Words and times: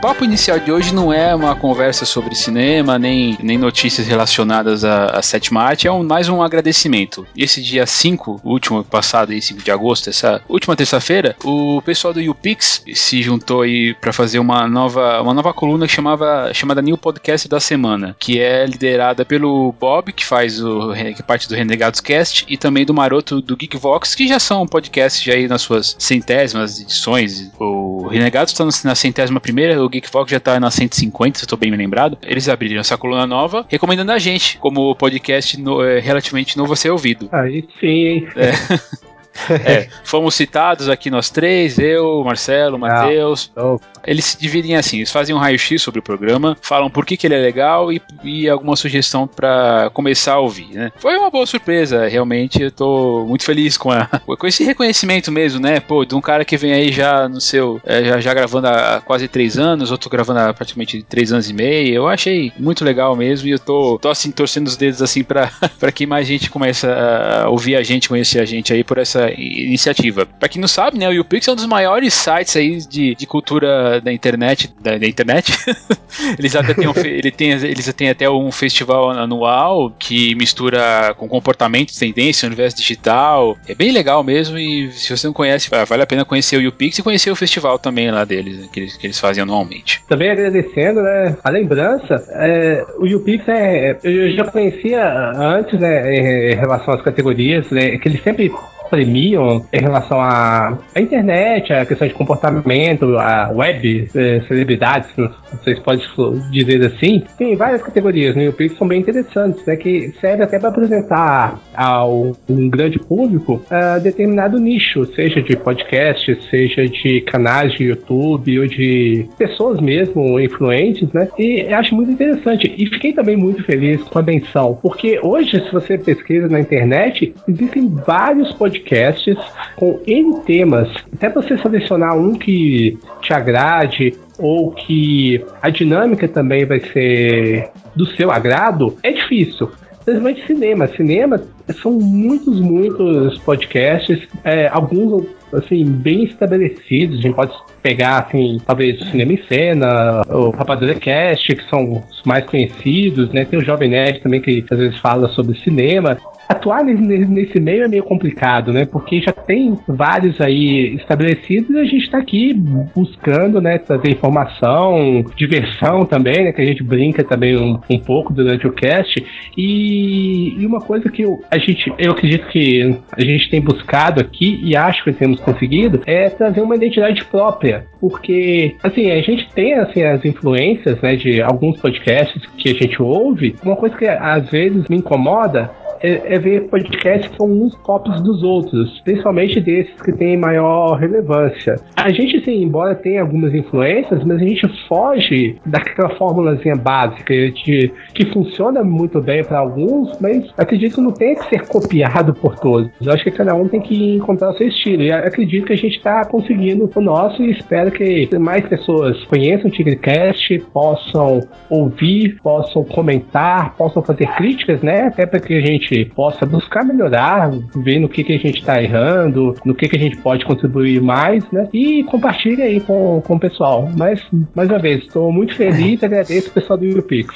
Papo 0.00 0.24
inicial 0.24 0.60
de 0.60 0.70
hoje 0.70 0.94
não 0.94 1.12
é 1.12 1.34
uma 1.34 1.56
conversa 1.56 2.04
sobre 2.04 2.34
cinema, 2.34 2.98
nem, 2.98 3.36
nem 3.42 3.58
notícias 3.58 4.06
relacionadas 4.06 4.84
à, 4.84 5.06
à 5.06 5.22
sétima 5.22 5.60
arte, 5.62 5.88
é 5.88 5.92
um, 5.92 6.04
mais 6.04 6.28
um 6.28 6.40
agradecimento. 6.40 7.26
Esse 7.36 7.60
dia 7.60 7.84
5, 7.84 8.40
último 8.44 8.84
passado, 8.84 9.32
aí, 9.32 9.42
5 9.42 9.60
de 9.60 9.70
agosto, 9.72 10.08
essa 10.08 10.40
última 10.48 10.76
terça-feira, 10.76 11.34
o 11.42 11.82
pessoal 11.82 12.14
do 12.14 12.20
YouPix 12.20 12.84
se 12.94 13.22
juntou 13.22 13.62
aí 13.62 13.92
para 13.94 14.12
fazer 14.12 14.38
uma 14.38 14.68
nova, 14.68 15.20
uma 15.20 15.34
nova 15.34 15.52
coluna 15.52 15.86
que 15.86 15.92
chamava, 15.92 16.52
chamada 16.54 16.80
New 16.80 16.96
Podcast 16.96 17.48
da 17.48 17.58
Semana, 17.58 18.14
que 18.20 18.38
é 18.38 18.66
liderada 18.66 19.24
pelo 19.24 19.74
Bob, 19.80 20.12
que 20.12 20.24
faz 20.24 20.62
o, 20.62 20.92
que 20.92 21.20
é 21.20 21.24
parte 21.26 21.48
do 21.48 21.56
Renegados 21.56 22.00
Cast, 22.00 22.46
e 22.48 22.56
também 22.56 22.86
do 22.86 22.94
Maroto 22.94 23.40
do 23.40 23.56
Geekvox, 23.56 24.14
que 24.14 24.28
já 24.28 24.38
são 24.38 24.64
podcasts 24.64 25.22
já 25.22 25.32
aí 25.32 25.48
nas 25.48 25.62
suas 25.62 25.96
centésimas 25.98 26.80
edições. 26.80 27.50
O 27.58 28.06
Renegados 28.06 28.52
está 28.52 28.64
na 28.84 28.94
centésima 28.94 29.40
primeira, 29.40 29.87
o 29.88 29.90
Geekvox 29.90 30.30
já 30.30 30.38
tá 30.38 30.60
na 30.60 30.70
150, 30.70 31.38
se 31.38 31.44
eu 31.44 31.48
tô 31.48 31.56
bem 31.56 31.70
me 31.70 31.76
lembrado. 31.76 32.16
Eles 32.22 32.48
abriram 32.48 32.80
essa 32.80 32.96
coluna 32.96 33.26
nova, 33.26 33.66
recomendando 33.68 34.12
a 34.12 34.18
gente 34.18 34.58
como 34.58 34.94
podcast 34.94 35.60
no, 35.60 35.82
é, 35.82 35.98
relativamente 35.98 36.56
novo 36.56 36.72
a 36.72 36.76
ser 36.76 36.90
ouvido. 36.90 37.28
Aí 37.32 37.66
sim, 37.80 37.86
hein? 37.86 38.28
É. 38.36 39.08
É, 39.48 39.88
fomos 40.02 40.34
citados 40.34 40.88
aqui 40.88 41.10
nós 41.10 41.30
três, 41.30 41.78
eu, 41.78 42.24
Marcelo, 42.24 42.76
Matheus. 42.76 43.52
Ah, 43.56 43.76
eles 44.08 44.24
se 44.24 44.38
dividem 44.38 44.74
assim, 44.74 44.96
eles 44.96 45.12
fazem 45.12 45.34
um 45.34 45.38
raio-x 45.38 45.82
sobre 45.82 46.00
o 46.00 46.02
programa, 46.02 46.56
falam 46.62 46.88
por 46.88 47.04
que, 47.04 47.16
que 47.16 47.26
ele 47.26 47.34
é 47.34 47.38
legal 47.38 47.92
e, 47.92 48.00
e 48.24 48.48
alguma 48.48 48.74
sugestão 48.74 49.26
para 49.26 49.90
começar 49.92 50.34
a 50.34 50.38
ouvir, 50.38 50.68
né? 50.72 50.90
Foi 50.96 51.16
uma 51.16 51.30
boa 51.30 51.44
surpresa, 51.44 52.08
realmente, 52.08 52.62
eu 52.62 52.70
tô 52.70 53.26
muito 53.28 53.44
feliz 53.44 53.76
com, 53.76 53.90
a, 53.92 54.06
com 54.38 54.46
esse 54.46 54.64
reconhecimento 54.64 55.30
mesmo, 55.30 55.60
né? 55.60 55.78
Pô, 55.78 56.06
de 56.06 56.14
um 56.14 56.22
cara 56.22 56.42
que 56.42 56.56
vem 56.56 56.72
aí 56.72 56.90
já 56.90 57.28
no 57.28 57.40
seu, 57.40 57.80
é, 57.84 58.02
já, 58.02 58.20
já, 58.20 58.34
gravando 58.34 58.68
há 58.68 59.02
quase 59.04 59.28
três 59.28 59.58
anos, 59.58 59.90
outro 59.90 60.08
gravando 60.08 60.40
há 60.40 60.54
praticamente 60.54 61.02
três 61.02 61.30
anos 61.30 61.50
e 61.50 61.52
meio, 61.52 61.94
eu 61.94 62.08
achei 62.08 62.50
muito 62.58 62.84
legal 62.84 63.14
mesmo 63.14 63.46
e 63.46 63.50
eu 63.50 63.58
tô, 63.58 63.98
tô 64.00 64.08
assim, 64.08 64.30
torcendo 64.30 64.68
os 64.68 64.76
dedos 64.76 65.02
assim 65.02 65.22
para 65.22 65.50
que 65.94 66.06
mais 66.06 66.26
gente 66.26 66.48
comece 66.48 66.86
a 66.86 67.46
ouvir 67.48 67.76
a 67.76 67.82
gente, 67.82 68.08
conhecer 68.08 68.40
a 68.40 68.44
gente 68.46 68.72
aí 68.72 68.82
por 68.82 68.96
essa 68.96 69.30
iniciativa. 69.36 70.24
Para 70.24 70.48
quem 70.48 70.60
não 70.60 70.68
sabe, 70.68 70.98
né, 70.98 71.06
o 71.08 71.12
YouPix 71.12 71.46
é 71.46 71.52
um 71.52 71.56
dos 71.56 71.66
maiores 71.66 72.14
sites 72.14 72.56
aí 72.56 72.78
de, 72.78 73.14
de 73.14 73.26
cultura 73.26 73.97
da 74.00 74.12
internet, 74.12 74.72
da, 74.80 74.98
da 74.98 75.06
internet. 75.06 75.52
eles 76.38 76.54
até 76.54 76.74
têm, 76.74 76.88
um, 76.88 76.92
ele 76.96 77.30
tem, 77.30 77.50
eles 77.50 77.92
têm 77.94 78.10
até 78.10 78.28
um 78.28 78.50
festival 78.50 79.10
anual 79.10 79.90
que 79.98 80.34
mistura 80.34 81.14
com 81.16 81.28
comportamento, 81.28 81.96
tendência, 81.98 82.46
universo 82.46 82.76
digital. 82.76 83.56
É 83.68 83.74
bem 83.74 83.92
legal 83.92 84.22
mesmo 84.22 84.58
e 84.58 84.90
se 84.92 85.16
você 85.16 85.26
não 85.26 85.34
conhece, 85.34 85.70
vale 85.86 86.02
a 86.02 86.06
pena 86.06 86.24
conhecer 86.24 86.56
o 86.56 86.60
YouPix 86.60 86.98
e 86.98 87.02
conhecer 87.02 87.30
o 87.30 87.36
festival 87.36 87.78
também 87.78 88.10
lá 88.10 88.24
deles, 88.24 88.58
né, 88.58 88.68
que, 88.72 88.80
eles, 88.80 88.96
que 88.96 89.06
eles 89.06 89.18
fazem 89.18 89.42
anualmente. 89.42 90.02
Também 90.08 90.30
agradecendo, 90.30 91.02
né, 91.02 91.36
a 91.42 91.50
lembrança, 91.50 92.24
é, 92.30 92.84
o 92.98 93.06
YouPix 93.06 93.48
é, 93.48 93.98
eu 94.02 94.32
já 94.32 94.44
conhecia 94.44 95.32
antes, 95.36 95.78
né, 95.78 96.52
em 96.52 96.54
relação 96.54 96.94
às 96.94 97.02
categorias, 97.02 97.70
né, 97.70 97.98
que 97.98 98.08
eles 98.08 98.22
sempre 98.22 98.52
premiam 98.88 99.64
em 99.72 99.80
relação 99.80 100.20
à, 100.20 100.78
à 100.94 101.00
internet, 101.00 101.72
a 101.72 101.86
questão 101.86 102.06
de 102.06 102.14
comportamento, 102.14 103.16
a 103.18 103.50
web, 103.54 104.08
é, 104.14 104.40
celebridades, 104.48 105.10
não 105.16 105.30
sei 105.64 105.76
se 105.76 105.80
pode 105.80 106.06
dizer 106.50 106.84
assim. 106.84 107.22
Tem 107.36 107.56
várias 107.56 107.82
categorias 107.82 108.34
no 108.34 108.42
YouTube 108.42 108.68
que 108.68 108.76
são 108.76 108.88
bem 108.88 109.00
interessantes, 109.00 109.64
né, 109.64 109.76
que 109.76 110.12
serve 110.20 110.42
até 110.42 110.58
para 110.58 110.68
apresentar 110.68 111.60
ao 111.74 112.32
um 112.48 112.68
grande 112.68 112.98
público 112.98 113.62
uh, 113.70 114.00
determinado 114.00 114.58
nicho, 114.58 115.04
seja 115.14 115.40
de 115.42 115.56
podcast, 115.56 116.38
seja 116.50 116.86
de 116.86 117.20
canais 117.22 117.72
de 117.72 117.84
YouTube 117.84 118.60
ou 118.60 118.66
de 118.66 119.26
pessoas 119.38 119.80
mesmo 119.80 120.38
influentes, 120.40 121.10
né? 121.12 121.28
E 121.38 121.62
acho 121.72 121.94
muito 121.94 122.12
interessante. 122.12 122.74
E 122.76 122.86
fiquei 122.86 123.12
também 123.12 123.36
muito 123.36 123.62
feliz 123.64 124.02
com 124.04 124.18
a 124.18 124.22
menção, 124.22 124.78
porque 124.82 125.20
hoje, 125.22 125.62
se 125.62 125.72
você 125.72 125.98
pesquisa 125.98 126.48
na 126.48 126.60
internet, 126.60 127.34
existem 127.46 127.88
vários 127.88 128.52
podcasts 128.54 128.77
podcasts 128.78 129.36
com 129.76 130.00
N 130.06 130.40
temas. 130.40 130.88
Até 131.12 131.28
você 131.28 131.58
selecionar 131.58 132.16
um 132.16 132.34
que 132.34 132.98
te 133.20 133.32
agrade 133.32 134.14
ou 134.38 134.70
que 134.70 135.44
a 135.60 135.68
dinâmica 135.70 136.28
também 136.28 136.64
vai 136.64 136.80
ser 136.80 137.70
do 137.94 138.06
seu 138.06 138.30
agrado, 138.30 138.96
é 139.02 139.12
difícil. 139.12 139.70
Principalmente 140.04 140.46
cinema. 140.46 140.86
Cinema 140.88 141.42
são 141.82 141.92
muitos, 141.92 142.60
muitos 142.60 143.38
podcasts, 143.38 144.26
é, 144.44 144.68
alguns 144.68 145.26
assim, 145.52 145.84
bem 145.84 146.24
estabelecidos. 146.24 147.18
A 147.18 147.22
gente 147.22 147.34
pode 147.34 147.52
pegar, 147.82 148.18
assim, 148.18 148.58
talvez 148.66 149.00
o 149.00 149.04
Cinema 149.06 149.32
em 149.32 149.42
Cena, 149.48 150.22
o 150.28 150.50
Rapadura 150.50 150.94
Cast, 150.94 151.54
que 151.54 151.64
são 151.68 152.02
os 152.10 152.22
mais 152.24 152.44
conhecidos, 152.44 153.30
né? 153.32 153.44
Tem 153.44 153.58
o 153.58 153.64
Jovem 153.64 153.90
Nerd 153.90 154.20
também, 154.20 154.40
que 154.40 154.64
às 154.70 154.78
vezes 154.78 154.98
fala 154.98 155.28
sobre 155.28 155.58
cinema 155.58 156.16
atuar 156.48 156.82
nesse 156.82 157.60
meio 157.60 157.84
é 157.84 157.88
meio 157.88 158.02
complicado, 158.02 158.72
né? 158.72 158.86
Porque 158.86 159.20
já 159.20 159.32
tem 159.32 159.78
vários 159.86 160.40
aí 160.40 160.96
estabelecidos 160.96 161.70
e 161.70 161.78
a 161.78 161.84
gente 161.84 162.04
está 162.04 162.18
aqui 162.18 162.54
buscando, 162.54 163.60
né, 163.60 163.78
trazer 163.78 164.10
informação, 164.10 165.24
diversão 165.36 166.06
também, 166.06 166.44
né? 166.44 166.52
Que 166.52 166.62
a 166.62 166.64
gente 166.64 166.82
brinca 166.82 167.22
também 167.22 167.56
um, 167.56 167.78
um 167.90 167.98
pouco 167.98 168.32
durante 168.32 168.66
o 168.66 168.72
cast. 168.72 169.22
E, 169.56 170.56
e 170.58 170.66
uma 170.66 170.80
coisa 170.80 171.10
que 171.10 171.22
eu, 171.22 171.40
a 171.50 171.58
gente, 171.58 171.92
eu 171.98 172.12
acredito 172.12 172.48
que 172.48 172.96
a 173.12 173.20
gente 173.20 173.50
tem 173.50 173.60
buscado 173.60 174.20
aqui 174.20 174.58
e 174.62 174.74
acho 174.74 175.04
que 175.04 175.12
temos 175.12 175.37
conseguido 175.38 176.00
é 176.06 176.28
trazer 176.30 176.60
uma 176.60 176.76
identidade 176.76 177.24
própria. 177.24 177.86
Porque, 178.00 178.76
assim, 178.82 179.10
a 179.10 179.20
gente 179.20 179.48
tem 179.54 179.74
assim, 179.74 180.02
as 180.02 180.24
influências 180.24 181.00
né, 181.00 181.16
de 181.16 181.42
alguns 181.42 181.80
podcasts 181.80 182.44
que 182.56 182.70
a 182.70 182.74
gente 182.74 183.02
ouve. 183.02 183.56
Uma 183.62 183.76
coisa 183.76 183.96
que 183.96 184.06
às 184.06 184.48
vezes 184.50 184.88
me 184.88 184.96
incomoda 184.96 185.70
é, 186.00 186.34
é, 186.34 186.38
ver 186.38 186.68
podcasts 186.68 187.28
que 187.30 187.36
são 187.36 187.50
uns 187.50 187.74
copies 187.76 188.20
dos 188.22 188.42
outros, 188.42 189.00
principalmente 189.00 189.60
desses 189.60 190.00
que 190.00 190.12
têm 190.12 190.36
maior 190.36 190.94
relevância. 190.96 191.76
A 191.96 192.10
gente, 192.10 192.44
sim, 192.44 192.62
embora 192.62 192.94
tenha 192.94 193.22
algumas 193.22 193.54
influências, 193.54 194.22
mas 194.24 194.36
a 194.36 194.44
gente 194.44 194.68
foge 194.88 195.56
daquela 195.66 196.10
fórmulazinha 196.16 196.76
básica 196.76 197.34
de, 197.34 197.92
que 198.14 198.26
funciona 198.32 198.82
muito 198.84 199.20
bem 199.20 199.44
para 199.44 199.58
alguns, 199.58 200.18
mas 200.20 200.48
acredito 200.56 200.96
que 200.96 201.00
não 201.00 201.12
tem 201.12 201.34
que 201.34 201.48
ser 201.48 201.66
copiado 201.66 202.32
por 202.34 202.56
todos. 202.56 202.90
Eu 203.00 203.12
acho 203.12 203.24
que 203.24 203.30
cada 203.30 203.54
um 203.54 203.68
tem 203.68 203.80
que 203.80 204.16
encontrar 204.16 204.50
o 204.50 204.56
seu 204.56 204.68
estilo. 204.68 205.02
E 205.02 205.12
acredito 205.28 205.66
que 205.66 205.72
a 205.72 205.76
gente 205.76 205.96
está 205.96 206.24
conseguindo 206.24 206.90
o 206.94 207.00
nosso 207.00 207.42
e 207.42 207.52
espero 207.52 207.90
que 207.90 208.28
mais 208.38 208.66
pessoas 208.66 209.22
conheçam 209.24 209.68
o 209.68 209.72
TigreCast, 209.72 210.58
possam 210.72 211.40
ouvir, 211.70 212.40
possam 212.42 212.84
comentar, 212.84 213.74
possam 213.76 214.02
fazer 214.02 214.26
críticas, 214.34 214.80
né? 214.82 215.02
Até 215.06 215.26
para 215.26 215.40
que 215.40 215.54
a 215.54 215.60
gente 215.60 216.04
possa 216.06 216.44
buscar 216.44 216.84
melhorar, 216.84 217.50
ver 217.76 217.98
no 217.98 218.08
que, 218.08 218.24
que 218.24 218.32
a 218.32 218.38
gente 218.38 218.58
está 218.58 218.82
errando, 218.82 219.54
no 219.64 219.74
que, 219.74 219.88
que 219.88 219.96
a 219.96 220.00
gente 220.00 220.16
pode 220.18 220.44
contribuir 220.44 221.00
mais, 221.00 221.44
né? 221.50 221.68
E 221.72 222.02
compartilhe 222.04 222.62
aí 222.62 222.80
com, 222.80 223.22
com 223.26 223.36
o 223.36 223.40
pessoal. 223.40 223.88
Mas, 223.96 224.20
mais 224.54 224.68
uma 224.68 224.78
vez, 224.78 225.02
estou 225.02 225.32
muito 225.32 225.54
feliz 225.54 226.00
e 226.02 226.04
agradeço 226.04 226.50
o 226.50 226.52
pessoal 226.52 226.78
do 226.78 226.84
YouPix. 226.84 227.34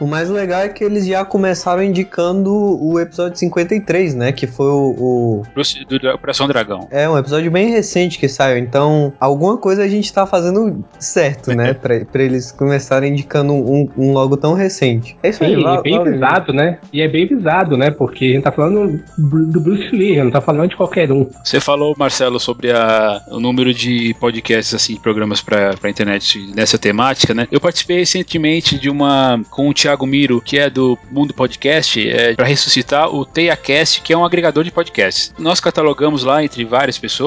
O 0.00 0.06
mais 0.06 0.28
legal 0.30 0.60
é 0.60 0.68
que 0.68 0.84
eles 0.84 1.06
já 1.06 1.24
começaram 1.24 1.82
indicando 1.82 2.52
o 2.52 3.00
episódio 3.00 3.38
53, 3.38 4.14
né? 4.14 4.32
Que 4.32 4.46
foi 4.46 4.66
o. 4.66 4.94
o... 4.98 5.42
Do 5.88 6.08
Operação 6.14 6.46
Dragão. 6.46 6.88
É, 6.90 7.08
um 7.08 7.18
episódio 7.18 7.27
bem 7.50 7.70
recente 7.70 8.18
que 8.18 8.28
saiu. 8.28 8.58
Então, 8.58 9.12
alguma 9.20 9.56
coisa 9.56 9.82
a 9.82 9.88
gente 9.88 10.12
tá 10.12 10.26
fazendo 10.26 10.84
certo, 10.98 11.54
né? 11.54 11.74
pra, 11.74 12.04
pra 12.04 12.22
eles 12.22 12.52
começarem 12.52 13.12
indicando 13.12 13.52
um, 13.52 13.88
um 13.96 14.12
logo 14.12 14.36
tão 14.36 14.54
recente. 14.54 15.16
É 15.22 15.30
isso 15.30 15.42
aí, 15.42 15.54
Sim, 15.54 15.62
lá, 15.62 15.76
é 15.76 15.82
bem 15.82 16.04
visado, 16.04 16.52
né? 16.52 16.78
E 16.92 17.00
é 17.00 17.08
bem 17.08 17.26
visado, 17.26 17.76
né? 17.76 17.90
Porque 17.90 18.24
a 18.24 18.28
gente 18.28 18.42
tá 18.42 18.52
falando 18.52 19.02
do 19.16 19.60
Bruce 19.60 19.90
Lee, 19.94 20.22
não 20.22 20.30
tá 20.30 20.40
falando 20.40 20.68
de 20.68 20.76
qualquer 20.76 21.10
um. 21.12 21.28
Você 21.42 21.60
falou, 21.60 21.94
Marcelo, 21.96 22.38
sobre 22.38 22.70
a, 22.72 23.20
o 23.30 23.40
número 23.40 23.72
de 23.72 24.14
podcasts, 24.20 24.74
assim, 24.74 24.96
programas 24.96 25.40
pra, 25.40 25.74
pra 25.74 25.90
internet 25.90 26.38
nessa 26.54 26.78
temática, 26.78 27.34
né? 27.34 27.46
Eu 27.50 27.60
participei 27.60 27.98
recentemente 27.98 28.78
de 28.78 28.90
uma 28.90 29.40
com 29.50 29.68
o 29.68 29.74
Thiago 29.74 30.06
Miro, 30.06 30.40
que 30.40 30.58
é 30.58 30.68
do 30.70 30.98
Mundo 31.10 31.34
Podcast, 31.34 32.08
é, 32.08 32.34
para 32.34 32.46
ressuscitar 32.46 33.14
o 33.14 33.24
TeiaCast, 33.24 34.02
que 34.02 34.12
é 34.12 34.16
um 34.16 34.24
agregador 34.24 34.64
de 34.64 34.70
podcasts. 34.70 35.32
Nós 35.38 35.60
catalogamos 35.60 36.24
lá 36.24 36.42
entre 36.42 36.64
várias 36.64 36.98
pessoas 36.98 37.17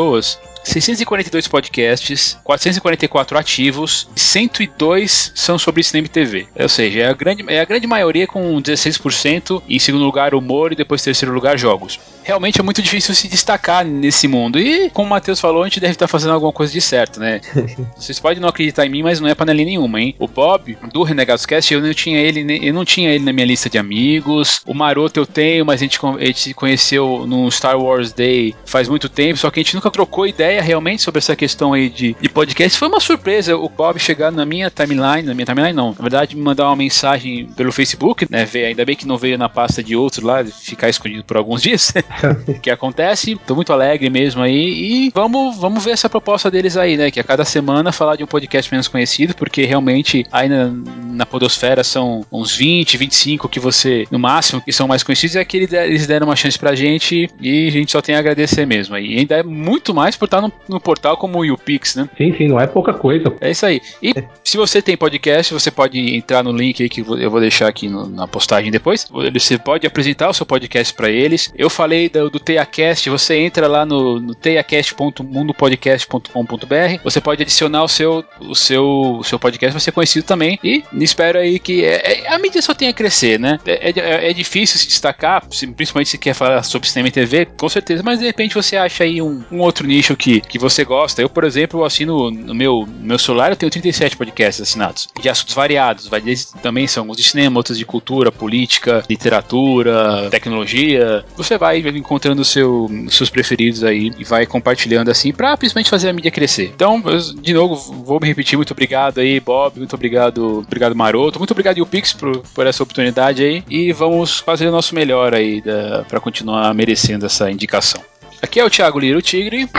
642 0.63 1.47
podcasts, 1.47 2.37
444 2.43 3.37
ativos, 3.37 4.07
102 4.15 5.31
são 5.35 5.57
sobre 5.57 5.83
cinema 5.83 6.05
e 6.07 6.09
TV. 6.09 6.47
Ou 6.59 6.69
seja, 6.69 6.99
é 7.01 7.09
a 7.09 7.13
grande, 7.13 7.45
é 7.47 7.59
a 7.59 7.65
grande 7.65 7.87
maioria 7.87 8.27
com 8.27 8.61
16%, 8.61 9.61
em 9.67 9.79
segundo 9.79 10.03
lugar 10.03 10.33
humor 10.33 10.71
e 10.71 10.75
depois 10.75 11.01
terceiro 11.01 11.33
lugar 11.33 11.57
jogos. 11.57 11.99
Realmente 12.23 12.59
é 12.59 12.63
muito 12.63 12.81
difícil 12.81 13.15
se 13.15 13.27
destacar 13.27 13.83
nesse 13.83 14.27
mundo. 14.27 14.59
E, 14.59 14.89
como 14.91 15.07
o 15.07 15.09
Matheus 15.09 15.39
falou, 15.39 15.63
a 15.63 15.65
gente 15.67 15.79
deve 15.79 15.93
estar 15.93 16.07
fazendo 16.07 16.33
alguma 16.33 16.53
coisa 16.53 16.71
de 16.71 16.79
certo, 16.79 17.19
né? 17.19 17.41
Vocês 17.97 18.19
podem 18.19 18.39
não 18.39 18.49
acreditar 18.49 18.85
em 18.85 18.89
mim, 18.89 19.01
mas 19.01 19.19
não 19.19 19.27
é 19.27 19.33
panelinha 19.33 19.65
nenhuma, 19.65 19.99
hein? 19.99 20.15
O 20.19 20.27
Bob, 20.27 20.77
do 20.93 21.03
Renegados 21.03 21.45
Cast, 21.45 21.73
eu 21.73 21.81
não 21.81 21.93
tinha 21.93 22.19
ele, 22.19 22.59
eu 22.61 22.73
não 22.73 22.85
tinha 22.85 23.09
ele 23.09 23.23
na 23.23 23.33
minha 23.33 23.45
lista 23.45 23.69
de 23.69 23.77
amigos. 23.77 24.61
O 24.65 24.73
Maroto 24.73 25.19
eu 25.19 25.25
tenho, 25.25 25.65
mas 25.65 25.81
a 25.81 25.83
gente, 25.83 25.99
a 26.05 26.25
gente 26.25 26.39
se 26.39 26.53
conheceu 26.53 27.25
no 27.27 27.49
Star 27.51 27.79
Wars 27.79 28.13
Day 28.13 28.53
faz 28.65 28.87
muito 28.87 29.09
tempo, 29.09 29.37
só 29.37 29.49
que 29.49 29.59
a 29.59 29.63
gente 29.63 29.75
nunca 29.81 29.89
trocou 29.89 30.27
ideia 30.27 30.61
realmente 30.61 31.01
sobre 31.01 31.17
essa 31.17 31.35
questão 31.35 31.73
aí 31.73 31.89
de, 31.89 32.15
de 32.21 32.29
podcast. 32.29 32.77
Foi 32.77 32.87
uma 32.87 32.99
surpresa 32.99 33.57
o 33.57 33.67
Bob 33.67 33.99
chegar 33.99 34.31
na 34.31 34.45
minha 34.45 34.69
timeline, 34.69 35.23
na 35.23 35.33
minha 35.33 35.45
timeline 35.45 35.73
não, 35.73 35.89
na 35.89 36.01
verdade 36.01 36.35
me 36.35 36.43
mandar 36.43 36.67
uma 36.67 36.75
mensagem 36.75 37.47
pelo 37.57 37.71
Facebook, 37.71 38.27
né? 38.29 38.45
Ver, 38.45 38.65
ainda 38.65 38.85
bem 38.85 38.95
que 38.95 39.07
não 39.07 39.17
veio 39.17 39.37
na 39.39 39.49
pasta 39.49 39.81
de 39.81 39.95
outro 39.95 40.27
lá, 40.27 40.45
ficar 40.45 40.87
escondido 40.87 41.23
por 41.23 41.35
alguns 41.35 41.63
dias. 41.63 41.91
que 42.61 42.69
acontece. 42.69 43.35
Tô 43.47 43.55
muito 43.55 43.73
alegre 43.73 44.09
mesmo 44.09 44.43
aí. 44.43 45.07
E 45.07 45.11
vamos, 45.15 45.57
vamos 45.57 45.83
ver 45.83 45.91
essa 45.91 46.09
proposta 46.09 46.51
deles 46.51 46.77
aí, 46.77 46.95
né? 46.95 47.09
Que 47.09 47.19
a 47.19 47.23
cada 47.23 47.43
semana 47.43 47.91
falar 47.91 48.15
de 48.15 48.23
um 48.23 48.27
podcast 48.27 48.71
menos 48.71 48.87
conhecido, 48.87 49.33
porque 49.33 49.65
realmente 49.65 50.25
aí 50.31 50.47
na, 50.47 50.71
na 51.11 51.25
Podosfera 51.25 51.83
são 51.83 52.23
uns 52.31 52.55
20, 52.55 52.97
25 52.97 53.49
que 53.49 53.59
você, 53.59 54.05
no 54.11 54.19
máximo, 54.19 54.61
que 54.61 54.71
são 54.71 54.87
mais 54.87 55.01
conhecidos, 55.01 55.35
é 55.35 55.43
que 55.43 55.57
eles 55.57 56.05
deram 56.05 56.27
uma 56.27 56.35
chance 56.35 56.59
pra 56.59 56.75
gente 56.75 57.29
e 57.39 57.67
a 57.67 57.71
gente 57.71 57.91
só 57.91 58.01
tem 58.01 58.15
a 58.15 58.19
agradecer 58.19 58.65
mesmo. 58.65 58.95
E 58.97 59.17
ainda 59.17 59.37
é 59.37 59.43
muito 59.43 59.70
mais 59.93 60.15
por 60.15 60.25
estar 60.25 60.41
no, 60.41 60.51
no 60.67 60.79
portal 60.79 61.15
como 61.17 61.39
o 61.39 61.45
YouPix, 61.45 61.95
né? 61.95 62.09
Sim, 62.17 62.35
sim, 62.35 62.47
não 62.47 62.59
é 62.59 62.65
pouca 62.67 62.93
coisa. 62.93 63.33
É 63.39 63.51
isso 63.51 63.65
aí. 63.65 63.81
E 64.01 64.13
se 64.43 64.57
você 64.57 64.81
tem 64.81 64.97
podcast, 64.97 65.53
você 65.53 65.69
pode 65.69 66.15
entrar 66.15 66.41
no 66.43 66.51
link 66.51 66.81
aí 66.81 66.89
que 66.89 67.01
eu 67.01 67.29
vou 67.29 67.39
deixar 67.39 67.67
aqui 67.67 67.87
no, 67.87 68.07
na 68.07 68.27
postagem 68.27 68.71
depois. 68.71 69.07
Você 69.33 69.57
pode 69.57 69.87
apresentar 69.87 70.29
o 70.29 70.33
seu 70.33 70.45
podcast 70.45 70.93
para 70.93 71.09
eles. 71.09 71.51
Eu 71.55 71.69
falei 71.69 72.09
do, 72.09 72.29
do 72.29 72.39
TeiaCast, 72.39 73.09
você 73.09 73.37
entra 73.37 73.67
lá 73.67 73.85
no, 73.85 74.19
no 74.19 74.35
teiacast.mundopodcast.com.br. 74.35 77.01
Você 77.03 77.21
pode 77.21 77.43
adicionar 77.43 77.83
o 77.83 77.87
seu, 77.87 78.25
o 78.39 78.55
seu, 78.55 79.17
o 79.19 79.23
seu 79.23 79.37
podcast, 79.39 79.73
vai 79.73 79.81
ser 79.81 79.91
conhecido 79.91 80.25
também. 80.25 80.57
E 80.63 80.83
espero 80.93 81.39
aí 81.39 81.59
que 81.59 81.83
é, 81.83 82.23
é, 82.23 82.33
a 82.33 82.39
mídia 82.39 82.61
só 82.61 82.73
tenha 82.73 82.91
a 82.91 82.93
crescer, 82.93 83.37
né? 83.39 83.59
É, 83.65 83.89
é, 83.89 84.29
é, 84.29 84.33
difícil 84.33 84.79
se 84.79 84.87
destacar, 84.87 85.43
principalmente 85.75 86.09
se 86.09 86.17
quer 86.17 86.33
falar 86.33 86.63
sobre 86.63 86.87
cinema 86.87 87.09
e 87.09 87.11
TV, 87.11 87.45
com 87.45 87.69
certeza, 87.69 88.01
mas 88.03 88.19
de 88.19 88.25
repente 88.25 88.55
você 88.55 88.77
acha 88.77 89.03
aí 89.03 89.21
um, 89.21 89.43
um 89.51 89.60
outro 89.61 89.87
nicho 89.87 90.15
que, 90.15 90.41
que 90.41 90.59
você 90.59 90.83
gosta. 90.83 91.21
Eu, 91.21 91.29
por 91.29 91.43
exemplo, 91.43 91.83
assino 91.83 92.31
no 92.31 92.53
meu, 92.53 92.85
no 92.87 93.07
meu 93.07 93.19
celular, 93.19 93.51
eu 93.51 93.55
tenho 93.55 93.71
37 93.71 94.17
podcasts 94.17 94.61
assinados, 94.61 95.09
de 95.19 95.29
assuntos 95.29 95.53
variados. 95.53 96.07
Vai 96.07 96.21
desde, 96.21 96.53
também 96.61 96.87
são 96.87 97.03
alguns 97.03 97.17
de 97.17 97.23
cinema, 97.23 97.59
outros 97.59 97.77
de 97.77 97.85
cultura, 97.85 98.31
política, 98.31 99.03
literatura, 99.09 100.29
tecnologia. 100.29 101.23
Você 101.35 101.57
vai 101.57 101.79
encontrando 101.79 102.43
seu, 102.43 102.89
seus 103.09 103.29
preferidos 103.29 103.83
aí 103.83 104.11
e 104.17 104.23
vai 104.23 104.45
compartilhando 104.45 105.09
assim 105.09 105.31
pra 105.31 105.55
principalmente 105.57 105.89
fazer 105.89 106.09
a 106.09 106.13
mídia 106.13 106.31
crescer. 106.31 106.71
Então, 106.73 107.01
eu, 107.05 107.19
de 107.41 107.53
novo, 107.53 107.75
vou 108.03 108.19
me 108.19 108.27
repetir, 108.27 108.57
muito 108.57 108.71
obrigado 108.71 109.19
aí, 109.19 109.39
Bob, 109.39 109.77
muito 109.77 109.95
obrigado, 109.95 110.59
obrigado 110.59 110.95
Maroto, 110.95 111.39
muito 111.39 111.51
obrigado 111.51 111.77
YouPix 111.77 112.13
por, 112.13 112.39
por 112.39 112.67
essa 112.67 112.83
oportunidade 112.83 113.43
aí 113.43 113.63
e 113.69 113.91
vamos 113.91 114.39
fazer 114.39 114.67
o 114.67 114.71
nosso 114.71 114.95
melhor 114.95 115.33
aí 115.33 115.61
para 116.07 116.19
continuar 116.19 116.73
merecendo 116.73 117.25
essa 117.25 117.51
indicação. 117.51 118.01
Aqui 118.41 118.59
é 118.59 118.65
o 118.65 118.69
Thiago 118.69 118.99
Liro 118.99 119.21
Tigre. 119.21 119.69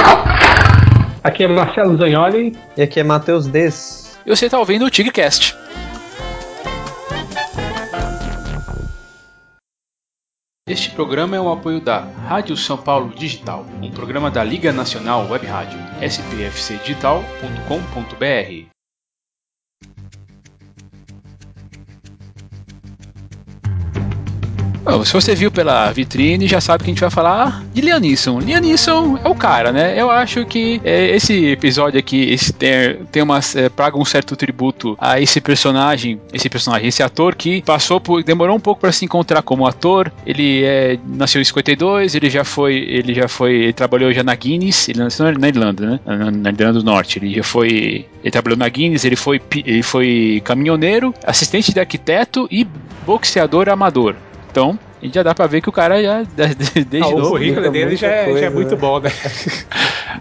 Aqui 1.23 1.44
é 1.44 1.49
Marcelo 1.49 1.97
Zagnoli. 1.97 2.55
E 2.76 2.82
aqui 2.82 3.00
é 3.00 3.03
Matheus 3.03 3.49
Des. 3.49 4.19
E 4.25 4.31
você 4.31 4.47
está 4.47 4.59
ouvindo 4.59 4.85
o 4.85 4.91
Tigrecast. 4.91 5.56
Este 10.69 10.91
programa 10.91 11.37
é 11.37 11.41
um 11.41 11.53
apoio 11.53 11.81
da 11.81 11.99
Rádio 11.99 12.56
São 12.56 12.79
Paulo 12.79 13.12
Digital, 13.14 13.67
um 13.82 13.91
programa 13.91 14.31
da 14.31 14.44
Liga 14.44 14.73
Nacional 14.73 15.29
Web 15.29 15.44
Rádio, 15.44 15.79
spfcdigital.com.br. 16.00 18.72
Bom, 24.84 25.05
se 25.05 25.12
você 25.12 25.32
viu 25.32 25.50
pela 25.50 25.93
vitrine, 25.93 26.49
já 26.49 26.61
sabe 26.61 26.82
que 26.82 26.90
a 26.90 26.93
gente 26.93 27.00
vai 27.00 27.11
falar 27.11 27.62
de. 27.73 27.81
Liam 27.81 28.00
Neeson 28.00 29.19
é 29.23 29.29
o 29.29 29.34
cara, 29.34 29.70
né? 29.70 30.00
Eu 30.00 30.11
acho 30.11 30.44
que 30.44 30.81
é, 30.82 31.14
esse 31.14 31.46
episódio 31.46 32.00
aqui 32.00 32.32
esse 32.32 32.52
tem, 32.52 32.96
tem 33.12 33.23
uma, 33.23 33.38
é, 33.55 33.69
praga 33.69 33.96
um 33.96 34.05
certo 34.05 34.34
tributo 34.34 34.96
a 35.00 35.20
esse 35.20 35.40
personagem, 35.40 36.20
esse 36.32 36.49
personagem, 36.49 36.88
esse 36.88 37.02
ator 37.02 37.37
que 37.37 37.62
passou 37.62 38.00
por, 38.00 38.25
demorou 38.25 38.56
um 38.56 38.61
pouco 38.61 38.81
para 38.81 38.90
se 38.90 39.05
encontrar 39.05 39.43
como 39.43 39.67
ator. 39.67 40.11
Ele 40.26 40.64
é, 40.64 40.99
nasceu 41.06 41.40
em 41.40 41.44
52, 41.44 42.17
ele 42.17 42.29
já 42.29 42.43
foi, 42.43 42.75
ele 42.75 43.14
já 43.14 43.29
foi, 43.29 43.55
ele 43.55 43.73
trabalhou 43.73 44.12
já 44.12 44.25
na 44.25 44.34
Guinness, 44.34 44.88
ele 44.88 44.99
nasceu 44.99 45.31
na 45.38 45.49
Irlanda, 45.49 45.87
né? 45.87 46.00
Na, 46.05 46.31
na 46.31 46.50
Irlanda 46.50 46.73
do 46.81 46.84
Norte. 46.84 47.20
Ele 47.20 47.32
já 47.34 47.44
foi, 47.44 48.05
ele 48.20 48.31
trabalhou 48.32 48.58
na 48.58 48.69
Guinness, 48.69 49.05
ele 49.05 49.17
foi, 49.17 49.40
ele 49.64 49.82
foi 49.82 50.43
caminhoneiro, 50.44 51.14
assistente 51.25 51.73
de 51.73 51.79
arquiteto 51.79 52.49
e 52.50 52.67
boxeador 53.06 53.69
amador. 53.69 54.17
Então, 54.53 54.79
a 55.01 55.05
gente 55.05 55.15
já 55.15 55.23
dá 55.23 55.35
pra 55.35 55.47
ver 55.47 55.63
que 55.63 55.71
o 55.71 55.73
cara 55.73 56.03
já, 56.03 56.23
desde 56.29 56.99
ah, 56.99 57.11
novo... 57.11 57.29
O 57.29 57.31
currículo 57.31 57.71
dele 57.71 57.97
já 57.97 58.09
é, 58.09 58.33
já 58.39 58.47
é 58.47 58.51
muito 58.51 58.77
bom, 58.77 59.01
né? 59.01 59.11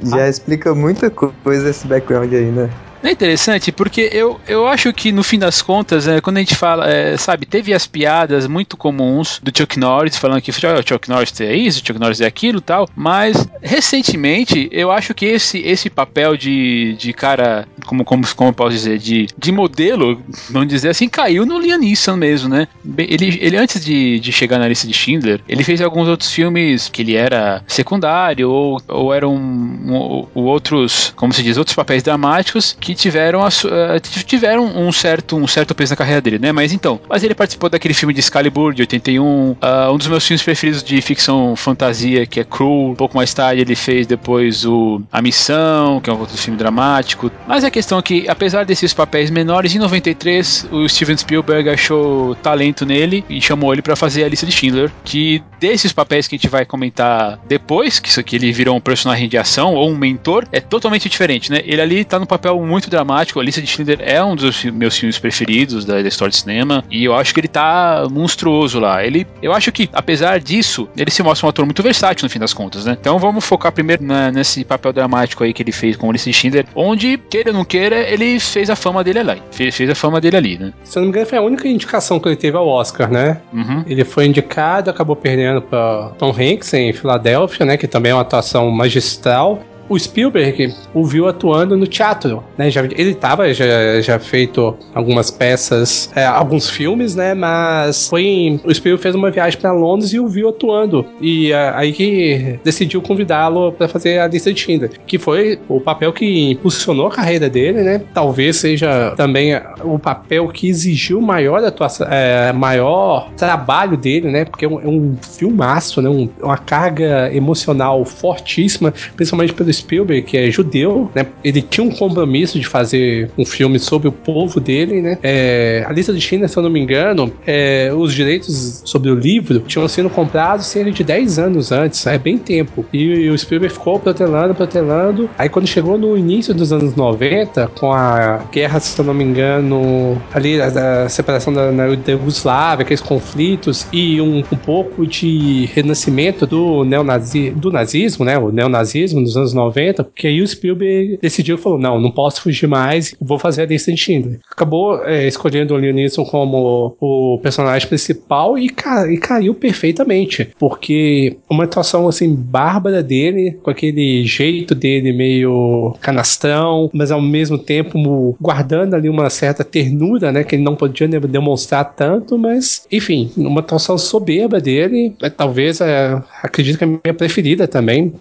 já 0.01 0.27
explica 0.29 0.73
muita 0.73 1.11
coisa 1.11 1.69
esse 1.69 1.85
background 1.85 2.31
aí, 2.33 2.49
né? 2.49 2.69
É 3.03 3.11
interessante 3.11 3.71
porque 3.71 4.09
eu, 4.13 4.39
eu 4.47 4.67
acho 4.67 4.93
que 4.93 5.11
no 5.11 5.23
fim 5.23 5.39
das 5.39 5.61
contas, 5.61 6.07
é, 6.07 6.21
quando 6.21 6.37
a 6.37 6.39
gente 6.39 6.55
fala, 6.55 6.89
é, 6.89 7.17
sabe, 7.17 7.45
teve 7.45 7.73
as 7.73 7.87
piadas 7.87 8.47
muito 8.47 8.77
comuns 8.77 9.39
do 9.41 9.51
Chuck 9.55 9.79
Norris 9.79 10.17
falando 10.17 10.41
que 10.41 10.51
oh, 10.51 10.79
o 10.79 10.87
Chuck 10.87 11.09
Norris 11.09 11.41
é 11.41 11.55
isso, 11.55 11.81
o 11.81 11.87
Chuck 11.87 11.99
Norris 11.99 12.21
é 12.21 12.27
aquilo 12.27 12.61
tal, 12.61 12.87
mas 12.95 13.47
recentemente 13.61 14.69
eu 14.71 14.91
acho 14.91 15.13
que 15.15 15.25
esse, 15.25 15.59
esse 15.59 15.89
papel 15.89 16.37
de, 16.37 16.95
de 16.97 17.11
cara, 17.11 17.67
como, 17.85 18.05
como, 18.05 18.23
como 18.35 18.53
posso 18.53 18.75
dizer, 18.75 18.99
de, 18.99 19.27
de 19.35 19.51
modelo, 19.51 20.21
vamos 20.49 20.67
dizer 20.67 20.89
assim, 20.89 21.09
caiu 21.09 21.45
no 21.45 21.59
Liam 21.59 21.79
Neeson 21.79 22.15
mesmo, 22.15 22.49
né? 22.49 22.67
Ele, 22.97 23.39
ele 23.41 23.57
antes 23.57 23.83
de, 23.83 24.19
de 24.19 24.31
chegar 24.31 24.59
na 24.59 24.67
lista 24.67 24.87
de 24.87 24.93
Schindler, 24.93 25.41
ele 25.49 25.63
fez 25.63 25.81
alguns 25.81 26.07
outros 26.07 26.31
filmes 26.31 26.87
que 26.87 27.01
ele 27.01 27.15
era 27.15 27.63
secundário 27.67 28.49
ou, 28.49 28.81
ou 28.87 29.13
eram 29.13 29.35
um, 29.35 30.27
um, 30.35 30.43
outros, 30.43 31.13
como 31.15 31.33
se 31.33 31.41
diz, 31.41 31.57
outros 31.57 31.75
papéis 31.75 32.03
dramáticos 32.03 32.77
que 32.79 32.90
que 32.91 33.01
tiveram, 33.01 33.41
a, 33.41 33.47
uh, 33.47 33.99
tiveram 34.25 34.65
um, 34.65 34.91
certo, 34.91 35.35
um 35.35 35.47
certo 35.47 35.73
peso 35.73 35.91
na 35.91 35.95
carreira 35.95 36.21
dele, 36.21 36.39
né? 36.39 36.51
Mas 36.51 36.73
então, 36.73 36.99
mas 37.07 37.23
ele 37.23 37.33
participou 37.33 37.69
daquele 37.69 37.93
filme 37.93 38.13
de 38.13 38.19
Excalibur 38.19 38.73
de 38.73 38.81
81, 38.83 39.23
uh, 39.23 39.57
um 39.91 39.97
dos 39.97 40.07
meus 40.07 40.25
filmes 40.25 40.43
preferidos 40.43 40.83
de 40.83 41.01
ficção 41.01 41.55
fantasia, 41.55 42.25
que 42.25 42.39
é 42.39 42.43
Cruel. 42.43 42.91
Um 42.91 42.95
pouco 42.95 43.15
mais 43.15 43.33
tarde 43.33 43.61
ele 43.61 43.75
fez 43.75 44.05
depois 44.07 44.65
o 44.65 45.01
A 45.11 45.21
Missão, 45.21 45.99
que 46.01 46.09
é 46.09 46.13
um 46.13 46.19
outro 46.19 46.37
filme 46.37 46.57
dramático. 46.57 47.31
Mas 47.47 47.63
a 47.63 47.71
questão 47.71 47.99
é 47.99 48.01
que, 48.01 48.25
apesar 48.27 48.65
desses 48.65 48.93
papéis 48.93 49.29
menores, 49.29 49.75
em 49.75 49.79
93 49.79 50.67
o 50.71 50.87
Steven 50.87 51.17
Spielberg 51.17 51.69
achou 51.69 52.35
talento 52.35 52.85
nele 52.85 53.23
e 53.29 53.41
chamou 53.41 53.73
ele 53.73 53.81
para 53.81 53.95
fazer 53.95 54.23
a 54.23 54.29
lista 54.29 54.45
de 54.45 54.51
Schindler, 54.51 54.91
que 55.03 55.43
desses 55.59 55.93
papéis 55.93 56.27
que 56.27 56.35
a 56.35 56.37
gente 56.37 56.49
vai 56.49 56.65
comentar 56.65 57.39
depois, 57.47 57.99
que 57.99 58.09
isso 58.09 58.19
aqui 58.19 58.35
ele 58.35 58.51
virou 58.51 58.75
um 58.75 58.81
personagem 58.81 59.29
de 59.29 59.37
ação 59.37 59.75
ou 59.75 59.89
um 59.89 59.97
mentor, 59.97 60.45
é 60.51 60.59
totalmente 60.59 61.07
diferente, 61.07 61.51
né? 61.51 61.61
Ele 61.63 61.81
ali 61.81 62.03
tá 62.03 62.19
no 62.19 62.25
papel 62.25 62.59
muito 62.65 62.80
muito 62.81 62.89
dramático. 62.89 63.39
A 63.39 63.43
Lista 63.43 63.61
de 63.61 63.67
Schindler 63.67 63.99
é 64.01 64.23
um 64.23 64.35
dos 64.35 64.63
meus 64.65 64.97
filmes 64.97 65.19
preferidos 65.19 65.85
da, 65.85 66.01
da, 66.01 66.07
história 66.07 66.31
de 66.31 66.37
cinema 66.37 66.83
e 66.89 67.05
eu 67.05 67.13
acho 67.13 67.33
que 67.33 67.39
ele 67.39 67.47
tá 67.47 68.07
monstruoso 68.09 68.79
lá. 68.79 69.05
Ele, 69.05 69.27
eu 69.41 69.53
acho 69.53 69.71
que, 69.71 69.87
apesar 69.93 70.39
disso, 70.39 70.89
ele 70.97 71.11
se 71.11 71.21
mostra 71.21 71.45
um 71.45 71.49
ator 71.49 71.65
muito 71.65 71.83
versátil 71.83 72.25
no 72.25 72.29
fim 72.29 72.39
das 72.39 72.53
contas, 72.53 72.85
né? 72.85 72.97
Então 72.99 73.19
vamos 73.19 73.45
focar 73.45 73.71
primeiro 73.71 74.03
na, 74.03 74.31
nesse 74.31 74.65
papel 74.65 74.91
dramático 74.91 75.43
aí 75.43 75.53
que 75.53 75.61
ele 75.61 75.71
fez 75.71 75.95
com 75.95 76.09
a 76.09 76.13
Lista 76.13 76.29
de 76.29 76.35
Schindler, 76.35 76.65
onde, 76.75 77.17
queira 77.29 77.51
ou 77.51 77.55
não 77.55 77.63
queira, 77.63 77.99
ele 78.09 78.39
fez 78.39 78.69
a 78.69 78.75
fama 78.75 79.03
dele 79.03 79.19
ali. 79.19 79.41
Fez, 79.51 79.75
fez 79.75 79.89
a 79.89 79.95
fama 79.95 80.19
dele 80.19 80.37
ali, 80.37 80.57
né? 80.57 80.73
Se 80.83 80.97
eu 80.97 81.01
não 81.01 81.07
me 81.07 81.09
engano, 81.11 81.27
foi 81.27 81.37
a 81.37 81.41
única 81.41 81.67
indicação 81.67 82.19
que 82.19 82.27
ele 82.27 82.35
teve 82.35 82.57
ao 82.57 82.67
Oscar, 82.67 83.11
né? 83.11 83.41
Uhum. 83.53 83.83
Ele 83.85 84.03
foi 84.03 84.25
indicado, 84.25 84.89
acabou 84.89 85.15
perdendo 85.15 85.61
para 85.61 86.11
Tom 86.17 86.31
Hanks 86.31 86.73
em 86.73 86.91
Filadélfia, 86.93 87.65
né? 87.65 87.77
Que 87.77 87.87
também 87.87 88.11
é 88.11 88.15
uma 88.15 88.21
atuação 88.21 88.69
magistral. 88.71 89.61
O 89.91 89.99
Spielberg 89.99 90.73
o 90.93 91.03
viu 91.03 91.27
atuando 91.27 91.75
no 91.75 91.85
teatro, 91.85 92.41
né? 92.57 92.71
Já, 92.71 92.81
ele 92.83 93.13
tava 93.13 93.53
já, 93.53 93.99
já 93.99 94.17
feito 94.17 94.73
algumas 94.95 95.29
peças, 95.29 96.09
é, 96.15 96.25
alguns 96.25 96.69
filmes, 96.69 97.13
né? 97.13 97.33
Mas 97.33 98.07
foi 98.07 98.59
o 98.63 98.73
Spielberg 98.73 99.03
fez 99.03 99.15
uma 99.15 99.29
viagem 99.29 99.59
para 99.59 99.73
Londres 99.73 100.13
e 100.13 100.19
o 100.19 100.27
viu 100.27 100.47
atuando 100.47 101.05
e 101.19 101.51
é, 101.51 101.73
aí 101.75 101.91
que 101.91 102.57
decidiu 102.63 103.01
convidá-lo 103.01 103.73
para 103.73 103.89
fazer 103.89 104.19
a 104.19 104.27
lista 104.27 104.53
de 104.53 104.61
Schindler, 104.61 104.91
que 105.05 105.17
foi 105.17 105.59
o 105.67 105.81
papel 105.81 106.13
que 106.13 106.51
impulsionou 106.51 107.07
a 107.07 107.11
carreira 107.11 107.49
dele, 107.49 107.81
né? 107.81 108.01
Talvez 108.13 108.57
seja 108.57 109.13
também 109.17 109.59
o 109.83 109.99
papel 109.99 110.47
que 110.47 110.69
exigiu 110.69 111.19
maior 111.19 111.61
atuação, 111.63 112.07
é, 112.09 112.53
maior 112.53 113.29
trabalho 113.35 113.97
dele, 113.97 114.29
né? 114.29 114.45
Porque 114.45 114.63
é 114.63 114.69
um, 114.69 114.79
é 114.79 114.87
um 114.87 115.17
filmaço, 115.21 116.01
né? 116.01 116.09
Um, 116.09 116.29
uma 116.41 116.57
carga 116.57 117.29
emocional 117.33 118.05
fortíssima, 118.05 118.93
principalmente 119.17 119.53
pelo 119.53 119.69
Spielberg, 119.81 120.23
que 120.23 120.37
é 120.37 120.49
judeu, 120.49 121.09
né? 121.13 121.25
Ele 121.43 121.61
tinha 121.61 121.85
um 121.85 121.91
compromisso 121.91 122.59
de 122.59 122.67
fazer 122.67 123.29
um 123.37 123.45
filme 123.45 123.79
sobre 123.79 124.07
o 124.07 124.11
povo 124.11 124.59
dele, 124.59 125.01
né? 125.01 125.17
É, 125.21 125.83
a 125.87 125.91
lista 125.91 126.13
de 126.13 126.21
China, 126.21 126.47
se 126.47 126.57
eu 126.57 126.63
não 126.63 126.69
me 126.69 126.79
engano, 126.79 127.31
é, 127.45 127.91
os 127.93 128.13
direitos 128.13 128.81
sobre 128.85 129.09
o 129.09 129.15
livro 129.15 129.59
tinham 129.61 129.87
sido 129.87 130.09
comprados 130.09 130.65
cerca 130.65 130.91
de 130.91 131.03
10 131.03 131.39
anos 131.39 131.71
antes, 131.71 132.05
é 132.07 132.17
bem 132.17 132.37
tempo. 132.37 132.85
E, 132.91 133.03
e 133.03 133.29
o 133.29 133.37
Spielberg 133.37 133.73
ficou 133.73 133.99
protelando, 133.99 134.53
protelando. 134.55 135.29
Aí 135.37 135.49
quando 135.49 135.67
chegou 135.67 135.97
no 135.97 136.17
início 136.17 136.53
dos 136.53 136.71
anos 136.71 136.95
90, 136.95 137.67
com 137.79 137.91
a 137.91 138.41
guerra, 138.51 138.79
se 138.79 138.99
eu 138.99 139.05
não 139.05 139.13
me 139.13 139.23
engano, 139.23 140.21
ali 140.33 140.61
a, 140.61 141.05
a 141.05 141.09
separação 141.09 141.53
da, 141.53 141.71
da 141.71 141.85
Yugoslávia, 142.11 142.83
aqueles 142.83 143.01
conflitos 143.01 143.87
e 143.91 144.21
um, 144.21 144.39
um 144.39 144.57
pouco 144.57 145.05
de 145.05 145.69
renascimento 145.73 146.45
do 146.45 146.83
neonazi, 146.83 147.51
do 147.51 147.71
nazismo, 147.71 148.25
né? 148.25 148.37
O 148.37 148.51
neonazismo 148.51 149.21
nos 149.21 149.35
anos 149.35 149.53
90, 149.53 149.70
que 150.15 150.27
aí 150.27 150.41
o 150.41 150.47
Spielberg 150.47 151.19
decidiu 151.21 151.55
e 151.55 151.59
falou: 151.59 151.79
não, 151.79 151.99
não 151.99 152.11
posso 152.11 152.41
fugir 152.41 152.67
mais, 152.67 153.15
vou 153.19 153.39
fazer 153.39 153.63
a 153.63 153.65
lista 153.65 153.95
Schindler. 153.95 154.39
Acabou 154.49 155.03
é, 155.05 155.27
escolhendo 155.27 155.73
o 155.73 155.77
Leonisson 155.77 156.23
como 156.25 156.95
o 156.99 157.39
personagem 157.41 157.87
principal 157.87 158.57
e, 158.57 158.69
ca 158.69 159.11
e 159.11 159.17
caiu 159.17 159.53
perfeitamente, 159.53 160.49
porque 160.59 161.37
uma 161.49 161.65
atuação 161.65 162.07
assim 162.07 162.33
bárbara 162.33 163.03
dele, 163.03 163.57
com 163.61 163.69
aquele 163.69 164.23
jeito 164.23 164.73
dele 164.73 165.11
meio 165.11 165.95
canastrão, 166.01 166.89
mas 166.93 167.11
ao 167.11 167.21
mesmo 167.21 167.57
tempo 167.57 168.35
guardando 168.39 168.95
ali 168.95 169.09
uma 169.09 169.29
certa 169.29 169.63
ternura, 169.63 170.31
né, 170.31 170.43
que 170.43 170.55
ele 170.55 170.63
não 170.63 170.75
podia 170.75 171.07
demonstrar 171.07 171.93
tanto, 171.95 172.37
mas 172.37 172.85
enfim, 172.91 173.31
uma 173.37 173.59
atuação 173.59 173.97
soberba 173.97 174.59
dele, 174.59 175.13
é, 175.21 175.29
talvez 175.29 175.81
é, 175.81 176.21
acredito 176.41 176.77
que 176.77 176.83
é 176.83 176.87
a 176.87 176.89
minha 176.89 177.13
preferida 177.13 177.67
também, 177.67 178.13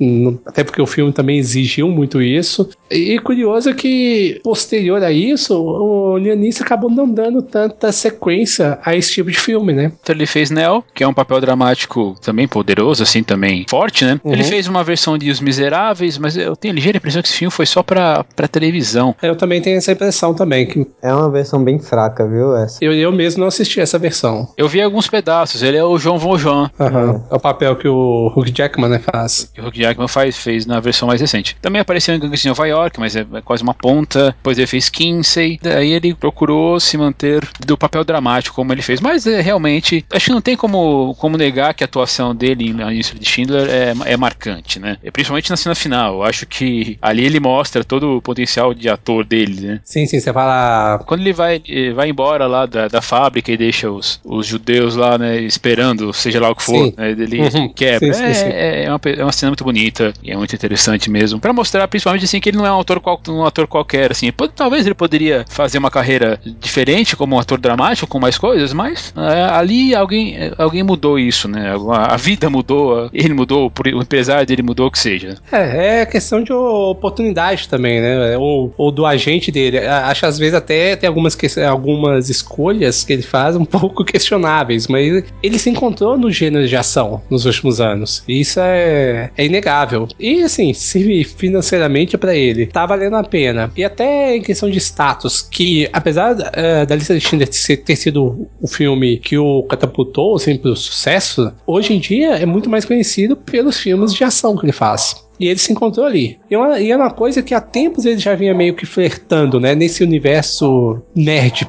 até 0.46 0.64
porque 0.64 0.80
o 0.82 0.86
filme 0.86 1.12
também 1.12 1.29
exigiu 1.38 1.88
muito 1.88 2.20
isso. 2.22 2.68
E 2.90 3.18
curioso 3.20 3.70
é 3.70 3.74
que 3.74 4.40
posterior 4.42 5.02
a 5.02 5.12
isso, 5.12 5.54
o 5.54 6.16
Leonice 6.16 6.62
acabou 6.62 6.90
não 6.90 7.08
dando 7.08 7.42
tanta 7.42 7.92
sequência 7.92 8.78
a 8.84 8.96
esse 8.96 9.12
tipo 9.12 9.30
de 9.30 9.38
filme, 9.38 9.72
né? 9.72 9.92
Então 10.00 10.14
ele 10.14 10.26
fez 10.26 10.50
Neo, 10.50 10.84
que 10.94 11.04
é 11.04 11.08
um 11.08 11.14
papel 11.14 11.40
dramático 11.40 12.16
também 12.20 12.48
poderoso, 12.48 13.02
assim, 13.02 13.22
também 13.22 13.64
forte, 13.68 14.04
né? 14.04 14.20
Uhum. 14.24 14.32
Ele 14.32 14.44
fez 14.44 14.66
uma 14.66 14.82
versão 14.82 15.16
de 15.16 15.30
Os 15.30 15.40
Miseráveis, 15.40 16.18
mas 16.18 16.36
eu 16.36 16.56
tenho 16.56 16.72
a 16.72 16.74
ligeira 16.74 16.98
impressão 16.98 17.22
que 17.22 17.28
esse 17.28 17.36
filme 17.36 17.52
foi 17.52 17.66
só 17.66 17.82
pra, 17.82 18.24
pra 18.34 18.48
televisão. 18.48 19.14
Eu 19.22 19.36
também 19.36 19.60
tenho 19.60 19.78
essa 19.78 19.92
impressão 19.92 20.34
também. 20.34 20.66
Que... 20.66 20.86
É 21.02 21.12
uma 21.12 21.30
versão 21.30 21.62
bem 21.62 21.78
fraca, 21.78 22.26
viu? 22.26 22.56
Essa. 22.56 22.84
Eu, 22.84 22.92
eu 22.92 23.12
mesmo 23.12 23.40
não 23.40 23.48
assisti 23.48 23.80
essa 23.80 23.98
versão. 23.98 24.48
Eu 24.56 24.68
vi 24.68 24.82
alguns 24.82 25.08
pedaços, 25.08 25.62
ele 25.62 25.76
é 25.76 25.84
o 25.84 25.98
João 25.98 26.18
Valjean. 26.18 26.70
Uhum. 26.78 27.22
É 27.30 27.34
o 27.34 27.40
papel 27.40 27.76
que 27.76 27.88
o 27.88 28.32
Hugh 28.34 28.50
Jackman 28.52 28.90
né, 28.90 28.98
faz. 28.98 29.50
Que 29.54 29.60
o 29.60 29.66
Hugh 29.66 29.76
Jackman 29.76 30.08
faz, 30.08 30.36
fez 30.36 30.66
na 30.66 30.80
versão 30.80 31.08
mais 31.08 31.20
recente. 31.20 31.56
Também 31.60 31.80
apareceu 31.80 32.14
em 32.14 32.18
Gangues 32.18 32.40
de 32.40 32.48
Nova 32.48 32.66
York, 32.66 32.79
mas 32.98 33.16
é, 33.16 33.26
é 33.34 33.40
quase 33.40 33.62
uma 33.62 33.74
ponta. 33.74 34.34
Depois 34.36 34.58
ele 34.58 34.66
fez 34.66 34.88
Kinsey. 34.88 35.58
Daí 35.62 35.92
ele 35.92 36.14
procurou 36.14 36.78
se 36.80 36.96
manter 36.96 37.46
do 37.64 37.76
papel 37.76 38.04
dramático 38.04 38.56
como 38.56 38.72
ele 38.72 38.82
fez. 38.82 39.00
Mas 39.00 39.26
é, 39.26 39.40
realmente, 39.40 40.04
acho 40.10 40.26
que 40.26 40.32
não 40.32 40.40
tem 40.40 40.56
como, 40.56 41.14
como 41.18 41.36
negar 41.36 41.74
que 41.74 41.84
a 41.84 41.86
atuação 41.86 42.34
dele 42.34 42.68
em 42.68 42.80
Início 42.92 43.18
de 43.18 43.28
Schindler 43.28 43.68
é, 43.68 44.12
é 44.12 44.16
marcante, 44.16 44.78
né? 44.78 44.96
Principalmente 45.12 45.50
na 45.50 45.56
cena 45.56 45.74
final. 45.74 46.16
Eu 46.16 46.22
acho 46.22 46.46
que 46.46 46.98
ali 47.00 47.24
ele 47.24 47.40
mostra 47.40 47.84
todo 47.84 48.16
o 48.16 48.22
potencial 48.22 48.74
de 48.74 48.88
ator 48.88 49.24
dele, 49.24 49.60
né? 49.60 49.80
Sim, 49.84 50.06
sim, 50.06 50.20
você 50.20 50.32
fala. 50.32 50.98
Quando 51.06 51.20
ele 51.20 51.32
vai, 51.32 51.62
vai 51.94 52.08
embora 52.08 52.46
lá 52.46 52.66
da, 52.66 52.88
da 52.88 53.02
fábrica 53.02 53.50
e 53.50 53.56
deixa 53.56 53.90
os, 53.90 54.20
os 54.24 54.46
judeus 54.46 54.96
lá, 54.96 55.18
né, 55.18 55.40
esperando, 55.40 56.12
seja 56.12 56.40
lá 56.40 56.50
o 56.50 56.54
que 56.54 56.62
for, 56.62 56.92
né, 56.96 57.10
ele 57.10 57.40
uhum. 57.40 57.68
quebra. 57.68 58.12
Sim, 58.12 58.26
sim, 58.26 58.34
sim. 58.34 58.46
É, 58.46 58.84
é, 58.84 58.88
uma, 58.88 59.00
é 59.04 59.22
uma 59.22 59.32
cena 59.32 59.50
muito 59.50 59.64
bonita 59.64 60.12
e 60.22 60.30
é 60.30 60.36
muito 60.36 60.54
interessante 60.54 61.10
mesmo. 61.10 61.40
para 61.40 61.52
mostrar, 61.52 61.86
principalmente, 61.88 62.24
assim, 62.24 62.40
que 62.40 62.50
ele 62.50 62.58
não 62.58 62.66
é 62.66 62.69
um 62.74 62.80
ator, 62.80 63.00
qual, 63.00 63.20
um 63.28 63.44
ator 63.44 63.66
qualquer, 63.66 64.12
assim. 64.12 64.32
Talvez 64.54 64.86
ele 64.86 64.94
poderia 64.94 65.44
fazer 65.48 65.78
uma 65.78 65.90
carreira 65.90 66.40
diferente 66.58 67.16
como 67.16 67.36
um 67.36 67.38
ator 67.38 67.58
dramático, 67.58 68.06
com 68.06 68.18
mais 68.18 68.38
coisas, 68.38 68.72
mas 68.72 69.12
é, 69.16 69.42
ali 69.44 69.94
alguém, 69.94 70.36
alguém 70.58 70.82
mudou 70.82 71.18
isso, 71.18 71.48
né? 71.48 71.74
A, 71.90 72.14
a 72.14 72.16
vida 72.16 72.48
mudou, 72.50 73.10
ele 73.12 73.34
mudou, 73.34 73.72
o 73.94 74.02
empresário 74.02 74.46
dele 74.46 74.62
mudou, 74.62 74.86
o 74.86 74.90
que 74.90 74.98
seja. 74.98 75.36
É, 75.52 76.00
é 76.00 76.06
questão 76.06 76.42
de 76.42 76.52
oportunidade 76.52 77.68
também, 77.68 78.00
né? 78.00 78.36
Ou, 78.36 78.72
ou 78.76 78.90
do 78.90 79.06
agente 79.06 79.50
dele. 79.50 79.78
Acho 79.78 80.26
às 80.26 80.38
vezes 80.38 80.54
até 80.54 80.96
tem 80.96 81.08
algumas, 81.08 81.36
algumas 81.58 82.28
escolhas 82.28 83.04
que 83.04 83.12
ele 83.12 83.22
faz 83.22 83.56
um 83.56 83.64
pouco 83.66 84.04
questionáveis, 84.04 84.86
mas 84.86 85.24
ele 85.42 85.58
se 85.58 85.70
encontrou 85.70 86.16
no 86.16 86.30
gênero 86.30 86.66
de 86.66 86.76
ação 86.76 87.22
nos 87.30 87.46
últimos 87.46 87.80
anos. 87.80 88.22
E 88.26 88.40
isso 88.40 88.60
é, 88.60 89.30
é 89.36 89.44
inegável. 89.44 90.08
E 90.18 90.42
assim, 90.42 90.72
se 90.72 91.24
financeiramente 91.24 92.16
para 92.18 92.34
ele 92.34 92.59
tá 92.66 92.86
valendo 92.86 93.16
a 93.16 93.24
pena. 93.24 93.70
E 93.76 93.84
até 93.84 94.36
em 94.36 94.42
questão 94.42 94.70
de 94.70 94.78
status, 94.78 95.42
que 95.42 95.88
apesar 95.92 96.34
uh, 96.34 96.86
da 96.86 96.94
lista 96.94 97.14
de 97.14 97.20
Schindler 97.20 97.48
ter 97.48 97.96
sido 97.96 98.48
o 98.60 98.66
filme 98.66 99.18
que 99.18 99.38
o 99.38 99.62
catapultou 99.64 100.36
assim, 100.36 100.56
pro 100.56 100.74
sucesso, 100.76 101.52
hoje 101.66 101.94
em 101.94 101.98
dia 101.98 102.36
é 102.36 102.46
muito 102.46 102.68
mais 102.68 102.84
conhecido 102.84 103.36
pelos 103.36 103.78
filmes 103.78 104.14
de 104.14 104.24
ação 104.24 104.56
que 104.56 104.64
ele 104.64 104.72
faz. 104.72 105.28
E 105.38 105.48
ele 105.48 105.58
se 105.58 105.72
encontrou 105.72 106.04
ali. 106.04 106.38
E, 106.50 106.56
uma, 106.56 106.78
e 106.78 106.90
é 106.90 106.96
uma 106.96 107.10
coisa 107.10 107.42
que 107.42 107.54
há 107.54 107.60
tempos 107.60 108.04
ele 108.04 108.18
já 108.18 108.34
vinha 108.34 108.52
meio 108.52 108.74
que 108.74 108.84
flertando, 108.84 109.58
né? 109.58 109.74
Nesse 109.74 110.04
universo 110.04 111.00
nerd 111.14 111.66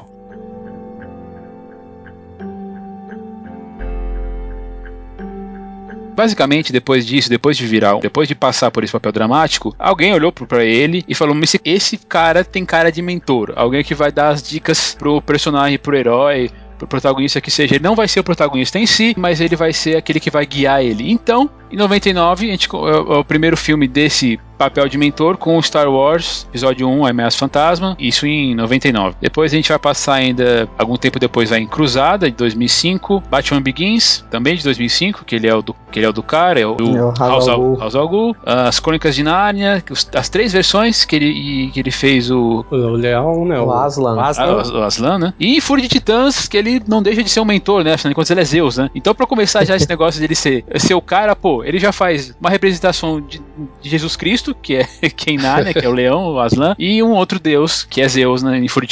Basicamente, 6.14 6.72
depois 6.72 7.06
disso, 7.06 7.30
depois 7.30 7.56
de 7.56 7.66
virar, 7.66 7.98
depois 7.98 8.28
de 8.28 8.34
passar 8.34 8.70
por 8.70 8.84
esse 8.84 8.92
papel 8.92 9.12
dramático, 9.12 9.74
alguém 9.78 10.12
olhou 10.12 10.30
para 10.30 10.64
ele 10.64 11.04
e 11.08 11.14
falou: 11.14 11.36
esse, 11.42 11.60
esse 11.64 11.96
cara 11.96 12.44
tem 12.44 12.64
cara 12.64 12.92
de 12.92 13.00
mentor. 13.00 13.52
Alguém 13.56 13.82
que 13.82 13.94
vai 13.94 14.12
dar 14.12 14.28
as 14.28 14.42
dicas 14.42 14.94
pro 14.98 15.22
personagem, 15.22 15.78
pro 15.78 15.96
herói, 15.96 16.50
pro 16.78 16.86
protagonista 16.86 17.40
que 17.40 17.50
seja. 17.50 17.76
Ele 17.76 17.84
não 17.84 17.94
vai 17.94 18.08
ser 18.08 18.20
o 18.20 18.24
protagonista 18.24 18.78
em 18.78 18.86
si, 18.86 19.14
mas 19.16 19.40
ele 19.40 19.56
vai 19.56 19.72
ser 19.72 19.96
aquele 19.96 20.20
que 20.20 20.30
vai 20.30 20.44
guiar 20.44 20.82
ele. 20.82 21.10
Então, 21.10 21.48
em 21.70 21.76
99, 21.76 22.46
a 22.46 22.50
gente, 22.50 22.68
é, 22.68 22.78
é 22.78 23.18
o 23.18 23.24
primeiro 23.24 23.56
filme 23.56 23.86
desse 23.86 24.38
papel 24.62 24.88
de 24.88 24.96
mentor 24.96 25.36
com 25.36 25.60
Star 25.60 25.90
Wars, 25.90 26.46
episódio 26.50 26.88
1, 26.88 27.06
A 27.06 27.10
Ameaça 27.10 27.36
Fantasma, 27.36 27.96
isso 27.98 28.24
em 28.26 28.54
99. 28.54 29.16
Depois 29.20 29.52
a 29.52 29.56
gente 29.56 29.68
vai 29.68 29.78
passar 29.78 30.14
ainda, 30.14 30.68
algum 30.78 30.96
tempo 30.96 31.18
depois 31.18 31.50
vai 31.50 31.58
em 31.58 31.66
Cruzada, 31.66 32.30
de 32.30 32.36
2005, 32.36 33.24
Batman 33.28 33.60
Begins, 33.60 34.24
também 34.30 34.54
de 34.54 34.62
2005, 34.62 35.24
que 35.24 35.34
ele 35.34 35.48
é 35.48 35.54
o 35.54 35.60
do, 35.60 35.74
que 35.90 35.98
ele 35.98 36.06
é 36.06 36.08
o 36.08 36.12
do 36.12 36.22
cara, 36.22 36.60
é 36.60 36.66
o, 36.66 36.74
do 36.74 36.96
é 36.96 37.02
o 37.02 37.12
House, 37.12 37.48
House 37.48 37.96
al 37.96 38.08
Ghul, 38.08 38.36
as 38.46 38.78
Crônicas 38.78 39.16
de 39.16 39.24
Nárnia, 39.24 39.82
as 40.14 40.28
três 40.28 40.52
versões 40.52 41.04
que 41.04 41.16
ele, 41.16 41.70
que 41.72 41.80
ele 41.80 41.90
fez 41.90 42.30
o... 42.30 42.64
O 42.70 42.76
Leão, 42.76 43.44
né? 43.44 43.58
O 43.58 43.72
Aslan. 43.72 44.14
O 44.14 44.20
Aslan, 44.20 44.78
o 44.78 44.82
Aslan 44.84 45.18
né? 45.18 45.34
E 45.40 45.60
Fúria 45.60 45.82
de 45.82 45.88
Titãs, 45.88 46.46
que 46.46 46.56
ele 46.56 46.80
não 46.86 47.02
deixa 47.02 47.20
de 47.20 47.30
ser 47.30 47.40
um 47.40 47.44
mentor, 47.44 47.82
né? 47.82 47.94
Afinal 47.94 48.10
de 48.10 48.14
contas 48.14 48.30
ele 48.30 48.40
é 48.40 48.44
Zeus, 48.44 48.76
né? 48.76 48.88
Então 48.94 49.12
pra 49.12 49.26
começar 49.26 49.64
já 49.64 49.74
esse 49.74 49.88
negócio 49.90 50.20
dele 50.20 50.36
ser, 50.36 50.64
ser 50.76 50.94
o 50.94 51.02
cara, 51.02 51.34
pô, 51.34 51.64
ele 51.64 51.80
já 51.80 51.90
faz 51.90 52.32
uma 52.40 52.48
representação 52.48 53.20
de, 53.20 53.42
de 53.80 53.90
Jesus 53.90 54.14
Cristo, 54.14 54.51
que 54.54 54.76
é 54.76 54.86
Keinar, 55.10 55.64
né, 55.64 55.72
que 55.72 55.84
é 55.84 55.88
o 55.88 55.92
leão, 55.92 56.34
o 56.34 56.38
Aslan, 56.38 56.74
e 56.78 57.02
um 57.02 57.12
outro 57.12 57.38
deus, 57.40 57.84
que 57.84 58.00
é 58.00 58.08
Zeus, 58.08 58.42
né, 58.42 58.58
em 58.58 58.68
Fúria. 58.68 58.82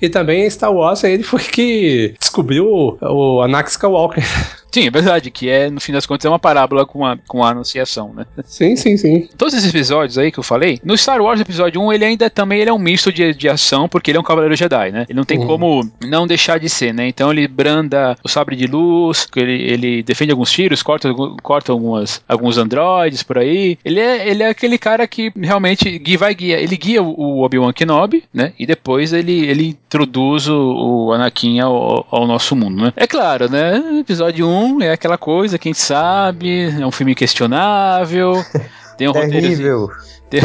E 0.00 0.08
também 0.08 0.48
Star 0.48 0.72
Wars, 0.72 1.02
ele 1.04 1.22
foi 1.22 1.40
que 1.40 2.14
descobriu 2.20 2.96
o 3.00 3.42
Anakin 3.42 3.70
Skywalker. 3.70 4.22
Sim, 4.70 4.86
é 4.86 4.90
verdade, 4.90 5.30
que 5.30 5.48
é, 5.48 5.70
no 5.70 5.80
fim 5.80 5.92
das 5.92 6.06
contas, 6.06 6.24
é 6.26 6.28
uma 6.28 6.38
parábola 6.38 6.84
com 6.84 7.04
a, 7.04 7.16
com 7.26 7.42
a 7.42 7.50
anunciação, 7.50 8.12
né? 8.14 8.26
Sim, 8.44 8.76
sim, 8.76 8.96
sim. 8.96 9.28
Todos 9.36 9.54
esses 9.54 9.68
episódios 9.68 10.18
aí 10.18 10.30
que 10.30 10.38
eu 10.38 10.44
falei, 10.44 10.78
no 10.84 10.96
Star 10.96 11.20
Wars 11.20 11.40
episódio 11.40 11.80
1, 11.80 11.92
ele 11.92 12.04
ainda 12.04 12.30
também 12.30 12.60
ele 12.60 12.70
é 12.70 12.72
um 12.72 12.78
misto 12.78 13.12
de, 13.12 13.32
de 13.34 13.48
ação, 13.48 13.88
porque 13.88 14.10
ele 14.10 14.18
é 14.18 14.20
um 14.20 14.24
cavaleiro 14.24 14.54
Jedi, 14.54 14.92
né? 14.92 15.06
Ele 15.08 15.16
não 15.16 15.24
tem 15.24 15.38
uhum. 15.38 15.46
como 15.46 15.90
não 16.04 16.26
deixar 16.26 16.58
de 16.58 16.68
ser, 16.68 16.92
né? 16.92 17.08
Então 17.08 17.32
ele 17.32 17.48
branda 17.48 18.16
o 18.22 18.28
sabre 18.28 18.56
de 18.56 18.66
luz, 18.66 19.26
ele, 19.34 19.62
ele 19.62 20.02
defende 20.02 20.32
alguns 20.32 20.50
tiros, 20.50 20.82
corta, 20.82 21.08
corta 21.42 21.72
algumas, 21.72 22.22
alguns 22.28 22.58
androides 22.58 23.22
por 23.22 23.38
aí. 23.38 23.78
Ele 23.84 24.00
é, 24.00 24.28
ele 24.28 24.42
é 24.42 24.48
aquele 24.48 24.76
cara 24.76 25.06
que 25.06 25.32
realmente 25.40 26.02
vai 26.18 26.34
guia, 26.34 26.60
ele 26.60 26.76
guia 26.76 27.02
o 27.02 27.42
Obi-Wan 27.42 27.72
Kenobi, 27.72 28.24
né? 28.32 28.52
E 28.58 28.66
depois 28.66 29.12
ele, 29.12 29.46
ele 29.46 29.68
introduz 29.68 30.48
o, 30.48 31.06
o 31.06 31.12
Anakin 31.12 31.60
ao, 31.60 32.06
ao 32.10 32.26
nosso 32.26 32.54
mundo, 32.54 32.82
né? 32.82 32.92
É 32.96 33.06
claro, 33.06 33.50
né? 33.50 33.82
Episódio 34.00 34.46
1 34.46 34.57
é 34.80 34.92
aquela 34.92 35.18
coisa, 35.18 35.58
quem 35.58 35.74
sabe, 35.74 36.70
é 36.70 36.86
um 36.86 36.92
filme 36.92 37.14
questionável. 37.14 38.44
Tem 38.96 39.08
um 39.08 39.12
Terrível. 39.12 39.88
Tem, 40.30 40.40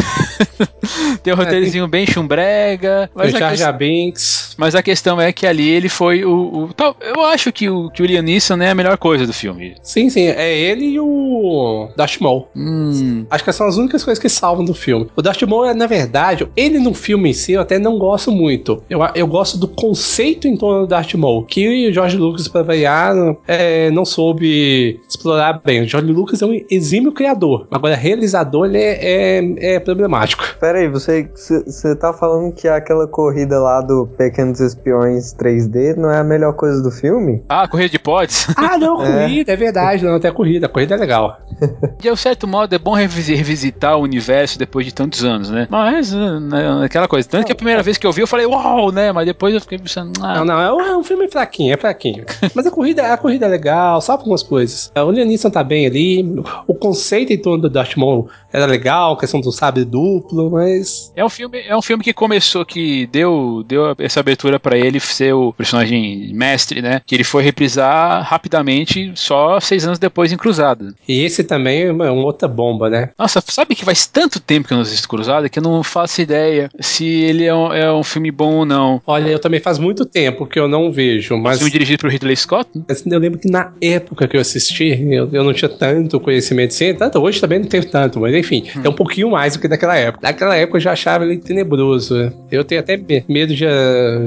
tem 1.22 1.32
um 1.32 1.36
roteirozinho 1.36 1.84
é, 1.84 1.88
tem... 1.88 1.90
bem 1.90 2.06
chumbrega. 2.06 3.10
Mas 3.14 3.34
o 3.34 3.38
Jar 3.38 3.56
Jar 3.56 3.76
Binks. 3.76 4.54
Mas 4.56 4.74
a 4.74 4.82
questão 4.82 5.20
é 5.20 5.32
que 5.32 5.46
ali 5.46 5.68
ele 5.68 5.88
foi 5.88 6.24
o. 6.24 6.64
o 6.64 6.74
tal, 6.74 6.96
eu 7.00 7.22
acho 7.22 7.52
que 7.52 7.68
o, 7.68 7.90
que 7.90 8.02
o 8.02 8.06
Liam 8.06 8.22
Neeson 8.22 8.60
é 8.62 8.70
a 8.70 8.74
melhor 8.74 8.96
coisa 8.98 9.26
do 9.26 9.32
filme. 9.32 9.74
Sim, 9.82 10.08
sim. 10.10 10.26
É 10.26 10.56
ele 10.56 10.86
e 10.86 11.00
o 11.00 11.88
Darth 11.96 12.20
Maul. 12.20 12.48
Hum. 12.56 13.26
Acho 13.30 13.44
que 13.44 13.52
são 13.52 13.66
as 13.66 13.76
únicas 13.76 14.04
coisas 14.04 14.20
que 14.20 14.28
salvam 14.28 14.64
do 14.64 14.74
filme. 14.74 15.08
O 15.16 15.22
Darth 15.22 15.42
Maul, 15.42 15.66
é, 15.66 15.74
na 15.74 15.86
verdade, 15.86 16.46
ele 16.56 16.78
no 16.78 16.94
filme 16.94 17.30
em 17.30 17.32
si, 17.32 17.52
eu 17.52 17.60
até 17.60 17.78
não 17.78 17.98
gosto 17.98 18.30
muito. 18.30 18.82
Eu, 18.88 19.00
eu 19.14 19.26
gosto 19.26 19.58
do 19.58 19.68
conceito 19.68 20.48
em 20.48 20.56
torno 20.56 20.82
do 20.82 20.86
Darth 20.86 21.14
Maul. 21.14 21.44
Que 21.44 21.88
o 21.88 21.92
George 21.92 22.16
Lucas, 22.16 22.48
para 22.48 22.62
variar, 22.62 23.14
é, 23.46 23.90
não 23.90 24.04
soube 24.04 25.00
explorar 25.08 25.60
bem. 25.64 25.82
O 25.82 25.88
George 25.88 26.12
Lucas 26.12 26.42
é 26.42 26.46
um 26.46 26.60
exímio 26.70 27.12
criador. 27.12 27.66
Agora, 27.70 27.94
realizador, 27.94 28.66
ele 28.66 28.78
é, 28.78 29.73
é, 29.73 29.73
é 29.74 29.80
problemático. 29.80 30.44
Pera 30.60 30.78
aí, 30.78 30.88
você, 30.88 31.28
você 31.34 31.94
tá 31.96 32.12
falando 32.12 32.52
que 32.52 32.68
aquela 32.68 33.06
corrida 33.06 33.58
lá 33.58 33.80
do 33.80 34.06
Pequenos 34.06 34.60
Espiões 34.60 35.34
3D 35.34 35.96
não 35.96 36.10
é 36.10 36.18
a 36.18 36.24
melhor 36.24 36.54
coisa 36.54 36.82
do 36.82 36.90
filme? 36.90 37.42
Ah, 37.48 37.68
corrida 37.68 37.90
de 37.90 37.98
pods? 37.98 38.48
Ah, 38.64 38.78
não, 38.78 39.04
é. 39.04 39.22
corrida, 39.22 39.52
é 39.52 39.56
verdade, 39.56 40.04
não, 40.04 40.14
até 40.14 40.30
corrida. 40.30 40.66
A 40.66 40.68
corrida 40.68 40.94
é 40.94 40.98
legal. 40.98 41.38
De 42.00 42.10
um 42.10 42.16
certo 42.16 42.46
modo, 42.46 42.74
é 42.74 42.78
bom 42.78 42.94
revisitar 42.94 43.98
o 43.98 44.02
universo 44.02 44.58
depois 44.58 44.86
de 44.86 44.94
tantos 44.94 45.22
anos, 45.22 45.50
né? 45.50 45.66
Mas, 45.70 46.12
né, 46.12 46.82
aquela 46.84 47.06
coisa. 47.06 47.28
Tanto 47.28 47.46
que 47.46 47.52
a 47.52 47.54
primeira 47.54 47.82
vez 47.82 47.98
que 47.98 48.06
eu 48.06 48.12
vi, 48.12 48.22
eu 48.22 48.26
falei, 48.26 48.46
uau, 48.46 48.90
né? 48.90 49.12
Mas 49.12 49.26
depois 49.26 49.54
eu 49.54 49.60
fiquei 49.60 49.78
pensando, 49.78 50.12
ah. 50.22 50.36
Não, 50.36 50.44
não, 50.44 50.60
é 50.60 50.72
um, 50.72 50.80
é 50.80 50.96
um 50.96 51.04
filme 51.04 51.28
fraquinho, 51.28 51.74
é 51.74 51.76
fraquinho. 51.76 52.24
Mas 52.54 52.66
a 52.66 52.70
corrida, 52.70 53.12
a 53.12 53.16
corrida 53.16 53.46
é 53.46 53.48
legal, 53.48 54.00
salva 54.00 54.22
algumas 54.22 54.42
coisas. 54.42 54.90
O 54.96 55.10
Liam 55.10 55.26
Neeson 55.26 55.50
tá 55.50 55.62
bem 55.62 55.86
ali, 55.86 56.42
o 56.66 56.74
conceito 56.74 57.32
em 57.32 57.38
torno 57.38 57.62
do 57.62 57.70
Darth 57.70 57.96
Maul 57.96 58.28
era 58.52 58.66
legal, 58.66 59.14
a 59.14 59.18
questão 59.18 59.40
do 59.40 59.50
sabre 59.64 59.84
duplo, 59.84 60.50
mas. 60.50 61.12
É 61.16 61.24
um 61.24 61.28
filme, 61.28 61.60
é 61.60 61.76
um 61.76 61.82
filme 61.82 62.04
que 62.04 62.12
começou, 62.12 62.64
que 62.64 63.06
deu, 63.06 63.64
deu 63.66 63.94
essa 63.98 64.20
abertura 64.20 64.60
para 64.60 64.76
ele 64.76 65.00
ser 65.00 65.32
o 65.32 65.52
personagem 65.52 66.32
mestre, 66.34 66.82
né? 66.82 67.00
Que 67.06 67.14
ele 67.14 67.24
foi 67.24 67.42
reprisar 67.42 68.22
rapidamente 68.22 69.12
só 69.14 69.58
seis 69.60 69.86
anos 69.86 69.98
depois 69.98 70.32
em 70.32 70.36
Cruzada. 70.36 70.94
E 71.08 71.22
esse 71.22 71.42
também 71.44 71.82
é 71.82 71.92
uma, 71.92 72.10
uma 72.10 72.24
outra 72.24 72.46
bomba, 72.46 72.90
né? 72.90 73.10
Nossa, 73.18 73.42
sabe 73.46 73.74
que 73.74 73.84
faz 73.84 74.06
tanto 74.06 74.38
tempo 74.38 74.68
que 74.68 74.74
eu 74.74 74.76
não 74.76 74.82
assisto 74.82 75.08
Cruzada 75.08 75.48
que 75.48 75.58
eu 75.58 75.62
não 75.62 75.82
faço 75.82 76.20
ideia 76.20 76.68
se 76.80 77.06
ele 77.06 77.44
é 77.44 77.54
um, 77.54 77.72
é 77.72 77.92
um 77.92 78.02
filme 78.02 78.30
bom 78.30 78.56
ou 78.56 78.64
não. 78.66 79.00
Olha, 79.06 79.30
eu 79.30 79.38
também 79.38 79.60
faz 79.60 79.78
muito 79.78 80.04
tempo 80.04 80.46
que 80.46 80.58
eu 80.58 80.68
não 80.68 80.92
vejo, 80.92 81.36
mas. 81.36 81.56
Um 81.56 81.58
filme 81.58 81.72
dirigido 81.72 82.00
por 82.00 82.10
Ridley 82.10 82.36
Scott? 82.36 82.68
Né? 82.74 82.82
Eu 83.06 83.18
lembro 83.18 83.38
que 83.38 83.50
na 83.50 83.72
época 83.80 84.28
que 84.28 84.36
eu 84.36 84.40
assisti, 84.40 84.90
eu, 85.10 85.28
eu 85.32 85.44
não 85.44 85.52
tinha 85.52 85.68
tanto 85.68 86.20
conhecimento 86.20 86.70
assim, 86.70 86.94
tanto 86.94 87.18
hoje 87.20 87.40
também 87.40 87.58
não 87.58 87.66
tenho 87.66 87.84
tanto, 87.84 88.20
mas 88.20 88.34
enfim, 88.34 88.64
hum. 88.76 88.80
é 88.84 88.88
um 88.88 88.92
pouquinho 88.92 89.30
mais 89.30 89.53
do 89.54 89.60
que 89.60 89.68
naquela 89.68 89.96
época. 89.96 90.26
Naquela 90.26 90.56
época 90.56 90.76
eu 90.76 90.80
já 90.80 90.92
achava 90.92 91.24
ele 91.24 91.38
tenebroso. 91.38 92.32
Eu 92.50 92.64
tenho 92.64 92.80
até 92.80 92.96
medo 93.28 93.54
de, 93.54 93.64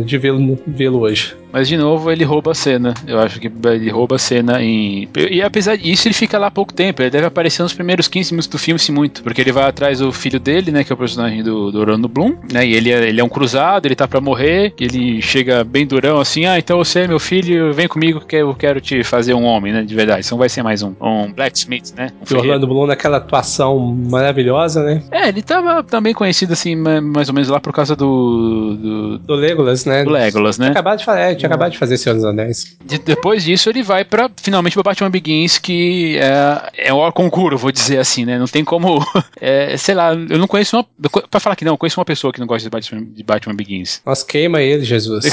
de 0.06 0.18
vê-lo 0.18 0.58
vê 0.66 0.90
hoje. 0.90 1.36
Mas 1.52 1.68
de 1.68 1.78
novo 1.78 2.12
ele 2.12 2.24
rouba 2.24 2.52
a 2.52 2.56
cena. 2.56 2.94
Eu 3.06 3.20
acho 3.20 3.40
que 3.40 3.52
ele 3.66 3.90
rouba 3.90 4.16
a 4.16 4.20
cena 4.20 4.62
em. 4.62 5.08
E 5.30 5.42
apesar 5.42 5.78
disso, 5.78 6.08
ele 6.08 6.14
fica 6.14 6.38
lá 6.38 6.52
pouco 6.52 6.74
tempo. 6.74 7.02
Ele 7.02 7.10
deve 7.10 7.26
aparecer 7.26 7.64
nos 7.64 7.74
primeiros 7.74 8.08
15 8.08 8.34
minutos 8.34 8.48
do 8.48 8.58
filme, 8.58 8.80
se 8.80 8.92
muito. 8.92 9.24
Porque 9.24 9.42
ele 9.42 9.52
vai 9.52 9.66
atrás 9.66 10.00
do 10.00 10.12
filho 10.12 10.40
dele, 10.40 10.72
né? 10.72 10.84
Que 10.84 10.92
é 10.92 10.96
o 10.96 10.98
personagem 10.98 11.44
do, 11.44 11.72
do 11.72 11.80
Orlando 11.80 12.08
Bloom, 12.08 12.36
né? 12.52 12.66
E 12.66 12.74
ele 12.74 12.92
é, 12.92 13.08
ele 13.08 13.22
é 13.22 13.24
um 13.24 13.30
cruzado, 13.30 13.86
ele 13.86 13.96
tá 13.96 14.08
pra 14.08 14.22
morrer. 14.22 14.74
Ele 14.80 15.22
chega 15.22 15.64
bem 15.64 15.86
durão 15.86 16.20
assim: 16.20 16.46
Ah, 16.46 16.58
então 16.58 16.78
você 16.78 17.02
é 17.02 17.08
meu 17.08 17.20
filho, 17.20 17.74
vem 17.74 17.88
comigo 17.88 18.22
que 18.22 18.36
eu 18.36 18.54
quero 18.54 18.82
te 18.82 19.04
fazer 19.04 19.34
um 19.34 19.44
homem, 19.44 19.74
né? 19.74 19.84
De 19.84 19.96
verdade. 19.96 20.26
Então 20.26 20.38
vai 20.38 20.50
ser 20.50 20.64
mais 20.64 20.84
um, 20.84 20.94
um 21.02 21.32
blacksmith, 21.32 21.94
né? 21.96 22.10
Um 22.30 22.36
o 22.36 22.40
Orlando 22.40 22.68
Bloom 22.68 22.88
naquela 22.88 23.18
atuação 23.18 23.80
maravilhosa, 24.10 24.84
né? 24.84 25.02
É, 25.12 25.30
ele 25.30 25.42
tava 25.42 25.84
também 25.84 26.14
conhecido 26.14 26.54
assim, 26.54 26.76
mais 26.76 27.30
ou 27.30 27.34
menos 27.34 27.50
lá 27.50 27.60
por 27.60 27.74
causa 27.74 27.96
do. 27.96 28.76
Do, 28.78 29.18
do 29.20 29.36
Legolas, 29.36 29.86
né? 29.86 30.04
Do 30.04 30.12
Legolas, 30.12 30.58
né? 30.58 30.70
Acabado 30.70 31.00
de 31.00 31.06
falar, 31.06 31.20
é, 31.20 31.37
tinha 31.38 31.48
acabado 31.48 31.72
de 31.72 31.78
fazer 31.78 31.98
Senhor 31.98 32.16
dos 32.16 32.26
Anéis. 32.26 32.78
De, 32.84 32.98
depois 32.98 33.44
disso, 33.44 33.70
ele 33.70 33.84
vai 33.84 34.04
para 34.04 34.30
finalmente 34.38 34.74
pra 34.74 34.84
Batman 34.84 35.10
Begins, 35.10 35.58
que 35.58 36.18
é, 36.18 36.90
é 36.90 36.94
o 36.94 37.12
concurso, 37.12 37.58
vou 37.58 37.72
dizer 37.72 38.00
assim, 38.00 38.26
né? 38.26 38.38
Não 38.38 38.48
tem 38.48 38.64
como. 38.64 39.06
É, 39.40 39.78
sei 39.78 39.94
lá, 39.94 40.14
eu 40.14 40.40
não 40.40 40.48
conheço 40.48 40.76
uma. 40.76 40.86
Pra 41.30 41.40
falar 41.40 41.56
que 41.56 41.64
não, 41.64 41.74
eu 41.74 41.78
conheço 41.78 42.00
uma 42.00 42.06
pessoa 42.06 42.34
que 42.34 42.40
não 42.40 42.48
gosta 42.48 42.64
de 42.64 42.70
Batman, 42.72 43.06
de 43.06 43.24
Batman 43.24 43.56
Begins. 43.56 44.02
Nossa, 44.04 44.26
queima 44.26 44.62
ele, 44.62 44.84
Jesus. 44.84 45.26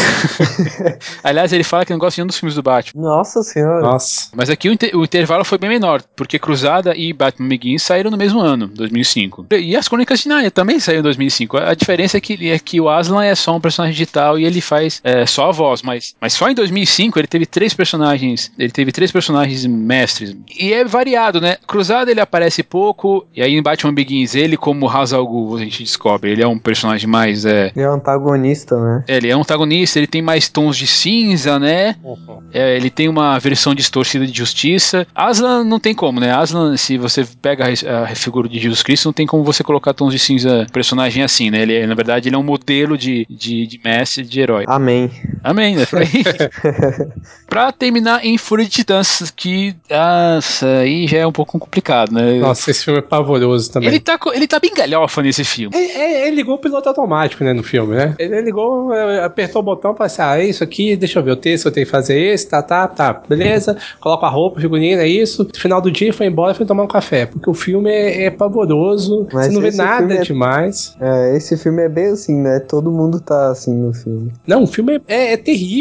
Aliás, 1.24 1.52
ele 1.54 1.64
fala 1.64 1.86
que 1.86 1.92
não 1.92 1.98
gosta 1.98 2.16
de 2.16 2.20
nenhum 2.20 2.26
dos 2.26 2.38
filmes 2.38 2.54
do 2.54 2.62
Batman. 2.62 3.02
Nossa 3.02 3.42
senhora. 3.42 3.80
Nossa. 3.80 4.28
Mas 4.34 4.50
aqui 4.50 4.68
o, 4.68 4.72
inter, 4.72 4.94
o 4.94 5.04
intervalo 5.04 5.42
foi 5.42 5.56
bem 5.56 5.70
menor, 5.70 6.02
porque 6.14 6.38
Cruzada 6.38 6.94
e 6.94 7.14
Batman 7.14 7.48
Begins 7.48 7.82
saíram 7.82 8.10
no 8.10 8.16
mesmo 8.16 8.40
ano, 8.40 8.68
2005. 8.68 9.46
E 9.52 9.74
as 9.74 9.88
Crônicas 9.88 10.20
de 10.20 10.28
Narnia 10.28 10.50
também 10.50 10.78
saíram 10.78 11.00
em 11.00 11.04
2005. 11.04 11.56
A 11.56 11.74
diferença 11.74 12.18
é 12.18 12.20
que, 12.20 12.50
é 12.50 12.58
que 12.58 12.80
o 12.80 12.88
Aslan 12.88 13.24
é 13.24 13.34
só 13.34 13.56
um 13.56 13.60
personagem 13.60 13.92
digital 13.92 14.38
e 14.38 14.44
ele 14.44 14.60
faz 14.60 15.00
é, 15.02 15.24
só 15.24 15.48
a 15.48 15.52
voz, 15.52 15.82
mas, 15.82 15.93
mas 16.20 16.32
só 16.32 16.48
em 16.48 16.54
2005 16.54 17.18
ele 17.18 17.26
teve 17.26 17.46
três 17.46 17.74
personagens, 17.74 18.50
ele 18.58 18.70
teve 18.70 18.92
três 18.92 19.10
personagens 19.10 19.64
mestres. 19.66 20.36
E 20.58 20.72
é 20.72 20.84
variado, 20.84 21.40
né? 21.40 21.56
Cruzado 21.66 22.10
ele 22.10 22.20
aparece 22.20 22.62
pouco, 22.62 23.26
e 23.34 23.42
aí 23.42 23.54
em 23.54 23.62
Batman 23.62 23.94
Begins 23.94 24.34
ele 24.34 24.56
como 24.56 24.86
Ra's 24.86 25.12
al 25.12 25.26
Ghul, 25.26 25.56
a 25.56 25.60
gente 25.60 25.82
descobre, 25.82 26.30
ele 26.30 26.42
é 26.42 26.46
um 26.46 26.58
personagem 26.58 27.08
mais 27.08 27.44
é, 27.44 27.72
ele 27.74 27.84
é 27.84 27.90
um 27.90 27.94
antagonista, 27.94 28.76
né? 28.78 29.04
É, 29.08 29.16
ele 29.16 29.28
é 29.28 29.36
um 29.36 29.40
antagonista, 29.40 29.98
ele 29.98 30.06
tem 30.06 30.22
mais 30.22 30.48
tons 30.48 30.76
de 30.76 30.86
cinza, 30.86 31.58
né? 31.58 31.96
Uhum. 32.02 32.42
É, 32.52 32.76
ele 32.76 32.90
tem 32.90 33.08
uma 33.08 33.38
versão 33.38 33.74
distorcida 33.74 34.26
de 34.26 34.36
justiça. 34.36 35.06
Aslan 35.14 35.64
não 35.64 35.80
tem 35.80 35.94
como, 35.94 36.20
né? 36.20 36.32
Aslan, 36.32 36.76
se 36.76 36.96
você 36.96 37.26
pega 37.40 37.64
a, 37.66 38.04
a 38.04 38.14
figura 38.14 38.48
de 38.48 38.58
Jesus 38.58 38.82
Cristo, 38.82 39.06
não 39.06 39.12
tem 39.12 39.26
como 39.26 39.42
você 39.42 39.62
colocar 39.62 39.92
tons 39.92 40.12
de 40.12 40.18
cinza 40.18 40.66
personagem 40.72 41.22
assim, 41.22 41.50
né? 41.50 41.62
Ele, 41.62 41.86
na 41.86 41.94
verdade, 41.94 42.28
ele 42.28 42.36
é 42.36 42.38
um 42.38 42.42
modelo 42.42 42.96
de, 42.96 43.26
de, 43.28 43.66
de 43.66 43.80
mestre, 43.84 44.24
de 44.24 44.40
herói. 44.40 44.64
Amém. 44.66 45.10
Amém, 45.42 45.76
né? 45.76 45.83
pra 47.48 47.72
terminar 47.72 48.24
em 48.24 48.36
Fúria 48.38 48.64
de 48.64 48.70
Titãs, 48.70 49.32
que 49.34 49.74
nossa, 49.90 50.66
aí 50.78 51.06
já 51.06 51.18
é 51.18 51.26
um 51.26 51.32
pouco 51.32 51.58
complicado, 51.58 52.12
né? 52.12 52.38
Nossa, 52.38 52.70
esse 52.70 52.84
filme 52.84 52.98
é 52.98 53.02
pavoroso 53.02 53.70
também. 53.70 53.88
Ele 53.88 54.00
tá, 54.00 54.18
ele 54.32 54.46
tá 54.46 54.58
bem 54.58 54.72
galhofa 54.74 55.22
nesse 55.22 55.44
filme. 55.44 55.74
É, 55.76 55.80
é, 55.80 56.26
ele 56.26 56.36
ligou 56.36 56.56
o 56.56 56.58
piloto 56.58 56.88
automático, 56.88 57.44
né, 57.44 57.52
no 57.52 57.62
filme, 57.62 57.94
né? 57.94 58.14
Ele 58.18 58.40
ligou, 58.42 58.92
é, 58.92 59.24
apertou 59.24 59.62
o 59.62 59.64
botão 59.64 59.94
pra 59.94 60.06
assim, 60.06 60.22
ah, 60.22 60.38
é 60.38 60.46
isso 60.46 60.62
aqui, 60.64 60.96
deixa 60.96 61.18
eu 61.18 61.22
ver 61.22 61.32
o 61.32 61.36
texto, 61.36 61.66
eu 61.66 61.72
tenho 61.72 61.86
que 61.86 61.90
fazer 61.92 62.18
esse, 62.18 62.48
tá, 62.48 62.62
tá, 62.62 62.86
tá, 62.88 63.12
beleza. 63.12 63.76
Coloca 64.00 64.26
a 64.26 64.30
roupa, 64.30 64.60
figurino, 64.60 65.00
é 65.00 65.08
isso. 65.08 65.44
No 65.44 65.58
final 65.58 65.80
do 65.80 65.90
dia 65.90 66.12
foi 66.12 66.26
embora 66.26 66.52
e 66.52 66.56
foi 66.56 66.66
tomar 66.66 66.82
um 66.82 66.88
café, 66.88 67.26
porque 67.26 67.48
o 67.48 67.54
filme 67.54 67.90
é, 67.90 68.24
é 68.24 68.30
pavoroso, 68.30 69.26
Mas 69.32 69.46
você 69.46 69.52
não 69.52 69.60
vê 69.60 69.70
nada 69.70 70.14
é, 70.14 70.22
demais. 70.22 70.96
É, 71.00 71.36
esse 71.36 71.56
filme 71.56 71.82
é 71.82 71.88
bem 71.88 72.06
assim, 72.06 72.36
né? 72.36 72.60
Todo 72.60 72.90
mundo 72.90 73.20
tá 73.20 73.50
assim 73.50 73.74
no 73.74 73.92
filme. 73.92 74.32
Não, 74.46 74.64
o 74.64 74.66
filme 74.66 75.00
é, 75.06 75.32
é 75.32 75.36
terrível. 75.36 75.73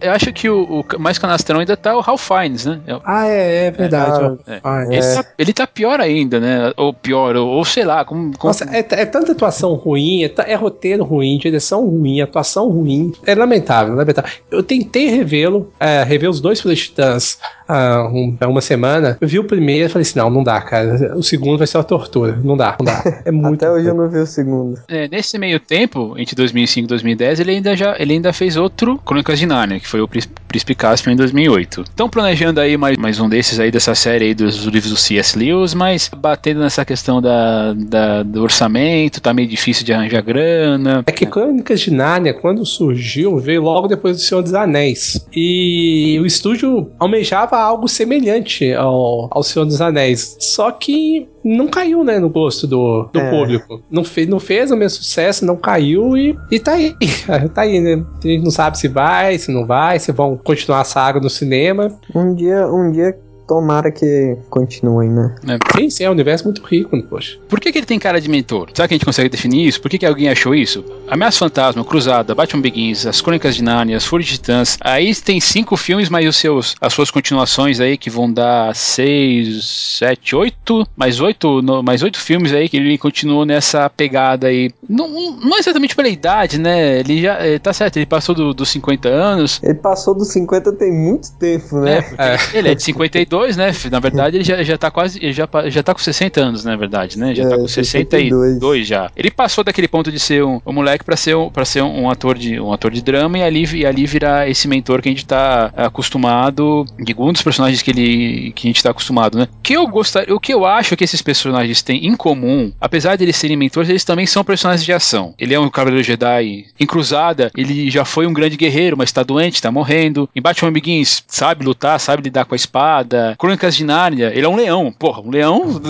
Eu 0.00 0.12
acho 0.12 0.32
que 0.32 0.48
o, 0.48 0.80
o 0.80 0.98
mais 0.98 1.18
canastrão 1.18 1.60
ainda 1.60 1.76
tá 1.76 1.96
o 1.96 2.00
Ralph 2.00 2.26
Fiennes, 2.26 2.66
né? 2.66 2.80
Ah, 3.04 3.26
é, 3.26 3.66
é 3.66 3.70
verdade. 3.70 4.38
É. 4.46 4.60
Ah, 4.62 4.84
ele, 4.88 5.00
tá, 5.00 5.24
ele, 5.38 5.52
tá, 5.52 5.66
pior 5.66 6.00
ainda, 6.00 6.38
né? 6.40 6.72
Ou 6.76 6.92
pior, 6.92 7.36
ou, 7.36 7.48
ou 7.48 7.64
sei 7.64 7.84
lá. 7.84 8.04
Como, 8.04 8.36
como... 8.36 8.48
Nossa, 8.48 8.64
é, 8.70 8.78
é, 8.78 9.06
tanta 9.06 9.32
atuação 9.32 9.74
ruim, 9.74 10.24
é, 10.24 10.32
é, 10.46 10.54
roteiro 10.54 11.04
ruim, 11.04 11.38
direção 11.38 11.86
ruim, 11.86 12.20
atuação 12.20 12.68
ruim. 12.68 13.12
É 13.26 13.34
lamentável, 13.34 13.94
lamentável. 13.94 14.30
Eu 14.50 14.62
tentei 14.62 15.08
revê-lo, 15.08 15.72
é, 15.78 16.02
rever 16.02 16.28
os 16.28 16.40
dois 16.40 16.60
Flash 16.60 16.80
Titãs 16.80 17.38
há, 17.70 18.08
um, 18.08 18.36
há 18.40 18.48
uma 18.48 18.60
semana. 18.60 19.16
Eu 19.20 19.28
vi 19.28 19.38
o 19.38 19.44
primeiro 19.44 19.86
e 19.86 19.88
falei 19.88 20.02
assim: 20.02 20.18
não, 20.18 20.30
não 20.30 20.42
dá, 20.42 20.60
cara. 20.60 21.16
O 21.16 21.22
segundo 21.22 21.58
vai 21.58 21.66
ser 21.66 21.78
uma 21.78 21.84
tortura. 21.84 22.38
Não 22.42 22.56
dá, 22.56 22.76
não 22.78 22.86
dá. 22.86 23.00
É 23.24 23.30
muito. 23.30 23.64
Até 23.64 23.70
hoje 23.70 23.86
eu 23.86 23.94
não 23.94 24.08
vi 24.08 24.18
o 24.18 24.26
segundo. 24.26 24.80
É, 24.88 25.06
nesse 25.08 25.38
meio 25.38 25.60
tempo, 25.60 26.14
entre 26.16 26.34
2005 26.34 26.86
e 26.86 26.88
2010, 26.88 27.40
ele 27.40 27.50
ainda, 27.52 27.76
já, 27.76 27.96
ele 27.98 28.14
ainda 28.14 28.32
fez 28.32 28.56
outro 28.56 28.98
Crônicas 28.98 29.38
de 29.38 29.46
Narnia, 29.46 29.78
que 29.78 29.86
foi 29.86 30.00
o 30.00 30.08
Príncipe 30.50 30.74
Caspian 30.74 31.12
em 31.12 31.16
2008. 31.16 31.82
Estão 31.82 32.08
planejando 32.08 32.58
aí 32.58 32.76
mais, 32.76 32.96
mais 32.98 33.20
um 33.20 33.28
desses 33.28 33.60
aí 33.60 33.70
dessa 33.70 33.94
série 33.94 34.24
aí 34.24 34.34
dos 34.34 34.64
livros 34.64 34.90
do 34.90 34.96
C.S. 34.96 35.38
Lewis, 35.38 35.74
mas 35.74 36.10
batendo 36.14 36.58
nessa 36.58 36.84
questão 36.84 37.22
da, 37.22 37.72
da, 37.72 38.24
do 38.24 38.42
orçamento, 38.42 39.20
tá 39.20 39.32
meio 39.32 39.46
difícil 39.46 39.84
de 39.84 39.92
arranjar 39.92 40.22
grana. 40.22 41.04
É 41.06 41.12
que 41.12 41.24
Crônicas 41.24 41.80
de 41.80 41.92
Narnia, 41.92 42.34
quando 42.34 42.66
surgiu, 42.66 43.38
veio 43.38 43.62
logo 43.62 43.86
depois 43.86 44.16
do 44.16 44.22
Senhor 44.22 44.42
dos 44.42 44.52
Anéis. 44.52 45.24
E 45.32 46.18
o 46.20 46.26
estúdio 46.26 46.90
almejava 46.98 47.56
algo 47.56 47.86
semelhante 47.86 48.72
ao, 48.74 49.28
ao 49.30 49.44
Senhor 49.44 49.64
dos 49.64 49.80
Anéis. 49.80 50.36
Só 50.40 50.72
que 50.72 51.28
não 51.44 51.68
caiu, 51.68 52.04
né, 52.04 52.18
no 52.18 52.28
gosto 52.28 52.66
do, 52.66 53.08
do 53.12 53.18
é. 53.18 53.30
público. 53.30 53.82
Não 53.90 54.04
fez, 54.04 54.28
não 54.28 54.38
fez 54.38 54.70
o 54.70 54.76
mesmo 54.76 54.98
sucesso, 55.02 55.44
não 55.44 55.56
caiu 55.56 56.16
e, 56.16 56.36
e 56.50 56.58
tá 56.58 56.72
aí. 56.72 56.94
tá 57.54 57.62
aí, 57.62 57.80
né? 57.80 58.04
A 58.22 58.26
gente 58.26 58.44
não 58.44 58.50
sabe 58.50 58.78
se 58.78 58.88
vai, 58.88 59.38
se 59.38 59.50
não 59.50 59.66
vai, 59.66 59.98
se 59.98 60.12
vão 60.12 60.36
continuar 60.36 60.80
a 60.80 60.84
saga 60.84 61.20
no 61.20 61.30
cinema. 61.30 61.98
Um 62.14 62.34
dia, 62.34 62.66
um 62.66 62.92
dia 62.92 63.16
tomara 63.50 63.90
que 63.90 64.36
continuem, 64.48 65.10
né? 65.10 65.34
É. 65.48 65.58
Sim, 65.76 65.90
sim, 65.90 66.04
é 66.04 66.08
um 66.08 66.12
universo 66.12 66.44
muito 66.44 66.62
rico, 66.62 66.94
né, 66.94 67.02
poxa. 67.10 67.36
Por 67.48 67.58
que, 67.58 67.72
que 67.72 67.78
ele 67.78 67.86
tem 67.86 67.98
cara 67.98 68.20
de 68.20 68.28
mentor? 68.30 68.70
Será 68.72 68.86
que 68.86 68.94
a 68.94 68.96
gente 68.96 69.04
consegue 69.04 69.28
definir 69.28 69.66
isso? 69.66 69.82
Por 69.82 69.90
que, 69.90 69.98
que 69.98 70.06
alguém 70.06 70.28
achou 70.28 70.54
isso? 70.54 70.84
Ameaça 71.08 71.40
Fantasma, 71.40 71.84
Cruzada, 71.84 72.32
Batman 72.32 72.62
Begins, 72.62 73.06
As 73.06 73.20
Crônicas 73.20 73.56
de 73.56 73.64
Narnia, 73.64 73.96
As 73.96 74.04
Fúrias 74.04 74.28
de 74.28 74.34
Titãs. 74.36 74.78
Aí 74.80 75.12
tem 75.16 75.40
cinco 75.40 75.76
filmes, 75.76 76.08
mas 76.08 76.28
os 76.28 76.36
seus, 76.36 76.76
as 76.80 76.92
suas 76.92 77.10
continuações 77.10 77.80
aí 77.80 77.98
que 77.98 78.08
vão 78.08 78.32
dar 78.32 78.72
seis, 78.76 79.96
sete, 79.98 80.36
oito, 80.36 80.86
mais 80.96 81.20
oito, 81.20 81.60
no, 81.60 81.82
mais 81.82 82.04
oito 82.04 82.20
filmes 82.20 82.52
aí 82.52 82.68
que 82.68 82.76
ele 82.76 82.96
continuou 82.98 83.44
nessa 83.44 83.90
pegada 83.90 84.46
aí. 84.46 84.70
Não, 84.88 85.08
não 85.08 85.58
exatamente 85.58 85.96
pela 85.96 86.08
idade, 86.08 86.56
né? 86.56 87.00
Ele 87.00 87.20
já 87.22 87.34
é, 87.34 87.58
tá 87.58 87.72
certo, 87.72 87.96
ele 87.96 88.06
passou 88.06 88.32
do, 88.32 88.54
dos 88.54 88.68
50 88.68 89.08
anos. 89.08 89.60
Ele 89.60 89.74
passou 89.74 90.14
dos 90.14 90.28
50 90.28 90.72
tem 90.74 90.92
muito 90.92 91.32
tempo, 91.32 91.80
né? 91.80 92.04
É, 92.16 92.34
é. 92.34 92.38
Ele 92.54 92.68
é 92.68 92.74
de 92.76 92.82
52, 92.84 93.39
né? 93.56 93.72
Na 93.90 94.00
verdade, 94.00 94.36
ele 94.36 94.44
já, 94.44 94.62
já 94.62 94.78
tá 94.78 94.90
quase. 94.90 95.18
Ele 95.22 95.32
já, 95.32 95.48
já 95.66 95.82
tá 95.82 95.94
com 95.94 96.00
60 96.00 96.40
anos, 96.40 96.64
na 96.64 96.76
verdade, 96.76 97.18
né? 97.18 97.34
Já 97.34 97.44
tá 97.44 97.48
é, 97.48 97.52
tá 97.52 97.58
com 97.58 97.68
62. 97.68 98.30
62 98.30 98.86
já. 98.86 99.10
Ele 99.16 99.30
passou 99.30 99.64
daquele 99.64 99.88
ponto 99.88 100.10
de 100.10 100.18
ser 100.18 100.44
um, 100.44 100.60
um 100.64 100.72
moleque 100.72 101.04
para 101.04 101.16
ser, 101.16 101.36
um, 101.36 101.50
pra 101.50 101.64
ser 101.64 101.82
um, 101.82 102.02
um, 102.02 102.10
ator 102.10 102.36
de, 102.36 102.60
um 102.60 102.72
ator 102.72 102.90
de 102.90 103.02
drama 103.02 103.38
e 103.38 103.42
ali, 103.42 103.64
e 103.76 103.86
ali 103.86 104.06
virar 104.06 104.48
esse 104.48 104.68
mentor 104.68 105.02
que 105.02 105.08
a 105.08 105.12
gente 105.12 105.26
tá 105.26 105.72
acostumado. 105.76 106.86
De 106.98 107.14
um 107.18 107.32
dos 107.32 107.42
personagens 107.42 107.82
que, 107.82 107.90
ele, 107.90 108.52
que 108.52 108.68
a 108.68 108.70
gente 108.70 108.82
tá 108.82 108.90
acostumado, 108.90 109.38
né? 109.38 109.48
Que 109.62 109.74
eu 109.74 109.86
gostaria, 109.86 110.34
o 110.34 110.40
que 110.40 110.52
eu 110.52 110.64
acho 110.64 110.96
que 110.96 111.04
esses 111.04 111.22
personagens 111.22 111.82
têm 111.82 112.06
em 112.06 112.16
comum, 112.16 112.72
apesar 112.80 113.16
de 113.16 113.24
eles 113.24 113.36
serem 113.36 113.56
mentores, 113.56 113.88
eles 113.88 114.04
também 114.04 114.26
são 114.26 114.44
personagens 114.44 114.84
de 114.84 114.92
ação. 114.92 115.34
Ele 115.38 115.54
é 115.54 115.60
um 115.60 115.68
Cavaleiro 115.70 116.04
Jedi 116.04 116.66
em 116.78 116.86
Cruzada, 116.86 117.50
ele 117.56 117.90
já 117.90 118.04
foi 118.04 118.26
um 118.26 118.32
grande 118.32 118.56
guerreiro, 118.56 118.96
mas 118.96 119.12
tá 119.12 119.22
doente, 119.22 119.62
tá 119.62 119.70
morrendo. 119.70 120.28
Em 120.34 120.40
Batman 120.40 120.72
Begins, 120.72 121.22
sabe 121.26 121.64
lutar, 121.64 121.98
sabe 122.00 122.22
lidar 122.22 122.44
com 122.44 122.54
a 122.54 122.56
espada. 122.56 123.29
Crônicas 123.38 123.74
de 123.74 123.84
Nárnia, 123.84 124.32
ele 124.34 124.44
é 124.44 124.48
um 124.48 124.56
leão. 124.56 124.92
Porra, 124.96 125.22
um 125.22 125.30
leão. 125.30 125.80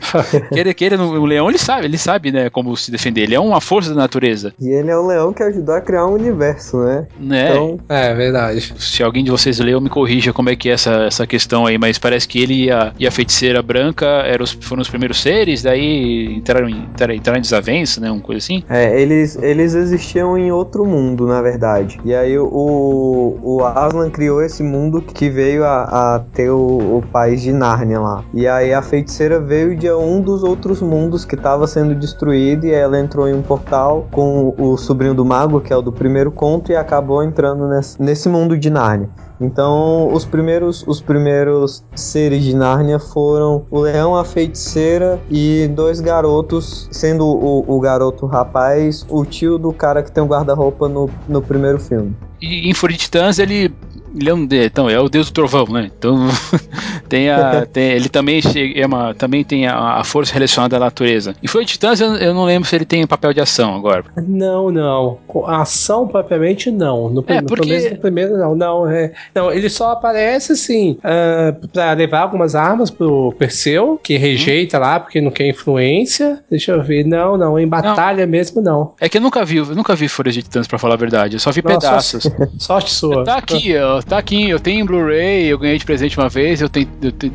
queira, 0.52 0.74
queira, 0.74 0.98
o 1.00 1.24
leão 1.24 1.48
ele 1.48 1.58
sabe, 1.58 1.86
ele 1.86 1.98
sabe, 1.98 2.32
né, 2.32 2.50
como 2.50 2.76
se 2.76 2.90
defender. 2.90 3.22
Ele 3.22 3.34
é 3.34 3.40
uma 3.40 3.60
força 3.60 3.90
da 3.90 3.96
natureza. 3.96 4.52
E 4.60 4.68
ele 4.68 4.90
é 4.90 4.98
um 4.98 5.06
leão 5.06 5.32
que 5.32 5.42
ajudou 5.42 5.74
a 5.74 5.80
criar 5.80 6.06
um 6.06 6.14
universo, 6.14 6.78
né? 6.78 7.06
Né? 7.18 7.50
Então... 7.50 7.78
É, 7.88 8.14
verdade. 8.14 8.72
Se 8.78 9.02
alguém 9.02 9.24
de 9.24 9.30
vocês 9.30 9.58
leu, 9.58 9.80
me 9.80 9.88
corrija 9.88 10.32
como 10.32 10.50
é 10.50 10.56
que 10.56 10.68
é 10.68 10.72
essa, 10.72 11.04
essa 11.04 11.26
questão 11.26 11.66
aí, 11.66 11.78
mas 11.78 11.98
parece 11.98 12.26
que 12.26 12.40
ele 12.42 12.64
e 12.64 12.70
a, 12.70 12.92
e 12.98 13.06
a 13.06 13.10
feiticeira 13.10 13.62
branca 13.62 14.06
eram 14.06 14.44
os, 14.44 14.52
foram 14.52 14.82
os 14.82 14.88
primeiros 14.88 15.20
seres, 15.20 15.62
daí 15.62 16.34
entraram 16.36 16.68
em, 16.68 16.88
entraram 17.14 17.38
em 17.38 17.40
desavença, 17.40 18.00
né? 18.00 18.10
Uma 18.10 18.20
coisa 18.20 18.38
assim. 18.38 18.62
É, 18.68 19.00
eles, 19.00 19.36
eles 19.40 19.74
existiam 19.74 20.36
em 20.36 20.52
outro 20.52 20.84
mundo, 20.84 21.26
na 21.26 21.40
verdade. 21.40 22.00
E 22.04 22.14
aí 22.14 22.38
o, 22.38 23.38
o 23.42 23.64
Aslan 23.64 24.10
criou 24.10 24.42
esse 24.42 24.62
mundo 24.62 25.00
que 25.02 25.28
veio 25.28 25.64
a, 25.64 26.16
a 26.16 26.18
ter 26.32 26.50
o, 26.50 26.79
o 26.80 27.02
país 27.12 27.42
de 27.42 27.52
Nárnia 27.52 28.00
lá. 28.00 28.24
E 28.34 28.46
aí 28.46 28.72
a 28.72 28.82
feiticeira 28.82 29.40
veio 29.40 29.76
de 29.76 29.90
um 29.90 30.20
dos 30.20 30.42
outros 30.42 30.80
mundos 30.80 31.24
que 31.24 31.34
estava 31.34 31.66
sendo 31.66 31.94
destruído 31.94 32.66
e 32.66 32.72
ela 32.72 32.98
entrou 32.98 33.28
em 33.28 33.34
um 33.34 33.42
portal 33.42 34.08
com 34.10 34.54
o 34.58 34.76
sobrinho 34.76 35.14
do 35.14 35.24
mago, 35.24 35.60
que 35.60 35.72
é 35.72 35.76
o 35.76 35.82
do 35.82 35.92
primeiro 35.92 36.30
conto, 36.30 36.72
e 36.72 36.76
acabou 36.76 37.22
entrando 37.22 37.68
nesse, 37.68 38.00
nesse 38.00 38.28
mundo 38.28 38.56
de 38.56 38.70
Nárnia. 38.70 39.08
Então, 39.40 40.12
os 40.12 40.26
primeiros, 40.26 40.84
os 40.86 41.00
primeiros 41.00 41.82
seres 41.94 42.44
de 42.44 42.54
Nárnia 42.54 42.98
foram 42.98 43.64
o 43.70 43.80
leão, 43.80 44.14
a 44.14 44.22
feiticeira 44.22 45.18
e 45.30 45.66
dois 45.74 45.98
garotos, 46.00 46.88
sendo 46.92 47.26
o, 47.26 47.64
o 47.66 47.80
garoto 47.80 48.26
rapaz, 48.26 49.06
o 49.08 49.24
tio 49.24 49.56
do 49.56 49.72
cara 49.72 50.02
que 50.02 50.12
tem 50.12 50.22
o 50.22 50.26
um 50.26 50.28
guarda-roupa 50.28 50.88
no, 50.88 51.08
no 51.26 51.40
primeiro 51.40 51.80
filme. 51.80 52.14
E 52.40 52.68
em 52.70 52.74
Fúria 52.74 52.96
ele 53.38 53.74
ele 54.14 54.28
é 54.28 54.34
um 54.34 54.48
então 54.50 54.90
é 54.90 54.98
o 54.98 55.08
deus 55.08 55.30
do 55.30 55.32
trovão, 55.32 55.66
né? 55.66 55.90
Então 55.96 56.28
tem 57.08 57.30
a, 57.30 57.66
tem, 57.66 57.92
ele 57.92 58.08
também 58.08 58.42
chega, 58.42 58.80
é 58.80 58.86
uma, 58.86 59.14
também 59.14 59.44
tem 59.44 59.66
a, 59.66 59.98
a, 59.98 60.04
força 60.04 60.32
relacionada 60.32 60.76
à 60.76 60.80
natureza. 60.80 61.34
E 61.42 61.48
foi 61.48 61.64
Titãs, 61.64 62.00
eu, 62.00 62.14
eu, 62.16 62.34
não 62.34 62.44
lembro 62.44 62.68
se 62.68 62.74
ele 62.74 62.84
tem 62.84 63.06
papel 63.06 63.32
de 63.32 63.40
ação 63.40 63.74
agora. 63.74 64.04
Não, 64.26 64.70
não. 64.70 65.18
A 65.46 65.62
ação 65.62 66.08
propriamente 66.08 66.70
não. 66.70 67.08
No, 67.08 67.24
é, 67.26 67.40
porque... 67.42 67.90
no 67.90 67.98
primeiro 67.98 68.36
não, 68.36 68.54
não, 68.54 68.90
é, 68.90 69.12
não. 69.34 69.52
Ele 69.52 69.68
só 69.68 69.92
aparece 69.92 70.52
assim 70.52 70.98
uh, 70.98 71.68
para 71.68 71.92
levar 71.92 72.20
algumas 72.20 72.54
armas 72.54 72.90
pro 72.90 73.32
Perseu, 73.38 73.98
que 74.02 74.16
rejeita 74.16 74.78
hum. 74.78 74.80
lá 74.80 75.00
porque 75.00 75.20
não 75.20 75.30
quer 75.30 75.48
influência. 75.48 76.42
Deixa 76.50 76.72
eu 76.72 76.82
ver. 76.82 77.04
Não, 77.04 77.36
não. 77.36 77.58
Em 77.58 77.66
batalha 77.66 78.26
não. 78.26 78.30
mesmo 78.30 78.60
não. 78.60 78.92
É 79.00 79.08
que 79.08 79.18
eu 79.18 79.22
nunca 79.22 79.44
vi, 79.44 79.58
eu 79.58 79.66
nunca 79.66 79.94
vi 79.94 80.08
Fúria 80.08 80.32
de 80.32 80.42
Titãs 80.42 80.66
para 80.66 80.78
falar 80.78 80.94
a 80.94 80.98
verdade. 80.98 81.36
Eu 81.36 81.40
só 81.40 81.50
vi 81.50 81.62
pedaços. 81.62 82.22
Sorte, 82.24 82.52
sorte 82.58 82.90
sua. 82.92 83.24
Tá 83.24 83.36
aqui, 83.36 83.76
ó 83.76 83.99
tá 84.02 84.18
aqui, 84.18 84.48
eu 84.48 84.60
tenho 84.60 84.84
Blu-ray, 84.84 85.46
eu 85.46 85.58
ganhei 85.58 85.78
de 85.78 85.84
presente 85.84 86.18
uma 86.18 86.28
vez, 86.28 86.60
eu, 86.60 86.68
tenho, 86.68 86.88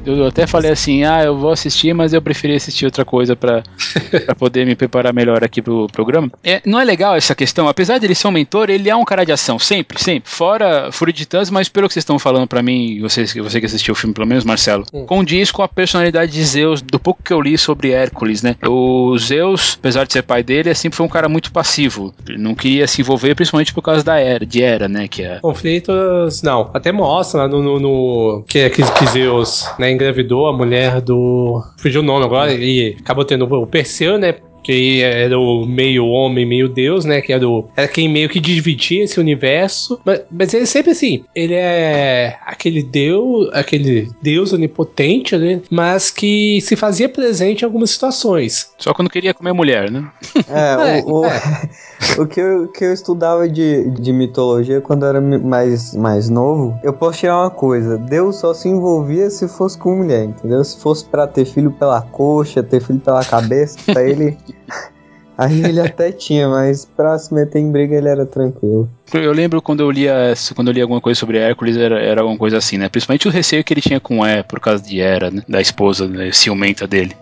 eu, 0.05 0.17
eu, 0.17 0.25
até 0.27 0.47
falei 0.47 0.71
assim, 0.71 1.03
ah, 1.03 1.23
eu 1.23 1.37
vou 1.37 1.51
assistir, 1.51 1.93
mas 1.93 2.13
eu 2.13 2.21
preferi 2.21 2.55
assistir 2.55 2.85
outra 2.85 3.05
coisa 3.05 3.35
para 3.35 3.63
poder 4.37 4.65
me 4.65 4.75
preparar 4.75 5.13
melhor 5.13 5.43
aqui 5.43 5.61
pro 5.61 5.87
programa. 5.87 6.31
É, 6.43 6.61
não 6.65 6.79
é 6.79 6.83
legal 6.83 7.15
essa 7.15 7.35
questão, 7.35 7.67
apesar 7.67 7.97
de 7.97 8.05
ele 8.05 8.15
ser 8.15 8.27
um 8.27 8.31
mentor, 8.31 8.69
ele 8.69 8.89
é 8.89 8.95
um 8.95 9.05
cara 9.05 9.25
de 9.25 9.31
ação, 9.31 9.59
sempre, 9.59 10.01
sempre. 10.01 10.29
Fora 10.29 10.91
Fúria 10.91 11.13
de 11.13 11.19
Titãs, 11.19 11.49
mas 11.49 11.69
pelo 11.69 11.87
que 11.87 11.93
vocês 11.93 12.03
estão 12.03 12.19
falando 12.19 12.47
para 12.47 12.61
mim, 12.61 12.99
vocês, 13.01 13.33
você 13.33 13.59
que 13.59 13.65
assistiu 13.65 13.93
o 13.93 13.95
filme 13.95 14.13
pelo 14.13 14.27
menos, 14.27 14.43
Marcelo, 14.43 14.85
hum. 14.93 15.05
condiz 15.05 15.51
com 15.51 15.61
a 15.61 15.67
personalidade 15.67 16.31
de 16.31 16.43
Zeus, 16.43 16.81
do 16.81 16.99
pouco 16.99 17.21
que 17.23 17.33
eu 17.33 17.41
li 17.41 17.57
sobre 17.57 17.91
Hércules, 17.91 18.41
né? 18.41 18.55
O 18.65 19.17
Zeus, 19.17 19.77
apesar 19.79 20.05
de 20.05 20.13
ser 20.13 20.23
pai 20.23 20.43
dele, 20.43 20.73
sempre 20.73 20.97
foi 20.97 21.05
um 21.05 21.09
cara 21.09 21.27
muito 21.27 21.51
passivo, 21.51 22.13
ele 22.27 22.37
não 22.37 22.55
queria 22.55 22.87
se 22.87 23.01
envolver, 23.01 23.35
principalmente 23.35 23.73
por 23.73 23.81
causa 23.81 24.03
da 24.03 24.19
era, 24.19 24.45
de 24.45 24.61
era, 24.61 24.87
né? 24.87 25.07
Que 25.07 25.23
é... 25.23 25.39
Conflitos, 25.39 26.41
não, 26.41 26.54
não. 26.55 26.71
Até 26.73 26.91
mostra 26.91 27.47
no, 27.47 27.61
no, 27.61 27.79
no 27.79 28.43
que, 28.47 28.69
que, 28.69 28.81
que 28.83 29.07
Zeus 29.07 29.69
né, 29.77 29.91
engravidou 29.91 30.47
a 30.47 30.53
mulher 30.53 31.01
do. 31.01 31.61
Fugiu 31.77 32.01
o 32.01 32.03
nome 32.03 32.25
agora, 32.25 32.53
e 32.53 32.95
acabou 32.99 33.25
tendo 33.25 33.45
o 33.45 33.67
Perseu, 33.67 34.17
né? 34.17 34.35
Que 34.65 35.03
era 35.03 35.39
o 35.39 35.63
meio 35.63 36.07
homem, 36.07 36.43
meio 36.43 36.67
deus, 36.67 37.05
né? 37.05 37.21
Que 37.21 37.31
era, 37.31 37.47
o, 37.47 37.69
era 37.77 37.87
quem 37.87 38.09
meio 38.09 38.27
que 38.27 38.39
dividia 38.39 39.03
esse 39.03 39.19
universo. 39.19 40.01
Mas, 40.03 40.21
mas 40.31 40.53
ele 40.55 40.65
sempre 40.65 40.91
assim, 40.91 41.23
ele 41.35 41.53
é 41.53 42.39
aquele 42.43 42.81
deus, 42.81 43.47
aquele 43.53 44.09
deus 44.23 44.53
onipotente, 44.53 45.37
né? 45.37 45.61
Mas 45.69 46.09
que 46.09 46.59
se 46.61 46.75
fazia 46.75 47.07
presente 47.07 47.61
em 47.61 47.65
algumas 47.65 47.91
situações. 47.91 48.71
Só 48.79 48.91
quando 48.91 49.07
queria 49.07 49.35
comer 49.35 49.53
mulher, 49.53 49.91
né? 49.91 50.09
É, 50.49 51.03
o, 51.05 51.21
o, 51.21 51.25
é. 51.25 51.41
o, 52.17 52.25
que, 52.25 52.41
eu, 52.41 52.67
que 52.69 52.85
eu 52.85 52.91
estudava 52.91 53.47
de, 53.47 53.87
de 53.91 54.11
mitologia 54.11 54.81
quando 54.81 55.03
eu 55.03 55.09
era 55.09 55.21
mais, 55.21 55.93
mais 55.93 56.27
novo, 56.27 56.75
eu 56.81 56.91
posso 56.91 57.19
tirar 57.19 57.39
uma 57.39 57.51
coisa: 57.51 57.99
Deus 57.99 58.37
só 58.37 58.51
se 58.51 58.67
envolvia 58.67 59.29
se 59.29 59.47
fosse 59.47 59.77
com 59.77 59.97
mulher, 59.97 60.23
entendeu? 60.23 60.63
Se 60.63 60.79
fosse 60.79 61.05
para 61.05 61.27
ter 61.27 61.45
filho 61.45 61.69
pela 61.69 62.01
coxa, 62.01 62.63
ter 62.63 62.81
filho 62.81 62.99
pela 62.99 63.23
cabeça, 63.23 63.77
pra 63.93 64.01
ele. 64.01 64.35
Aí 65.37 65.65
ele 65.65 65.81
até 65.81 66.13
tinha, 66.13 66.47
mas 66.47 66.85
pra 66.85 67.17
se 67.19 67.33
meter 67.33 67.59
em 67.59 67.69
briga 67.69 67.95
ele 67.95 68.07
era 68.07 68.25
tranquilo. 68.25 68.89
Eu 69.13 69.33
lembro 69.33 69.61
quando 69.61 69.81
eu 69.81 69.91
lia, 69.91 70.33
quando 70.55 70.69
eu 70.69 70.73
lia 70.73 70.83
alguma 70.83 71.01
coisa 71.01 71.19
sobre 71.19 71.37
Hércules, 71.37 71.75
era, 71.75 71.99
era 71.99 72.21
alguma 72.21 72.37
coisa 72.37 72.57
assim, 72.57 72.77
né? 72.77 72.87
Principalmente 72.87 73.27
o 73.27 73.31
receio 73.31 73.63
que 73.63 73.73
ele 73.73 73.81
tinha 73.81 73.99
com 73.99 74.25
E 74.25 74.43
por 74.43 74.61
causa 74.61 74.81
de 74.81 74.99
Hera, 75.01 75.29
né? 75.29 75.43
Da 75.47 75.59
esposa 75.59 76.07
né? 76.07 76.31
ciumenta 76.31 76.87
dele. 76.87 77.15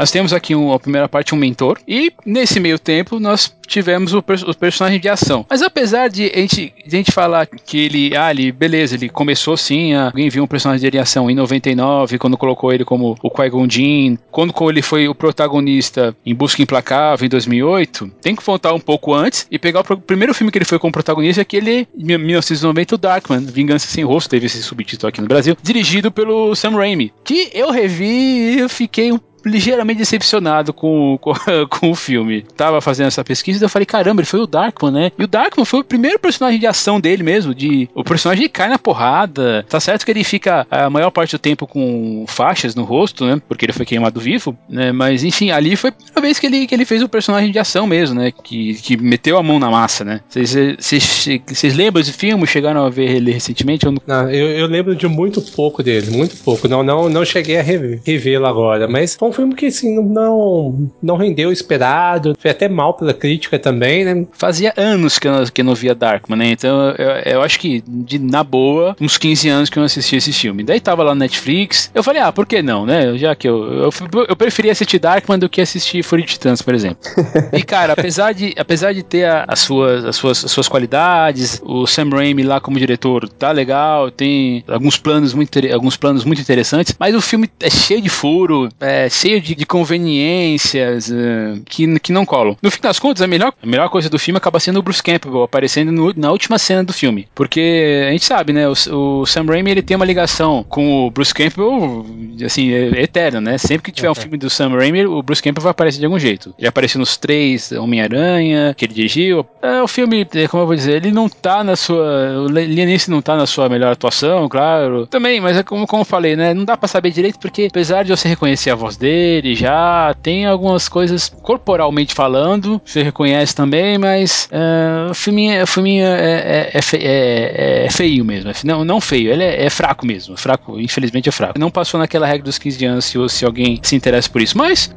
Nós 0.00 0.10
temos 0.10 0.32
aqui 0.32 0.54
um, 0.54 0.72
a 0.72 0.80
primeira 0.80 1.06
parte 1.06 1.34
um 1.34 1.38
mentor 1.38 1.78
e 1.86 2.10
nesse 2.24 2.58
meio 2.58 2.78
tempo 2.78 3.20
nós 3.20 3.54
tivemos 3.66 4.14
o, 4.14 4.18
o 4.18 4.54
personagem 4.56 4.98
de 4.98 5.10
ação. 5.10 5.44
Mas 5.48 5.60
apesar 5.60 6.08
de 6.08 6.24
a 6.34 6.38
gente, 6.38 6.72
de 6.86 6.96
a 6.96 6.98
gente 6.98 7.12
falar 7.12 7.46
que 7.46 7.78
ele, 7.78 8.16
ah, 8.16 8.30
ele, 8.30 8.50
beleza, 8.50 8.94
ele 8.94 9.10
começou 9.10 9.58
sim, 9.58 9.92
alguém 9.92 10.30
viu 10.30 10.42
um 10.42 10.46
personagem 10.46 10.90
de 10.90 10.98
ação 10.98 11.30
em 11.30 11.34
99, 11.34 12.18
quando 12.18 12.38
colocou 12.38 12.72
ele 12.72 12.82
como 12.82 13.14
o 13.22 13.30
Qui-Gon 13.30 13.68
Jinn, 13.68 14.16
quando 14.30 14.54
ele 14.70 14.80
foi 14.80 15.06
o 15.06 15.14
protagonista 15.14 16.16
em 16.24 16.34
Busca 16.34 16.62
Implacável 16.62 17.26
em 17.26 17.28
2008, 17.28 18.10
tem 18.22 18.34
que 18.34 18.42
voltar 18.42 18.72
um 18.72 18.80
pouco 18.80 19.12
antes 19.12 19.46
e 19.50 19.58
pegar 19.58 19.80
o 19.80 19.98
primeiro 19.98 20.32
filme 20.32 20.50
que 20.50 20.56
ele 20.56 20.64
foi 20.64 20.78
como 20.78 20.92
protagonista, 20.92 21.42
aquele 21.42 21.86
1990, 21.94 22.94
o 22.94 22.98
Darkman, 22.98 23.40
Vingança 23.40 23.86
Sem 23.86 24.02
Rosto, 24.02 24.30
teve 24.30 24.46
esse 24.46 24.62
subtítulo 24.62 25.10
aqui 25.10 25.20
no 25.20 25.28
Brasil, 25.28 25.54
dirigido 25.62 26.10
pelo 26.10 26.54
Sam 26.54 26.70
Raimi, 26.70 27.12
que 27.22 27.50
eu 27.52 27.70
revi 27.70 28.04
e 28.06 28.58
eu 28.60 28.68
fiquei 28.70 29.12
um 29.12 29.18
ligeiramente 29.44 29.98
decepcionado 29.98 30.72
com, 30.72 31.18
com, 31.20 31.32
com, 31.70 31.90
o 31.90 31.94
filme. 31.94 32.42
Tava 32.56 32.80
fazendo 32.80 33.08
essa 33.08 33.24
pesquisa 33.24 33.62
e 33.62 33.64
eu 33.64 33.68
falei, 33.68 33.86
caramba, 33.86 34.20
ele 34.20 34.28
foi 34.28 34.40
o 34.40 34.46
Darkman, 34.46 34.92
né? 34.92 35.12
E 35.18 35.24
o 35.24 35.28
Darkman 35.28 35.64
foi 35.64 35.80
o 35.80 35.84
primeiro 35.84 36.18
personagem 36.18 36.58
de 36.58 36.66
ação 36.66 37.00
dele 37.00 37.22
mesmo, 37.22 37.54
de 37.54 37.88
o 37.94 38.04
personagem 38.04 38.48
cai 38.48 38.68
na 38.68 38.78
porrada. 38.78 39.64
Tá 39.68 39.80
certo 39.80 40.04
que 40.04 40.10
ele 40.10 40.24
fica 40.24 40.66
a 40.70 40.90
maior 40.90 41.10
parte 41.10 41.32
do 41.32 41.38
tempo 41.38 41.66
com 41.66 42.24
faixas 42.26 42.74
no 42.74 42.84
rosto, 42.84 43.24
né? 43.26 43.40
Porque 43.48 43.64
ele 43.64 43.72
foi 43.72 43.86
queimado 43.86 44.20
vivo, 44.20 44.56
né? 44.68 44.92
Mas 44.92 45.24
enfim, 45.24 45.50
ali 45.50 45.76
foi 45.76 45.90
a 45.90 45.92
primeira 45.92 46.20
vez 46.20 46.38
que 46.38 46.46
ele, 46.46 46.66
que 46.66 46.74
ele 46.74 46.84
fez 46.84 47.02
o 47.02 47.08
personagem 47.08 47.50
de 47.50 47.58
ação 47.58 47.86
mesmo, 47.86 48.18
né? 48.18 48.30
Que, 48.30 48.74
que 48.74 48.96
meteu 48.96 49.36
a 49.36 49.42
mão 49.42 49.58
na 49.58 49.70
massa, 49.70 50.04
né? 50.04 50.20
Vocês 50.28 51.74
lembram 51.74 52.00
desse 52.00 52.12
filme? 52.12 52.46
Chegaram 52.46 52.84
a 52.84 52.90
ver 52.90 53.10
ele 53.10 53.32
recentemente? 53.32 53.86
Eu, 53.86 53.92
não... 53.92 54.02
não 54.06 54.30
eu, 54.30 54.48
eu, 54.50 54.66
lembro 54.66 54.94
de 54.94 55.06
muito 55.06 55.40
pouco 55.40 55.82
dele, 55.82 56.10
muito 56.10 56.36
pouco. 56.38 56.68
Não, 56.68 56.82
não, 56.82 57.08
não 57.08 57.24
cheguei 57.24 57.58
a 57.58 57.62
revê-lo 57.62 58.46
agora, 58.46 58.88
mas 58.88 59.14
foi 59.14 59.29
um 59.30 59.32
filme 59.32 59.54
que 59.54 59.66
assim, 59.66 60.00
não, 60.00 60.90
não 61.02 61.16
rendeu 61.16 61.48
o 61.48 61.52
esperado, 61.52 62.34
foi 62.38 62.50
até 62.50 62.68
mal 62.68 62.94
pela 62.94 63.14
crítica 63.14 63.58
também, 63.58 64.04
né? 64.04 64.26
Fazia 64.32 64.72
anos 64.76 65.18
que 65.18 65.26
eu, 65.26 65.32
que 65.52 65.60
eu 65.60 65.64
não 65.64 65.74
via 65.74 65.94
Darkman, 65.94 66.38
né? 66.38 66.50
Então 66.50 66.90
eu, 66.90 67.10
eu 67.34 67.42
acho 67.42 67.58
que, 67.58 67.82
de, 67.86 68.18
na 68.18 68.44
boa, 68.44 68.96
uns 69.00 69.16
15 69.16 69.48
anos 69.48 69.70
que 69.70 69.78
eu 69.78 69.80
não 69.80 69.86
assistia 69.86 70.18
esse 70.18 70.32
filme. 70.32 70.62
Daí 70.62 70.80
tava 70.80 71.02
lá 71.02 71.14
no 71.14 71.20
Netflix, 71.20 71.90
eu 71.94 72.02
falei, 72.02 72.20
ah, 72.20 72.32
por 72.32 72.46
que 72.46 72.62
não, 72.62 72.84
né? 72.84 73.16
Já 73.16 73.34
que 73.34 73.48
eu, 73.48 73.84
eu, 73.84 73.90
eu 74.28 74.36
preferia 74.36 74.72
assistir 74.72 74.98
Darkman 74.98 75.38
do 75.38 75.48
que 75.48 75.60
assistir 75.60 76.02
Fúria 76.02 76.24
de 76.24 76.32
Titãs, 76.32 76.62
por 76.62 76.74
exemplo. 76.74 76.98
e 77.52 77.62
cara, 77.62 77.92
apesar 77.92 78.32
de, 78.32 78.54
apesar 78.58 78.92
de 78.92 79.02
ter 79.02 79.24
a, 79.24 79.44
as, 79.46 79.60
suas, 79.60 80.04
as, 80.04 80.16
suas, 80.16 80.44
as 80.44 80.50
suas 80.50 80.68
qualidades, 80.68 81.60
o 81.64 81.86
Sam 81.86 82.10
Raimi 82.10 82.42
lá 82.42 82.60
como 82.60 82.78
diretor 82.78 83.28
tá 83.28 83.50
legal, 83.52 84.10
tem 84.10 84.64
alguns 84.68 84.96
planos 84.96 85.34
muito, 85.34 85.58
alguns 85.72 85.96
planos 85.96 86.24
muito 86.24 86.40
interessantes, 86.40 86.94
mas 86.98 87.14
o 87.14 87.20
filme 87.20 87.48
é 87.60 87.70
cheio 87.70 88.00
de 88.00 88.08
furo, 88.08 88.68
é 88.80 89.08
cheio 89.20 89.40
de, 89.40 89.54
de 89.54 89.66
conveniências 89.66 91.10
uh, 91.10 91.60
que, 91.66 91.98
que 92.00 92.12
não 92.12 92.24
colam. 92.24 92.56
No 92.62 92.70
fim 92.70 92.80
das 92.80 92.98
contas, 92.98 93.22
a 93.22 93.26
melhor, 93.26 93.52
a 93.62 93.66
melhor 93.66 93.88
coisa 93.88 94.08
do 94.08 94.18
filme 94.18 94.38
acaba 94.38 94.58
sendo 94.58 94.78
o 94.78 94.82
Bruce 94.82 95.02
Campbell 95.02 95.42
aparecendo 95.42 95.92
no, 95.92 96.12
na 96.16 96.30
última 96.30 96.58
cena 96.58 96.82
do 96.82 96.92
filme. 96.92 97.28
Porque 97.34 98.06
a 98.08 98.12
gente 98.12 98.24
sabe, 98.24 98.52
né? 98.52 98.66
O, 98.68 98.72
o, 98.72 99.26
Sam 99.26 99.44
Raimi 99.44 99.70
ele 99.70 99.82
tem 99.82 99.96
uma 99.96 100.06
ligação 100.06 100.64
com 100.68 101.06
o 101.06 101.10
Bruce 101.10 101.34
Campbell, 101.34 102.06
assim, 102.44 102.72
é, 102.72 103.02
eterna, 103.02 103.40
né? 103.40 103.58
Sempre 103.58 103.82
que 103.84 103.92
tiver 103.92 104.10
um 104.10 104.14
filme 104.14 104.36
do 104.36 104.48
Sam 104.48 104.70
Raimi, 104.70 105.06
o 105.06 105.22
Bruce 105.22 105.42
Campbell 105.42 105.62
vai 105.62 105.70
aparecer 105.70 105.98
de 105.98 106.06
algum 106.06 106.18
jeito. 106.18 106.54
Ele 106.58 106.68
apareceu 106.68 106.98
nos 106.98 107.16
três 107.16 107.72
Homem-Aranha, 107.72 108.74
que 108.76 108.84
ele 108.84 108.94
dirigiu. 108.94 109.46
É, 109.62 109.82
o 109.82 109.88
filme, 109.88 110.26
é, 110.34 110.48
como 110.48 110.62
eu 110.62 110.66
vou 110.66 110.76
dizer, 110.76 110.96
ele 110.96 111.12
não 111.12 111.28
tá 111.28 111.62
na 111.62 111.76
sua. 111.76 112.40
O 112.40 112.48
Lianice 112.48 113.10
não 113.10 113.20
tá 113.20 113.36
na 113.36 113.46
sua 113.46 113.68
melhor 113.68 113.92
atuação, 113.92 114.48
claro. 114.48 115.06
Também, 115.06 115.40
mas 115.40 115.56
é 115.56 115.62
como, 115.62 115.86
como 115.86 116.02
eu 116.02 116.06
falei, 116.06 116.36
né? 116.36 116.54
Não 116.54 116.64
dá 116.64 116.76
pra 116.76 116.88
saber 116.88 117.10
direito, 117.10 117.38
porque 117.38 117.68
apesar 117.70 118.02
de 118.02 118.10
você 118.10 118.28
reconhecer 118.28 118.70
a 118.70 118.74
voz 118.74 118.96
dele, 118.96 119.09
já 119.54 120.14
tem 120.22 120.46
algumas 120.46 120.88
coisas 120.88 121.28
corporalmente 121.28 122.14
falando, 122.14 122.80
você 122.84 123.02
reconhece 123.02 123.54
também, 123.54 123.98
mas 123.98 124.48
uh, 124.52 125.10
o 125.10 125.14
filminho, 125.14 125.52
o 125.52 125.86
é, 125.86 126.70
é, 126.70 126.70
é, 126.74 126.80
é, 126.94 127.86
é 127.86 127.90
feio 127.90 128.24
mesmo. 128.24 128.50
Não, 128.64 128.84
não 128.84 129.00
feio, 129.00 129.32
ele 129.32 129.44
é, 129.44 129.68
fraco 129.70 130.06
mesmo. 130.06 130.36
Fraco, 130.36 130.80
infelizmente 130.80 131.28
é 131.28 131.32
fraco. 131.32 131.58
Não 131.58 131.70
passou 131.70 131.98
naquela 131.98 132.26
regra 132.26 132.44
dos 132.44 132.58
15 132.58 132.84
anos 132.84 133.04
se, 133.04 133.28
se 133.28 133.44
alguém 133.44 133.78
se 133.82 133.96
interessa 133.96 134.28
por 134.28 134.40
isso. 134.40 134.56
Mas 134.56 134.94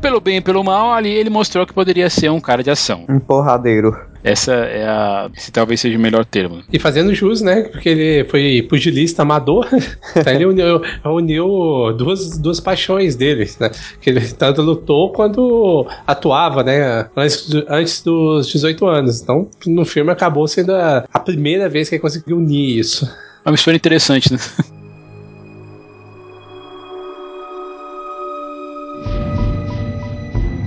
pelo 0.00 0.20
bem 0.20 0.36
e 0.36 0.40
pelo 0.40 0.62
mal, 0.62 0.92
ali 0.92 1.10
ele 1.10 1.30
mostrou 1.30 1.66
que 1.66 1.72
poderia 1.72 2.08
ser 2.08 2.30
um 2.30 2.40
cara 2.40 2.62
de 2.62 2.70
ação. 2.70 3.04
Um 3.08 3.18
porradeiro. 3.18 4.13
Essa 4.24 4.54
é 4.54 4.88
a. 4.88 5.30
Esse 5.36 5.52
talvez 5.52 5.80
seja 5.80 5.98
o 5.98 6.00
melhor 6.00 6.24
termo. 6.24 6.62
E 6.72 6.78
fazendo 6.78 7.14
jus, 7.14 7.42
né? 7.42 7.64
Porque 7.64 7.90
ele 7.90 8.24
foi 8.24 8.66
pugilista 8.66 9.20
amador. 9.20 9.68
então 10.16 10.32
ele 10.32 10.46
uniu, 10.46 10.82
uniu 11.04 11.92
duas, 11.92 12.38
duas 12.38 12.58
paixões 12.58 13.14
dele, 13.14 13.50
né? 13.60 13.70
Que 14.00 14.08
ele 14.08 14.26
tanto 14.32 14.62
lutou 14.62 15.12
quanto 15.12 15.86
atuava, 16.06 16.62
né? 16.62 17.06
Antes, 17.14 17.50
antes 17.68 18.02
dos 18.02 18.48
18 18.48 18.86
anos. 18.86 19.20
Então, 19.20 19.46
no 19.66 19.84
filme 19.84 20.10
acabou 20.10 20.48
sendo 20.48 20.72
a, 20.72 21.04
a 21.12 21.20
primeira 21.20 21.68
vez 21.68 21.90
que 21.90 21.96
ele 21.96 22.02
conseguiu 22.02 22.38
unir 22.38 22.78
isso. 22.78 23.06
Uma 23.44 23.52
mistura 23.52 23.76
interessante, 23.76 24.32
né? 24.32 24.38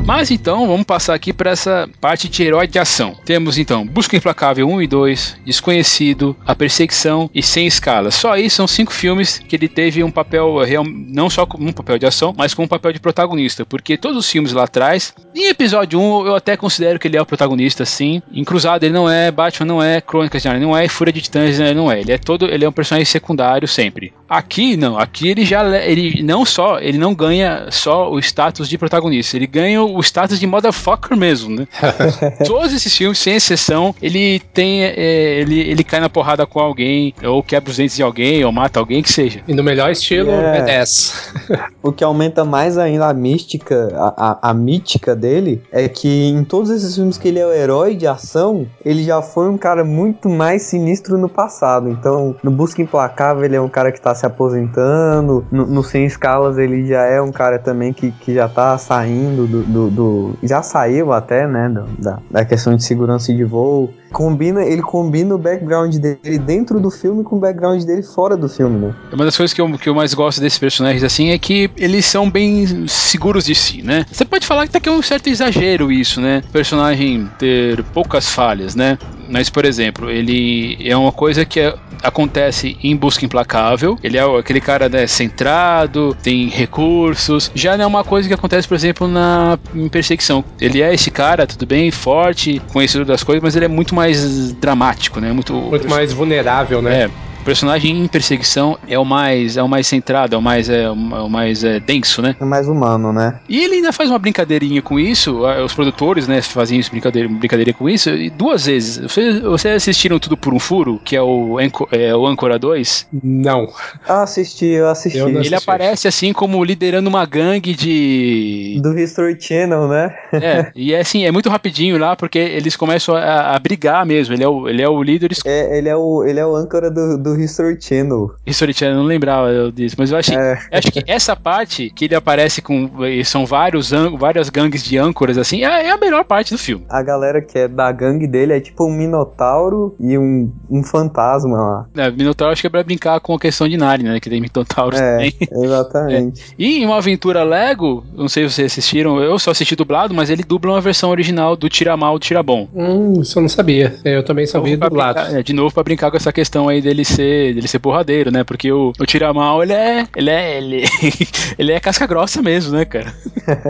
Mas 0.07 0.31
então, 0.31 0.65
vamos 0.65 0.85
passar 0.85 1.13
aqui 1.13 1.33
para 1.33 1.51
essa 1.51 1.89
parte 1.99 2.29
de 2.29 2.41
herói 2.41 2.65
de 2.65 2.79
ação. 2.79 3.13
Temos 3.25 3.57
então 3.57 3.85
Busca 3.85 4.15
Implacável 4.15 4.65
1 4.65 4.81
e 4.83 4.87
2, 4.87 5.39
Desconhecido, 5.45 6.33
A 6.45 6.55
Perseguição 6.55 7.29
e 7.35 7.43
Sem 7.43 7.67
Escala. 7.67 8.09
Só 8.09 8.31
aí 8.31 8.49
são 8.49 8.65
cinco 8.65 8.93
filmes 8.93 9.37
que 9.37 9.53
ele 9.53 9.67
teve 9.67 10.01
um 10.05 10.09
papel 10.09 10.59
real, 10.59 10.85
não 10.85 11.29
só 11.29 11.45
como 11.45 11.67
um 11.67 11.73
papel 11.73 11.99
de 11.99 12.05
ação, 12.05 12.33
mas 12.37 12.53
como 12.53 12.67
um 12.67 12.69
papel 12.69 12.93
de 12.93 13.01
protagonista, 13.01 13.65
porque 13.65 13.97
todos 13.97 14.17
os 14.17 14.31
filmes 14.31 14.53
lá 14.53 14.63
atrás, 14.63 15.13
em 15.35 15.49
episódio 15.49 15.99
1 15.99 16.27
eu 16.27 16.35
até 16.35 16.55
considero 16.55 16.97
que 16.97 17.09
ele 17.09 17.17
é 17.17 17.21
o 17.21 17.25
protagonista, 17.25 17.83
sim. 17.83 18.21
Em 18.31 18.45
Cruzado 18.45 18.85
ele 18.85 18.93
não 18.93 19.09
é, 19.09 19.29
Batman 19.29 19.65
não 19.65 19.83
é, 19.83 19.99
Crônicas 19.99 20.41
de 20.41 20.47
Narnia 20.47 20.65
não 20.65 20.77
é, 20.77 20.87
Fúria 20.87 21.11
de 21.11 21.19
Titãs 21.19 21.59
ele 21.59 21.73
não 21.73 21.91
é. 21.91 21.99
Ele 21.99 22.13
é 22.13 22.17
todo, 22.17 22.45
ele 22.45 22.63
é 22.63 22.69
um 22.69 22.71
personagem 22.71 23.03
secundário 23.03 23.67
sempre. 23.67 24.13
Aqui 24.29 24.77
não, 24.77 24.97
aqui 24.97 25.27
ele 25.27 25.43
já 25.43 25.67
ele 25.83 26.23
não 26.23 26.45
só, 26.45 26.79
ele 26.79 26.97
não 26.97 27.13
ganha 27.13 27.67
só 27.71 28.09
o 28.09 28.17
status 28.19 28.69
de 28.69 28.77
protagonista, 28.77 29.35
ele 29.35 29.47
ganha 29.47 29.83
o 29.83 29.96
o 29.97 30.01
status 30.01 30.39
de 30.39 30.45
motherfucker 30.45 31.17
mesmo, 31.17 31.55
né? 31.55 31.67
Todos 32.45 32.73
esses 32.73 32.95
filmes, 32.95 33.17
sem 33.17 33.35
exceção, 33.35 33.95
ele 34.01 34.39
tem. 34.53 34.83
É, 34.83 35.39
ele, 35.39 35.59
ele 35.59 35.83
cai 35.83 35.99
na 35.99 36.09
porrada 36.09 36.45
com 36.45 36.59
alguém, 36.59 37.13
ou 37.23 37.41
quebra 37.41 37.71
os 37.71 37.77
dentes 37.77 37.95
de 37.95 38.03
alguém, 38.03 38.43
ou 38.45 38.51
mata 38.51 38.79
alguém, 38.79 39.01
que 39.01 39.11
seja. 39.11 39.41
E 39.47 39.53
no 39.53 39.63
melhor 39.63 39.91
estilo, 39.91 40.31
é. 40.31 40.83
o 41.81 41.91
que 41.91 42.03
aumenta 42.03 42.45
mais 42.45 42.77
ainda 42.77 43.07
a 43.07 43.13
mística, 43.13 43.89
a, 43.95 44.31
a, 44.31 44.51
a 44.51 44.53
mítica 44.53 45.15
dele, 45.15 45.61
é 45.71 45.87
que 45.87 46.27
em 46.27 46.43
todos 46.43 46.69
esses 46.69 46.95
filmes 46.95 47.17
que 47.17 47.27
ele 47.27 47.39
é 47.39 47.45
o 47.45 47.51
herói 47.51 47.95
de 47.95 48.05
ação, 48.05 48.67
ele 48.85 49.03
já 49.03 49.21
foi 49.21 49.49
um 49.49 49.57
cara 49.57 49.83
muito 49.83 50.29
mais 50.29 50.63
sinistro 50.63 51.17
no 51.17 51.29
passado. 51.29 51.89
Então, 51.89 52.35
no 52.43 52.51
Busca 52.51 52.81
Implacável, 52.81 53.43
ele 53.43 53.55
é 53.55 53.61
um 53.61 53.69
cara 53.69 53.91
que 53.91 53.99
tá 53.99 54.13
se 54.13 54.25
aposentando. 54.25 55.45
No, 55.51 55.65
no 55.65 55.83
Sem 55.83 56.05
Escalas, 56.05 56.57
ele 56.57 56.85
já 56.85 57.03
é 57.03 57.21
um 57.21 57.31
cara 57.31 57.57
também 57.57 57.93
que, 57.93 58.11
que 58.11 58.33
já 58.33 58.47
tá 58.47 58.77
saindo 58.77 59.47
do, 59.47 59.63
do 59.63 59.86
do, 59.89 60.33
já 60.43 60.61
saiu 60.61 61.11
até, 61.11 61.47
né, 61.47 61.73
da, 61.99 62.19
da 62.29 62.45
questão 62.45 62.75
de 62.75 62.83
segurança 62.83 63.33
de 63.33 63.43
voo. 63.43 63.93
Combina, 64.11 64.63
ele 64.63 64.81
combina 64.81 65.35
o 65.35 65.37
background 65.37 65.95
dele 65.95 66.39
dentro 66.39 66.79
do 66.79 66.89
filme 66.89 67.23
com 67.23 67.37
o 67.37 67.39
background 67.39 67.83
dele 67.83 68.03
fora 68.03 68.37
do 68.37 68.47
filme, 68.47 68.87
né? 68.87 68.95
Uma 69.11 69.25
das 69.25 69.35
coisas 69.35 69.53
que 69.53 69.61
eu, 69.61 69.71
que 69.77 69.89
eu 69.89 69.95
mais 69.95 70.13
gosto 70.13 70.39
desses 70.41 70.59
personagens, 70.59 71.03
assim, 71.03 71.29
é 71.29 71.37
que 71.37 71.69
eles 71.77 72.05
são 72.05 72.29
bem 72.29 72.87
seguros 72.87 73.45
de 73.45 73.55
si, 73.55 73.81
né? 73.81 74.05
Você 74.11 74.25
pode 74.25 74.45
falar 74.45 74.65
que 74.65 74.71
tá 74.71 74.77
aqui 74.77 74.89
um 74.89 75.01
certo 75.01 75.27
exagero 75.27 75.91
isso, 75.91 76.21
né? 76.21 76.41
O 76.47 76.51
personagem 76.51 77.29
ter 77.37 77.83
poucas 77.85 78.29
falhas, 78.29 78.75
né? 78.75 78.97
Mas, 79.29 79.49
por 79.49 79.65
exemplo, 79.65 80.09
ele 80.09 80.77
é 80.87 80.95
uma 80.95 81.11
coisa 81.11 81.43
que 81.43 81.59
é, 81.59 81.75
acontece 82.01 82.77
em 82.81 82.95
Busca 82.95 83.25
Implacável. 83.25 83.97
Ele 84.03 84.17
é 84.17 84.39
aquele 84.39 84.61
cara 84.61 84.87
né, 84.87 85.05
centrado, 85.07 86.15
tem 86.23 86.47
recursos. 86.47 87.51
Já 87.53 87.77
não 87.77 87.83
é 87.83 87.87
uma 87.87 88.03
coisa 88.03 88.27
que 88.27 88.33
acontece, 88.33 88.67
por 88.67 88.75
exemplo, 88.75 89.07
na 89.07 89.59
em 89.75 89.89
Perseguição. 89.89 90.43
Ele 90.59 90.81
é 90.81 90.93
esse 90.93 91.11
cara, 91.11 91.45
tudo 91.45 91.65
bem, 91.65 91.91
forte, 91.91 92.61
conhecido 92.71 93.05
das 93.05 93.23
coisas, 93.23 93.43
mas 93.43 93.55
ele 93.55 93.65
é 93.65 93.69
muito 93.69 93.93
mais 93.97 94.53
dramático, 94.53 95.19
né? 95.19 95.31
Muito, 95.33 95.53
muito 95.53 95.89
mais 95.89 96.13
vulnerável, 96.13 96.81
né? 96.81 97.03
É 97.03 97.09
personagem 97.47 97.97
em 97.97 98.07
perseguição 98.09 98.77
é 98.89 98.99
o 98.99 99.05
mais 99.05 99.55
é 99.55 99.63
o 99.63 99.69
mais 99.69 99.87
centrado, 99.87 100.35
é 100.35 100.37
o 100.37 100.41
mais 100.41 100.69
é, 100.69 100.89
o 100.89 101.29
mais 101.29 101.63
é, 101.63 101.79
denso, 101.79 102.21
né? 102.21 102.35
É 102.41 102.43
mais 102.43 102.67
humano, 102.67 103.13
né? 103.13 103.39
E 103.47 103.63
ele 103.63 103.75
ainda 103.75 103.93
faz 103.93 104.09
uma 104.09 104.19
brincadeirinha 104.19 104.81
com 104.81 104.99
isso, 104.99 105.45
os 105.63 105.73
produtores, 105.73 106.27
né, 106.27 106.41
faziam 106.41 106.77
isso, 106.77 106.91
brincadeira, 106.91 107.29
brincadeira 107.29 107.71
com 107.71 107.87
isso, 107.87 108.09
e 108.09 108.29
duas 108.29 108.65
vezes. 108.65 108.97
Vocês, 108.97 109.39
vocês 109.39 109.75
assistiram 109.77 110.19
Tudo 110.19 110.35
por 110.35 110.53
um 110.53 110.59
Furo, 110.59 110.99
que 111.05 111.15
é 111.15 111.21
o, 111.21 111.57
é, 111.91 112.13
o 112.13 112.27
Ancora 112.27 112.59
2? 112.59 113.07
Não. 113.23 113.69
Ah, 114.05 114.23
assisti, 114.23 114.65
eu 114.65 114.89
assisti. 114.89 115.17
Eu 115.17 115.29
ele 115.29 115.55
aparece 115.55 116.05
assim 116.05 116.33
como 116.33 116.61
liderando 116.61 117.07
uma 117.07 117.25
gangue 117.25 117.73
de... 117.73 118.79
Do 118.83 118.97
History 118.99 119.37
Channel, 119.39 119.87
né? 119.87 120.13
é, 120.33 120.71
e 120.75 120.93
é 120.93 120.99
assim, 120.99 121.23
é 121.23 121.31
muito 121.31 121.49
rapidinho 121.49 121.97
lá, 121.97 122.13
porque 122.15 122.39
eles 122.39 122.75
começam 122.75 123.15
a, 123.15 123.55
a 123.55 123.59
brigar 123.59 124.05
mesmo, 124.05 124.33
ele 124.33 124.43
é 124.43 124.49
o, 124.49 124.67
ele 124.67 124.81
é 124.81 124.89
o 124.89 125.01
líder... 125.01 125.31
É, 125.45 125.77
ele 125.77 125.87
é 125.87 125.95
o, 125.95 126.25
ele 126.25 126.39
é 126.41 126.45
o 126.45 126.53
âncora 126.53 126.91
do, 126.91 127.17
do 127.17 127.36
History 127.39 127.77
Channel. 127.79 128.31
History 128.45 128.73
Channel, 128.73 128.97
não 128.97 129.05
lembrava 129.05 129.71
disso, 129.71 129.95
mas 129.97 130.11
eu 130.11 130.17
achei, 130.17 130.35
é. 130.35 130.57
acho 130.71 130.91
que 130.91 131.03
essa 131.07 131.35
parte 131.35 131.89
que 131.89 132.05
ele 132.05 132.15
aparece 132.15 132.61
com. 132.61 132.89
São 133.25 133.45
vários, 133.45 133.91
várias 134.17 134.49
gangues 134.49 134.83
de 134.83 134.97
âncoras, 134.97 135.37
assim, 135.37 135.63
é, 135.63 135.87
é, 135.87 135.91
a 135.91 135.97
melhor 135.97 136.23
parte 136.23 136.53
do 136.53 136.57
filme. 136.57 136.85
A 136.89 137.01
galera 137.01 137.41
que 137.41 137.57
é 137.57 137.67
da 137.67 137.91
gangue 137.91 138.27
dele 138.27 138.53
é 138.53 138.59
tipo 138.59 138.85
um 138.85 138.91
minotauro 138.91 139.95
e 139.99 140.17
um, 140.17 140.51
um 140.69 140.83
fantasma 140.83 141.57
lá. 141.57 141.87
É, 141.95 142.11
minotauro 142.11 142.53
acho 142.53 142.61
que 142.61 142.67
é 142.67 142.69
pra 142.69 142.83
brincar 142.83 143.19
com 143.19 143.33
a 143.33 143.39
questão 143.39 143.67
de 143.67 143.77
Narnia, 143.77 144.13
né? 144.13 144.19
Que 144.19 144.29
tem 144.29 144.41
minotauros 144.41 144.99
é, 144.99 145.11
também. 145.11 145.33
Exatamente. 145.63 146.41
É. 146.41 146.55
E 146.57 146.81
em 146.81 146.85
uma 146.85 146.97
aventura 146.97 147.43
Lego, 147.43 148.03
não 148.13 148.27
sei 148.27 148.47
se 148.47 148.55
vocês 148.55 148.71
assistiram, 148.71 149.19
eu 149.19 149.37
só 149.39 149.51
assisti 149.51 149.75
dublado, 149.75 150.13
mas 150.13 150.29
ele 150.29 150.43
dubla 150.43 150.73
uma 150.73 150.81
versão 150.81 151.09
original 151.09 151.55
do 151.55 151.69
Tiramal 151.69 152.17
do 152.17 152.23
Tirabom. 152.23 152.67
Hum, 152.73 153.21
isso 153.21 153.37
eu 153.37 153.41
não 153.41 153.49
sabia. 153.49 153.95
Eu 154.03 154.23
também 154.23 154.45
só 154.45 154.59
vi 154.61 154.75
dublado. 154.75 155.19
Brincar, 155.19 155.39
é, 155.39 155.43
de 155.43 155.53
novo, 155.53 155.73
pra 155.73 155.83
brincar 155.83 156.11
com 156.11 156.17
essa 156.17 156.31
questão 156.31 156.67
aí 156.67 156.81
dele 156.81 157.03
ser 157.17 157.27
ser, 157.27 157.53
dele 157.53 157.67
ser 157.67 157.79
porradeiro, 157.79 158.31
né? 158.31 158.43
Porque 158.43 158.71
o, 158.71 158.93
o 158.99 159.05
Tiramal, 159.05 159.63
ele 159.63 159.73
é. 159.73 160.07
Ele 160.15 160.29
é. 160.29 160.57
Ele, 160.57 160.83
ele 161.57 161.71
é 161.71 161.79
casca 161.79 162.07
grossa 162.07 162.41
mesmo, 162.41 162.75
né, 162.75 162.85
cara? 162.85 163.13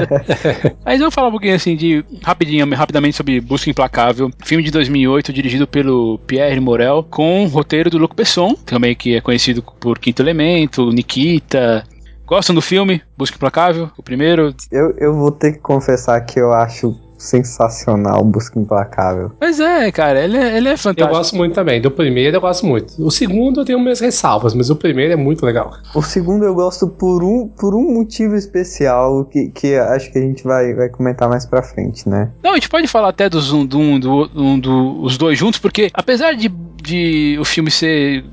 Mas 0.86 1.00
vamos 1.00 1.14
falar 1.14 1.28
um 1.30 1.32
pouquinho 1.32 1.56
assim 1.56 1.76
de. 1.76 2.04
Rapidinho, 2.24 2.68
rapidamente 2.76 3.18
sobre 3.18 3.40
Busca 3.42 3.70
Implacável. 3.70 4.30
Filme 4.44 4.64
de 4.64 4.72
2008, 4.72 5.34
dirigido 5.34 5.68
pelo 5.68 6.20
Pierre 6.20 6.60
Morel, 6.60 7.06
com 7.10 7.46
roteiro 7.48 7.90
do 7.90 7.98
Luc 7.98 8.16
Besson, 8.16 8.54
também 8.66 8.96
que 8.96 9.16
é 9.16 9.22
conhecido 9.22 9.64
por 9.80 10.00
Quinto 10.00 10.22
Elemento, 10.22 10.92
Nikita, 10.92 11.84
Gostam 12.26 12.54
do 12.54 12.62
filme? 12.62 13.02
Busca 13.18 13.38
Implacável? 13.38 13.90
O 13.98 14.04
primeiro? 14.04 14.54
Eu, 14.70 14.94
eu 14.98 15.16
vou 15.16 15.32
ter 15.32 15.54
que 15.54 15.60
confessar 15.60 16.20
que 16.22 16.38
eu 16.38 16.52
acho 16.52 16.94
sensacional, 17.18 18.24
Busca 18.24 18.60
Implacável. 18.60 19.32
Pois 19.40 19.60
é, 19.60 19.92
cara, 19.92 20.24
ele 20.24 20.38
é, 20.38 20.58
ele 20.58 20.70
é 20.70 20.78
fantástico. 20.78 21.10
Eu 21.10 21.18
gosto 21.18 21.36
muito 21.36 21.56
também. 21.56 21.82
Do 21.82 21.92
primeiro 21.92 22.38
eu 22.38 22.42
gosto 22.42 22.66
muito. 22.66 22.94
O 23.04 23.10
segundo 23.10 23.62
eu 23.62 23.66
tenho 23.66 23.80
minhas 23.80 24.00
ressalvas, 24.00 24.54
mas 24.54 24.70
o 24.70 24.76
primeiro 24.76 25.14
é 25.14 25.16
muito 25.16 25.46
legal. 25.46 25.74
O 25.96 26.02
segundo 26.02 26.46
eu 26.46 26.54
gosto 26.54 26.88
por 26.88 27.24
um, 27.24 27.48
por 27.48 27.74
um 27.76 27.94
motivo 27.94 28.36
especial 28.36 29.26
que, 29.26 29.50
que 29.50 29.76
acho 29.76 30.12
que 30.12 30.20
a 30.20 30.22
gente 30.22 30.44
vai, 30.44 30.74
vai 30.74 30.90
comentar 30.90 31.28
mais 31.28 31.46
pra 31.46 31.64
frente, 31.64 32.08
né? 32.08 32.32
Não, 32.44 32.52
a 32.52 32.56
gente 32.56 32.70
pode 32.70 32.88
falar 32.88 33.10
até 33.10 33.30
dos 33.30 33.52
um, 33.52 33.66
do, 33.66 34.00
do, 34.00 34.28
do, 34.28 34.62
do, 34.62 35.02
os 35.02 35.18
dois 35.18 35.38
juntos, 35.38 35.60
porque 35.60 35.90
apesar 35.94 36.34
de, 36.34 36.50
de 36.82 37.38
o 37.40 37.46
filme 37.46 37.72
ser 37.72 38.24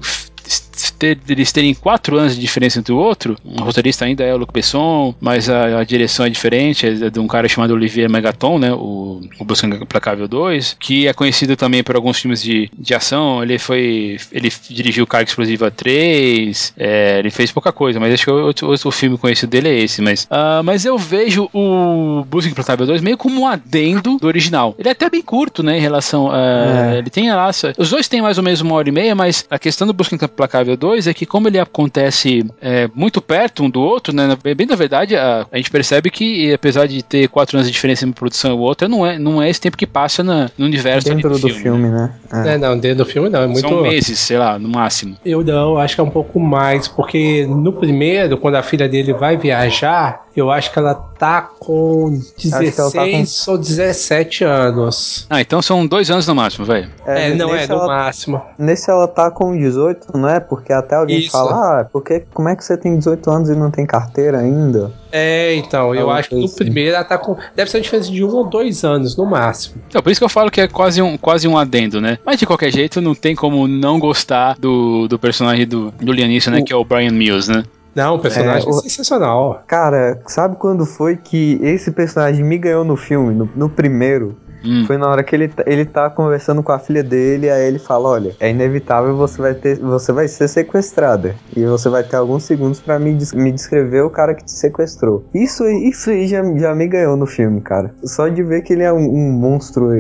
ter, 1.05 1.19
eles 1.29 1.53
terem 1.53 1.75
quatro 1.75 2.17
anos 2.17 2.35
de 2.35 2.41
diferença 2.41 2.79
entre 2.79 2.93
o 2.93 2.97
outro. 2.97 3.37
O 3.45 3.63
roteirista 3.63 4.05
ainda 4.05 4.25
é 4.25 4.33
o 4.33 4.39
Luc 4.39 4.53
Besson, 4.53 5.15
mas 5.21 5.51
a, 5.51 5.81
a 5.81 5.85
direção 5.85 6.25
é 6.25 6.31
diferente, 6.31 6.87
é 6.87 7.11
de 7.11 7.21
um 7.21 7.27
cara 7.27 7.47
chamado 7.49 7.75
Olivier 7.75 8.09
Megaton, 8.09 8.59
né? 8.59 8.73
O, 8.73 9.21
o 9.39 9.45
Buscando 9.45 9.77
Implacável 9.77 10.27
2, 10.27 10.77
que 10.81 11.07
é 11.07 11.13
conhecido 11.13 11.57
também 11.57 11.83
por 11.83 11.97
alguns 11.97 12.19
filmes 12.19 12.43
de, 12.43 12.71
de 12.77 12.95
ação. 12.95 13.43
Ele 13.43 13.59
foi. 13.59 14.17
Ele 14.33 14.51
dirigiu 14.71 15.07
Carga 15.07 15.29
Explosiva 15.29 15.71
3, 15.71 16.75
é, 16.77 17.19
ele 17.19 17.31
fez 17.31 17.53
pouca 17.53 17.73
coisa, 17.73 18.01
mas 18.01 18.15
acho 18.15 18.25
que 18.25 18.31
o 18.31 18.47
outro, 18.47 18.93
filme 18.93 19.19
conhecido 19.19 19.51
dele 19.51 19.69
é 19.69 19.79
esse. 19.81 20.01
Mas, 20.01 20.25
uh, 20.25 20.63
mas 20.65 20.85
eu 20.85 20.97
vejo 20.97 21.49
o 21.53 22.25
Buscando 22.29 22.53
Implacável 22.53 22.87
2 22.87 23.03
meio 23.03 23.19
como 23.19 23.43
um 23.43 23.47
adendo 23.47 24.17
do 24.19 24.27
original. 24.27 24.75
Ele 24.79 24.89
é 24.89 24.93
até 24.93 25.11
bem 25.11 25.23
curto, 25.23 25.63
né? 25.63 25.77
Em 25.77 25.81
relação 25.81 26.31
a. 26.31 26.95
É. 26.95 26.99
Ele 26.99 27.11
tem 27.11 27.31
a 27.31 27.51
Os 27.77 27.91
dois 27.91 28.09
têm 28.09 28.23
mais 28.23 28.39
ou 28.39 28.45
menos 28.45 28.61
uma 28.61 28.75
hora 28.75 28.89
e 28.89 28.93
meia, 28.93 29.15
mas 29.15 29.45
a 29.51 29.59
questão 29.59 29.87
do 29.87 29.93
Buscando 29.93 30.25
Implacável 30.25 30.77
2 30.77 30.94
é 31.07 31.15
que, 31.15 31.27
como 31.27 31.49
ele 31.49 31.59
acontece 31.59 32.47
é, 32.61 32.89
muito 32.95 33.21
perto 33.21 33.65
um 33.65 33.71
do 33.71 33.81
outro, 33.81 34.15
né? 34.15 34.37
Bem 34.57 34.67
na 34.67 34.77
verdade, 34.77 35.17
a, 35.17 35.47
a 35.51 35.57
gente 35.57 35.71
percebe 35.71 36.11
que, 36.11 36.53
apesar 36.53 36.87
de 36.87 37.03
ter 37.03 37.29
quatro 37.29 37.57
anos 37.57 37.67
de 37.67 37.73
diferença 37.73 38.05
em 38.05 38.09
uma 38.09 38.15
produção 38.15 38.53
e 38.53 38.59
outra, 38.59 38.89
não 38.89 39.07
é, 39.07 39.19
não 39.19 39.43
é 39.43 39.49
esse 39.49 39.61
tempo 39.61 39.77
que 39.77 39.87
passa 39.87 40.23
na, 40.23 40.51
no 40.57 40.65
universo 40.65 41.09
dentro 41.09 41.31
do, 41.31 41.39
do 41.39 41.49
filme, 41.49 41.63
filme 41.63 41.89
né? 41.89 42.15
né? 42.33 42.51
É. 42.51 42.55
é. 42.55 42.59
não, 42.59 42.79
dentro 42.79 43.05
do 43.05 43.07
filme 43.07 43.29
não, 43.29 43.43
é 43.43 43.47
muito. 43.47 43.69
São 43.69 43.83
meses, 43.83 44.19
sei 44.19 44.39
lá, 44.39 44.59
no 44.59 44.69
máximo. 44.69 45.17
Eu 45.25 45.43
não, 45.43 45.79
acho 45.79 45.95
que 45.95 46.01
é 46.01 46.05
um 46.05 46.11
pouco 46.11 46.41
mais, 46.41 46.89
porque 46.89 47.47
no 47.47 47.73
primeiro, 47.73 48.37
quando 48.39 48.57
a 48.57 48.63
filha 48.63 48.89
dele 48.89 49.13
vai 49.13 49.37
viajar, 49.37 50.24
eu 50.37 50.51
acho 50.51 50.73
que 50.73 50.79
ela 50.79 50.95
tá 50.95 51.43
com 51.43 52.11
16 52.37 52.75
tá 52.75 53.05
com... 53.05 53.51
ou 53.53 53.59
17 53.59 54.45
anos. 54.45 55.27
Ah, 55.31 55.41
então 55.41 55.63
são 55.63 55.87
dois 55.87 56.11
anos 56.11 56.27
no 56.27 56.35
máximo, 56.35 56.65
velho. 56.65 56.91
É, 57.07 57.31
é, 57.31 57.35
não 57.35 57.55
é, 57.55 57.67
no 57.67 57.75
ela... 57.75 57.87
máximo. 57.87 58.43
Nesse 58.59 58.91
ela 58.91 59.07
tá 59.07 59.31
com 59.31 59.57
18, 59.57 60.17
não 60.17 60.29
é? 60.29 60.41
Porque 60.41 60.73
até 60.73 60.97
alguém 60.97 61.21
Isso. 61.21 61.31
fala, 61.31 61.81
ah, 61.81 61.85
porque 61.85 62.25
como 62.33 62.49
é 62.49 62.57
que 62.57 62.65
você 62.65 62.77
tem 62.77 62.99
18 62.99 63.31
anos 63.31 63.49
e 63.49 63.55
não 63.55 63.71
tem 63.71 63.87
carteira 63.87 64.39
ainda? 64.39 64.93
É, 65.17 65.55
então, 65.55 65.95
eu 65.95 66.11
acho 66.11 66.31
que 66.31 66.35
no 66.35 66.49
primeiro 66.49 66.97
ela 66.97 67.05
tá 67.05 67.17
com. 67.17 67.37
Deve 67.55 67.71
ser 67.71 67.77
uma 67.77 67.83
diferença 67.85 68.11
de 68.11 68.25
um 68.25 68.31
ou 68.31 68.45
dois 68.49 68.83
anos, 68.83 69.17
no 69.17 69.25
máximo. 69.25 69.81
Então, 69.87 70.03
por 70.03 70.11
isso 70.11 70.21
que 70.21 70.25
eu 70.25 70.29
falo 70.29 70.51
que 70.51 70.61
é 70.61 70.67
quase 70.67 71.01
um, 71.01 71.17
quase 71.17 71.47
um 71.47 71.57
adendo, 71.57 72.01
né? 72.01 72.19
Mas 72.27 72.41
de 72.41 72.47
qualquer 72.47 72.73
jeito, 72.73 73.01
não 73.01 73.15
tem 73.15 73.33
como 73.33 73.69
não 73.69 74.01
gostar 74.01 74.57
do, 74.59 75.07
do 75.07 75.17
personagem 75.17 75.69
do, 75.69 75.93
do 75.93 76.13
Lianisson, 76.13 76.51
né? 76.51 76.59
O... 76.59 76.65
Que 76.65 76.73
é 76.73 76.77
o 76.77 76.85
Brian 76.85 77.13
Mills, 77.13 77.49
né? 77.49 77.63
Não, 77.95 78.17
o 78.17 78.19
personagem 78.19 78.69
é, 78.69 78.71
é 78.71 78.81
sensacional. 78.83 79.63
Cara, 79.67 80.21
sabe 80.27 80.57
quando 80.57 80.85
foi 80.85 81.17
que 81.17 81.59
esse 81.63 81.91
personagem 81.93 82.45
me 82.45 82.59
ganhou 82.59 82.85
no 82.85 82.97
filme? 82.97 83.35
No, 83.35 83.49
no 83.55 83.69
primeiro. 83.69 84.37
Hum. 84.65 84.85
Foi 84.87 84.97
na 84.97 85.09
hora 85.09 85.23
que 85.23 85.35
ele, 85.35 85.49
tá, 85.49 85.63
ele 85.67 85.85
tá 85.85 86.09
conversando 86.11 86.63
com 86.63 86.73
a 86.73 86.79
filha 86.79 87.03
dele, 87.03 87.51
aí 87.51 87.67
ele 87.67 87.79
fala: 87.79 88.09
Olha, 88.09 88.35
é 88.41 88.51
inevitável 88.51 89.17
você 89.17 89.41
vai 89.41 89.55
ter. 89.55 89.79
Você 89.79 90.13
vai 90.13 90.29
ser 90.29 90.49
sequestrada. 90.49 91.35
E 91.57 91.65
você 91.65 91.89
vai 91.89 92.03
ter 92.03 92.17
alguns 92.17 92.45
segundos 92.45 92.81
para 92.81 92.99
me, 92.99 93.17
me 93.35 93.53
descrever 93.53 94.03
o 94.03 94.11
cara 94.11 94.35
que 94.35 94.45
te 94.45 94.53
sequestrou. 94.53 95.25
Isso, 95.35 95.65
isso 95.67 96.11
aí 96.11 96.27
já, 96.27 96.43
já 96.57 96.75
me 96.75 96.87
ganhou 96.87 97.17
no 97.17 97.27
filme, 97.27 97.61
cara. 97.61 97.95
Só 98.05 98.29
de 98.29 98.43
ver 98.43 98.63
que 98.63 98.73
ele 98.73 98.83
é 98.83 98.93
um, 98.93 99.05
um 99.05 99.33
monstro 99.33 99.91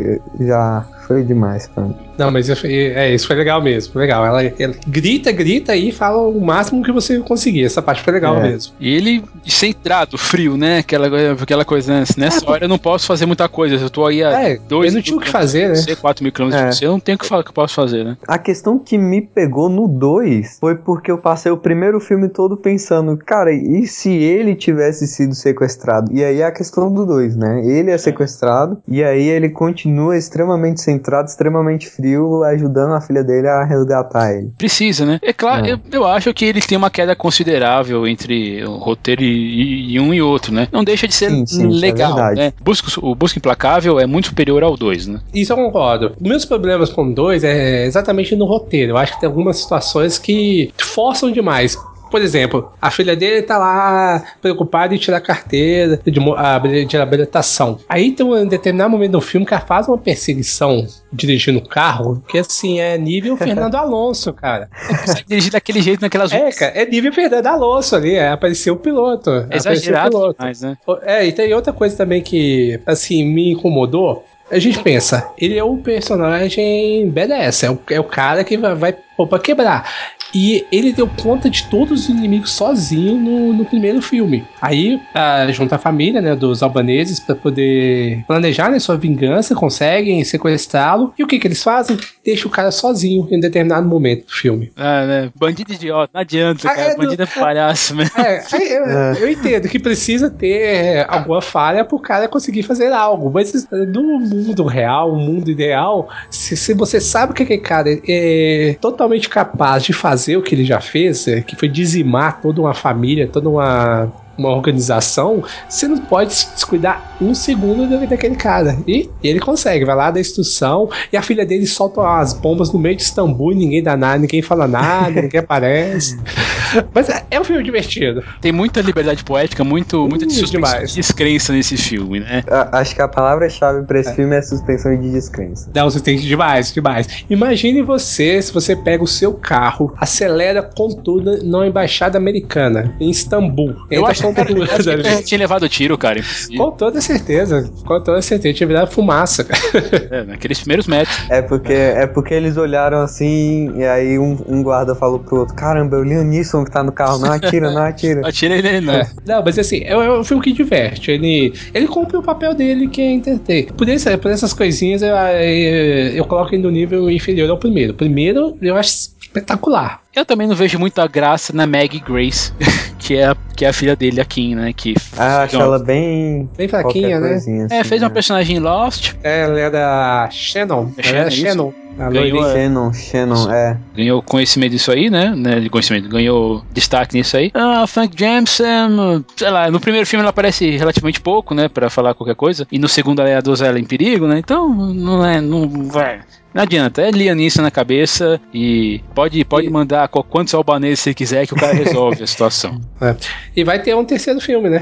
já 0.40 0.86
foi 1.06 1.22
demais 1.22 1.68
pra 1.68 1.84
mim. 1.84 1.96
Não, 2.16 2.30
mas 2.30 2.48
é, 2.48 3.12
isso 3.12 3.26
foi 3.26 3.36
legal 3.36 3.60
mesmo, 3.60 3.98
legal. 3.98 4.24
Ela, 4.24 4.44
ela, 4.44 4.74
grita, 4.86 5.32
grita 5.32 5.74
e 5.74 5.90
fala 5.90 6.18
o 6.18 6.40
máximo 6.40 6.82
que 6.82 6.92
você 6.92 7.18
conseguir. 7.20 7.64
Essa 7.64 7.82
parte 7.82 8.02
foi 8.02 8.12
legal 8.12 8.36
é. 8.36 8.42
mesmo. 8.42 8.72
E 8.78 8.94
ele 8.94 9.22
centrado, 9.44 10.16
frio, 10.16 10.56
né? 10.56 10.78
Aquela, 10.78 11.08
aquela 11.32 11.64
coisa, 11.64 11.92
né? 11.92 12.04
Nessa 12.16 12.44
é, 12.44 12.50
hora 12.50 12.64
eu 12.64 12.68
não 12.68 12.78
posso 12.78 13.06
fazer 13.06 13.26
muita 13.26 13.48
coisa. 13.48 13.74
Eu 13.74 13.90
tô 13.90 14.06
aí 14.06 14.22
a 14.22 14.30
é, 14.30 14.53
dois. 14.68 14.92
Eu 14.92 14.96
não 14.96 15.02
tinha 15.02 15.16
o 15.16 15.20
que 15.20 15.28
fazer, 15.28 15.68
né? 15.68 15.74
Você, 15.74 15.96
4 15.96 16.22
mil 16.22 16.32
quilômetros 16.32 16.62
é. 16.62 16.68
de 16.68 16.76
você, 16.76 16.86
eu 16.86 16.92
não 16.92 17.00
tenho 17.00 17.16
o 17.16 17.18
que 17.18 17.26
falar 17.26 17.42
que 17.42 17.50
eu 17.50 17.54
posso 17.54 17.74
fazer, 17.74 18.04
né? 18.04 18.16
A 18.26 18.38
questão 18.38 18.78
que 18.78 18.96
me 18.98 19.20
pegou 19.20 19.68
no 19.68 19.86
2 19.88 20.58
foi 20.60 20.74
porque 20.76 21.10
eu 21.10 21.18
passei 21.18 21.50
o 21.50 21.56
primeiro 21.56 22.00
filme 22.00 22.28
todo 22.28 22.56
pensando, 22.56 23.16
cara, 23.16 23.52
e 23.52 23.86
se 23.86 24.10
ele 24.10 24.54
tivesse 24.54 25.06
sido 25.06 25.34
sequestrado? 25.34 26.12
E 26.12 26.24
aí 26.24 26.40
é 26.40 26.44
a 26.44 26.52
questão 26.52 26.92
do 26.92 27.06
2, 27.06 27.36
né? 27.36 27.64
Ele 27.64 27.90
é 27.90 27.98
sequestrado 27.98 28.78
e 28.86 29.02
aí 29.02 29.28
ele 29.28 29.48
continua 29.48 30.16
extremamente 30.16 30.80
centrado, 30.80 31.28
extremamente 31.28 31.88
frio 31.88 32.42
ajudando 32.44 32.94
a 32.94 33.00
filha 33.00 33.22
dele 33.22 33.48
a 33.48 33.64
resgatar 33.64 34.32
ele. 34.32 34.52
Precisa, 34.56 35.04
né? 35.04 35.18
É 35.22 35.32
claro, 35.32 35.66
é. 35.66 35.72
Eu, 35.72 35.80
eu, 35.92 36.06
acho 36.06 36.32
que 36.34 36.44
ele 36.44 36.60
tem 36.60 36.76
uma 36.76 36.90
queda 36.90 37.14
considerável 37.16 38.06
entre 38.06 38.64
o 38.64 38.76
roteiro 38.76 39.22
e, 39.22 39.94
e 39.94 40.00
um 40.00 40.12
e 40.12 40.20
outro, 40.20 40.52
né? 40.52 40.68
Não 40.72 40.84
deixa 40.84 41.08
de 41.08 41.14
ser 41.14 41.30
sim, 41.30 41.46
sim, 41.46 41.66
é 41.66 41.68
legal, 41.68 42.18
é 42.30 42.34
né? 42.34 42.52
Busca, 42.60 42.88
o 43.00 43.14
Busca 43.14 43.38
Implacável 43.38 43.98
é 43.98 44.06
muito 44.06 44.28
superior 44.28 44.43
ao 44.50 44.76
2, 44.76 45.06
né? 45.06 45.20
Isso 45.34 45.52
eu 45.52 45.56
concordo. 45.56 46.14
Meus 46.20 46.44
problemas 46.44 46.90
com 46.90 47.04
o 47.04 47.14
2 47.14 47.44
é 47.44 47.86
exatamente 47.86 48.36
no 48.36 48.44
roteiro. 48.44 48.92
Eu 48.92 48.96
acho 48.96 49.14
que 49.14 49.20
tem 49.20 49.28
algumas 49.28 49.58
situações 49.58 50.18
que 50.18 50.72
forçam 50.78 51.30
demais 51.30 51.76
por 52.14 52.22
exemplo, 52.22 52.72
a 52.80 52.92
filha 52.92 53.16
dele 53.16 53.42
tá 53.42 53.58
lá 53.58 54.22
preocupada 54.40 54.94
em 54.94 54.98
tirar 54.98 55.16
a 55.16 55.20
carteira, 55.20 56.00
de, 56.06 56.20
a, 56.36 56.58
de 56.58 56.96
habilitação. 56.96 57.80
Aí 57.88 58.12
tem 58.12 58.24
um 58.24 58.46
determinado 58.46 58.88
momento 58.88 59.10
do 59.10 59.20
filme 59.20 59.44
que 59.44 59.52
ela 59.52 59.60
faz 59.66 59.88
uma 59.88 59.98
perseguição 59.98 60.86
dirigindo 61.12 61.58
o 61.58 61.68
carro, 61.68 62.22
que 62.28 62.38
assim, 62.38 62.78
é 62.78 62.96
nível 62.96 63.36
Fernando 63.36 63.74
Alonso, 63.74 64.32
cara. 64.32 64.70
Consegue 64.86 65.24
dirigir 65.26 65.50
daquele 65.50 65.82
jeito 65.82 66.02
naquelas 66.02 66.30
É, 66.30 66.52
cara, 66.52 66.72
é 66.76 66.86
nível 66.86 67.12
Fernando 67.12 67.48
Alonso 67.48 67.96
ali, 67.96 68.14
é, 68.14 68.28
apareceu 68.28 68.74
o 68.74 68.78
piloto. 68.78 69.30
É 69.50 69.56
exagerado 69.56 70.16
o 70.16 70.20
piloto. 70.20 70.38
Demais, 70.38 70.60
né? 70.60 70.76
É, 71.02 71.26
e 71.26 71.32
tem 71.32 71.52
outra 71.52 71.72
coisa 71.72 71.96
também 71.96 72.22
que, 72.22 72.78
assim, 72.86 73.24
me 73.24 73.50
incomodou. 73.50 74.24
A 74.50 74.58
gente 74.58 74.82
pensa, 74.82 75.32
ele 75.38 75.56
é 75.56 75.64
o 75.64 75.76
personagem 75.78 77.08
BDS, 77.10 77.64
é 77.64 77.70
o, 77.70 77.78
é 77.90 78.00
o 78.00 78.04
cara 78.04 78.44
que 78.44 78.58
vai, 78.58 78.74
vai 78.74 78.96
pô, 79.16 79.26
pra 79.26 79.38
quebrar. 79.38 79.88
E 80.34 80.66
ele 80.72 80.92
deu 80.92 81.08
conta 81.08 81.48
de 81.48 81.64
todos 81.64 82.02
os 82.02 82.08
inimigos 82.08 82.50
sozinho 82.50 83.16
no, 83.16 83.52
no 83.52 83.64
primeiro 83.64 84.02
filme. 84.02 84.44
Aí, 84.60 85.00
a, 85.14 85.46
junta 85.52 85.76
a 85.76 85.78
família 85.78 86.20
né, 86.20 86.34
dos 86.34 86.62
albaneses 86.62 87.20
para 87.20 87.36
poder 87.36 88.24
planejar 88.26 88.68
né, 88.68 88.80
sua 88.80 88.96
vingança, 88.96 89.54
conseguem 89.54 90.24
sequestrá-lo. 90.24 91.14
E 91.16 91.22
o 91.22 91.26
que, 91.26 91.38
que 91.38 91.46
eles 91.46 91.62
fazem? 91.62 91.96
Deixa 92.24 92.48
o 92.48 92.50
cara 92.50 92.72
sozinho 92.72 93.28
em 93.30 93.36
um 93.36 93.40
determinado 93.40 93.86
momento 93.86 94.26
do 94.26 94.32
filme. 94.32 94.72
Ah, 94.76 95.06
né? 95.06 95.30
Bandido 95.36 95.72
idiota, 95.72 96.10
não 96.12 96.20
adianta, 96.20 96.68
ah, 96.68 96.74
cara. 96.74 96.92
É, 96.92 96.96
Bandido 96.96 97.22
é 97.22 97.26
palhaço 97.38 97.94
mesmo. 97.94 98.18
É, 98.18 98.44
eu, 98.52 98.84
é. 98.84 99.16
eu, 99.20 99.30
entendo 99.30 99.68
que 99.68 99.78
precisa 99.78 100.28
ter 100.28 101.06
alguma 101.08 101.40
falha 101.40 101.84
pro 101.84 101.98
cara 101.98 102.26
conseguir 102.26 102.64
fazer 102.64 102.92
algo. 102.92 103.30
Mas 103.30 103.68
no 103.70 104.18
mundo 104.18 104.64
real, 104.64 105.12
o 105.12 105.16
mundo 105.16 105.48
ideal, 105.48 106.08
se, 106.28 106.56
se 106.56 106.74
você 106.74 107.00
sabe 107.00 107.34
que 107.34 107.42
aquele 107.44 107.60
cara 107.60 108.00
é 108.08 108.76
totalmente 108.80 109.03
capaz 109.28 109.84
de 109.84 109.92
fazer 109.92 110.24
fazer 110.24 110.36
o 110.36 110.42
que 110.42 110.54
ele 110.54 110.64
já 110.64 110.80
fez, 110.80 111.26
é, 111.28 111.40
que 111.40 111.56
foi 111.56 111.68
dizimar 111.68 112.40
toda 112.40 112.60
uma 112.60 112.74
família, 112.74 113.28
toda 113.28 113.48
uma 113.48 114.12
uma 114.36 114.50
organização, 114.50 115.42
você 115.68 115.86
não 115.86 115.98
pode 115.98 116.30
descuidar 116.30 117.16
um 117.20 117.34
segundo 117.34 117.86
daquele 118.06 118.36
cara. 118.36 118.76
E 118.86 119.08
ele 119.22 119.40
consegue, 119.40 119.84
vai 119.84 119.96
lá 119.96 120.10
da 120.10 120.20
instrução 120.20 120.88
e 121.12 121.16
a 121.16 121.22
filha 121.22 121.44
dele 121.44 121.66
solta 121.66 122.02
as 122.18 122.32
bombas 122.32 122.72
no 122.72 122.78
meio 122.78 122.96
de 122.96 123.02
Istambul 123.02 123.52
e 123.52 123.56
ninguém 123.56 123.82
dá 123.82 123.96
nada, 123.96 124.18
ninguém 124.18 124.42
fala 124.42 124.66
nada, 124.66 125.22
ninguém 125.22 125.40
aparece. 125.40 126.18
Mas 126.92 127.08
é, 127.08 127.24
é, 127.30 127.40
um 127.40 127.44
filme 127.44 127.62
divertido. 127.62 128.22
Tem 128.40 128.52
muita 128.52 128.80
liberdade 128.80 129.22
poética, 129.24 129.62
muito, 129.62 130.08
muita 130.08 130.26
demais. 130.26 130.94
descrença 130.94 131.52
nesse 131.52 131.76
filme, 131.76 132.20
né? 132.20 132.42
acho 132.72 132.94
que 132.94 133.02
a 133.02 133.08
palavra-chave 133.08 133.86
para 133.86 134.00
esse 134.00 134.10
é. 134.10 134.14
filme 134.14 134.36
é 134.36 134.42
suspensão 134.42 134.98
de 134.98 135.10
descrença. 135.10 135.70
Não, 135.74 135.88
você 135.88 136.00
tem 136.00 136.16
demais, 136.16 136.72
demais. 136.72 137.24
Imagine 137.30 137.82
você, 137.82 138.40
se 138.42 138.52
você 138.52 138.74
pega 138.74 139.02
o 139.02 139.06
seu 139.06 139.32
carro, 139.34 139.94
acelera 139.98 140.62
com 140.62 140.88
tudo 140.88 141.44
na 141.44 141.66
embaixada 141.66 142.18
americana, 142.18 142.94
em 143.00 143.10
Istambul. 143.10 143.74
Eu 143.90 144.06
acho 144.06 144.23
eu 145.18 145.24
tinha 145.24 145.38
levado 145.38 145.68
tiro, 145.68 145.96
cara. 145.98 146.18
Impossível. 146.18 146.64
Com 146.64 146.70
toda 146.72 147.00
certeza. 147.00 147.70
Com 147.84 148.02
toda 148.02 148.22
certeza. 148.22 148.54
Tinha 148.54 148.66
virado 148.66 148.90
fumaça, 148.90 149.44
cara. 149.44 149.64
É, 150.10 150.22
naqueles 150.24 150.58
primeiros 150.58 150.86
metros. 150.86 151.16
É 151.28 151.40
porque, 151.40 151.72
é 151.72 152.06
porque 152.06 152.34
eles 152.34 152.56
olharam 152.56 153.00
assim 153.00 153.72
e 153.76 153.84
aí 153.84 154.18
um, 154.18 154.36
um 154.46 154.62
guarda 154.62 154.94
falou 154.94 155.18
pro 155.18 155.40
outro: 155.40 155.54
Caramba, 155.54 155.96
é 155.96 156.00
o 156.00 156.02
Liam 156.02 156.24
Neeson 156.24 156.64
que 156.64 156.70
tá 156.70 156.82
no 156.82 156.92
carro. 156.92 157.18
Não 157.18 157.32
atira, 157.32 157.70
não 157.70 157.82
atira. 157.82 158.20
atira 158.26 158.56
ele, 158.56 158.80
não. 158.80 158.94
É. 158.94 159.10
Não, 159.26 159.42
mas 159.42 159.58
assim, 159.58 159.78
é, 159.78 159.92
é 159.92 160.10
um 160.10 160.24
filme 160.24 160.42
que 160.42 160.52
diverte. 160.52 161.10
Ele, 161.10 161.52
ele 161.72 161.86
cumpre 161.88 162.16
o 162.16 162.22
papel 162.22 162.54
dele 162.54 162.88
que 162.88 163.00
é 163.00 163.12
entreter. 163.12 163.72
Por, 163.72 163.88
esse, 163.88 164.16
por 164.18 164.30
essas 164.30 164.52
coisinhas 164.52 165.02
eu, 165.02 165.14
eu, 165.14 166.16
eu 166.16 166.24
coloco 166.24 166.54
ele 166.54 166.62
no 166.62 166.70
nível 166.70 167.10
inferior 167.10 167.50
ao 167.50 167.58
primeiro. 167.58 167.92
O 167.92 167.96
primeiro 167.96 168.56
eu 168.60 168.76
acho 168.76 169.10
espetacular. 169.20 170.03
Eu 170.14 170.24
também 170.24 170.46
não 170.46 170.54
vejo 170.54 170.78
muita 170.78 171.06
graça 171.08 171.52
na 171.52 171.66
Maggie 171.66 171.98
Grace. 172.00 172.52
que 172.98 173.16
é, 173.16 173.26
a, 173.26 173.36
que 173.56 173.64
é 173.64 173.68
a 173.68 173.72
filha 173.72 173.94
dele, 173.94 174.20
a 174.20 174.24
Kim, 174.24 174.54
né? 174.54 174.72
Que 174.72 174.94
ah, 175.16 175.42
acho 175.42 175.56
ela 175.56 175.78
bem. 175.78 176.48
Bem 176.56 176.68
fraquinha, 176.68 177.20
né? 177.20 177.34
Assim, 177.34 177.66
é, 177.70 177.84
fez 177.84 178.00
uma 178.00 178.08
né? 178.08 178.14
personagem 178.14 178.58
Lost. 178.58 179.14
É, 179.22 179.42
ela 179.42 179.60
era 179.60 180.28
Shannon. 180.30 180.90
É 180.96 181.08
ela 181.08 181.18
era 181.18 181.30
Shannon. 181.30 181.74
A 181.98 182.10
ganhou 182.10 182.42
Shannon, 182.42 182.92
Shannon, 182.92 183.50
é. 183.50 183.76
Ganhou 183.96 184.22
conhecimento 184.22 184.72
disso 184.72 184.90
aí, 184.90 185.08
né? 185.10 185.34
né? 185.36 185.60
De 185.60 185.68
conhecimento, 185.70 186.08
ganhou 186.08 186.64
destaque 186.72 187.16
nisso 187.16 187.36
aí. 187.36 187.50
Ah, 187.54 187.86
Frank 187.86 188.14
Jameson, 188.18 189.24
sei 189.36 189.50
lá, 189.50 189.70
no 189.70 189.80
primeiro 189.80 190.06
filme 190.06 190.22
ela 190.22 190.30
aparece 190.30 190.76
relativamente 190.76 191.20
pouco, 191.20 191.54
né? 191.54 191.68
Pra 191.68 191.88
falar 191.88 192.14
qualquer 192.14 192.34
coisa. 192.34 192.66
E 192.70 192.78
no 192.78 192.88
segundo 192.88 193.20
ela 193.20 193.30
é 193.30 193.36
a 193.36 193.40
donzela 193.40 193.78
em 193.78 193.84
perigo, 193.84 194.26
né? 194.26 194.38
Então, 194.38 194.68
não 194.68 195.24
é. 195.24 195.40
Não 195.40 195.68
vai. 195.88 196.20
Não 196.54 196.62
adianta, 196.62 197.02
é 197.02 197.10
lianista 197.10 197.60
na 197.60 197.70
cabeça 197.70 198.40
e 198.52 199.00
pode, 199.12 199.44
pode 199.44 199.66
e... 199.66 199.70
mandar 199.70 200.06
quantos 200.06 200.54
albaneses 200.54 201.00
você 201.00 201.12
quiser 201.12 201.48
que 201.48 201.52
o 201.52 201.56
cara 201.56 201.74
resolve 201.74 202.22
a 202.22 202.26
situação. 202.28 202.80
É. 203.00 203.16
E 203.56 203.64
vai 203.64 203.82
ter 203.82 203.96
um 203.96 204.04
terceiro 204.04 204.40
filme, 204.40 204.70
né? 204.70 204.80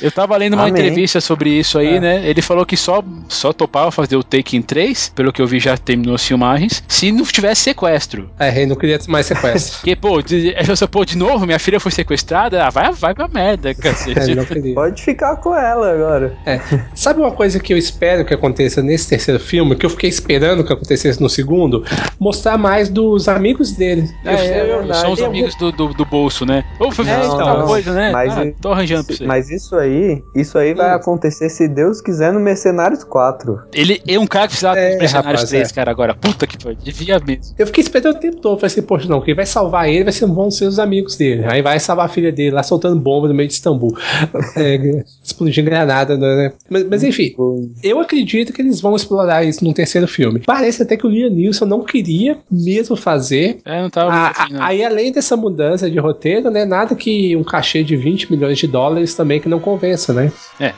Eu 0.00 0.10
tava 0.10 0.36
lendo 0.36 0.54
uma 0.54 0.66
Amém. 0.66 0.72
entrevista 0.72 1.20
sobre 1.20 1.50
isso 1.50 1.78
aí, 1.78 1.96
é. 1.96 2.00
né? 2.00 2.28
Ele 2.28 2.42
falou 2.42 2.64
que 2.64 2.76
só, 2.76 3.02
só 3.28 3.52
topava 3.52 3.90
fazer 3.90 4.16
o 4.16 4.22
Taken 4.22 4.62
3, 4.62 5.12
pelo 5.14 5.32
que 5.32 5.40
eu 5.40 5.46
vi 5.46 5.58
já 5.58 5.76
terminou 5.76 6.14
as 6.14 6.24
filmagens, 6.24 6.82
se 6.88 7.12
não 7.12 7.24
tivesse 7.24 7.62
sequestro. 7.62 8.30
É, 8.38 8.48
ele 8.56 8.66
não 8.66 8.76
queria 8.76 8.98
mais 9.08 9.26
sequestro. 9.26 9.78
Porque, 9.84 9.96
pô, 9.96 10.22
de, 10.22 10.54
pô, 10.90 11.04
de 11.04 11.16
novo, 11.16 11.46
minha 11.46 11.58
filha 11.58 11.80
foi 11.80 11.92
sequestrada, 11.92 12.66
ah, 12.66 12.70
vai, 12.70 12.92
vai 12.92 13.14
pra 13.14 13.28
merda, 13.28 13.74
cacete. 13.74 14.32
É, 14.32 14.74
Pode 14.74 15.02
ficar 15.02 15.36
com 15.36 15.54
ela 15.54 15.92
agora. 15.92 16.36
É. 16.46 16.60
Sabe 16.94 17.20
uma 17.20 17.32
coisa 17.32 17.58
que 17.60 17.72
eu 17.72 17.78
espero 17.78 18.24
que 18.24 18.34
aconteça 18.34 18.82
nesse 18.82 19.08
terceiro 19.08 19.40
filme, 19.40 19.76
que 19.76 19.86
eu 19.86 19.90
fiquei 19.90 20.10
esperando 20.10 20.64
que 20.64 20.72
acontecesse 20.72 21.20
no 21.20 21.28
segundo? 21.28 21.84
Mostrar 22.18 22.58
mais 22.58 22.88
dos 22.88 23.28
amigos 23.28 23.72
dele. 23.72 24.08
É, 24.24 24.70
eu, 24.70 24.90
é 24.90 24.94
são 24.94 25.12
os 25.12 25.22
amigos 25.22 25.54
do, 25.56 25.72
do, 25.72 25.88
do, 25.88 26.04
bolso, 26.04 26.44
né? 26.44 26.64
Ou 26.78 26.90
foi 26.90 27.06
é, 27.08 27.24
então, 27.24 27.66
coisa, 27.66 27.92
né? 27.92 28.10
Mas, 28.12 28.36
ah, 28.36 28.46
tô 28.60 28.72
arranjando 28.72 29.04
pra 29.04 29.16
você. 29.16 29.24
Mas 29.24 29.50
isso 29.50 29.76
aí 29.76 29.83
aí, 29.84 30.22
isso 30.34 30.58
aí 30.58 30.74
vai 30.74 30.92
hum. 30.92 30.96
acontecer 30.96 31.48
se 31.48 31.68
Deus 31.68 32.00
quiser 32.00 32.32
no 32.32 32.40
Mercenários 32.40 33.04
4. 33.04 33.60
Ele 33.72 34.00
é 34.06 34.18
um 34.18 34.26
cara 34.26 34.46
que 34.46 34.52
precisava 34.52 34.78
é, 34.78 34.96
Mercenários 34.96 35.42
rapaz, 35.42 35.48
3, 35.48 35.70
é. 35.70 35.74
cara, 35.74 35.90
agora. 35.90 36.14
Puta 36.14 36.46
que 36.46 36.58
pariu, 36.58 36.78
devia 36.82 37.18
mesmo. 37.18 37.54
Eu 37.58 37.66
fiquei 37.66 37.82
esperando 37.82 38.16
o 38.16 38.20
tempo 38.20 38.36
todo. 38.36 38.58
Falei 38.58 38.66
assim, 38.66 38.82
poxa, 38.82 39.08
não, 39.08 39.20
quem 39.20 39.34
vai 39.34 39.46
salvar 39.46 39.88
ele 39.88 40.04
vai 40.04 40.12
ser, 40.12 40.26
vão 40.26 40.50
ser 40.50 40.66
os 40.66 40.78
amigos 40.78 41.16
dele. 41.16 41.44
Aí 41.48 41.62
vai 41.62 41.78
salvar 41.78 42.06
a 42.06 42.08
filha 42.08 42.32
dele 42.32 42.50
lá 42.52 42.62
soltando 42.62 42.98
bomba 43.00 43.28
no 43.28 43.34
meio 43.34 43.48
de 43.48 43.54
Istambul. 43.54 43.96
é, 44.56 45.04
explodindo 45.22 45.68
granada, 45.70 46.16
né? 46.16 46.52
Mas, 46.68 46.84
mas 46.88 47.04
enfim, 47.04 47.34
eu 47.82 48.00
acredito 48.00 48.52
que 48.52 48.62
eles 48.62 48.80
vão 48.80 48.96
explorar 48.96 49.44
isso 49.44 49.64
num 49.64 49.72
terceiro 49.72 50.08
filme. 50.08 50.42
Parece 50.46 50.82
até 50.82 50.96
que 50.96 51.06
o 51.06 51.10
Liam 51.10 51.30
Neeson 51.30 51.66
não 51.66 51.84
queria 51.84 52.38
mesmo 52.50 52.96
fazer. 52.96 53.58
É, 53.64 53.82
não 53.82 53.90
tava. 53.90 54.10
A, 54.10 54.30
assim, 54.30 54.52
não. 54.52 54.62
Aí, 54.62 54.84
além 54.84 55.12
dessa 55.12 55.36
mudança 55.36 55.90
de 55.90 55.98
roteiro, 55.98 56.50
né? 56.50 56.64
Nada 56.64 56.94
que 56.94 57.36
um 57.36 57.44
cachê 57.44 57.82
de 57.82 57.96
20 57.96 58.30
milhões 58.30 58.58
de 58.58 58.66
dólares 58.66 59.14
também 59.14 59.40
que 59.40 59.48
não 59.48 59.60
convença, 59.74 60.12
né? 60.12 60.32
É, 60.60 60.72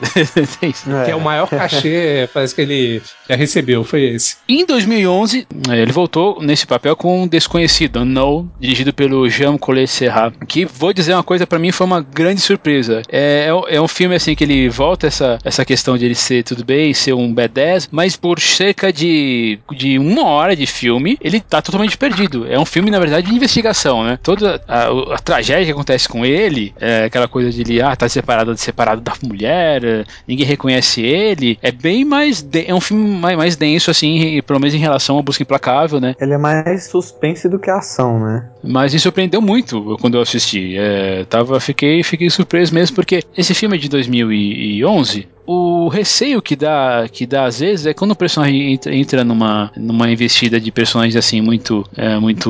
Que 1.05 1.11
é 1.11 1.15
o 1.15 1.21
maior 1.21 1.47
cachê, 1.47 2.27
parece 2.33 2.53
que 2.55 2.61
ele 2.61 3.01
já 3.29 3.35
recebeu, 3.35 3.83
foi 3.83 4.03
esse. 4.05 4.37
Em 4.49 4.65
2011, 4.65 5.47
ele 5.69 5.91
voltou 5.91 6.41
nesse 6.41 6.65
papel 6.65 6.95
com 6.95 7.23
um 7.23 7.27
Desconhecido, 7.27 7.99
Unknown, 7.99 8.49
dirigido 8.59 8.91
pelo 8.91 9.29
Jean 9.29 9.57
Collet 9.57 9.87
Serra, 9.87 10.33
que 10.47 10.65
vou 10.65 10.91
dizer 10.93 11.13
uma 11.13 11.23
coisa, 11.23 11.45
para 11.45 11.59
mim 11.59 11.71
foi 11.71 11.85
uma 11.85 12.01
grande 12.01 12.41
surpresa. 12.41 13.01
É, 13.09 13.47
é, 13.47 13.75
é, 13.75 13.81
um 13.81 13.87
filme 13.87 14.15
assim 14.15 14.35
que 14.35 14.43
ele 14.43 14.67
volta 14.67 15.07
essa, 15.07 15.37
essa 15.43 15.63
questão 15.63 15.97
de 15.97 16.05
ele 16.05 16.15
ser 16.15 16.43
tudo 16.43 16.65
bem, 16.65 16.93
ser 16.93 17.13
um 17.13 17.33
B10, 17.33 17.89
mas 17.91 18.15
por 18.15 18.39
cerca 18.39 18.91
de, 18.91 19.59
de 19.71 19.99
uma 19.99 20.25
hora 20.25 20.55
de 20.55 20.65
filme, 20.65 21.17
ele 21.21 21.39
tá 21.39 21.61
totalmente 21.61 21.97
perdido. 21.97 22.47
É 22.49 22.59
um 22.59 22.65
filme, 22.65 22.89
na 22.89 22.99
verdade, 22.99 23.27
de 23.27 23.35
investigação, 23.35 24.03
né? 24.03 24.17
Toda 24.23 24.61
a, 24.67 24.87
a 25.13 25.19
tragédia 25.19 25.65
que 25.65 25.71
acontece 25.71 26.09
com 26.09 26.25
ele, 26.25 26.73
é 26.79 27.05
aquela 27.05 27.27
coisa 27.27 27.51
de 27.51 27.61
ele, 27.61 27.81
ah, 27.81 27.95
tá 27.95 28.09
separado, 28.09 28.57
separado 28.57 28.86
da 28.95 29.13
mulher, 29.23 30.05
ninguém 30.27 30.45
reconhece 30.45 31.01
ele, 31.01 31.57
é 31.61 31.71
bem 31.71 32.05
mais. 32.05 32.47
é 32.53 32.73
um 32.73 32.81
filme 32.81 33.09
mais, 33.19 33.37
mais 33.37 33.55
denso, 33.55 33.91
assim, 33.91 34.41
pelo 34.43 34.59
menos 34.59 34.73
em 34.73 34.79
relação 34.79 35.17
à 35.17 35.21
busca 35.21 35.43
implacável, 35.43 35.99
né? 35.99 36.15
Ele 36.19 36.33
é 36.33 36.37
mais 36.37 36.85
suspense 36.85 37.47
do 37.49 37.59
que 37.59 37.69
ação, 37.69 38.19
né? 38.19 38.49
Mas 38.63 38.93
me 38.93 38.99
surpreendeu 38.99 39.41
muito 39.41 39.97
quando 39.99 40.15
eu 40.15 40.21
assisti. 40.21 40.75
É, 40.77 41.25
tava, 41.25 41.59
fiquei, 41.59 42.03
fiquei 42.03 42.29
surpreso 42.29 42.73
mesmo, 42.73 42.95
porque 42.95 43.23
esse 43.37 43.53
filme 43.53 43.77
é 43.77 43.79
de 43.79 43.89
2011 43.89 45.27
o 45.47 45.87
receio 45.87 46.41
que 46.41 46.57
dá, 46.57 47.07
que 47.09 47.25
dá 47.25 47.45
às 47.45 47.61
vezes 47.61 47.85
é 47.85 47.93
quando 47.93 48.11
o 48.11 48.15
personagem 48.15 48.73
entra, 48.73 48.93
entra 48.93 49.23
numa, 49.23 49.71
numa 49.77 50.11
investida 50.11 50.59
de 50.59 50.71
personagens 50.71 51.15
assim 51.15 51.39
muito, 51.39 51.87
é, 51.95 52.17
muito, 52.19 52.49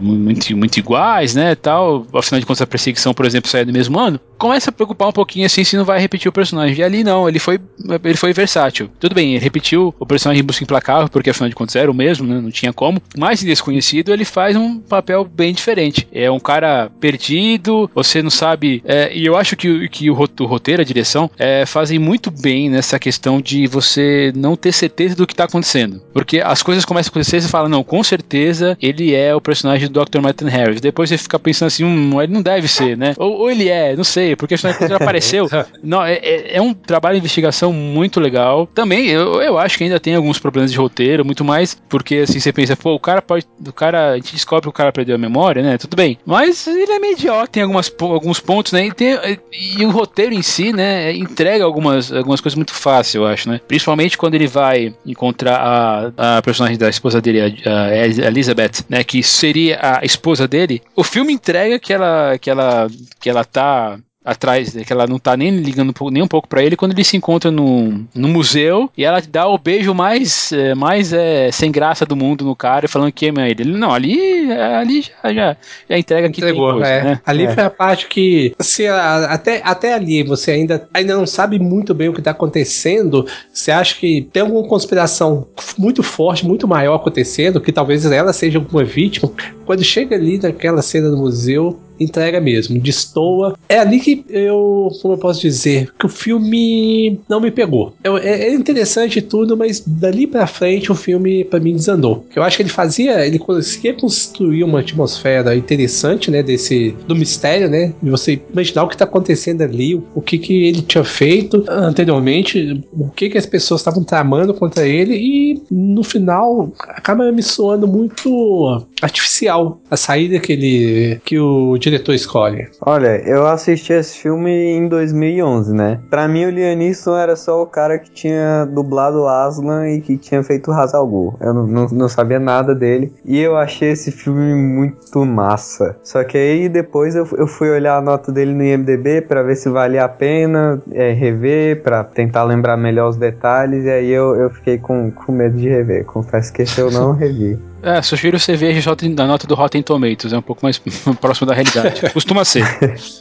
muito, 0.00 0.56
muito 0.56 0.78
iguais, 0.78 1.34
né, 1.34 1.56
tal. 1.56 2.06
Afinal 2.14 2.40
de 2.40 2.46
contas 2.46 2.62
a 2.62 2.66
perseguição, 2.66 3.12
por 3.12 3.26
exemplo, 3.26 3.50
sai 3.50 3.64
do 3.64 3.72
mesmo 3.72 3.98
ano. 3.98 4.20
Começa 4.38 4.70
a 4.70 4.72
preocupar 4.72 5.08
um 5.08 5.12
pouquinho 5.12 5.44
assim 5.44 5.64
se 5.64 5.76
não 5.76 5.84
vai 5.84 5.98
repetir 6.00 6.28
o 6.28 6.32
personagem. 6.32 6.78
E 6.78 6.82
ali 6.82 7.02
não, 7.02 7.28
ele 7.28 7.40
foi, 7.40 7.58
ele 8.04 8.16
foi 8.16 8.32
versátil. 8.32 8.88
Tudo 9.00 9.14
bem, 9.14 9.34
ele 9.34 9.42
repetiu 9.42 9.92
o 9.98 10.06
personagem 10.06 10.40
em 10.40 10.46
Busca 10.46 10.62
Implacável, 10.62 11.08
porque 11.08 11.30
afinal 11.30 11.48
de 11.48 11.56
contas 11.56 11.74
era 11.74 11.90
o 11.90 11.94
mesmo, 11.94 12.26
né, 12.26 12.40
não 12.40 12.50
tinha 12.50 12.72
como. 12.72 13.02
Mas 13.18 13.42
em 13.42 13.46
Desconhecido 13.46 14.12
ele 14.12 14.24
faz 14.24 14.54
um 14.54 14.78
papel 14.78 15.24
bem 15.24 15.52
diferente. 15.52 16.06
É 16.12 16.30
um 16.30 16.38
cara 16.38 16.90
perdido, 17.00 17.90
você 17.92 18.22
não 18.22 18.30
sabe. 18.30 18.82
É, 18.84 19.12
e 19.12 19.26
eu 19.26 19.36
acho 19.36 19.56
que, 19.56 19.88
que 19.88 20.08
o, 20.08 20.14
roteiro, 20.14 20.80
a 20.80 20.84
direção, 20.84 21.28
é, 21.36 21.66
fazem 21.66 21.98
muito 21.98 22.19
muito 22.20 22.30
bem 22.30 22.68
nessa 22.68 22.98
questão 22.98 23.40
de 23.40 23.66
você 23.66 24.30
não 24.36 24.54
ter 24.54 24.72
certeza 24.72 25.16
do 25.16 25.26
que 25.26 25.32
está 25.32 25.44
acontecendo. 25.44 26.02
Porque 26.12 26.40
as 26.44 26.62
coisas 26.62 26.84
começam 26.84 27.08
a 27.08 27.12
acontecer 27.12 27.38
e 27.38 27.42
você 27.42 27.48
fala, 27.48 27.68
não, 27.68 27.82
com 27.82 28.04
certeza 28.04 28.76
ele 28.80 29.14
é 29.14 29.34
o 29.34 29.40
personagem 29.40 29.88
do 29.88 30.04
Dr. 30.04 30.20
Martin 30.20 30.46
Harris. 30.46 30.80
Depois 30.80 31.08
você 31.08 31.16
fica 31.16 31.38
pensando 31.38 31.68
assim, 31.68 31.84
hum, 31.84 32.20
ele 32.20 32.32
não 32.32 32.42
deve 32.42 32.68
ser, 32.68 32.96
né? 32.96 33.14
Ou, 33.16 33.38
ou 33.38 33.50
ele 33.50 33.68
é, 33.68 33.96
não 33.96 34.04
sei, 34.04 34.36
porque 34.36 34.58
quando 34.58 34.82
ele 34.82 34.94
apareceu. 34.94 35.48
não, 35.82 36.04
é, 36.04 36.14
é, 36.14 36.56
é, 36.56 36.60
um 36.60 36.74
trabalho 36.74 37.14
de 37.14 37.20
investigação 37.20 37.72
muito 37.72 38.20
legal. 38.20 38.66
Também, 38.66 39.06
eu, 39.06 39.40
eu 39.40 39.58
acho 39.58 39.78
que 39.78 39.84
ainda 39.84 39.98
tem 39.98 40.14
alguns 40.14 40.38
problemas 40.38 40.70
de 40.70 40.76
roteiro, 40.76 41.24
muito 41.24 41.44
mais, 41.44 41.80
porque 41.88 42.16
assim, 42.16 42.38
você 42.38 42.52
pensa, 42.52 42.76
pô, 42.76 42.94
o 42.94 43.00
cara 43.00 43.22
pode. 43.22 43.46
O 43.66 43.72
cara, 43.72 44.10
a 44.10 44.16
gente 44.16 44.34
descobre 44.34 44.62
que 44.62 44.68
o 44.68 44.72
cara 44.72 44.92
perdeu 44.92 45.14
a 45.14 45.18
memória, 45.18 45.62
né? 45.62 45.78
Tudo 45.78 45.96
bem. 45.96 46.18
Mas 46.26 46.66
ele 46.66 46.92
é 46.92 46.98
mediocre, 46.98 47.48
tem 47.50 47.62
algumas, 47.62 47.90
alguns 47.98 48.40
pontos, 48.40 48.72
né? 48.72 48.86
E, 48.86 48.92
tem, 48.92 49.16
e 49.52 49.84
o 49.86 49.90
roteiro 49.90 50.34
em 50.34 50.42
si, 50.42 50.72
né, 50.72 51.12
entrega 51.14 51.64
algumas 51.64 52.09
algumas 52.12 52.40
coisas 52.40 52.56
muito 52.56 52.74
fáceis, 52.74 53.14
eu 53.14 53.26
acho, 53.26 53.48
né? 53.48 53.60
Principalmente 53.66 54.18
quando 54.18 54.34
ele 54.34 54.46
vai 54.46 54.94
encontrar 55.04 56.12
a, 56.16 56.36
a 56.38 56.42
personagem 56.42 56.78
da 56.78 56.88
esposa 56.88 57.20
dele, 57.20 57.40
a, 57.64 57.84
a 57.84 58.26
Elizabeth, 58.28 58.84
né? 58.88 59.04
Que 59.04 59.22
seria 59.22 59.78
a 59.80 60.04
esposa 60.04 60.46
dele. 60.46 60.82
O 60.94 61.04
filme 61.04 61.32
entrega 61.32 61.78
que 61.78 61.92
ela, 61.92 62.38
que 62.38 62.50
ela, 62.50 62.88
que 63.20 63.30
ela 63.30 63.44
tá 63.44 63.98
atrás, 64.22 64.74
né, 64.74 64.84
que 64.84 64.92
ela 64.92 65.06
não 65.06 65.18
tá 65.18 65.34
nem 65.34 65.50
ligando 65.50 65.94
nem 66.10 66.22
um 66.22 66.28
pouco 66.28 66.46
para 66.46 66.62
ele, 66.62 66.76
quando 66.76 66.92
ele 66.92 67.04
se 67.04 67.16
encontra 67.16 67.50
no, 67.50 68.04
no 68.14 68.28
museu 68.28 68.90
e 68.96 69.02
ela 69.02 69.20
dá 69.20 69.48
o 69.48 69.56
beijo 69.56 69.94
mais, 69.94 70.52
é, 70.52 70.74
mais 70.74 71.12
é, 71.12 71.50
sem 71.50 71.72
graça 71.72 72.04
do 72.04 72.14
mundo 72.14 72.44
no 72.44 72.54
cara, 72.54 72.86
falando 72.86 73.12
que 73.12 73.26
é 73.26 73.50
ele. 73.50 73.64
Não, 73.64 73.92
ali, 73.92 74.50
ali 74.52 75.02
já, 75.02 75.32
já, 75.32 75.56
já 75.88 75.98
entrega 75.98 76.28
que 76.28 76.40
Entregou, 76.40 76.74
coisa, 76.74 76.86
é. 76.86 77.04
né? 77.04 77.20
Ali 77.24 77.44
é. 77.44 77.54
foi 77.54 77.62
a 77.62 77.70
parte 77.70 78.08
que 78.08 78.54
se 78.60 78.86
até, 78.86 79.62
até 79.64 79.94
ali 79.94 80.22
você 80.22 80.50
ainda, 80.50 80.86
ainda 80.92 81.16
não 81.16 81.26
sabe 81.26 81.58
muito 81.58 81.94
bem 81.94 82.10
o 82.10 82.12
que 82.12 82.20
tá 82.20 82.32
acontecendo, 82.32 83.26
você 83.52 83.70
acha 83.70 83.96
que 83.96 84.28
tem 84.32 84.42
alguma 84.42 84.66
conspiração 84.68 85.46
muito 85.78 86.02
forte, 86.02 86.46
muito 86.46 86.68
maior 86.68 86.96
acontecendo, 86.96 87.60
que 87.60 87.72
talvez 87.72 88.04
ela 88.04 88.32
seja 88.34 88.58
alguma 88.58 88.84
vítima. 88.84 89.32
Quando 89.64 89.82
chega 89.82 90.14
ali 90.14 90.38
naquela 90.38 90.82
cena 90.82 91.10
do 91.10 91.16
museu, 91.16 91.80
entrega 92.00 92.40
mesmo, 92.40 92.80
destoa. 92.80 93.56
É 93.68 93.78
ali 93.78 94.00
que 94.00 94.24
eu, 94.28 94.88
como 95.00 95.14
eu 95.14 95.18
posso 95.18 95.40
dizer, 95.40 95.92
que 95.98 96.06
o 96.06 96.08
filme 96.08 97.20
não 97.28 97.40
me 97.40 97.50
pegou. 97.50 97.94
Eu, 98.02 98.16
é, 98.16 98.48
é, 98.48 98.54
interessante 98.54 99.20
tudo, 99.20 99.56
mas 99.56 99.82
dali 99.86 100.26
para 100.26 100.46
frente 100.46 100.90
o 100.90 100.94
filme 100.94 101.44
para 101.44 101.60
mim 101.60 101.74
desandou. 101.74 102.24
Eu 102.34 102.42
acho 102.42 102.56
que 102.56 102.62
ele 102.62 102.70
fazia, 102.70 103.26
ele 103.26 103.38
conseguia 103.38 103.94
construir 103.94 104.64
uma 104.64 104.80
atmosfera 104.80 105.54
interessante, 105.54 106.30
né, 106.30 106.42
desse 106.42 106.94
do 107.06 107.14
mistério, 107.14 107.68
né, 107.68 107.92
de 108.02 108.10
você 108.10 108.40
imaginar 108.52 108.84
o 108.84 108.88
que 108.88 108.96
tá 108.96 109.04
acontecendo 109.04 109.62
ali, 109.62 109.94
o 109.94 110.20
que 110.20 110.38
que 110.38 110.64
ele 110.64 110.82
tinha 110.82 111.04
feito 111.04 111.64
anteriormente, 111.68 112.82
o 112.92 113.08
que 113.08 113.28
que 113.28 113.38
as 113.38 113.46
pessoas 113.46 113.80
estavam 113.80 114.02
tramando 114.02 114.54
contra 114.54 114.86
ele 114.86 115.16
e 115.16 115.62
no 115.70 116.02
final 116.02 116.72
acaba 116.80 117.30
me 117.30 117.42
soando 117.42 117.86
muito 117.86 118.86
artificial 119.02 119.80
a 119.90 119.96
saída 119.96 120.38
que 120.38 120.52
ele 120.52 121.20
que 121.24 121.38
o 121.38 121.76
diretor 121.90 122.14
escolhe? 122.14 122.68
Olha, 122.80 123.20
eu 123.28 123.46
assisti 123.46 123.92
esse 123.92 124.18
filme 124.18 124.50
em 124.50 124.88
2011, 124.88 125.74
né? 125.74 126.00
Pra 126.08 126.28
mim, 126.28 126.44
o 126.44 126.50
Lianisson 126.50 127.16
era 127.16 127.36
só 127.36 127.62
o 127.62 127.66
cara 127.66 127.98
que 127.98 128.10
tinha 128.10 128.64
dublado 128.64 129.26
Aslan 129.26 129.88
e 129.88 130.00
que 130.00 130.16
tinha 130.16 130.42
feito 130.42 130.70
Hazal. 130.70 131.00
Eu 131.40 131.54
não, 131.54 131.66
não, 131.66 131.86
não, 131.88 132.08
sabia 132.08 132.38
nada 132.38 132.74
dele. 132.74 133.12
E 133.24 133.38
eu 133.38 133.56
achei 133.56 133.90
esse 133.90 134.12
filme 134.12 134.54
muito 134.54 135.24
massa. 135.24 135.96
Só 136.02 136.22
que 136.22 136.36
aí 136.36 136.68
depois 136.68 137.16
eu, 137.16 137.26
eu 137.36 137.46
fui 137.46 137.70
olhar 137.70 137.96
a 137.96 138.00
nota 138.00 138.30
dele 138.30 138.52
no 138.52 138.62
IMDB 138.62 139.22
para 139.22 139.42
ver 139.42 139.56
se 139.56 139.68
valia 139.68 140.04
a 140.04 140.08
pena 140.08 140.80
é, 140.92 141.12
rever, 141.12 141.82
para 141.82 142.04
tentar 142.04 142.44
lembrar 142.44 142.76
melhor 142.76 143.08
os 143.08 143.16
detalhes. 143.16 143.84
E 143.84 143.90
aí 143.90 144.10
eu, 144.10 144.36
eu 144.36 144.50
fiquei 144.50 144.78
com, 144.78 145.10
com 145.10 145.32
medo 145.32 145.56
de 145.56 145.68
rever. 145.68 146.04
Confesso 146.04 146.52
que 146.52 146.62
esse 146.62 146.80
eu 146.80 146.90
não 146.90 147.12
revi. 147.16 147.58
É, 147.82 148.02
sugiro 148.02 148.38
você 148.38 148.54
veja 148.54 148.90
a 148.90 149.26
nota 149.26 149.46
do 149.46 149.54
Rotten 149.54 149.82
Tomatoes, 149.82 150.32
é 150.32 150.38
um 150.38 150.42
pouco 150.42 150.64
mais 150.64 150.78
próximo 151.20 151.46
da 151.46 151.54
realidade. 151.54 152.02
Costuma 152.12 152.44
ser. 152.44 152.64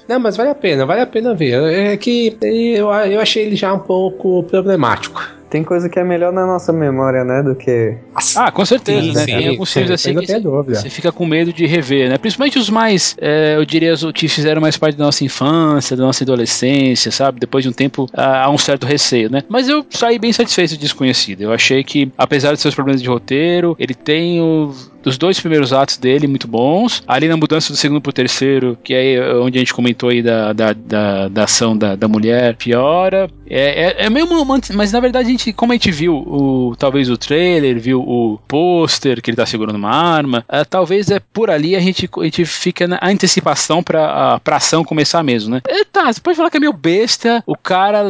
Não, 0.07 0.19
mas 0.19 0.35
vale 0.35 0.49
a 0.49 0.55
pena, 0.55 0.85
vale 0.85 1.01
a 1.01 1.07
pena 1.07 1.33
ver. 1.33 1.61
É 1.71 1.97
que 1.97 2.37
eu, 2.41 2.89
eu 2.91 3.21
achei 3.21 3.45
ele 3.45 3.55
já 3.55 3.73
um 3.73 3.79
pouco 3.79 4.43
problemático. 4.43 5.38
Tem 5.49 5.63
coisa 5.63 5.89
que 5.89 5.97
é 5.97 6.03
melhor 6.03 6.31
na 6.31 6.45
nossa 6.45 6.71
memória, 6.71 7.23
né? 7.23 7.41
Do 7.41 7.55
que. 7.55 7.95
Ah, 8.35 8.51
com 8.51 8.63
certeza, 8.63 9.01
sim, 9.01 9.13
né? 9.13 9.25
Sim, 9.25 9.37
Tem 9.37 9.47
alguns 9.49 9.73
filmes 9.73 9.91
assim 9.91 10.15
que 10.15 10.39
você 10.69 10.89
fica 10.89 11.11
com 11.11 11.25
medo 11.25 11.51
de 11.51 11.65
rever, 11.65 12.09
né? 12.09 12.17
Principalmente 12.17 12.59
os 12.59 12.69
mais, 12.69 13.15
é, 13.19 13.55
eu 13.55 13.65
diria, 13.65 13.93
os 13.93 14.11
que 14.11 14.27
fizeram 14.27 14.61
mais 14.61 14.77
parte 14.77 14.95
da 14.95 15.05
nossa 15.05 15.23
infância, 15.23 15.97
da 15.97 16.03
nossa 16.03 16.23
adolescência, 16.23 17.11
sabe? 17.11 17.39
Depois 17.39 17.63
de 17.63 17.69
um 17.69 17.73
tempo 17.73 18.07
há 18.13 18.49
um 18.49 18.57
certo 18.57 18.85
receio, 18.85 19.29
né? 19.31 19.41
Mas 19.49 19.67
eu 19.67 19.83
saí 19.89 20.19
bem 20.19 20.31
satisfeito 20.31 20.71
de 20.71 20.77
desconhecido. 20.77 21.41
Eu 21.41 21.51
achei 21.51 21.83
que, 21.83 22.11
apesar 22.17 22.53
de 22.53 22.61
seus 22.61 22.75
problemas 22.75 23.01
de 23.01 23.09
roteiro, 23.09 23.75
ele 23.79 23.95
tem 23.95 24.39
o 24.41 24.71
dos 25.03 25.17
dois 25.17 25.39
primeiros 25.39 25.73
atos 25.73 25.97
dele 25.97 26.27
muito 26.27 26.47
bons. 26.47 27.03
Ali 27.07 27.27
na 27.27 27.37
mudança 27.37 27.71
do 27.71 27.77
segundo 27.77 28.01
pro 28.01 28.13
terceiro, 28.13 28.77
que 28.83 28.93
é 28.93 29.33
onde 29.35 29.57
a 29.57 29.61
gente 29.61 29.73
comentou 29.73 30.09
aí 30.09 30.21
da, 30.21 30.53
da, 30.53 30.73
da, 30.73 31.27
da 31.27 31.43
ação 31.43 31.77
da, 31.77 31.95
da 31.95 32.07
mulher, 32.07 32.55
piora. 32.55 33.29
É, 33.49 34.03
é, 34.03 34.05
é 34.05 34.09
meio 34.09 34.25
uma, 34.25 34.59
Mas 34.73 34.91
na 34.91 34.99
verdade, 34.99 35.27
a 35.27 35.31
gente, 35.31 35.51
como 35.53 35.71
a 35.71 35.75
gente 35.75 35.91
viu 35.91 36.15
o, 36.15 36.75
talvez 36.77 37.09
o 37.09 37.17
trailer, 37.17 37.79
viu 37.79 37.99
o 38.01 38.39
pôster 38.47 39.21
que 39.21 39.31
ele 39.31 39.37
tá 39.37 39.45
segurando 39.45 39.75
uma 39.75 39.89
arma, 39.89 40.45
é, 40.47 40.63
talvez 40.63 41.09
é 41.09 41.19
por 41.19 41.49
ali 41.49 41.75
a 41.75 41.79
gente, 41.79 42.09
a 42.17 42.23
gente 42.23 42.45
fica 42.45 42.87
na 42.87 42.99
antecipação 43.01 43.81
pra, 43.81 44.33
a, 44.35 44.39
pra 44.39 44.57
ação 44.57 44.83
começar 44.83 45.23
mesmo, 45.23 45.55
né? 45.55 45.61
É, 45.67 45.83
tá, 45.83 46.11
você 46.11 46.21
pode 46.21 46.37
falar 46.37 46.49
que 46.49 46.57
é 46.57 46.59
meio 46.59 46.73
besta, 46.73 47.43
o 47.45 47.55
cara 47.55 48.03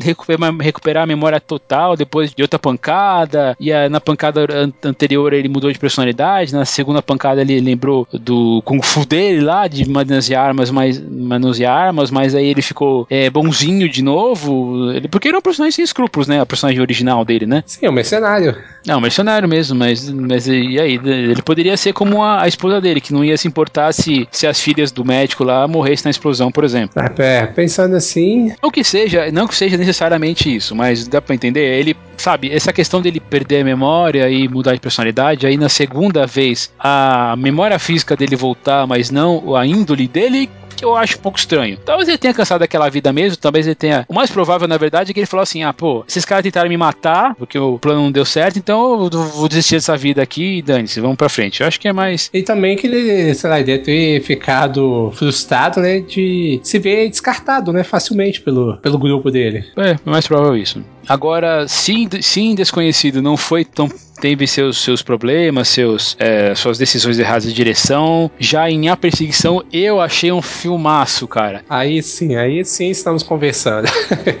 recuperar, 0.00 0.56
recuperar 0.58 1.02
a 1.02 1.06
memória 1.06 1.40
total 1.40 1.96
depois 1.96 2.32
de 2.32 2.42
outra 2.42 2.58
pancada, 2.58 3.56
e 3.58 3.72
a, 3.72 3.88
na 3.88 4.00
pancada 4.00 4.46
anterior 4.84 5.32
ele 5.32 5.48
mudou 5.48 5.72
de 5.72 5.78
personalidade 5.78 6.33
na 6.52 6.64
segunda 6.64 7.02
pancada 7.02 7.40
ele 7.40 7.60
lembrou 7.60 8.06
do 8.12 8.62
Kung 8.64 8.80
Fu 8.82 9.04
dele 9.04 9.40
lá, 9.40 9.66
de 9.68 9.88
manusear 9.88 10.46
armas, 10.46 10.70
mas, 10.70 11.00
manusear 11.00 11.76
armas, 11.76 12.10
mas 12.10 12.34
aí 12.34 12.46
ele 12.46 12.62
ficou 12.62 13.06
é, 13.10 13.28
bonzinho 13.30 13.88
de 13.88 14.02
novo. 14.02 14.92
Ele, 14.92 15.08
porque 15.08 15.28
ele 15.28 15.36
é 15.36 15.38
um 15.38 15.42
personagem 15.42 15.72
sem 15.72 15.84
escrúpulos, 15.84 16.28
né? 16.28 16.40
A 16.40 16.46
personagem 16.46 16.80
original 16.80 17.24
dele, 17.24 17.46
né? 17.46 17.62
Sim, 17.66 17.86
é 17.86 17.90
um 17.90 17.92
mercenário. 17.92 18.56
É 18.86 18.94
um 18.94 19.00
mercenário 19.00 19.48
mesmo, 19.48 19.76
mas, 19.76 20.08
mas 20.10 20.46
e 20.46 20.78
aí? 20.78 21.00
Ele 21.04 21.42
poderia 21.42 21.76
ser 21.76 21.92
como 21.92 22.22
a, 22.22 22.42
a 22.42 22.48
esposa 22.48 22.80
dele, 22.80 23.00
que 23.00 23.12
não 23.12 23.24
ia 23.24 23.36
se 23.36 23.48
importar 23.48 23.92
se, 23.92 24.28
se 24.30 24.46
as 24.46 24.60
filhas 24.60 24.92
do 24.92 25.04
médico 25.04 25.44
lá 25.44 25.66
morressem 25.66 26.04
na 26.04 26.10
explosão, 26.10 26.52
por 26.52 26.64
exemplo. 26.64 27.02
É, 27.18 27.46
pensando 27.46 27.96
assim. 27.96 28.52
Ou 28.62 28.70
que 28.70 28.84
seja, 28.84 29.30
não 29.32 29.46
que 29.46 29.54
seja 29.54 29.76
necessariamente 29.76 30.54
isso, 30.54 30.74
mas 30.74 31.08
dá 31.08 31.20
pra 31.20 31.34
entender. 31.34 31.78
Ele, 31.78 31.96
sabe, 32.16 32.50
essa 32.50 32.72
questão 32.72 33.00
dele 33.00 33.20
perder 33.20 33.62
a 33.62 33.64
memória 33.64 34.28
e 34.28 34.48
mudar 34.48 34.74
de 34.74 34.80
personalidade, 34.80 35.46
aí 35.46 35.56
na 35.56 35.68
segunda 35.68 36.26
vez 36.26 36.72
a 36.78 37.34
memória 37.36 37.78
física 37.78 38.16
dele 38.16 38.36
voltar, 38.36 38.86
mas 38.86 39.10
não 39.10 39.54
a 39.56 39.66
índole 39.66 40.08
dele, 40.08 40.50
que 40.74 40.84
eu 40.84 40.96
acho 40.96 41.16
um 41.18 41.20
pouco 41.20 41.38
estranho. 41.38 41.78
Talvez 41.84 42.08
ele 42.08 42.18
tenha 42.18 42.34
cansado 42.34 42.60
daquela 42.60 42.88
vida 42.88 43.12
mesmo, 43.12 43.36
talvez 43.36 43.66
ele 43.66 43.74
tenha. 43.74 44.04
O 44.08 44.14
mais 44.14 44.30
provável, 44.30 44.66
na 44.68 44.76
verdade, 44.76 45.10
é 45.10 45.14
que 45.14 45.20
ele 45.20 45.26
falou 45.26 45.42
assim: 45.42 45.62
ah, 45.62 45.72
pô, 45.72 46.04
esses 46.08 46.24
caras 46.24 46.42
tentaram 46.42 46.68
me 46.68 46.76
matar, 46.76 47.34
porque 47.34 47.58
o 47.58 47.78
plano 47.78 48.02
não 48.02 48.12
deu 48.12 48.24
certo, 48.24 48.58
então 48.58 49.04
eu 49.04 49.10
vou 49.10 49.48
desistir 49.48 49.76
dessa 49.76 49.96
vida 49.96 50.22
aqui 50.22 50.58
e 50.58 50.62
dane-se, 50.62 51.00
vamos 51.00 51.16
pra 51.16 51.28
frente. 51.28 51.60
Eu 51.60 51.66
acho 51.66 51.80
que 51.80 51.88
é 51.88 51.92
mais. 51.92 52.30
E 52.32 52.42
também 52.42 52.76
que 52.76 52.86
ele, 52.86 53.34
sei 53.34 53.50
lá, 53.50 53.56
ele 53.56 53.66
deve 53.66 53.82
ter 53.84 54.22
ficado 54.22 55.12
frustrado, 55.14 55.80
né, 55.80 56.00
de 56.00 56.60
se 56.62 56.78
ver 56.78 57.08
descartado, 57.08 57.72
né, 57.72 57.82
facilmente 57.82 58.40
pelo, 58.40 58.76
pelo 58.78 58.98
grupo 58.98 59.30
dele. 59.30 59.64
É, 59.76 59.90
é 59.90 59.98
mais 60.04 60.26
provável 60.26 60.56
isso. 60.56 60.82
Agora, 61.08 61.66
sim, 61.68 62.08
sim, 62.20 62.54
desconhecido 62.54 63.20
não 63.20 63.36
foi 63.36 63.64
tão 63.64 63.88
teve 64.20 64.46
seus, 64.46 64.78
seus 64.78 65.02
problemas, 65.02 65.68
seus, 65.68 66.16
é, 66.18 66.54
suas 66.54 66.78
decisões 66.78 67.18
erradas 67.18 67.44
de 67.44 67.52
direção. 67.52 68.30
Já 68.38 68.70
em 68.70 68.88
A 68.88 68.96
Perseguição, 68.96 69.62
eu 69.72 70.00
achei 70.00 70.32
um 70.32 70.42
filmaço, 70.42 71.26
cara. 71.26 71.62
Aí 71.68 72.02
sim, 72.02 72.36
aí 72.36 72.64
sim 72.64 72.90
estamos 72.90 73.22
conversando. 73.22 73.88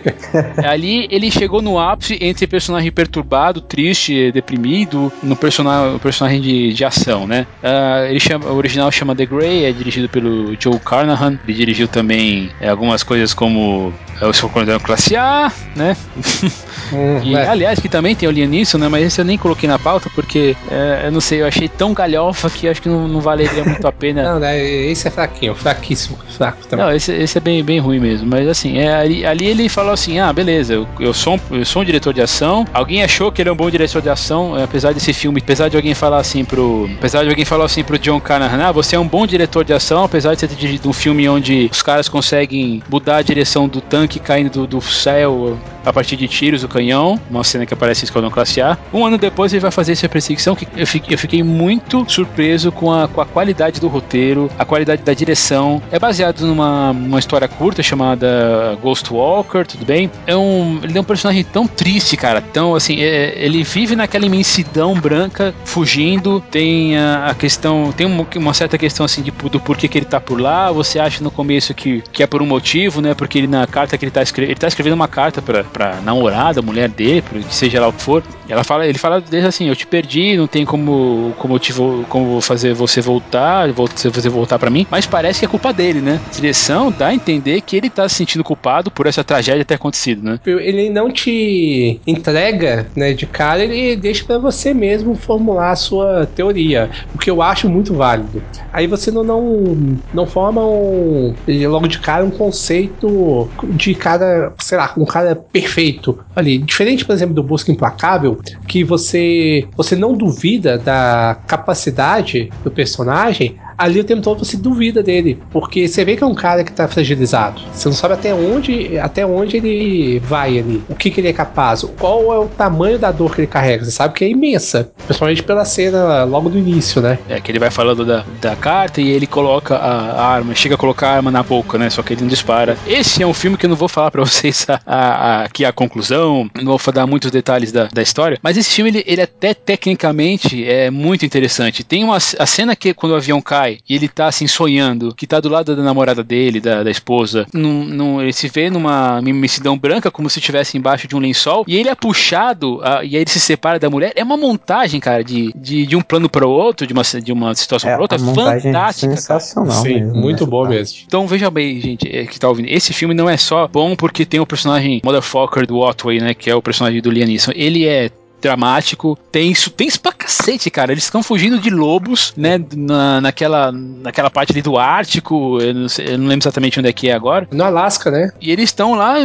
Ali 0.64 1.06
ele 1.10 1.30
chegou 1.30 1.62
no 1.62 1.78
ápice 1.78 2.18
entre 2.20 2.46
personagem 2.46 2.90
perturbado, 2.90 3.60
triste, 3.60 4.32
deprimido, 4.32 5.12
no 5.22 5.36
personagem, 5.36 5.98
personagem 5.98 6.40
de, 6.40 6.72
de 6.72 6.84
ação, 6.84 7.26
né? 7.26 7.46
Uh, 7.62 8.06
ele 8.10 8.20
chama, 8.20 8.46
o 8.46 8.56
original 8.56 8.90
chama 8.90 9.14
The 9.14 9.26
Grey, 9.26 9.64
é 9.64 9.72
dirigido 9.72 10.08
pelo 10.08 10.56
Joe 10.60 10.78
Carnahan. 10.78 11.38
Ele 11.46 11.56
dirigiu 11.56 11.88
também 11.88 12.50
é, 12.60 12.68
algumas 12.68 13.02
coisas 13.02 13.34
como 13.34 13.92
é, 14.20 14.26
O 14.26 14.30
Escorpião 14.30 14.78
Classe 14.78 15.16
A, 15.16 15.52
né? 15.74 15.96
Hum, 16.92 17.18
e, 17.24 17.34
é. 17.34 17.48
aliás, 17.48 17.80
que 17.80 17.88
também 17.88 18.14
tem 18.14 18.28
o 18.28 18.32
Liam 18.32 18.46
Neeson, 18.46 18.76
né? 18.76 18.88
Mas 18.88 19.06
esse 19.06 19.20
eu 19.20 19.24
nem 19.24 19.38
coloquei 19.38 19.63
na 19.66 19.78
pauta 19.78 20.10
porque, 20.14 20.56
é, 20.70 21.02
eu 21.06 21.12
não 21.12 21.20
sei, 21.20 21.42
eu 21.42 21.46
achei 21.46 21.68
tão 21.68 21.92
galhofa 21.92 22.50
que 22.50 22.68
acho 22.68 22.80
que 22.80 22.88
não, 22.88 23.06
não 23.08 23.20
valeria 23.20 23.64
muito 23.64 23.86
a 23.86 23.92
pena. 23.92 24.22
não, 24.34 24.40
né? 24.40 24.62
Esse 24.62 25.08
é 25.08 25.10
fraquinho, 25.10 25.54
fraquíssimo, 25.54 26.18
fraco 26.36 26.66
também. 26.66 26.84
Não, 26.84 26.94
esse, 26.94 27.12
esse 27.12 27.38
é 27.38 27.40
bem, 27.40 27.62
bem 27.62 27.78
ruim 27.78 27.98
mesmo. 27.98 28.28
Mas 28.28 28.48
assim, 28.48 28.78
é, 28.78 28.94
ali, 28.94 29.24
ali 29.24 29.46
ele 29.46 29.68
falou 29.68 29.92
assim: 29.92 30.18
ah, 30.18 30.32
beleza, 30.32 30.74
eu, 30.74 30.86
eu, 30.98 31.14
sou 31.14 31.36
um, 31.36 31.56
eu 31.56 31.64
sou 31.64 31.82
um 31.82 31.84
diretor 31.84 32.12
de 32.12 32.22
ação. 32.22 32.66
Alguém 32.72 33.02
achou 33.02 33.30
que 33.30 33.42
ele 33.42 33.48
é 33.48 33.52
um 33.52 33.56
bom 33.56 33.70
diretor 33.70 34.00
de 34.00 34.08
ação, 34.08 34.58
é, 34.58 34.64
apesar 34.64 34.92
desse 34.92 35.12
filme, 35.12 35.40
apesar 35.42 35.68
de 35.68 35.76
alguém 35.76 35.94
falar 35.94 36.18
assim 36.18 36.44
pro. 36.44 36.88
Apesar 36.98 37.22
de 37.22 37.30
alguém 37.30 37.44
falar 37.44 37.64
assim 37.64 37.82
pro 37.82 37.98
John 37.98 38.20
Carnahan, 38.20 38.68
ah, 38.68 38.72
você 38.72 38.96
é 38.96 38.98
um 38.98 39.08
bom 39.08 39.26
diretor 39.26 39.64
de 39.64 39.72
ação, 39.72 40.04
apesar 40.04 40.34
de 40.34 40.40
você 40.40 40.48
ter 40.48 40.56
dirigido 40.56 40.88
um 40.88 40.92
filme 40.92 41.28
onde 41.28 41.68
os 41.70 41.82
caras 41.82 42.08
conseguem 42.08 42.82
mudar 42.90 43.16
a 43.16 43.22
direção 43.22 43.68
do 43.68 43.80
tanque 43.80 44.18
caindo 44.18 44.50
do, 44.50 44.66
do 44.66 44.80
céu 44.80 45.58
a 45.84 45.92
partir 45.92 46.16
de 46.16 46.26
tiros 46.28 46.62
do 46.62 46.68
canhão, 46.68 47.20
uma 47.30 47.44
cena 47.44 47.66
que 47.66 47.74
aparece 47.74 48.02
em 48.02 48.06
Esquadrão 48.06 48.30
Classe 48.30 48.60
A. 48.60 48.76
Um 48.92 49.04
ano 49.04 49.18
depois 49.18 49.52
ele 49.52 49.60
vai 49.60 49.70
fazer 49.70 49.92
essa 49.92 50.08
perseguição 50.08 50.54
que 50.54 50.66
eu 50.76 50.86
fiquei, 50.86 51.14
eu 51.14 51.18
fiquei 51.18 51.42
muito 51.42 52.04
surpreso 52.10 52.72
com 52.72 52.92
a, 52.92 53.08
com 53.08 53.20
a 53.20 53.26
qualidade 53.26 53.80
do 53.80 53.88
roteiro, 53.88 54.50
a 54.58 54.64
qualidade 54.64 55.02
da 55.02 55.12
direção. 55.12 55.82
É 55.90 55.98
baseado 55.98 56.46
numa 56.46 56.90
uma 56.90 57.18
história 57.18 57.48
curta 57.48 57.82
chamada 57.82 58.78
Ghost 58.82 59.12
Walker, 59.12 59.64
tudo 59.64 59.84
bem? 59.84 60.10
É 60.26 60.36
um, 60.36 60.80
ele 60.82 60.96
é 60.96 61.00
um 61.00 61.04
personagem 61.04 61.44
tão 61.44 61.66
triste, 61.66 62.16
cara, 62.16 62.40
tão 62.40 62.74
assim, 62.74 63.00
é, 63.00 63.34
ele 63.36 63.62
vive 63.62 63.96
naquela 63.96 64.26
imensidão 64.26 64.94
branca, 64.94 65.54
fugindo, 65.64 66.40
tem 66.50 66.96
a, 66.96 67.26
a 67.26 67.34
questão, 67.34 67.92
tem 67.92 68.06
uma, 68.06 68.26
uma, 68.36 68.54
certa 68.54 68.78
questão 68.78 69.04
assim 69.04 69.22
de, 69.22 69.30
do 69.30 69.60
porquê 69.60 69.88
que 69.88 69.98
ele 69.98 70.06
tá 70.06 70.20
por 70.20 70.40
lá, 70.40 70.70
você 70.70 70.98
acha 70.98 71.22
no 71.22 71.30
começo 71.30 71.74
que, 71.74 72.02
que 72.12 72.22
é 72.22 72.26
por 72.26 72.42
um 72.42 72.46
motivo, 72.46 73.00
né? 73.00 73.14
Porque 73.14 73.38
ele 73.38 73.46
na 73.46 73.66
carta 73.66 73.96
que 73.98 74.04
ele 74.04 74.10
tá 74.10 74.22
escrevendo, 74.22 74.50
ele 74.52 74.60
tá 74.60 74.68
escrevendo 74.68 74.94
uma 74.94 75.08
carta 75.08 75.42
para 75.42 75.64
pra 75.74 76.00
namorada, 76.00 76.62
mulher 76.62 76.88
dele, 76.88 77.22
seja 77.50 77.80
lá 77.80 77.88
o 77.88 77.92
que 77.92 78.00
for. 78.00 78.22
Ela 78.48 78.62
fala, 78.62 78.86
ele 78.86 78.96
fala 78.96 79.20
desde 79.20 79.48
assim, 79.48 79.68
eu 79.68 79.74
te 79.74 79.86
perdi, 79.86 80.36
não 80.36 80.46
tem 80.46 80.64
como 80.64 81.34
como 81.36 81.54
eu 81.54 81.58
te 81.58 81.72
vou, 81.72 82.04
como 82.04 82.40
fazer 82.40 82.72
você 82.74 83.00
voltar, 83.00 83.68
você 83.72 84.28
voltar 84.28 84.58
para 84.58 84.70
mim, 84.70 84.86
mas 84.88 85.04
parece 85.04 85.40
que 85.40 85.46
é 85.46 85.48
culpa 85.48 85.72
dele, 85.72 86.00
né? 86.00 86.20
A 86.26 86.34
direção 86.34 86.92
dá 86.96 87.08
a 87.08 87.14
entender 87.14 87.60
que 87.60 87.76
ele 87.76 87.90
tá 87.90 88.08
se 88.08 88.14
sentindo 88.14 88.44
culpado 88.44 88.90
por 88.90 89.06
essa 89.06 89.24
tragédia 89.24 89.64
ter 89.64 89.74
acontecido, 89.74 90.22
né? 90.22 90.38
Ele 90.46 90.88
não 90.90 91.10
te 91.10 92.00
entrega, 92.06 92.86
né, 92.94 93.12
de 93.12 93.26
cara, 93.26 93.64
ele 93.64 93.96
deixa 93.96 94.24
para 94.24 94.38
você 94.38 94.72
mesmo 94.72 95.16
formular 95.16 95.72
a 95.72 95.76
sua 95.76 96.26
teoria, 96.26 96.90
o 97.14 97.18
que 97.18 97.30
eu 97.30 97.42
acho 97.42 97.68
muito 97.68 97.94
válido. 97.94 98.42
Aí 98.72 98.86
você 98.86 99.10
não 99.10 99.24
não, 99.24 99.98
não 100.12 100.26
forma 100.26 100.64
um 100.64 101.34
logo 101.68 101.88
de 101.88 101.98
cara 101.98 102.24
um 102.24 102.30
conceito 102.30 103.48
de 103.70 103.94
cara, 103.94 104.52
sei 104.58 104.78
lá, 104.78 104.92
um 104.96 105.04
cara 105.04 105.34
perfeito 105.34 105.63
perfeito 105.64 106.18
ali. 106.36 106.58
Diferente, 106.58 107.04
por 107.04 107.12
exemplo, 107.12 107.34
do 107.34 107.42
Busca 107.42 107.72
Implacável, 107.72 108.38
que 108.68 108.84
você, 108.84 109.66
você 109.76 109.96
não 109.96 110.14
duvida 110.14 110.78
da 110.78 111.38
capacidade 111.46 112.50
do 112.62 112.70
personagem, 112.70 113.56
ali 113.76 114.00
o 114.00 114.04
tempo 114.04 114.22
todo 114.22 114.44
você 114.44 114.56
duvida 114.56 115.02
dele, 115.02 115.38
porque 115.50 115.86
você 115.88 116.04
vê 116.04 116.16
que 116.16 116.24
é 116.24 116.26
um 116.26 116.34
cara 116.34 116.64
que 116.64 116.72
tá 116.72 116.86
fragilizado. 116.88 117.60
Você 117.72 117.88
não 117.88 117.96
sabe 117.96 118.14
até 118.14 118.34
onde, 118.34 118.98
até 118.98 119.26
onde 119.26 119.56
ele 119.56 120.18
vai 120.20 120.58
ali, 120.58 120.82
o 120.88 120.94
que, 120.94 121.10
que 121.10 121.20
ele 121.20 121.28
é 121.28 121.32
capaz, 121.32 121.84
qual 121.98 122.32
é 122.32 122.38
o 122.38 122.46
tamanho 122.46 122.98
da 122.98 123.10
dor 123.10 123.34
que 123.34 123.40
ele 123.40 123.46
carrega. 123.46 123.84
Você 123.84 123.90
sabe 123.90 124.14
que 124.14 124.24
é 124.24 124.28
imensa, 124.28 124.90
principalmente 125.06 125.42
pela 125.42 125.64
cena 125.64 126.24
logo 126.24 126.48
do 126.48 126.58
início, 126.58 127.00
né? 127.00 127.18
É 127.28 127.40
que 127.40 127.50
ele 127.50 127.58
vai 127.58 127.70
falando 127.70 128.04
da, 128.04 128.24
da 128.40 128.56
carta 128.56 129.00
e 129.00 129.10
ele 129.10 129.26
coloca 129.26 129.76
a, 129.76 130.10
a 130.12 130.26
arma, 130.26 130.54
chega 130.54 130.74
a 130.74 130.78
colocar 130.78 131.08
a 131.08 131.16
arma 131.16 131.30
na 131.30 131.42
boca, 131.42 131.78
né? 131.78 131.90
Só 131.90 132.02
que 132.02 132.14
ele 132.14 132.22
não 132.22 132.28
dispara. 132.28 132.76
Esse 132.86 133.22
é 133.22 133.26
um 133.26 133.34
filme 133.34 133.56
que 133.56 133.66
eu 133.66 133.70
não 133.70 133.76
vou 133.76 133.88
falar 133.88 134.10
para 134.10 134.22
vocês 134.24 134.66
a, 134.68 134.80
a, 134.86 135.44
aqui 135.44 135.64
a 135.64 135.72
conclusão, 135.72 136.48
não 136.62 136.76
vou 136.76 136.94
dar 136.94 137.06
muitos 137.06 137.30
detalhes 137.30 137.72
da, 137.72 137.86
da 137.86 138.02
história, 138.02 138.38
mas 138.42 138.56
esse 138.56 138.70
filme 138.70 138.90
ele, 138.90 139.04
ele 139.06 139.22
até 139.22 139.54
tecnicamente 139.54 140.64
é 140.64 140.90
muito 140.90 141.24
interessante. 141.24 141.82
Tem 141.82 142.04
uma 142.04 142.16
a 142.16 142.46
cena 142.46 142.76
que 142.76 142.94
quando 142.94 143.12
o 143.12 143.16
avião 143.16 143.40
cai 143.40 143.63
e 143.70 143.94
ele 143.94 144.08
tá 144.08 144.26
assim 144.26 144.46
sonhando 144.46 145.14
que 145.14 145.26
tá 145.26 145.40
do 145.40 145.48
lado 145.48 145.74
da 145.74 145.82
namorada 145.82 146.22
dele, 146.22 146.60
da, 146.60 146.82
da 146.82 146.90
esposa. 146.90 147.46
Num, 147.52 147.84
num, 147.84 148.22
ele 148.22 148.32
se 148.32 148.48
vê 148.48 148.70
numa 148.70 149.20
imensidão 149.24 149.76
branca, 149.78 150.10
como 150.10 150.28
se 150.30 150.38
estivesse 150.38 150.76
embaixo 150.76 151.08
de 151.08 151.16
um 151.16 151.18
lençol, 151.18 151.64
e 151.66 151.76
ele 151.76 151.88
é 151.88 151.94
puxado, 151.94 152.80
a, 152.82 153.04
e 153.04 153.16
aí 153.16 153.22
ele 153.22 153.30
se 153.30 153.40
separa 153.40 153.78
da 153.78 153.90
mulher. 153.90 154.12
É 154.16 154.22
uma 154.22 154.36
montagem, 154.36 155.00
cara, 155.00 155.22
de, 155.22 155.52
de, 155.54 155.86
de 155.86 155.96
um 155.96 156.02
plano 156.02 156.28
para 156.28 156.46
o 156.46 156.50
outro, 156.50 156.86
de 156.86 156.92
uma, 156.92 157.02
de 157.02 157.32
uma 157.32 157.54
situação 157.54 157.90
é, 157.90 157.94
para 157.94 158.02
outra. 158.02 158.18
É 158.18 158.20
fantástica. 158.20 159.16
Sensacional. 159.16 159.82
Sim, 159.82 159.94
mesmo, 159.94 160.14
muito 160.14 160.46
bom 160.46 160.66
mesmo. 160.68 160.98
Então 161.06 161.26
veja 161.26 161.50
bem, 161.50 161.80
gente, 161.80 162.08
é, 162.08 162.26
que 162.26 162.38
tá 162.38 162.48
ouvindo. 162.48 162.68
Esse 162.68 162.92
filme 162.92 163.14
não 163.14 163.28
é 163.28 163.36
só 163.36 163.66
bom 163.66 163.96
porque 163.96 164.24
tem 164.24 164.40
o 164.40 164.46
personagem 164.46 165.00
Motherfucker 165.04 165.66
do 165.66 165.78
Otway, 165.78 166.20
né? 166.20 166.34
Que 166.34 166.50
é 166.50 166.54
o 166.54 166.62
personagem 166.62 167.00
do 167.00 167.10
Liam 167.10 167.26
Neeson. 167.26 167.52
Ele 167.54 167.86
é 167.86 168.10
dramático, 168.44 169.18
tenso, 169.32 169.70
tenso 169.70 170.00
pra 170.00 170.12
cacete, 170.12 170.70
cara. 170.70 170.92
Eles 170.92 171.04
estão 171.04 171.22
fugindo 171.22 171.58
de 171.58 171.70
lobos, 171.70 172.32
né? 172.36 172.60
Na, 172.76 173.20
naquela, 173.20 173.72
naquela 173.72 174.30
parte 174.30 174.52
ali 174.52 174.62
do 174.62 174.78
Ártico, 174.78 175.58
eu 175.60 175.74
não, 175.74 175.88
sei, 175.88 176.14
eu 176.14 176.18
não 176.18 176.26
lembro 176.26 176.42
exatamente 176.42 176.78
onde 176.78 176.88
é 176.88 176.92
que 176.92 177.08
é 177.08 177.12
agora. 177.12 177.48
No 177.50 177.64
Alasca, 177.64 178.10
né? 178.10 178.30
E 178.40 178.50
eles 178.52 178.64
estão 178.64 178.94
lá 178.94 179.16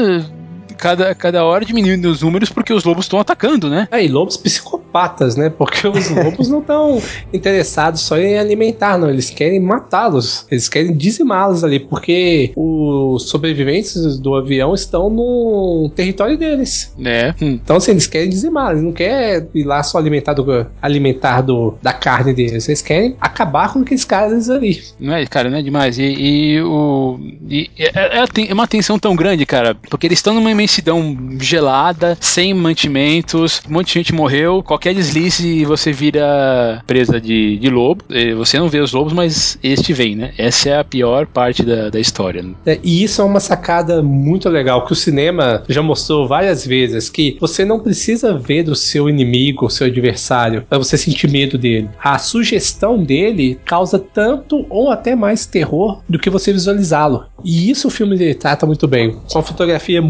cada, 0.80 1.14
cada 1.14 1.44
hora 1.44 1.66
diminuindo 1.66 2.10
os 2.10 2.22
números 2.22 2.50
porque 2.50 2.74
os 2.74 2.84
lobos 2.84 3.06
estão 3.06 3.20
atacando, 3.20 3.70
né? 3.70 3.88
É, 3.92 4.04
e 4.04 4.08
lobos 4.08 4.38
psicopatas, 4.38 5.36
né? 5.36 5.50
Porque 5.50 5.88
os 5.88 6.10
lobos 6.10 6.48
não 6.48 6.60
estão 6.60 7.02
interessados 7.34 8.02
só 8.02 8.18
em 8.18 8.38
alimentar, 8.38 8.98
não. 8.98 9.10
Eles 9.10 9.30
querem 9.30 9.60
matá-los. 9.60 10.46
Eles 10.50 10.70
querem 10.70 10.96
dizimá-los 10.96 11.64
ali, 11.64 11.80
porque 11.80 12.52
os 12.56 13.30
sobreviventes 13.30 14.18
do 14.18 14.36
avião 14.36 14.74
estão 14.74 15.10
no 15.10 15.92
território 15.96 16.38
deles. 16.38 16.94
É. 17.06 17.34
Então, 17.42 17.76
assim, 17.76 17.92
eles 17.92 18.08
querem 18.08 18.30
dizimar. 18.30 18.72
Eles 18.72 18.84
não 18.84 18.94
querem 18.94 19.48
ir 19.54 19.64
lá 19.64 19.84
só 19.84 19.98
alimentar, 19.98 20.34
do, 20.34 20.66
alimentar 20.82 21.42
do, 21.42 21.76
da 21.82 21.92
carne 21.92 22.34
deles. 22.34 22.68
Eles 22.68 22.82
querem 22.82 23.16
acabar 23.20 23.74
com 23.74 23.80
aqueles 23.80 24.06
caras 24.06 24.50
ali. 24.50 24.82
Não 25.00 25.14
é, 25.14 25.26
cara, 25.26 25.50
não 25.50 25.58
é 25.58 25.62
demais. 25.62 26.00
E, 26.00 26.04
e 26.04 26.62
o. 26.62 27.20
E, 27.50 27.70
é, 27.78 28.20
é, 28.20 28.26
é 28.48 28.54
uma 28.54 28.68
tensão 28.68 28.98
tão 28.98 29.16
grande, 29.16 29.46
cara, 29.46 29.76
porque 29.90 30.08
eles 30.08 30.20
estão 30.20 30.34
numa 30.34 30.52
imensidão 30.70 31.18
gelada, 31.40 32.16
sem 32.22 32.54
mantimentos, 32.54 33.62
um 33.68 33.74
monte 33.74 33.88
de 33.88 33.94
gente 33.94 34.14
morreu. 34.14 34.62
Qualquer 34.62 34.94
deslize 34.94 35.66
você 35.66 35.92
vira 35.92 36.84
presa 36.86 37.20
de, 37.20 37.58
de 37.58 37.70
lobo. 37.70 38.04
Você 38.38 38.60
não 38.60 38.70
vê 38.70 38.80
os 38.80 38.94
lobos, 38.94 39.14
mas 39.14 39.58
este 39.64 39.92
vem, 39.94 40.16
né? 40.16 40.32
Essa 40.38 40.70
é 40.70 40.80
a 40.80 40.84
pior 40.84 41.26
parte 41.26 41.64
da, 41.64 41.90
da 41.90 42.00
história. 42.00 42.44
Né? 42.44 42.54
É, 42.66 42.80
e 42.84 43.04
isso 43.04 43.22
é 43.22 43.26
uma 43.26 43.40
sacada 43.40 44.04
muito 44.04 44.48
legal 44.48 44.86
que 44.86 44.94
o 44.94 44.96
cinema 44.96 45.64
já 45.68 45.82
mostrou 45.82 46.28
várias 46.28 46.66
vezes 46.66 47.10
que 47.10 47.38
você 47.40 47.66
não 47.66 47.80
precisa 47.80 48.38
ver 48.38 48.70
o 48.70 48.76
seu 48.76 49.10
inimigo, 49.10 49.66
o 49.66 49.70
seu 49.70 49.88
adversário, 49.88 50.64
para 50.70 50.78
você 50.78 50.98
sentir 50.98 51.30
medo 51.32 51.58
dele. 51.58 51.90
A 52.04 52.20
sugestão 52.20 53.02
dele 53.04 53.60
causa 53.66 53.98
tanto 53.98 54.66
ou 54.70 54.92
até 54.92 55.16
mais 55.16 55.46
terror 55.46 56.02
do 56.08 56.20
que 56.20 56.30
você 56.30 56.54
visualizá-lo. 56.54 57.26
E 57.44 57.72
isso 57.72 57.88
o 57.88 57.92
filme 57.92 58.34
trata 58.36 58.66
muito 58.66 58.88
bem. 58.88 59.18
Com 59.32 59.40
a 59.40 59.44
fotografia 59.44 60.02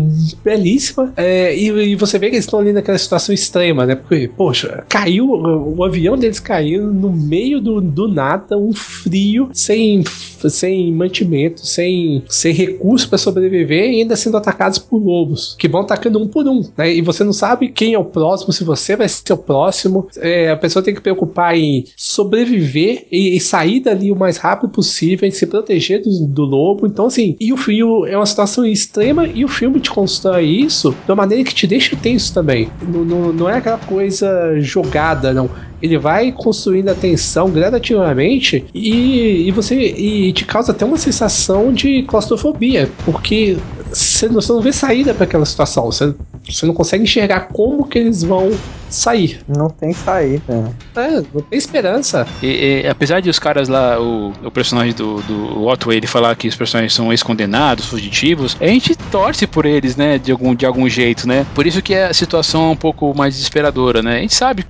belíssima. 0.50 1.14
É, 1.16 1.56
e, 1.56 1.68
e, 1.68 1.96
você 1.96 2.18
vê 2.18 2.30
que 2.30 2.36
eles 2.36 2.46
estão 2.46 2.60
ali 2.60 2.74
naquela 2.74 2.98
situação 2.98 3.34
extrema, 3.34 3.86
né? 3.86 3.96
Porque, 3.96 4.28
poxa, 4.36 4.84
caiu, 4.90 5.30
o 5.30 5.84
avião 5.84 6.18
deles 6.18 6.40
caiu 6.40 6.88
no 6.88 7.12
meio 7.12 7.62
do, 7.62 7.80
do 7.80 8.08
nada, 8.08 8.58
um 8.58 8.74
frio, 8.74 9.50
sem, 9.54 10.04
sem 10.50 10.92
mantimento, 10.92 11.66
sem, 11.66 12.24
sem 12.28 12.52
recurso 12.54 13.08
para 13.08 13.18
sobreviver 13.20 13.92
e 13.92 14.02
ainda 14.02 14.16
sendo 14.16 14.38
atacados 14.38 14.80
por 14.80 14.98
lobos, 14.98 15.56
que 15.60 15.68
vão 15.68 15.82
atacando 15.82 16.20
um 16.20 16.28
por 16.28 16.48
um, 16.48 16.64
né? 16.76 16.92
E 16.92 17.02
você 17.02 17.24
não 17.24 17.34
sabe 17.34 17.70
quem 17.70 17.94
é 17.94 18.00
o 18.00 18.06
próximo, 18.06 18.52
se 18.52 18.64
você 18.64 18.96
vai 18.96 19.08
ser 19.08 19.34
o 19.34 19.38
próximo. 19.38 20.08
É, 20.18 20.50
a 20.50 20.58
pessoa 20.58 20.82
tem 20.82 20.96
que 20.96 21.02
preocupar 21.02 21.56
em 21.56 21.86
sobreviver 21.96 23.06
e, 23.12 23.36
e, 23.36 23.40
sair 23.40 23.82
dali 23.82 24.12
o 24.12 24.16
mais 24.16 24.38
rápido 24.38 24.70
possível, 24.70 25.28
em 25.28 25.32
se 25.32 25.46
proteger 25.46 26.02
do, 26.02 26.28
do 26.28 26.44
lobo. 26.44 26.88
Então, 26.88 27.06
assim, 27.06 27.36
e 27.40 27.54
o 27.54 27.58
frio 27.58 28.06
é 28.06 28.16
uma 28.16 28.26
situação 28.26 28.66
extrema 28.66 29.28
e 29.28 29.46
o 29.46 29.48
filme 29.48 29.80
te 29.80 29.92
constrói 29.92 30.39
isso 30.42 30.92
de 30.92 31.12
uma 31.12 31.18
maneira 31.18 31.44
que 31.44 31.54
te 31.54 31.68
deixa 31.68 31.96
tenso 31.96 32.34
também. 32.34 32.70
Não, 32.82 33.04
não, 33.04 33.34
não 33.34 33.50
é 33.50 33.58
aquela 33.58 33.78
coisa 33.78 34.60
jogada, 34.60 35.34
não 35.34 35.50
ele 35.82 35.98
vai 35.98 36.32
construindo 36.32 36.90
a 36.90 36.94
tensão 36.94 37.50
gradativamente 37.50 38.66
e, 38.74 39.48
e 39.48 39.52
você 39.52 39.76
e 39.76 40.34
te 40.34 40.46
causa 40.46 40.72
até 40.72 40.86
uma 40.86 40.98
sensação 40.98 41.72
de 41.72 42.04
claustrofobia, 42.04 42.90
porque 43.06 43.58
você 43.92 44.28
não, 44.28 44.36
você 44.36 44.52
não 44.52 44.62
vê 44.62 44.74
saída 44.74 45.14
para 45.14 45.24
aquela 45.24 45.46
situação, 45.46 45.86
você, 45.86 46.14
você 46.48 46.66
não 46.66 46.74
consegue 46.74 47.04
enxergar 47.04 47.48
como 47.54 47.88
que 47.88 47.98
eles 47.98 48.24
vão 48.24 48.52
sair. 48.90 49.42
Não 49.48 49.70
tem 49.70 49.94
saída. 49.94 50.72
É, 50.96 51.22
não 51.34 51.42
tem 51.42 51.58
esperança. 51.58 52.28
E, 52.42 52.84
e, 52.84 52.88
apesar 52.88 53.20
de 53.22 53.30
os 53.30 53.40
caras 53.40 53.68
lá, 53.68 54.00
o, 54.00 54.34
o 54.44 54.52
personagem 54.52 54.94
do, 54.94 55.22
do 55.22 55.66
Otway, 55.66 55.98
ele 55.98 56.08
falar 56.08 56.36
que 56.36 56.48
os 56.48 56.56
personagens 56.56 56.94
são 56.94 57.12
ex-condenados, 57.12 57.86
fugitivos, 57.86 58.58
a 58.60 58.68
gente 58.68 58.96
torce 58.96 59.46
por 59.48 59.66
eles, 59.66 59.96
né, 59.96 60.18
de 60.18 60.32
algum, 60.32 60.56
de 60.56 60.66
algum 60.66 60.88
jeito, 60.90 61.28
né? 61.28 61.46
Por 61.54 61.66
isso 61.66 61.82
que 61.82 61.94
a 61.94 62.14
situação 62.14 62.70
é 62.70 62.72
um 62.72 62.76
pouco 62.76 63.14
mais 63.16 63.36
desesperadora, 63.36 64.02
né? 64.02 64.18
A 64.18 64.22
gente 64.22 64.36
sabe, 64.36 64.66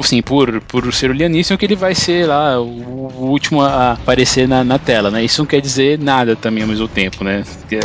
assim, 0.00 0.22
por, 0.22 0.60
por 0.62 0.92
ser 0.92 1.10
o 1.10 1.14
Lianíssimo, 1.14 1.58
que 1.58 1.64
ele 1.64 1.76
vai 1.76 1.94
ser 1.94 2.26
lá 2.26 2.60
o, 2.60 2.66
o 2.66 3.26
último 3.30 3.62
a 3.62 3.92
aparecer 3.92 4.48
na, 4.48 4.64
na, 4.64 4.78
tela, 4.78 5.10
né? 5.10 5.24
Isso 5.24 5.40
não 5.40 5.46
quer 5.46 5.60
dizer 5.60 5.98
nada 5.98 6.34
também 6.36 6.62
ao 6.62 6.68
mesmo 6.68 6.88
tempo, 6.88 7.24
né? 7.24 7.44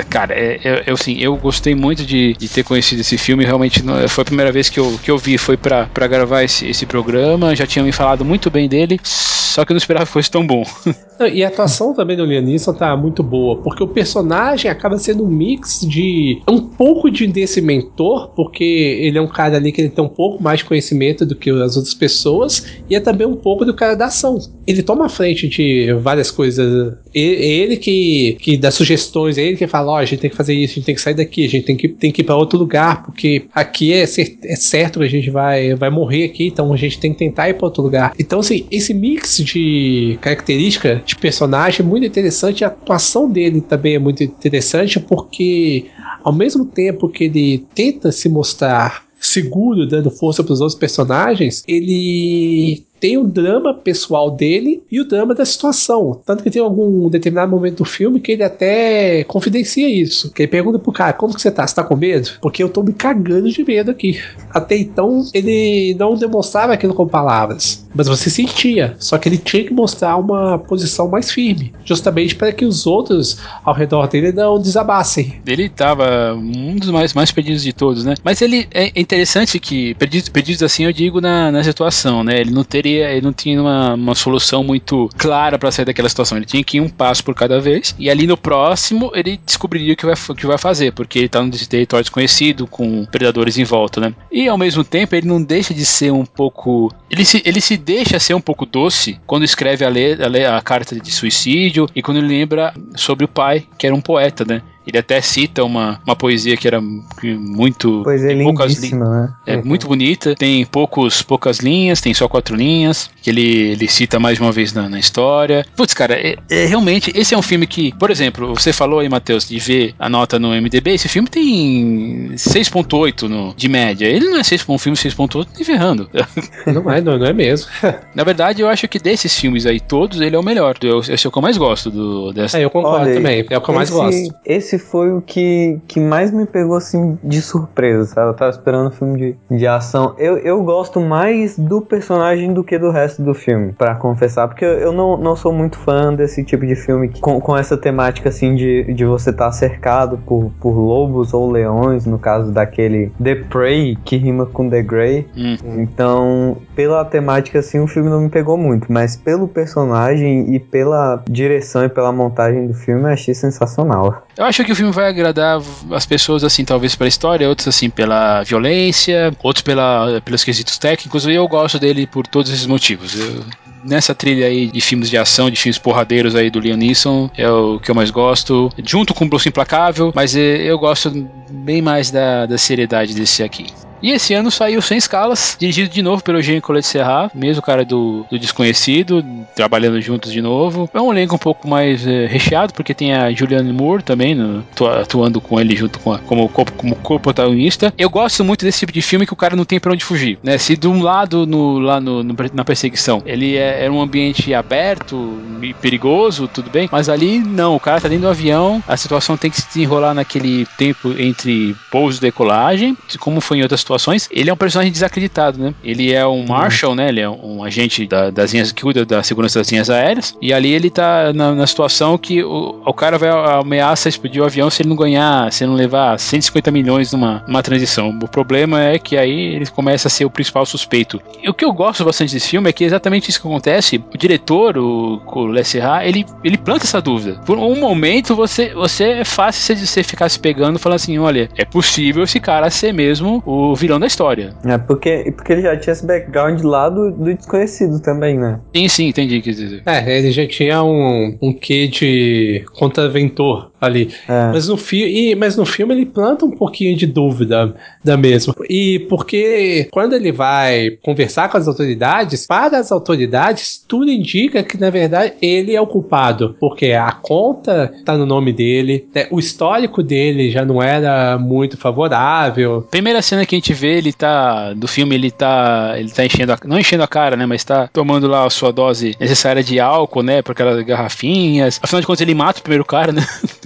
Cara, 0.09 0.33
é, 0.33 0.59
é, 0.63 0.83
é 0.87 0.91
assim, 0.91 1.17
eu 1.19 1.35
gostei 1.35 1.75
muito 1.75 2.05
de, 2.05 2.33
de 2.33 2.49
ter 2.49 2.63
conhecido 2.63 3.01
esse 3.01 3.17
filme, 3.17 3.45
realmente 3.45 3.83
não, 3.83 4.07
foi 4.07 4.21
a 4.23 4.25
primeira 4.25 4.51
vez 4.51 4.69
que 4.69 4.79
eu, 4.79 4.99
que 5.01 5.11
eu 5.11 5.17
vi, 5.17 5.37
foi 5.37 5.57
pra 5.57 5.76
para 5.85 6.07
gravar 6.07 6.43
esse, 6.43 6.67
esse 6.67 6.85
programa, 6.85 7.55
já 7.55 7.67
tinham 7.67 7.85
me 7.85 7.91
falado 7.91 8.25
muito 8.25 8.49
bem 8.49 8.67
dele, 8.67 8.99
só 9.03 9.63
que 9.63 9.71
eu 9.71 9.75
não 9.75 9.79
esperava 9.79 10.05
que 10.05 10.11
fosse 10.11 10.29
tão 10.29 10.45
bom. 10.45 10.63
e 11.33 11.43
a 11.43 11.47
atuação 11.47 11.93
também 11.93 12.15
do 12.17 12.25
Liam 12.25 12.45
tá 12.77 12.95
muito 12.95 13.23
boa, 13.23 13.57
porque 13.61 13.83
o 13.83 13.87
personagem 13.87 14.69
acaba 14.69 14.97
sendo 14.97 15.23
um 15.23 15.27
mix 15.27 15.81
de 15.81 16.41
um 16.47 16.59
pouco 16.59 17.09
de 17.09 17.27
desse 17.27 17.61
mentor, 17.61 18.29
porque 18.35 18.63
ele 18.63 19.17
é 19.17 19.21
um 19.21 19.27
cara 19.27 19.57
ali 19.57 19.71
que 19.71 19.81
ele 19.81 19.89
tem 19.89 20.03
um 20.03 20.09
pouco 20.09 20.41
mais 20.41 20.59
de 20.59 20.65
conhecimento 20.65 21.25
do 21.25 21.35
que 21.35 21.49
as 21.49 21.75
outras 21.75 21.93
pessoas, 21.93 22.65
e 22.89 22.95
é 22.95 22.99
também 22.99 23.27
um 23.27 23.35
pouco 23.35 23.65
do 23.65 23.73
cara 23.73 23.95
da 23.95 24.05
ação. 24.05 24.37
Ele 24.65 24.81
toma 24.81 25.05
a 25.05 25.09
frente 25.09 25.47
de 25.47 25.93
várias 26.01 26.29
coisas. 26.29 26.93
Ele 27.13 27.77
que, 27.77 28.37
que 28.39 28.57
dá 28.57 28.69
sugestões, 28.69 29.37
ele 29.37 29.57
que 29.57 29.67
fala: 29.67 29.91
Ó, 29.91 29.95
oh, 29.95 29.97
a 29.97 30.05
gente 30.05 30.19
tem 30.19 30.29
que 30.29 30.35
fazer 30.35 30.53
isso, 30.53 30.73
a 30.73 30.75
gente 30.75 30.85
tem 30.85 30.95
que 30.95 31.01
sair 31.01 31.13
daqui, 31.13 31.45
a 31.45 31.49
gente 31.49 31.65
tem 31.65 31.75
que, 31.75 31.87
tem 31.89 32.11
que 32.11 32.21
ir 32.21 32.25
para 32.25 32.35
outro 32.35 32.59
lugar, 32.59 33.03
porque 33.03 33.45
aqui 33.53 33.93
é, 33.93 34.03
é 34.03 34.55
certo 34.55 34.99
que 34.99 35.05
a 35.05 35.09
gente 35.09 35.29
vai, 35.29 35.66
vai 35.75 35.89
morrer 35.89 36.25
aqui, 36.25 36.47
então 36.47 36.71
a 36.73 36.77
gente 36.77 36.99
tem 36.99 37.11
que 37.11 37.19
tentar 37.19 37.49
ir 37.49 37.55
para 37.55 37.65
outro 37.65 37.83
lugar. 37.83 38.13
Então, 38.19 38.39
assim, 38.39 38.65
esse 38.71 38.93
mix 38.93 39.37
de 39.37 40.17
característica 40.21 41.01
de 41.05 41.15
personagem 41.15 41.85
é 41.85 41.87
muito 41.87 42.05
interessante, 42.05 42.63
a 42.63 42.67
atuação 42.67 43.29
dele 43.29 43.61
também 43.61 43.95
é 43.95 43.99
muito 43.99 44.23
interessante, 44.23 44.99
porque 44.99 45.85
ao 46.23 46.33
mesmo 46.33 46.65
tempo 46.65 47.09
que 47.09 47.25
ele 47.25 47.65
tenta 47.73 48.11
se 48.11 48.29
mostrar 48.29 49.05
seguro, 49.19 49.87
dando 49.87 50.11
força 50.11 50.43
para 50.43 50.53
os 50.53 50.61
outros 50.61 50.77
personagens, 50.77 51.63
ele 51.67 52.85
tem 52.99 53.17
o 53.17 53.23
drama 53.23 53.73
pessoal 53.73 54.31
dele 54.31 54.83
e 54.91 54.99
o 54.99 55.05
drama 55.05 55.33
da 55.33 55.45
situação. 55.45 56.21
Tanto 56.25 56.43
que 56.43 56.51
tem 56.51 56.61
algum 56.61 57.09
determinado 57.09 57.51
momento 57.51 57.77
do 57.77 57.85
filme 57.85 58.19
que 58.19 58.31
ele 58.31 58.43
até 58.43 59.23
confidencia 59.25 59.87
isso. 59.87 60.31
Que 60.31 60.43
ele 60.43 60.51
pergunta 60.51 60.79
pro 60.79 60.91
cara, 60.91 61.13
como 61.13 61.33
que 61.33 61.41
você 61.41 61.51
tá? 61.51 61.65
Você 61.65 61.75
tá 61.75 61.83
com 61.83 61.95
medo? 61.95 62.31
Porque 62.41 62.61
eu 62.61 62.69
tô 62.69 62.83
me 62.83 62.93
cagando 62.93 63.49
de 63.49 63.63
medo 63.63 63.91
aqui. 63.91 64.19
Até 64.49 64.77
então, 64.77 65.25
ele 65.33 65.95
não 65.99 66.15
demonstrava 66.15 66.73
aquilo 66.73 66.93
com 66.93 67.07
palavras. 67.07 67.87
Mas 67.93 68.07
você 68.07 68.29
sentia. 68.29 68.95
Só 68.99 69.17
que 69.17 69.29
ele 69.29 69.37
tinha 69.37 69.63
que 69.63 69.73
mostrar 69.73 70.17
uma 70.17 70.57
posição 70.57 71.07
mais 71.07 71.31
firme. 71.31 71.73
Justamente 71.83 72.35
para 72.35 72.51
que 72.51 72.65
os 72.65 72.85
outros 72.85 73.39
ao 73.63 73.73
redor 73.73 74.07
dele 74.07 74.31
não 74.31 74.59
desabassem. 74.59 75.41
Ele 75.45 75.69
tava 75.69 76.33
um 76.35 76.75
dos 76.75 76.89
mais, 76.89 77.13
mais 77.13 77.31
perdidos 77.31 77.63
de 77.63 77.73
todos, 77.73 78.05
né? 78.05 78.15
Mas 78.23 78.41
ele 78.41 78.67
é 78.71 78.91
interessante 78.99 79.59
que, 79.59 79.93
perdidos, 79.95 80.29
perdidos 80.29 80.63
assim, 80.63 80.85
eu 80.85 80.91
digo 80.91 81.21
na, 81.21 81.51
na 81.51 81.63
situação, 81.63 82.23
né? 82.23 82.39
Ele 82.39 82.51
não 82.51 82.63
teria 82.63 82.86
teria, 82.87 83.11
ele 83.11 83.21
não 83.21 83.33
tinha 83.33 83.61
uma, 83.61 83.93
uma 83.93 84.15
solução 84.15 84.63
muito 84.63 85.09
clara 85.17 85.59
para 85.59 85.71
sair 85.71 85.85
daquela 85.85 86.07
situação. 86.07 86.37
Ele 86.37 86.45
tinha 86.45 86.63
que 86.63 86.77
ir 86.77 86.81
um 86.81 86.89
passo 86.89 87.23
por 87.23 87.35
cada 87.35 87.59
vez. 87.59 87.93
E 87.99 88.09
ali 88.09 88.25
no 88.25 88.37
próximo 88.37 89.11
ele 89.13 89.39
descobriria 89.45 89.93
o 89.93 89.95
que 89.95 90.05
vai, 90.05 90.15
o 90.29 90.35
que 90.35 90.47
vai 90.47 90.57
fazer, 90.57 90.93
porque 90.93 91.19
ele 91.19 91.29
tá 91.29 91.41
num 91.41 91.49
território 91.49 92.03
desconhecido, 92.03 92.65
com 92.67 93.05
predadores 93.05 93.57
em 93.57 93.63
volta, 93.63 93.99
né? 93.99 94.13
E 94.31 94.47
ao 94.47 94.57
mesmo 94.57 94.83
tempo 94.83 95.15
ele 95.15 95.27
não 95.27 95.43
deixa 95.43 95.73
de 95.73 95.85
ser 95.85 96.11
um 96.11 96.25
pouco. 96.25 96.91
Ele 97.09 97.25
se, 97.25 97.41
ele 97.45 97.61
se 97.61 97.77
deixa 97.77 98.19
ser 98.19 98.33
um 98.33 98.41
pouco 98.41 98.65
doce 98.65 99.19
quando 99.25 99.43
escreve 99.43 99.83
a, 99.85 99.89
le, 99.89 100.13
a, 100.13 100.27
le, 100.27 100.45
a 100.45 100.61
carta 100.61 100.99
de 100.99 101.11
suicídio 101.11 101.87
e 101.95 102.01
quando 102.01 102.17
ele 102.17 102.27
lembra 102.27 102.73
sobre 102.95 103.25
o 103.25 103.27
pai, 103.27 103.65
que 103.77 103.85
era 103.85 103.95
um 103.95 104.01
poeta, 104.01 104.45
né? 104.45 104.61
Ele 104.87 104.97
até 104.97 105.19
cita 105.19 105.63
uma, 105.63 105.99
uma 106.05 106.15
poesia 106.15 106.55
que 106.55 106.67
era 106.67 106.81
muito. 106.81 108.03
Poesia 108.03 108.33
lindíssima, 108.33 109.09
né? 109.09 109.33
É 109.45 109.57
muito 109.57 109.87
bonita, 109.87 110.33
tem 110.33 110.65
poucos, 110.65 111.21
poucas 111.21 111.59
linhas, 111.59 111.99
tem 111.99 112.13
só 112.13 112.27
quatro 112.27 112.55
linhas, 112.55 113.09
que 113.21 113.29
ele, 113.29 113.71
ele 113.71 113.87
cita 113.87 114.19
mais 114.19 114.39
uma 114.39 114.51
vez 114.51 114.71
na, 114.71 114.87
na 114.87 114.97
história. 114.97 115.65
Putz, 115.75 115.93
cara, 115.93 116.15
é, 116.15 116.37
é, 116.49 116.65
realmente, 116.65 117.11
esse 117.13 117.33
é 117.33 117.37
um 117.37 117.41
filme 117.41 117.67
que, 117.67 117.93
por 117.97 118.09
exemplo, 118.09 118.55
você 118.55 118.71
falou 118.71 118.99
aí, 118.99 119.09
Matheus, 119.09 119.47
de 119.47 119.59
ver 119.59 119.93
a 119.99 120.07
nota 120.07 120.39
no 120.39 120.49
MDB, 120.49 120.91
esse 120.91 121.09
filme 121.09 121.27
tem 121.27 122.31
6.8 122.35 123.53
de 123.55 123.67
média. 123.67 124.05
Ele 124.05 124.29
não 124.29 124.37
é 124.37 124.43
6, 124.43 124.65
um 124.69 124.77
filme 124.77 124.97
6.8 124.97 125.47
nem 125.55 125.63
ferrando. 125.65 126.09
Não 126.67 126.91
é, 126.91 127.01
não, 127.01 127.17
não 127.17 127.25
é 127.25 127.33
mesmo. 127.33 127.69
na 128.13 128.23
verdade, 128.23 128.61
eu 128.61 128.69
acho 128.69 128.87
que 128.87 128.99
desses 128.99 129.37
filmes 129.37 129.65
aí 129.65 129.79
todos, 129.79 130.19
ele 130.19 130.35
é 130.35 130.39
o 130.39 130.43
melhor. 130.43 130.75
Esse 131.09 131.25
é 131.25 131.29
o 131.29 131.31
que 131.31 131.37
eu 131.37 131.41
mais 131.41 131.57
gosto 131.57 131.89
do, 131.89 132.33
dessa. 132.33 132.59
É, 132.59 132.63
eu 132.63 132.69
concordo 132.69 133.05
Olha, 133.05 133.15
também, 133.15 133.45
é 133.49 133.57
o 133.57 133.61
que 133.61 133.69
eu 133.69 133.73
mais 133.73 133.89
gosto. 133.89 134.35
Esse 134.45 134.76
esse 134.77 134.79
foi 134.79 135.11
o 135.11 135.21
que, 135.21 135.79
que 135.87 135.99
mais 135.99 136.31
me 136.31 136.45
pegou 136.45 136.75
assim 136.75 137.17
de 137.23 137.41
surpresa, 137.41 138.05
sabe? 138.05 138.29
Eu 138.29 138.33
tava 138.33 138.51
esperando 138.51 138.87
um 138.87 138.91
filme 138.91 139.35
de, 139.49 139.57
de 139.57 139.67
ação. 139.67 140.15
Eu, 140.17 140.37
eu 140.37 140.63
gosto 140.63 141.01
mais 141.01 141.57
do 141.57 141.81
personagem 141.81 142.53
do 142.53 142.63
que 142.63 142.77
do 142.77 142.91
resto 142.91 143.21
do 143.21 143.33
filme, 143.33 143.73
para 143.73 143.95
confessar, 143.95 144.47
porque 144.47 144.63
eu 144.63 144.91
não, 144.91 145.17
não 145.17 145.35
sou 145.35 145.51
muito 145.51 145.77
fã 145.77 146.13
desse 146.13 146.43
tipo 146.43 146.65
de 146.65 146.75
filme 146.75 147.09
com, 147.19 147.41
com 147.41 147.57
essa 147.57 147.75
temática 147.75 148.29
assim 148.29 148.55
de, 148.55 148.93
de 148.93 149.05
você 149.05 149.31
estar 149.31 149.45
tá 149.45 149.51
cercado 149.51 150.17
por, 150.25 150.51
por 150.59 150.77
lobos 150.77 151.33
ou 151.33 151.51
leões, 151.51 152.05
no 152.05 152.19
caso 152.19 152.51
daquele 152.51 153.11
The 153.21 153.35
Prey, 153.35 153.97
que 154.05 154.17
rima 154.17 154.45
com 154.45 154.69
The 154.69 154.81
Grey. 154.83 155.27
Hum. 155.35 155.57
Então, 155.77 156.57
pela 156.75 157.03
temática 157.03 157.59
assim, 157.59 157.79
o 157.79 157.87
filme 157.87 158.09
não 158.09 158.21
me 158.21 158.29
pegou 158.29 158.57
muito, 158.57 158.91
mas 158.91 159.15
pelo 159.15 159.47
personagem 159.47 160.53
e 160.53 160.59
pela 160.59 161.23
direção 161.29 161.85
e 161.85 161.89
pela 161.89 162.11
montagem 162.11 162.67
do 162.67 162.73
filme, 162.73 163.03
eu 163.03 163.07
achei 163.07 163.33
sensacional. 163.33 164.26
Eu 164.37 164.45
acho 164.45 164.63
que 164.63 164.71
o 164.71 164.75
filme 164.75 164.91
vai 164.91 165.09
agradar 165.09 165.59
as 165.91 166.05
pessoas, 166.05 166.43
assim, 166.43 166.63
talvez 166.63 166.95
pela 166.95 167.07
história, 167.07 167.49
outros, 167.49 167.67
assim, 167.67 167.89
pela 167.89 168.43
violência, 168.43 169.33
outros 169.41 169.63
pela, 169.63 170.21
pelos 170.23 170.43
quesitos 170.43 170.77
técnicos, 170.77 171.25
e 171.25 171.33
eu 171.33 171.47
gosto 171.47 171.79
dele 171.79 172.05
por 172.05 172.27
todos 172.27 172.51
esses 172.51 172.67
motivos. 172.67 173.19
Eu, 173.19 173.43
nessa 173.83 174.13
trilha 174.13 174.45
aí 174.45 174.67
de 174.67 174.79
filmes 174.79 175.09
de 175.09 175.17
ação, 175.17 175.49
de 175.49 175.57
filmes 175.57 175.79
porradeiros 175.79 176.35
aí 176.35 176.51
do 176.51 176.59
Liam 176.59 176.77
Neeson, 176.77 177.31
é 177.35 177.49
o 177.49 177.79
que 177.79 177.89
eu 177.89 177.95
mais 177.95 178.11
gosto, 178.11 178.71
junto 178.83 179.13
com 179.13 179.25
o 179.25 179.29
Bruce 179.29 179.49
Implacável, 179.49 180.11
mas 180.13 180.35
eh, 180.35 180.57
eu 180.63 180.77
gosto 180.77 181.09
bem 181.49 181.81
mais 181.81 182.11
da, 182.11 182.45
da 182.45 182.57
seriedade 182.59 183.15
desse 183.15 183.41
aqui. 183.41 183.65
E 184.01 184.11
esse 184.11 184.33
ano 184.33 184.51
saiu 184.51 184.81
Sem 184.81 184.97
Escalas, 184.97 185.57
dirigido 185.59 185.89
de 185.89 186.01
novo 186.01 186.23
pelo 186.23 186.37
Eugênio 186.37 186.61
Colette 186.61 186.87
Serra, 186.87 187.31
mesmo 187.33 187.61
cara 187.61 187.83
do, 187.83 188.25
do 188.29 188.37
Desconhecido, 188.37 189.25
trabalhando 189.55 189.99
juntos 190.01 190.31
de 190.31 190.41
novo. 190.41 190.89
É 190.93 191.01
um 191.01 191.11
elenco 191.11 191.35
um 191.35 191.39
pouco 191.39 191.67
mais 191.67 192.05
é, 192.05 192.27
recheado, 192.27 192.73
porque 192.73 192.93
tem 192.93 193.13
a 193.13 193.31
Julianne 193.31 193.73
Moore 193.73 194.03
também, 194.03 194.35
no, 194.35 194.63
atuando 195.01 195.41
com 195.41 195.59
ele 195.59 195.75
junto 195.75 195.99
com 195.99 196.13
a, 196.13 196.19
como, 196.19 196.47
como 196.49 196.95
co-protagonista. 196.97 197.93
Eu 197.97 198.09
gosto 198.09 198.43
muito 198.43 198.63
desse 198.63 198.79
tipo 198.79 198.91
de 198.91 199.01
filme 199.01 199.25
que 199.25 199.33
o 199.33 199.37
cara 199.37 199.55
não 199.55 199.65
tem 199.65 199.79
pra 199.79 199.91
onde 199.91 200.05
fugir, 200.05 200.37
né? 200.43 200.57
Se 200.57 200.77
de 200.77 200.87
um 200.87 201.01
lado, 201.01 201.47
no, 201.47 201.79
lá 201.79 201.99
no, 201.99 202.23
no 202.23 202.35
na 202.53 202.63
perseguição, 202.63 203.21
ele 203.25 203.57
é, 203.57 203.85
é, 203.85 203.91
um 203.91 203.99
ambiente 203.99 204.53
aberto 204.53 205.39
e 205.61 205.73
perigoso, 205.73 206.47
tudo 206.47 206.69
bem, 206.69 206.87
mas 206.91 207.09
ali 207.09 207.39
não, 207.39 207.75
o 207.75 207.79
cara 207.79 207.99
tá 207.99 208.07
dentro 208.07 208.25
do 208.25 208.29
avião, 208.29 208.81
a 208.87 208.95
situação 208.95 209.35
tem 209.35 209.49
que 209.49 209.59
se 209.59 209.67
desenrolar 209.67 210.13
naquele 210.13 210.67
tempo 210.77 211.13
entre 211.17 211.75
pouso 211.91 212.19
e 212.19 212.21
decolagem, 212.21 212.95
como 213.19 213.41
foi 213.41 213.57
em 213.57 213.63
outras 213.63 213.83
situações, 213.87 214.27
ele 214.31 214.49
é 214.49 214.53
um 214.53 214.57
personagem 214.57 214.91
desacreditado, 214.91 215.57
né? 215.57 215.73
Ele 215.83 216.13
é 216.13 216.25
um 216.27 216.45
Marshal, 216.45 216.93
né? 216.93 217.09
Ele 217.09 217.21
é 217.21 217.29
um 217.29 217.63
agente 217.63 218.05
da, 218.05 218.29
das 218.29 218.53
linhas 218.53 218.71
que 218.71 218.81
cuida 218.81 219.05
da 219.05 219.23
segurança 219.23 219.59
das 219.59 219.71
linhas 219.71 219.89
aéreas. 219.89 220.37
E 220.41 220.53
ali 220.53 220.71
ele 220.71 220.89
tá 220.89 221.31
na, 221.33 221.53
na 221.53 221.65
situação 221.65 222.17
que 222.17 222.43
o, 222.43 222.81
o 222.85 222.93
cara 222.93 223.17
vai 223.17 223.29
ameaça 223.29 224.09
explodir 224.09 224.41
o 224.41 224.45
avião 224.45 224.69
se 224.69 224.81
ele 224.81 224.89
não 224.89 224.95
ganhar, 224.95 225.51
se 225.51 225.63
ele 225.63 225.71
não 225.71 225.77
levar 225.77 226.19
150 226.19 226.69
milhões 226.71 227.11
numa, 227.11 227.43
numa 227.47 227.63
transição. 227.63 228.09
O 228.21 228.27
problema 228.27 228.81
é 228.81 228.99
que 228.99 229.17
aí 229.17 229.55
ele 229.55 229.65
começa 229.67 230.07
a 230.07 230.11
ser 230.11 230.25
o 230.25 230.29
principal 230.29 230.65
suspeito. 230.65 231.21
E 231.41 231.49
o 231.49 231.53
que 231.53 231.63
eu 231.63 231.73
gosto 231.73 232.03
bastante 232.03 232.33
desse 232.33 232.49
filme 232.49 232.69
é 232.69 232.73
que 232.73 232.83
é 232.83 232.87
exatamente 232.87 233.29
isso 233.29 233.41
que 233.41 233.47
acontece. 233.47 234.03
O 234.13 234.17
diretor, 234.17 234.77
o, 234.77 235.21
o 235.25 235.45
Lesserra, 235.45 236.05
ele, 236.05 236.25
ele 236.43 236.57
planta 236.57 236.83
essa 236.83 237.01
dúvida. 237.01 237.39
Por 237.45 237.57
um 237.57 237.79
momento 237.79 238.35
você, 238.35 238.73
você 238.73 239.05
é 239.05 239.25
fácil 239.25 239.75
de 239.75 239.87
você 239.87 240.03
ficar 240.03 240.29
se 240.29 240.39
pegando 240.39 240.77
e 240.77 240.81
falar 240.81 240.95
assim: 240.95 241.17
olha, 241.17 241.49
é 241.55 241.63
possível 241.65 242.23
esse 242.23 242.39
cara 242.39 242.69
ser 242.69 242.93
mesmo 242.93 243.41
o 243.45 243.75
vilão 243.77 243.99
da 243.99 244.07
história. 244.07 244.53
É, 244.65 244.77
porque, 244.77 245.31
porque 245.35 245.53
ele 245.53 245.61
já 245.61 245.77
tinha 245.77 245.93
esse 245.93 246.05
background 246.05 246.61
lá 246.63 246.89
do, 246.89 247.11
do 247.11 247.33
desconhecido 247.33 248.01
também, 248.01 248.37
né? 248.37 248.59
Sim, 248.75 248.87
sim, 248.87 249.07
entendi 249.07 249.37
o 249.37 249.41
que 249.41 249.51
dizer. 249.51 249.83
É, 249.85 250.17
ele 250.17 250.31
já 250.31 250.45
tinha 250.47 250.83
um, 250.83 251.37
um 251.41 251.53
quê 251.53 251.87
de 251.87 252.65
contraventor 252.73 253.71
ali. 253.79 254.09
É. 254.27 254.51
Mas, 254.51 254.67
no 254.67 254.77
fi 254.77 255.35
mas 255.35 255.55
no 255.55 255.65
filme 255.65 255.93
ele 255.93 256.05
planta 256.05 256.45
um 256.45 256.51
pouquinho 256.51 256.95
de 256.95 257.05
dúvida 257.05 257.75
da 258.03 258.17
mesma. 258.17 258.53
E 258.69 259.05
porque 259.09 259.87
quando 259.91 260.13
ele 260.13 260.31
vai 260.31 260.91
conversar 261.03 261.49
com 261.49 261.57
as 261.57 261.67
autoridades, 261.67 262.45
para 262.45 262.77
as 262.77 262.91
autoridades, 262.91 263.83
tudo 263.87 264.09
indica 264.09 264.63
que 264.63 264.79
na 264.79 264.89
verdade 264.89 265.33
ele 265.41 265.75
é 265.75 265.81
o 265.81 265.87
culpado. 265.87 266.55
Porque 266.59 266.91
a 266.91 267.11
conta 267.11 267.93
tá 268.03 268.17
no 268.17 268.25
nome 268.25 268.51
dele, 268.51 269.07
né? 269.13 269.27
o 269.31 269.39
histórico 269.39 270.01
dele 270.01 270.49
já 270.49 270.65
não 270.65 270.81
era 270.81 271.37
muito 271.37 271.77
favorável. 271.77 272.87
Primeira 272.89 273.21
cena 273.21 273.45
que 273.45 273.55
a 273.55 273.57
gente 273.57 273.66
vê, 273.73 273.97
ele 273.97 274.13
tá. 274.13 274.73
Do 274.73 274.87
filme, 274.87 275.15
ele 275.15 275.31
tá. 275.31 275.93
Ele 275.97 276.11
tá 276.11 276.25
enchendo 276.25 276.53
a, 276.53 276.57
Não 276.65 276.79
enchendo 276.79 277.03
a 277.03 277.07
cara, 277.07 277.35
né? 277.35 277.45
Mas 277.45 277.63
tá 277.63 277.87
tomando 277.87 278.27
lá 278.27 278.45
a 278.45 278.49
sua 278.49 278.71
dose 278.71 279.15
necessária 279.19 279.63
de 279.63 279.79
álcool, 279.79 280.23
né? 280.23 280.41
Por 280.41 280.51
aquelas 280.51 280.83
garrafinhas. 280.85 281.79
Afinal 281.81 282.01
de 282.01 282.07
contas, 282.07 282.21
ele 282.21 282.35
mata 282.35 282.59
o 282.59 282.63
primeiro 282.63 282.85
cara, 282.85 283.11
né? 283.11 283.25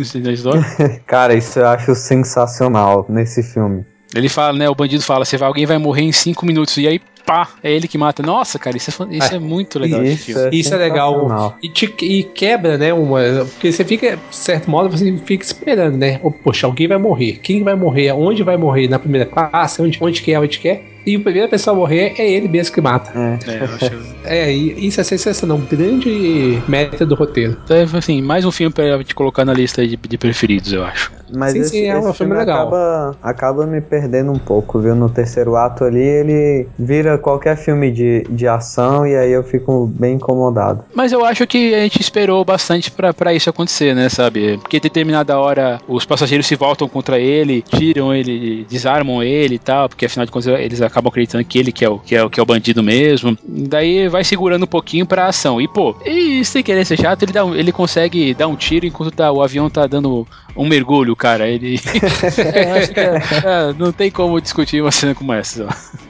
Cara, 1.06 1.34
isso 1.34 1.60
eu 1.60 1.68
acho 1.68 1.95
sensacional 1.95 3.06
nesse 3.10 3.43
filme. 3.43 3.86
Ele 4.14 4.30
fala, 4.30 4.57
né? 4.57 4.70
O 4.70 4.76
bandido 4.76 5.03
fala: 5.03 5.26
você 5.26 5.38
vai, 5.38 5.47
alguém 5.47 5.66
vai 5.66 5.78
morrer 5.78 6.03
em 6.03 6.12
5 6.12 6.45
minutos. 6.45 6.78
E 6.78 6.88
aí, 6.88 6.99
pá, 7.26 7.49
é 7.64 7.72
ele 7.72 7.88
que 7.88 7.97
mata. 7.97 8.22
Nossa, 8.22 8.59
cara, 8.59 8.76
isso 8.76 8.89
é, 8.89 9.16
isso 9.16 9.34
é, 9.34 9.38
é 9.38 9.39
muito 9.39 9.80
legal. 9.80 10.03
Isso, 10.03 10.38
é, 10.38 10.49
isso 10.51 10.74
é 10.74 10.78
legal. 10.78 11.57
E, 11.64 11.70
te, 11.70 11.93
e, 12.01 12.24
quebra, 12.24 12.78
né? 12.78 12.93
Uma, 12.93 13.45
porque 13.45 13.72
você 13.72 13.86
fica, 13.86 14.18
de 14.18 14.36
certo 14.36 14.70
modo, 14.70 14.89
você 14.89 15.16
fica 15.26 15.43
esperando, 15.43 15.97
né? 15.97 16.20
Poxa, 16.43 16.68
alguém 16.68 16.88
vai 16.88 16.97
morrer. 16.97 17.39
Quem 17.41 17.64
vai 17.64 17.76
morrer? 17.76 18.12
Onde 18.12 18.43
vai 18.43 18.57
morrer? 18.57 18.88
Na 18.88 18.99
primeira 18.99 19.26
classe? 19.26 19.82
Onde, 19.82 19.97
onde 20.01 20.22
quer? 20.22 20.39
Onde 20.39 20.59
quer? 20.59 20.91
E 21.06 21.18
o 21.18 21.24
primeiro 21.24 21.49
pessoa 21.49 21.76
a 21.76 21.80
morrer 21.80 22.14
é 22.18 22.30
ele 22.30 22.47
mesmo 22.47 22.74
que 22.74 22.82
mata. 22.82 23.12
É, 23.18 23.39
é, 23.52 23.64
acho... 23.64 23.91
é 24.24 24.52
isso 24.52 25.02
é 25.02 25.04
sensacional. 25.04 25.58
Um 25.58 25.66
grande 25.66 26.62
meta 26.68 27.06
do 27.06 27.16
roteiro. 27.16 27.58
Então, 27.64 27.97
assim, 27.97 28.22
mais 28.22 28.45
um 28.45 28.52
filme 28.52 28.74
pra 28.74 29.04
te 29.04 29.16
colocar 29.16 29.43
na 29.45 29.54
lista 29.54 29.86
de, 29.86 29.97
de 29.97 30.18
preferidos, 30.18 30.72
eu 30.74 30.84
acho. 30.84 31.12
Mas 31.34 31.54
sim, 31.54 31.60
esse, 31.60 31.70
sim, 31.70 31.86
é 31.86 31.97
um 31.97 32.02
filme, 32.02 32.14
filme 32.14 32.36
legal. 32.36 32.68
Acaba, 32.68 33.18
acaba 33.22 33.66
me 33.66 33.82
perdendo 33.82 34.32
um 34.32 34.38
pouco, 34.38 34.80
viu? 34.80 34.95
No 34.95 35.10
terceiro 35.10 35.56
ato 35.56 35.84
ali, 35.84 36.02
ele 36.02 36.68
vira 36.78 37.18
qualquer 37.18 37.56
filme 37.56 37.91
de, 37.91 38.26
de 38.30 38.47
ação 38.47 39.08
e 39.08 39.16
aí 39.16 39.32
eu 39.32 39.43
fico 39.43 39.88
bem 39.88 40.16
incomodado. 40.16 40.84
Mas 40.93 41.12
eu 41.12 41.26
acho 41.26 41.47
que 41.47 41.74
a 41.74 41.80
gente 41.80 42.02
esperou 42.02 42.43
bastante 42.43 42.91
para 42.91 43.34
isso 43.34 43.49
acontecer, 43.49 43.95
né, 43.95 44.10
sabe? 44.10 44.58
Porque 44.58 44.80
determinada 44.80 45.39
hora 45.39 45.80
os 45.88 46.06
passageiros 46.06 46.45
se 46.45 46.56
voltam 46.56 46.88
contra 46.88 47.20
ele, 47.20 47.62
tiram 47.62 48.14
ele, 48.14 48.66
desarmam 48.70 49.24
ele 49.24 49.56
e 49.56 49.60
tal, 49.60 49.88
porque 49.88 50.06
afinal 50.06 50.26
de 50.26 50.32
contas 50.32 50.47
eles 50.47 50.82
acabam 50.92 51.10
acreditando 51.10 51.44
que 51.44 51.58
ele 51.58 51.72
que 51.72 51.84
é 51.84 51.89
o, 51.89 51.98
que 51.98 52.16
é 52.16 52.24
o, 52.24 52.30
que 52.30 52.39
é 52.39 52.44
o 52.44 52.46
bandido 52.46 52.84
mesmo. 52.84 53.38
Daí 53.44 54.08
vai 54.08 54.24
segurando 54.24 54.64
um 54.64 54.68
pouquinho 54.68 55.06
pra 55.06 55.28
ação. 55.28 55.60
E, 55.60 55.68
pô, 55.68 55.96
e 56.06 56.44
sem 56.46 56.62
querer 56.62 56.86
ser 56.86 57.00
chato, 57.00 57.24
ele, 57.24 57.32
dá 57.32 57.46
ele 57.46 57.72
consegue 57.72 58.34
dar 58.34 58.48
um 58.48 58.56
tiro 58.56 58.86
enquanto 58.86 59.12
tá, 59.12 59.32
o 59.32 59.42
avião 59.42 59.70
tá 59.70 59.88
dando 59.88 60.28
um 60.56 60.68
mergulho, 60.68 61.16
cara. 61.16 61.48
Ele. 61.48 61.80
é, 62.54 63.70
é, 63.70 63.74
não 63.78 63.92
tem 63.92 64.12
como 64.12 64.39
discutir 64.39 64.82
uma 64.82 64.92
cena 64.92 65.16
como 65.16 65.34
essa. 65.34 65.68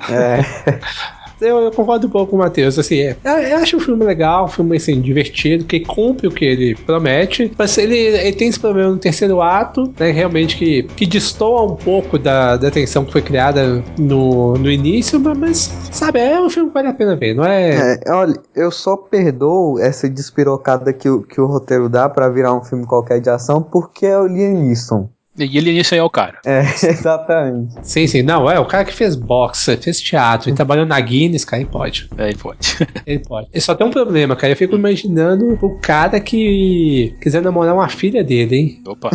É 0.10 1.12
eu, 1.42 1.60
eu, 1.60 1.72
concordo 1.72 2.08
um 2.08 2.10
pouco 2.10 2.32
com 2.32 2.36
o 2.38 2.40
Matheus. 2.40 2.78
Assim, 2.78 3.00
é, 3.00 3.18
eu 3.24 3.58
acho 3.58 3.78
o 3.78 3.80
filme 3.80 4.06
legal, 4.06 4.46
um 4.46 4.48
filme 4.48 4.78
assim, 4.78 5.02
divertido, 5.02 5.66
que 5.66 5.80
cumpre 5.80 6.28
o 6.28 6.32
que 6.32 6.46
ele 6.46 6.76
promete. 6.76 7.52
Mas 7.58 7.78
ele, 7.78 7.98
ele 7.98 8.34
tem 8.34 8.48
esse 8.48 8.60
problema 8.60 8.92
no 8.92 8.98
terceiro 8.98 9.42
ato, 9.42 9.92
né? 10.00 10.12
Realmente 10.12 10.56
que, 10.56 10.84
que 10.84 11.06
destoa 11.06 11.64
um 11.64 11.76
pouco 11.76 12.18
da, 12.18 12.58
da 12.58 12.70
tensão 12.70 13.04
que 13.06 13.12
foi 13.12 13.22
criada 13.22 13.84
no, 13.98 14.54
no 14.54 14.72
início, 14.72 15.20
mas, 15.20 15.72
sabe, 15.92 16.20
é 16.20 16.40
um 16.40 16.50
filme 16.50 16.70
que 16.70 16.74
vale 16.74 16.88
a 16.88 16.94
pena 16.94 17.16
ver, 17.16 17.34
não 17.34 17.44
é? 17.44 18.00
é 18.06 18.12
olha, 18.12 18.36
eu 18.56 18.72
só 18.72 18.96
perdoo 18.96 19.80
essa 19.80 20.10
despirocada 20.10 20.94
que, 20.94 21.10
o, 21.10 21.22
que 21.22 21.40
o 21.40 21.46
roteiro 21.46 21.90
dá 21.90 22.08
para 22.08 22.30
virar 22.30 22.54
um 22.54 22.64
filme 22.64 22.86
qualquer 22.86 23.20
de 23.20 23.30
ação 23.30 23.62
porque 23.62 24.06
é 24.06 24.18
o 24.18 24.28
Liam 24.28 24.54
Neeson. 24.54 25.10
E 25.38 25.58
ele 25.58 25.72
nisso 25.72 25.94
aí 25.94 26.00
é 26.00 26.04
o 26.04 26.10
cara. 26.10 26.40
É, 26.46 26.62
exatamente. 26.84 27.74
Sim, 27.84 28.06
sim. 28.06 28.22
Não, 28.22 28.50
é 28.50 28.60
o 28.60 28.66
cara 28.66 28.84
que 28.84 28.94
fez 28.94 29.16
boxe, 29.16 29.78
fez 29.78 30.02
teatro, 30.02 30.50
e 30.50 30.54
trabalhou 30.54 30.86
na 30.86 31.00
Guinness, 31.00 31.46
cara, 31.46 31.62
ele 31.62 31.70
pode. 31.70 32.10
É, 32.18 32.28
ele 32.28 32.38
pode. 32.38 32.78
ele 33.08 33.20
pode. 33.20 33.48
Ele 33.52 33.62
só 33.62 33.74
tem 33.74 33.88
um 33.88 33.92
problema, 33.92 34.36
cara. 34.36 34.52
Eu 34.52 34.58
fico 34.58 34.76
imaginando 34.76 35.58
o 35.62 35.80
cara 35.80 36.20
que 36.20 37.16
quiser 37.22 37.42
namorar 37.42 37.74
uma 37.74 37.88
filha 37.88 38.24
dele, 38.24 38.56
hein? 38.56 38.82
Opa. 38.86 39.10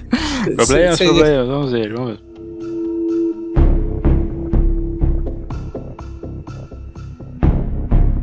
problemas, 0.54 0.98
problemas. 0.98 1.48
Vamos 1.48 1.72
ver, 1.72 1.92
vamos 1.94 2.10
ver. 2.10 2.34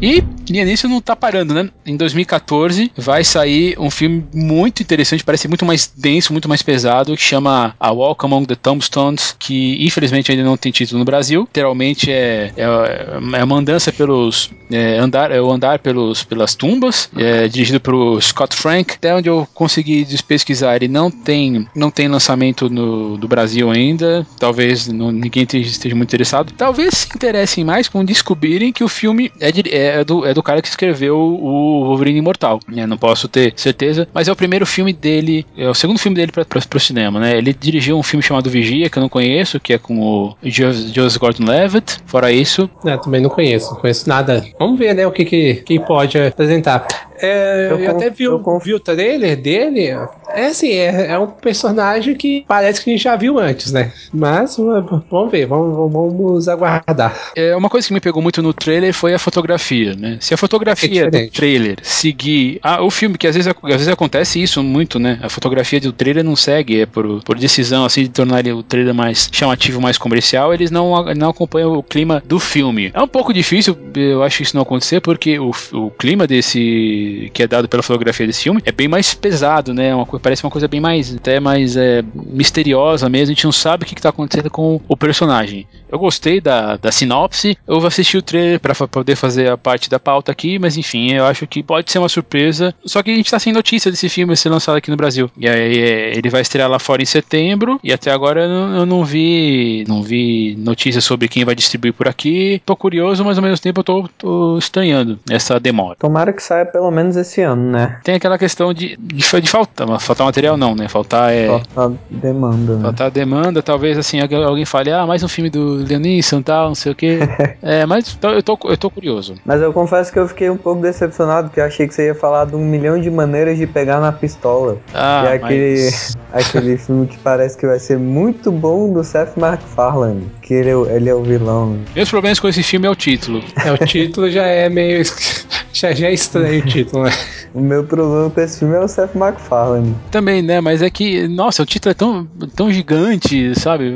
E 0.02 0.24
Liam 0.52 0.66
Neeson 0.66 0.88
não 0.88 1.02
tá 1.02 1.16
parando, 1.16 1.54
né? 1.54 1.70
Em 1.86 1.96
2014 1.96 2.92
vai 2.98 3.24
sair 3.24 3.78
um 3.80 3.90
filme 3.90 4.26
muito 4.34 4.82
interessante, 4.82 5.24
parece 5.24 5.48
muito 5.48 5.66
mais 5.66 5.92
denso, 5.96 6.34
muito 6.34 6.50
mais 6.50 6.62
pesado, 6.62 7.16
que 7.16 7.22
chama 7.22 7.76
A 7.80 7.92
Walk 7.92 8.26
Among 8.26 8.46
the 8.46 8.56
Tombstones, 8.56 9.36
que 9.38 9.84
infelizmente 9.86 10.32
ainda 10.32 10.44
não 10.44 10.58
tem 10.58 10.72
título 10.72 11.00
no 11.00 11.06
Brasil. 11.06 11.42
Literalmente 11.42 12.12
é, 12.12 12.54
é, 12.58 13.40
é 13.40 13.44
uma 13.44 13.58
andança 13.58 13.92
pelos. 13.92 14.50
É, 14.70 14.98
andar, 14.98 15.32
é 15.32 15.42
o 15.42 15.52
andar 15.52 15.80
pelos, 15.80 16.24
pelas 16.24 16.56
tumbas, 16.56 17.10
é 17.16 17.48
dirigido 17.48 17.80
pelo 17.80 18.20
Scott 18.22 18.56
Frank. 18.56 18.96
Até 18.96 19.14
onde 19.14 19.30
eu 19.30 19.48
consegui 19.54 20.08
pesquisar, 20.28 20.76
ele 20.78 20.88
não 20.88 21.12
tem, 21.12 21.68
não 21.76 21.92
tem 21.92 22.08
lançamento 22.08 22.70
no, 22.70 23.18
do 23.18 23.28
Brasil 23.28 23.70
ainda. 23.70 24.26
Talvez 24.40 24.88
não, 24.88 25.12
ninguém 25.12 25.46
esteja 25.54 25.96
muito 25.96 26.10
interessado. 26.10 26.54
Talvez 26.58 26.94
se 26.94 27.08
interessem 27.16 27.64
mais 27.64 27.88
com 27.88 28.04
descobrirem 28.04 28.72
que 28.72 28.84
o 28.84 28.88
filme 28.88 29.32
é, 29.40 29.50
é 29.50 30.02
é 30.02 30.04
do, 30.04 30.26
é 30.26 30.34
do 30.34 30.41
cara 30.44 30.62
que 30.62 30.68
escreveu 30.68 31.18
o 31.18 31.86
Wolverine 31.86 32.20
Imortal. 32.20 32.60
Né? 32.68 32.86
Não 32.86 32.98
posso 32.98 33.28
ter 33.28 33.54
certeza, 33.56 34.08
mas 34.14 34.28
é 34.28 34.32
o 34.32 34.36
primeiro 34.36 34.66
filme 34.66 34.94
dele, 34.94 35.46
é 35.58 35.70
o 35.70 35.74
segundo 35.74 36.00
filme 36.00 36.16
dele 36.16 36.32
para 36.32 36.78
o 36.78 36.80
cinema, 36.80 37.20
né? 37.20 37.38
Ele 37.38 37.54
dirigiu 37.54 37.98
um 37.98 38.04
filme 38.04 38.24
chamado 38.24 38.50
Vigia, 38.50 38.90
que 38.90 38.98
eu 38.98 39.02
não 39.02 39.10
conheço, 39.10 39.60
que 39.60 39.74
é 39.74 39.78
com 39.78 40.00
o 40.00 40.36
Joseph 40.44 41.20
Gordon-Levitt. 41.20 42.00
Fora 42.06 42.32
isso... 42.32 42.70
É, 42.86 42.98
também 42.98 43.22
não 43.22 43.30
conheço, 43.30 43.74
não 43.74 43.80
conheço 43.80 44.08
nada. 44.08 44.44
Vamos 44.60 44.78
ver, 44.78 44.94
né, 44.94 45.06
o 45.06 45.12
que, 45.12 45.26
que, 45.26 45.56
que 45.56 45.80
pode 45.80 46.18
apresentar. 46.18 47.11
É, 47.22 47.68
eu, 47.70 47.80
eu, 47.80 47.92
até 47.92 48.10
vi, 48.10 48.24
eu 48.24 48.42
o, 48.44 48.60
vi 48.60 48.74
o 48.74 48.80
trailer 48.80 49.40
dele. 49.40 49.96
É 50.30 50.48
assim, 50.48 50.72
é, 50.72 51.12
é, 51.12 51.20
um 51.20 51.28
personagem 51.28 52.16
que 52.16 52.44
parece 52.48 52.84
que 52.84 52.90
a 52.90 52.94
gente 52.94 53.04
já 53.04 53.16
viu 53.16 53.38
antes, 53.38 53.72
né? 53.72 53.92
Mas 54.14 54.58
vamos 54.58 55.32
ver, 55.32 55.46
vamos, 55.46 55.92
vamos 55.92 56.48
aguardar. 56.48 57.16
É, 57.36 57.56
uma 57.56 57.70
coisa 57.70 57.88
que 57.88 57.94
me 57.94 58.00
pegou 58.00 58.22
muito 58.22 58.42
no 58.42 58.54
trailer 58.54 58.94
foi 58.94 59.14
a 59.14 59.20
fotografia, 59.20 59.96
né? 59.96 60.18
Se 60.20 60.34
a 60.34 60.38
fotografia 60.38 61.06
é 61.06 61.10
do 61.10 61.32
trailer 61.32 61.78
seguir. 61.84 62.60
Ah, 62.64 62.82
o 62.82 62.90
filme, 62.90 63.18
que 63.18 63.28
às 63.28 63.36
vezes, 63.36 63.48
às 63.48 63.72
vezes 63.72 63.88
acontece 63.88 64.42
isso 64.42 64.64
muito, 64.64 64.98
né? 64.98 65.20
A 65.22 65.30
fotografia 65.30 65.80
do 65.80 65.92
trailer 65.92 66.24
não 66.24 66.36
segue, 66.36 66.82
é 66.82 66.86
por, 66.86 67.24
por 67.24 67.38
decisão 67.38 67.86
assim 67.86 68.04
de 68.04 68.10
tornar 68.10 68.46
o 68.48 68.64
trailer 68.64 68.94
mais 68.94 69.30
chamativo, 69.32 69.80
mais 69.80 69.98
comercial, 69.98 70.54
eles 70.54 70.72
não, 70.72 71.14
não 71.14 71.30
acompanham 71.30 71.74
o 71.74 71.84
clima 71.84 72.24
do 72.26 72.40
filme. 72.40 72.92
É 72.94 73.02
um 73.02 73.08
pouco 73.08 73.34
difícil, 73.34 73.78
eu 73.96 74.24
acho 74.24 74.42
isso 74.42 74.56
não 74.56 74.64
acontecer, 74.64 75.02
porque 75.02 75.38
o, 75.38 75.52
o 75.74 75.92
clima 75.92 76.26
desse 76.26 77.11
que 77.34 77.44
é 77.44 77.48
dado 77.48 77.68
pela 77.68 77.84
fotografia 77.84 78.26
desse 78.28 78.44
filme 78.44 78.62
é 78.66 78.72
bem 78.72 78.88
mais 78.88 79.14
pesado, 79.14 79.74
né? 79.74 79.94
Uma, 79.94 80.06
parece 80.06 80.44
uma 80.44 80.52
coisa 80.52 80.68
bem 80.68 80.80
mais, 80.80 81.16
até 81.16 81.40
mais 81.40 81.76
é, 81.78 82.04
misteriosa 82.14 83.10
mesmo. 83.10 83.32
A 83.32 83.36
gente 83.36 83.46
não 83.46 83.52
sabe 83.52 83.84
o 83.84 83.88
que, 83.88 83.94
está 83.94 84.10
acontecendo 84.10 84.50
com 84.50 84.82
o 84.88 84.98
personagem. 84.98 85.68
Eu 85.92 86.00
gostei 86.00 86.42
da, 86.42 86.78
da 86.78 86.92
sinopse, 86.92 87.58
eu 87.68 87.80
vou 87.80 87.88
assistir 87.88 88.18
o 88.18 88.22
trailer 88.22 88.60
para 88.60 88.74
poder 88.88 89.16
fazer 89.16 89.52
a 89.52 89.58
parte 89.58 89.90
da 89.90 90.00
pauta 90.00 90.32
aqui, 90.32 90.58
mas 90.58 90.78
enfim, 90.78 91.12
eu 91.12 91.26
acho 91.26 91.46
que 91.46 91.62
pode 91.62 91.92
ser 91.92 92.00
uma 92.00 92.10
surpresa. 92.10 92.74
Só 92.86 93.04
que 93.04 93.12
a 93.12 93.16
gente 93.16 93.30
tá 93.30 93.40
sem 93.40 93.54
notícia 93.54 93.92
desse 93.92 94.10
filme 94.10 94.36
ser 94.36 94.50
lançado 94.50 94.78
aqui 94.78 94.90
no 94.90 94.98
Brasil. 94.98 95.30
E 95.38 95.48
aí 95.48 95.80
é, 95.80 96.18
ele 96.18 96.30
vai 96.30 96.42
estrear 96.42 96.70
lá 96.70 96.80
fora 96.80 97.02
em 97.02 97.06
setembro, 97.06 97.80
e 97.84 97.92
até 97.92 98.12
agora 98.12 98.44
eu 98.44 98.50
não, 98.50 98.76
eu 98.78 98.86
não 98.86 99.04
vi 99.04 99.86
não 99.88 100.02
vi 100.02 100.56
notícias 100.58 101.04
sobre 101.04 101.28
quem 101.28 101.46
vai 101.46 101.56
distribuir 101.56 101.94
por 101.94 102.08
aqui. 102.08 102.62
Tô 102.66 102.76
curioso, 102.76 103.24
mas 103.24 103.38
ao 103.38 103.44
mesmo 103.44 103.62
tempo 103.62 103.82
eu 103.82 103.84
tô, 103.84 104.10
tô 104.18 104.58
estranhando 104.58 105.20
essa 105.30 105.60
demora. 105.60 105.96
Tomara 106.00 106.34
que 106.34 106.42
saia 106.42 106.66
pelo 106.66 106.92
menos 106.92 107.01
esse 107.10 107.42
ano, 107.42 107.72
né? 107.72 108.00
Tem 108.04 108.16
aquela 108.16 108.38
questão 108.38 108.74
de, 108.74 108.98
de, 108.98 109.42
de 109.42 109.50
faltar, 109.50 110.00
faltar 110.00 110.26
material 110.26 110.58
não, 110.58 110.76
né? 110.76 110.88
Faltar 110.88 111.32
é. 111.32 111.48
Faltar 111.48 111.92
demanda. 112.10 112.76
Né? 112.76 112.82
Faltar 112.84 113.12
demanda, 113.12 113.62
talvez 113.62 113.98
assim, 113.98 114.20
alguém 114.20 114.66
fale, 114.66 114.92
ah, 114.92 115.06
mais 115.06 115.24
um 115.24 115.28
filme 115.28 115.50
do 115.50 115.76
Leonisson 115.76 116.42
tal, 116.42 116.70
não 116.70 116.76
sei 116.76 116.92
o 116.92 116.96
quê. 116.96 117.20
é, 117.62 117.86
mas 117.86 118.18
eu 118.22 118.44
tô, 118.44 118.58
eu 118.66 118.78
tô 118.78 118.90
curioso. 118.90 119.36
Mas 119.46 119.62
eu 119.62 119.74
confesso 119.74 120.12
que 120.12 120.20
eu 120.20 120.28
fiquei 120.28 120.50
um 120.50 120.58
pouco 120.58 120.82
decepcionado, 120.82 121.48
porque 121.48 121.60
eu 121.60 121.66
achei 121.66 121.88
que 121.88 121.94
você 121.94 122.08
ia 122.08 122.16
falar 122.16 122.46
de 122.46 122.56
um 122.56 122.64
milhão 122.64 123.00
de 123.00 123.10
maneiras 123.10 123.58
de 123.58 123.68
pegar 123.68 124.00
na 124.00 124.12
pistola. 124.12 124.78
Ah, 124.94 125.24
e 125.24 125.28
é 125.28 125.34
aquele, 125.34 125.86
mas... 125.86 126.18
aquele 126.34 126.78
filme 126.78 127.08
que 127.08 127.18
parece 127.20 127.58
que 127.58 127.66
vai 127.66 127.80
ser 127.80 127.98
muito 127.98 128.52
bom 128.52 128.92
do 128.92 129.04
Seth 129.04 129.38
MacFarlane, 129.38 130.30
que 130.52 130.56
ele 130.56 130.70
é, 130.70 130.96
ele 130.98 131.10
é 131.10 131.16
o 131.16 131.24
vilão. 131.24 131.80
Meus 131.96 132.10
problemas 132.10 132.38
com 132.38 132.50
esse 132.50 132.62
filme 132.62 132.86
é 132.86 132.90
o 132.90 132.96
título. 132.96 133.42
É, 133.66 133.72
o 133.72 133.78
título 133.88 134.30
já 134.30 134.46
é 134.46 134.68
meio. 134.68 135.02
já, 135.72 135.94
já 135.94 136.08
é 136.08 136.14
estranho 136.14 136.62
o 136.62 136.66
título, 136.66 137.06
né? 137.06 137.12
O 137.54 137.62
meu 137.62 137.86
problema 137.86 138.30
com 138.30 138.42
esse 138.42 138.60
filme 138.60 138.76
é 138.76 138.80
o 138.82 138.88
Seth 138.88 139.16
MacFarlane. 139.16 139.96
Também, 140.12 140.42
né? 140.42 140.60
Mas 140.60 140.82
é 140.82 140.90
que, 140.90 141.26
nossa, 141.26 141.64
o 141.64 141.66
título 141.66 141.92
é 141.92 141.94
tão, 141.94 142.28
tão 142.54 142.70
gigante, 142.70 143.58
sabe? 143.58 143.90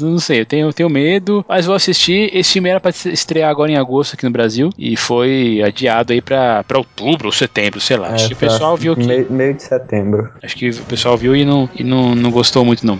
Não 0.00 0.18
sei, 0.18 0.40
eu 0.40 0.46
tenho, 0.46 0.66
eu 0.66 0.72
tenho 0.72 0.90
medo, 0.90 1.44
mas 1.48 1.66
vou 1.66 1.76
assistir. 1.76 2.36
Esse 2.36 2.54
filme 2.54 2.68
era 2.68 2.80
pra 2.80 2.90
estrear 2.90 3.48
agora 3.48 3.70
em 3.70 3.76
agosto 3.76 4.14
aqui 4.14 4.24
no 4.24 4.30
Brasil 4.32 4.70
e 4.76 4.96
foi 4.96 5.62
adiado 5.64 6.12
aí 6.12 6.20
pra, 6.20 6.64
pra 6.64 6.78
outubro 6.78 7.26
ou 7.26 7.32
setembro, 7.32 7.80
sei 7.80 7.96
lá. 7.96 8.08
É, 8.08 8.14
acho 8.14 8.28
que 8.28 8.34
o 8.34 8.38
pessoal 8.38 8.76
viu 8.76 8.96
que. 8.96 9.06
Meio, 9.06 9.26
meio 9.30 9.54
de 9.54 9.62
setembro. 9.62 10.30
Acho 10.42 10.56
que 10.56 10.68
o 10.68 10.82
pessoal 10.82 11.16
viu 11.16 11.36
e 11.36 11.44
não, 11.44 11.68
e 11.76 11.84
não, 11.84 12.16
não 12.16 12.32
gostou 12.32 12.64
muito, 12.64 12.84
não. 12.84 12.98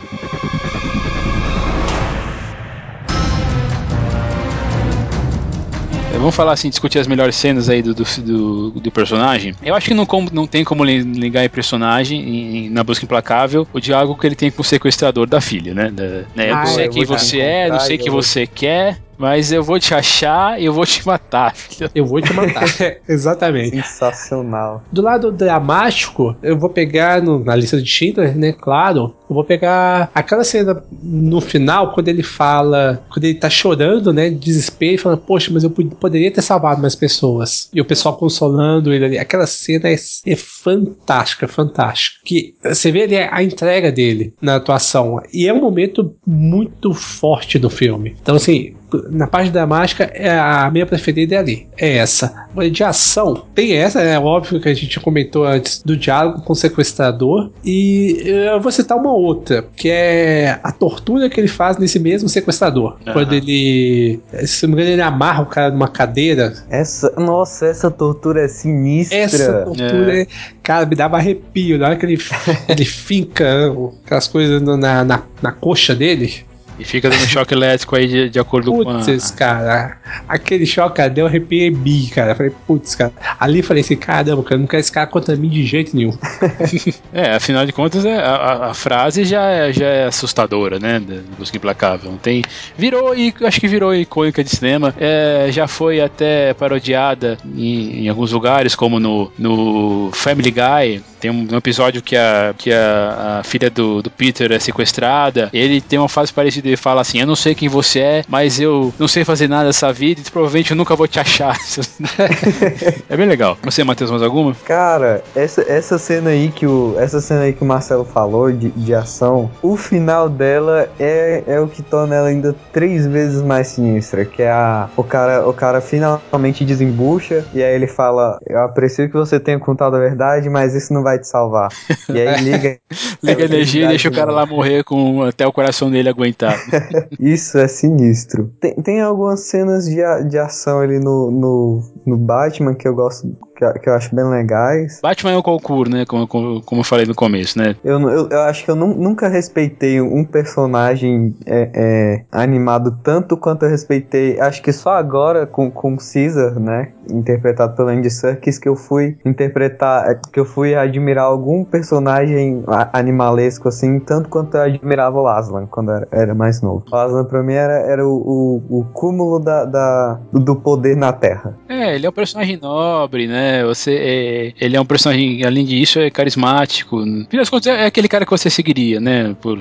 Vamos 6.26 6.34
falar 6.34 6.54
assim, 6.54 6.68
discutir 6.68 6.98
as 6.98 7.06
melhores 7.06 7.36
cenas 7.36 7.68
aí 7.68 7.80
do, 7.80 7.94
do, 7.94 8.02
do, 8.02 8.70
do 8.80 8.90
personagem. 8.90 9.54
Eu 9.62 9.76
acho 9.76 9.86
que 9.86 9.94
não, 9.94 10.04
não 10.32 10.44
tem 10.44 10.64
como 10.64 10.82
ligar 10.82 11.44
em 11.44 11.48
personagem 11.48 12.18
em, 12.20 12.68
na 12.68 12.82
busca 12.82 13.04
implacável 13.04 13.64
o 13.72 13.78
diálogo 13.78 14.18
que 14.18 14.26
ele 14.26 14.34
tem 14.34 14.50
com 14.50 14.60
o 14.60 14.64
sequestrador 14.64 15.28
da 15.28 15.40
filha, 15.40 15.72
né? 15.72 15.88
Da, 15.88 16.02
né? 16.04 16.26
Ah, 16.36 16.42
eu 16.50 16.56
não 16.56 16.66
sei 16.66 16.88
quem 16.88 17.04
você 17.04 17.38
é, 17.38 17.68
não 17.70 17.78
sei 17.78 17.94
o 17.94 17.98
que 18.00 18.10
você 18.10 18.44
quer. 18.44 18.98
Mas 19.18 19.52
eu 19.52 19.62
vou 19.62 19.78
te 19.78 19.94
achar 19.94 20.60
e 20.60 20.64
eu 20.66 20.72
vou 20.72 20.84
te 20.84 21.06
matar, 21.06 21.54
filho. 21.56 21.90
Eu 21.94 22.06
vou 22.06 22.20
te 22.20 22.32
matar. 22.32 22.64
Exatamente. 23.08 23.76
Sensacional. 23.76 24.82
Do 24.92 25.02
lado 25.02 25.32
dramático, 25.32 26.36
eu 26.42 26.58
vou 26.58 26.70
pegar 26.70 27.22
no, 27.22 27.42
na 27.42 27.54
lista 27.54 27.80
de 27.80 27.88
Schindler, 27.88 28.36
né? 28.36 28.52
Claro. 28.52 29.14
Eu 29.28 29.34
vou 29.34 29.44
pegar 29.44 30.10
aquela 30.14 30.44
cena 30.44 30.82
no 31.02 31.40
final, 31.40 31.92
quando 31.92 32.08
ele 32.08 32.22
fala, 32.22 33.02
quando 33.12 33.24
ele 33.24 33.34
tá 33.34 33.50
chorando, 33.50 34.12
né? 34.12 34.30
De 34.30 34.36
desespero, 34.36 34.94
e 34.94 34.98
falando, 34.98 35.18
poxa, 35.18 35.50
mas 35.52 35.64
eu 35.64 35.70
poderia 35.70 36.30
ter 36.30 36.42
salvado 36.42 36.80
mais 36.80 36.94
pessoas. 36.94 37.68
E 37.72 37.80
o 37.80 37.84
pessoal 37.84 38.16
consolando 38.16 38.92
ele 38.92 39.04
ali. 39.04 39.18
Aquela 39.18 39.46
cena 39.46 39.88
é, 39.88 39.96
é 40.26 40.36
fantástica, 40.36 41.48
fantástica. 41.48 42.20
Que 42.24 42.54
você 42.62 42.92
vê 42.92 43.02
ali 43.02 43.16
a 43.16 43.42
entrega 43.42 43.90
dele 43.90 44.34
na 44.40 44.56
atuação. 44.56 45.20
E 45.32 45.48
é 45.48 45.52
um 45.52 45.60
momento 45.60 46.14
muito 46.26 46.94
forte 46.94 47.58
do 47.58 47.70
filme. 47.70 48.16
Então, 48.20 48.36
assim, 48.36 48.74
na 49.10 49.26
parte 49.26 49.50
dramática, 49.50 50.04
é 50.14 50.30
a 50.38 50.70
minha 50.70 50.86
preferida 50.86 51.34
é 51.34 51.38
ali. 51.38 51.68
É 51.76 51.96
essa. 51.96 52.46
De 52.72 52.84
ação, 52.84 53.44
tem 53.54 53.74
essa, 53.74 54.00
é 54.00 54.18
óbvio 54.18 54.60
que 54.60 54.68
a 54.68 54.74
gente 54.74 54.98
comentou 55.00 55.44
antes 55.44 55.82
do 55.82 55.96
diálogo 55.96 56.42
com 56.42 56.52
o 56.52 56.56
sequestrador. 56.56 57.50
E 57.64 58.22
eu 58.24 58.60
vou 58.60 58.70
citar 58.72 58.96
uma 58.96 59.12
outra, 59.12 59.64
que 59.76 59.88
é 59.90 60.58
a 60.62 60.72
tortura 60.72 61.28
que 61.28 61.40
ele 61.40 61.48
faz 61.48 61.76
nesse 61.78 61.98
mesmo 61.98 62.28
sequestrador. 62.28 62.96
Uhum. 63.06 63.12
Quando 63.12 63.32
ele. 63.32 64.20
Se 64.44 64.66
não 64.66 64.74
me 64.74 64.80
engano, 64.80 64.94
ele 64.94 65.02
amarra 65.02 65.42
o 65.42 65.46
cara 65.46 65.70
numa 65.70 65.88
cadeira. 65.88 66.54
Essa. 66.70 67.12
Nossa, 67.16 67.66
essa 67.66 67.90
tortura 67.90 68.42
é 68.42 68.48
sinistra. 68.48 69.18
Essa 69.18 69.52
tortura, 69.64 70.22
é. 70.22 70.26
cara, 70.62 70.86
me 70.86 70.94
dava 70.94 71.16
arrepio. 71.16 71.78
Na 71.78 71.86
hora 71.86 71.96
que 71.96 72.06
ele, 72.06 72.18
ele 72.68 72.84
finca 72.84 73.72
aquelas 74.04 74.28
coisas 74.28 74.62
na, 74.62 75.04
na, 75.04 75.22
na 75.42 75.52
coxa 75.52 75.94
dele. 75.94 76.46
E 76.78 76.84
fica 76.84 77.08
dando 77.08 77.26
choque 77.26 77.54
elétrico 77.54 77.96
aí 77.96 78.06
de, 78.06 78.30
de 78.30 78.38
acordo 78.38 78.72
putz, 78.72 78.84
com 78.84 78.90
a... 78.90 78.98
Putz, 78.98 79.30
cara. 79.30 79.96
Aquele 80.28 80.66
choque 80.66 81.06
deu 81.08 81.26
arrepiei 81.26 81.70
bi, 81.70 82.08
cara. 82.08 82.34
Falei, 82.34 82.52
putz, 82.66 82.94
cara. 82.94 83.12
Ali 83.38 83.62
falei 83.62 83.82
assim, 83.82 83.96
caramba, 83.96 84.42
cara, 84.42 84.58
não 84.58 84.66
quero 84.66 84.80
esse 84.80 84.92
cara 84.92 85.06
contra 85.06 85.36
mim 85.36 85.48
de 85.48 85.64
jeito 85.64 85.96
nenhum. 85.96 86.16
é, 87.12 87.34
afinal 87.36 87.64
de 87.64 87.72
contas, 87.72 88.04
é, 88.04 88.18
a, 88.18 88.70
a, 88.70 88.74
frase 88.74 89.24
já 89.24 89.42
é, 89.42 89.72
já 89.72 89.86
é 89.86 90.06
assustadora, 90.06 90.78
né? 90.78 91.02
Busca 91.38 91.56
Implacável. 91.56 92.12
Tem, 92.22 92.42
virou, 92.76 93.14
e 93.14 93.34
acho 93.42 93.60
que 93.60 93.68
virou 93.68 93.94
icônica 93.94 94.44
de 94.44 94.50
cinema. 94.50 94.94
É, 94.98 95.48
já 95.50 95.66
foi 95.66 96.00
até 96.00 96.52
parodiada 96.54 97.38
em, 97.44 98.04
em, 98.04 98.08
alguns 98.08 98.32
lugares, 98.32 98.74
como 98.74 99.00
no, 99.00 99.32
no 99.38 100.10
Family 100.12 100.50
Guy. 100.50 101.02
Tem 101.18 101.30
um, 101.30 101.48
um 101.50 101.56
episódio 101.56 102.02
que 102.02 102.16
a, 102.16 102.54
que 102.56 102.70
a, 102.72 103.38
a 103.40 103.44
filha 103.44 103.70
do, 103.70 104.02
do 104.02 104.10
Peter 104.10 104.52
é 104.52 104.58
sequestrada. 104.58 105.48
Ele 105.52 105.80
tem 105.80 105.98
uma 105.98 106.08
fase 106.08 106.32
parecida 106.32 106.65
ele 106.68 106.76
fala 106.76 107.00
assim: 107.00 107.20
Eu 107.20 107.26
não 107.26 107.36
sei 107.36 107.54
quem 107.54 107.68
você 107.68 108.00
é, 108.00 108.24
mas 108.28 108.60
eu 108.60 108.92
não 108.98 109.08
sei 109.08 109.24
fazer 109.24 109.48
nada 109.48 109.66
dessa 109.66 109.92
vida 109.92 110.20
e 110.20 110.30
provavelmente 110.30 110.70
eu 110.70 110.76
nunca 110.76 110.94
vou 110.94 111.06
te 111.06 111.18
achar. 111.20 111.56
é 113.08 113.16
bem 113.16 113.26
legal. 113.26 113.56
Você, 113.62 113.84
Matheus, 113.84 114.10
mais 114.10 114.22
alguma? 114.22 114.54
Cara, 114.64 115.22
essa, 115.34 115.62
essa 115.62 115.98
cena 115.98 116.30
aí 116.30 116.50
que 116.50 116.66
o. 116.66 116.94
Essa 116.98 117.20
cena 117.20 117.42
aí 117.42 117.52
que 117.52 117.62
o 117.62 117.66
Marcelo 117.66 118.04
falou 118.04 118.52
de, 118.52 118.70
de 118.70 118.94
ação, 118.94 119.50
o 119.62 119.76
final 119.76 120.28
dela 120.28 120.88
é, 120.98 121.42
é 121.46 121.60
o 121.60 121.68
que 121.68 121.82
torna 121.82 122.14
ela 122.14 122.28
ainda 122.28 122.54
três 122.72 123.06
vezes 123.06 123.42
mais 123.42 123.68
sinistra. 123.68 124.24
Que 124.24 124.42
é 124.42 124.50
a. 124.50 124.88
O 124.96 125.04
cara, 125.04 125.48
o 125.48 125.52
cara 125.52 125.80
finalmente 125.80 126.64
desembucha 126.64 127.44
e 127.54 127.62
aí 127.62 127.74
ele 127.74 127.86
fala: 127.86 128.38
Eu 128.46 128.60
aprecio 128.60 129.08
que 129.08 129.14
você 129.14 129.38
tenha 129.38 129.58
contado 129.58 129.96
a 129.96 129.98
verdade, 129.98 130.48
mas 130.48 130.74
isso 130.74 130.92
não 130.92 131.02
vai 131.02 131.18
te 131.18 131.26
salvar. 131.26 131.68
E 132.08 132.20
aí 132.20 132.40
liga. 132.42 132.78
liga 133.22 133.42
a 133.42 133.46
energia 133.46 133.84
e 133.84 133.88
deixa 133.88 134.08
o 134.08 134.12
cara 134.12 134.30
lá 134.30 134.46
morrer 134.46 134.84
com 134.84 135.22
até 135.22 135.46
o 135.46 135.52
coração 135.52 135.90
dele 135.90 136.08
aguentar. 136.08 136.55
Isso 137.18 137.58
é 137.58 137.68
sinistro. 137.68 138.52
Tem, 138.60 138.74
tem 138.74 139.00
algumas 139.00 139.40
cenas 139.40 139.86
de, 139.86 139.96
de 140.28 140.38
ação 140.38 140.80
ali 140.80 140.98
no, 140.98 141.30
no, 141.30 141.82
no 142.04 142.16
Batman 142.16 142.74
que 142.74 142.86
eu 142.86 142.94
gosto 142.94 143.36
que, 143.56 143.78
que 143.80 143.88
eu 143.88 143.94
acho 143.94 144.14
bem 144.14 144.24
legais. 144.24 145.00
Batman 145.02 145.32
é 145.32 145.36
o 145.36 145.42
concurso, 145.42 145.92
né? 145.92 146.04
Como, 146.04 146.26
como, 146.28 146.62
como 146.62 146.80
eu 146.80 146.84
falei 146.84 147.06
no 147.06 147.14
começo, 147.14 147.58
né? 147.58 147.74
Eu, 147.82 148.00
eu, 148.08 148.28
eu 148.28 148.40
acho 148.42 148.64
que 148.64 148.70
eu 148.70 148.76
nunca 148.76 149.28
respeitei 149.28 150.00
um 150.00 150.24
personagem 150.24 151.34
é, 151.46 151.70
é, 151.74 152.24
animado 152.30 152.98
tanto 153.02 153.36
quanto 153.36 153.64
eu 153.64 153.70
respeitei. 153.70 154.38
Acho 154.38 154.62
que 154.62 154.72
só 154.72 154.90
agora 154.90 155.46
com, 155.46 155.70
com 155.70 155.96
Caesar, 155.96 156.58
né? 156.60 156.92
Interpretado 157.10 157.74
pelo 157.74 157.88
Andy 157.88 158.10
Serkis, 158.10 158.58
que 158.58 158.68
eu 158.68 158.76
fui 158.76 159.16
interpretar, 159.24 160.10
é, 160.10 160.20
que 160.32 160.38
eu 160.38 160.44
fui 160.44 160.74
admirar 160.74 161.24
algum 161.24 161.64
personagem 161.64 162.62
animalesco 162.92 163.68
assim, 163.68 163.98
tanto 164.00 164.28
quanto 164.28 164.56
eu 164.56 164.62
admirava 164.62 165.20
o 165.20 165.26
Aslan 165.26 165.66
quando 165.66 165.92
era, 165.92 166.08
era 166.10 166.34
mais 166.34 166.60
novo. 166.60 166.84
O 166.90 166.96
Aslan 166.96 167.24
pra 167.24 167.42
mim 167.42 167.54
era, 167.54 167.74
era 167.74 168.06
o, 168.06 168.62
o, 168.70 168.80
o 168.80 168.84
cúmulo 168.92 169.38
da, 169.38 169.64
da, 169.64 170.20
do 170.32 170.56
poder 170.56 170.96
na 170.96 171.12
Terra. 171.12 171.56
É, 171.68 171.94
ele 171.94 172.06
é 172.06 172.08
um 172.08 172.12
personagem 172.12 172.58
nobre, 172.60 173.26
né? 173.26 173.45
Você 173.64 173.94
é, 173.94 174.52
ele 174.64 174.76
é 174.76 174.80
um 174.80 174.86
personagem, 174.86 175.44
além 175.44 175.64
disso, 175.64 175.98
é 175.98 176.10
carismático. 176.10 177.02
Fim 177.02 177.36
das 177.36 177.50
contas, 177.50 177.66
é 177.66 177.86
aquele 177.86 178.08
cara 178.08 178.24
que 178.24 178.30
você 178.30 178.50
seguiria, 178.50 179.00
né? 179.00 179.34
Por, 179.40 179.58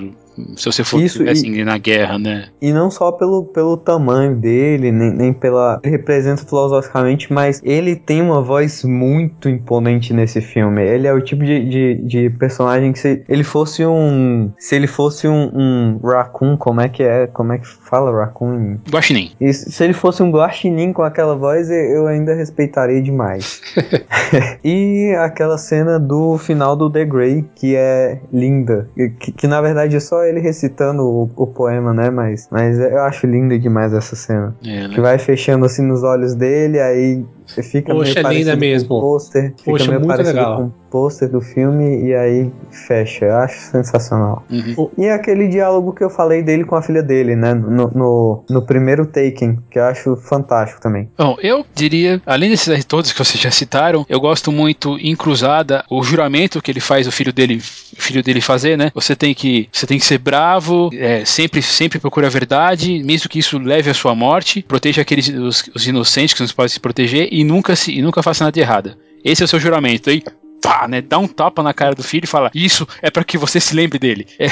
se 0.56 0.66
você 0.66 0.84
for 0.84 1.02
Isso, 1.02 1.24
e, 1.24 1.64
na 1.64 1.78
guerra, 1.78 2.18
né? 2.18 2.48
E 2.62 2.72
não 2.72 2.90
só 2.90 3.12
pelo, 3.12 3.46
pelo 3.46 3.78
tamanho 3.78 4.36
dele, 4.36 4.92
nem, 4.92 5.12
nem 5.12 5.34
pela. 5.34 5.80
Ele 5.84 5.96
representa 5.96 6.46
filosoficamente, 6.46 7.32
mas 7.32 7.62
ele 7.64 7.96
tem 7.96 8.22
uma 8.22 8.42
voz 8.42 8.84
muito 8.84 9.50
imponente 9.50 10.14
nesse 10.14 10.42
filme. 10.42 10.84
Ele 10.84 11.08
é 11.08 11.14
o 11.14 11.22
tipo 11.22 11.44
de, 11.44 11.68
de, 11.68 11.96
de 12.06 12.30
personagem 12.32 12.92
que 12.92 13.00
se 13.00 13.24
ele 13.28 13.44
fosse 13.44 13.86
um. 13.86 14.52
Se 14.58 14.76
ele 14.76 14.88
fosse 14.88 15.28
um, 15.28 15.52
um 15.54 16.00
raccoon, 16.04 16.58
como 16.58 16.82
é 16.82 16.90
que 16.90 17.04
é? 17.04 17.28
Como 17.28 17.54
é 17.54 17.58
que 17.58 17.68
fala 17.68 18.12
raccoon? 18.12 18.78
Guaxinim. 18.90 19.32
E 19.40 19.54
se 19.54 19.84
ele 19.84 19.94
fosse 19.94 20.22
um 20.22 20.32
guaxinim 20.32 20.92
com 20.94 21.02
aquela 21.02 21.36
voz, 21.36 21.70
eu 21.70 22.08
ainda 22.08 22.34
respeitaria 22.34 23.02
demais. 23.02 23.62
e 24.64 25.14
aquela 25.20 25.58
cena 25.58 26.00
do 26.00 26.38
final 26.38 26.76
do 26.76 26.90
The 26.90 27.06
Grey, 27.06 27.46
que 27.56 27.76
é 27.76 28.20
linda. 28.32 28.90
Que, 29.20 29.32
que 29.32 29.48
na 29.48 29.62
verdade 29.62 29.96
é 29.96 30.00
só 30.00 30.25
ele 30.26 30.40
recitando 30.40 31.04
o, 31.04 31.30
o, 31.36 31.48
poema, 31.48 31.94
né? 31.94 32.10
Mas, 32.10 32.48
mas 32.52 32.80
eu 32.80 33.02
acho 33.04 33.28
linda 33.28 33.58
demais 33.58 33.94
essa 33.94 34.16
cena. 34.16 34.56
É, 34.66 34.88
né? 34.88 34.96
Que 34.96 35.02
vai 35.02 35.18
fechando 35.18 35.66
assim 35.66 35.86
nos 35.86 36.04
olhos 36.04 36.36
dele, 36.36 36.80
aí 36.80 37.26
fica 37.48 37.94
Poxa, 37.94 38.14
meio 38.14 38.24
parecido 38.24 38.50
linda 38.52 38.56
mesmo. 38.56 38.90
com 38.90 38.96
o 38.98 39.02
pôster. 39.02 39.54
Fica 39.58 39.72
Poxa, 39.72 39.88
meio 39.88 40.00
muito 40.00 40.08
parecido 40.08 40.38
legal. 40.38 40.58
com 40.58 40.64
o 40.64 40.74
pôster 40.90 41.30
do 41.30 41.42
filme 41.42 42.06
e 42.06 42.14
aí 42.16 42.52
fecha. 42.72 43.26
Eu 43.26 43.36
acho 43.38 43.60
sensacional. 43.72 44.44
Uhum. 44.50 44.90
E 44.98 45.10
aquele 45.10 45.48
diálogo 45.48 45.94
que 45.94 46.04
eu 46.04 46.10
falei 46.10 46.42
dele 46.42 46.64
com 46.64 46.76
a 46.76 46.82
filha 46.82 47.04
dele, 47.04 47.36
né? 47.36 47.54
No, 47.54 47.92
no, 47.94 48.44
no 48.50 48.62
primeiro 48.62 49.06
Taken, 49.06 49.60
que 49.70 49.80
eu 49.80 49.84
acho 49.84 50.16
fantástico 50.16 50.82
também. 50.82 51.10
Bom, 51.18 51.38
eu 51.42 51.66
diria, 51.74 52.22
além 52.26 52.50
desses 52.50 52.70
aí 52.70 52.84
todos 52.84 53.12
que 53.12 53.18
vocês 53.20 53.42
já 53.42 53.52
citaram, 53.52 54.06
eu 54.10 54.20
gosto 54.20 54.52
muito 54.52 54.98
em 54.98 55.16
Cruzada, 55.16 55.84
o 55.90 56.04
juramento 56.04 56.62
que 56.62 56.72
ele 56.72 56.80
faz 56.80 57.08
o 57.08 57.12
filho 57.12 57.34
dele, 57.34 57.58
o 57.58 58.02
filho 58.02 58.24
dele 58.24 58.42
fazer, 58.42 58.78
né? 58.78 58.92
Você 58.94 59.16
tem 59.16 59.34
que, 59.34 59.68
você 59.72 59.86
tem 59.86 59.98
que 59.98 60.06
ser 60.06 60.18
bravo, 60.18 60.90
é, 60.94 61.26
sempre, 61.26 61.62
sempre 61.62 62.00
procura 62.00 62.28
a 62.28 62.30
verdade, 62.30 63.04
mesmo 63.04 63.30
que 63.30 63.40
isso 63.40 63.58
leve 63.58 63.90
à 63.90 63.94
sua 63.94 64.16
morte, 64.16 64.64
proteja 64.64 65.02
aqueles 65.02 65.28
os, 65.30 65.70
os 65.76 65.88
inocentes 65.88 66.34
que 66.34 66.42
não 66.42 66.48
podem 66.50 66.70
se 66.70 66.80
proteger 66.80 67.28
e 67.36 67.44
nunca 67.44 67.76
se 67.76 67.92
e 67.92 68.02
nunca 68.02 68.24
faça 68.24 68.46
nada 68.46 68.54
de 68.54 68.62
errado. 68.62 68.96
Esse 69.22 69.44
é 69.44 69.46
o 69.46 69.48
seu 69.48 69.60
juramento. 69.60 70.10
Aí 70.10 70.24
pá, 70.62 70.88
né, 70.88 71.02
dá 71.02 71.18
um 71.18 71.28
tapa 71.28 71.62
na 71.62 71.74
cara 71.74 71.96
do 71.96 72.04
filho 72.04 72.26
e 72.26 72.28
fala: 72.28 72.52
Isso 72.54 72.88
é 73.02 73.10
para 73.10 73.24
que 73.24 73.38
você 73.38 73.60
se 73.60 73.76
lembre 73.76 74.00
dele. 74.00 74.26
É. 74.40 74.48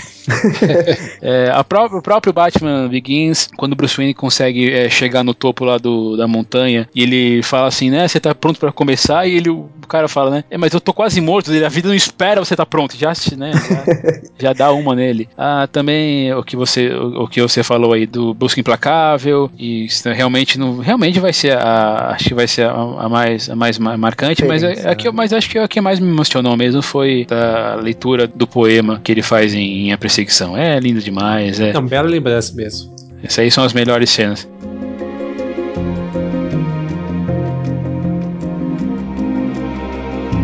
é, 1.22 1.51
a 1.51 1.64
pró 1.64 1.86
o 1.86 2.01
próprio 2.01 2.34
Batman 2.34 2.88
Begins, 2.88 3.49
quando 3.58 3.76
Bruce 3.76 3.97
Wayne 3.97 4.14
consegue 4.14 4.72
é, 4.72 4.89
chegar 4.89 5.24
no 5.24 5.34
topo 5.34 5.66
lá 5.66 5.78
do, 5.78 6.16
da 6.16 6.28
montanha 6.28 6.88
e 6.95 7.04
ele 7.04 7.43
fala 7.43 7.68
assim, 7.68 7.89
né? 7.89 8.08
Você 8.08 8.20
tá 8.20 8.34
pronto 8.34 8.60
para 8.60 8.72
começar? 8.72 9.28
E 9.28 9.36
ele, 9.36 9.49
o 9.49 9.70
cara 9.88 10.08
fala, 10.08 10.30
né? 10.30 10.43
É, 10.49 10.58
mas 10.58 10.74
eu 10.74 10.80
tô 10.80 10.93
quase 10.93 11.20
morto. 11.20 11.51
A 11.51 11.70
vida 11.70 11.88
não 11.88 11.95
espera 11.95 12.43
você 12.43 12.56
tá 12.56 12.66
pronto. 12.66 12.95
Já, 12.95 13.14
né, 13.38 13.51
já, 13.54 14.20
já 14.49 14.54
dá 14.54 14.72
uma 14.72 14.95
nele. 14.95 15.28
Ah, 15.38 15.68
também 15.72 16.34
o 16.34 16.43
que 16.43 16.56
você, 16.56 16.89
o, 16.89 17.24
o, 17.24 17.28
que 17.28 17.41
você 17.41 17.64
falou 17.64 17.93
aí 17.93 18.06
do 18.06 18.34
Busca 18.34 18.60
Implacável. 18.60 19.51
E 19.58 19.88
realmente, 20.06 20.58
não, 20.58 20.80
realmente 20.80 21.20
vai 21.20 21.34
ser 21.34 21.58
a, 21.58 22.12
acho 22.12 22.30
que 22.30 22.34
vai 22.34 22.47
ser 22.47 22.66
a, 22.66 22.72
a 22.72 23.10
mais, 23.10 23.49
a 23.49 23.56
mais 23.56 23.78
marcante, 23.78 24.45
mas, 24.45 24.64
é, 24.64 24.74
é, 24.74 25.12
mas 25.12 25.34
acho 25.34 25.49
que 25.49 25.58
é 25.58 25.64
a 25.64 25.68
que 25.68 25.82
mais 25.82 25.92
me 25.99 26.09
emocionou 26.09 26.55
mesmo 26.57 26.81
foi 26.81 27.25
a 27.29 27.75
leitura 27.75 28.27
do 28.27 28.47
poema 28.47 28.99
que 29.03 29.11
ele 29.11 29.21
faz 29.21 29.53
em, 29.53 29.87
em 29.87 29.93
A 29.93 29.97
Perseguição. 29.97 30.57
É 30.57 30.79
lindo 30.79 31.01
demais. 31.01 31.59
É, 31.59 31.71
é 31.71 31.79
uma 31.79 31.87
bela 31.87 32.07
lembrança 32.07 32.53
mesmo. 32.53 32.93
Essas 33.23 33.39
aí 33.39 33.51
são 33.51 33.63
as 33.63 33.73
melhores 33.73 34.09
cenas. 34.09 34.47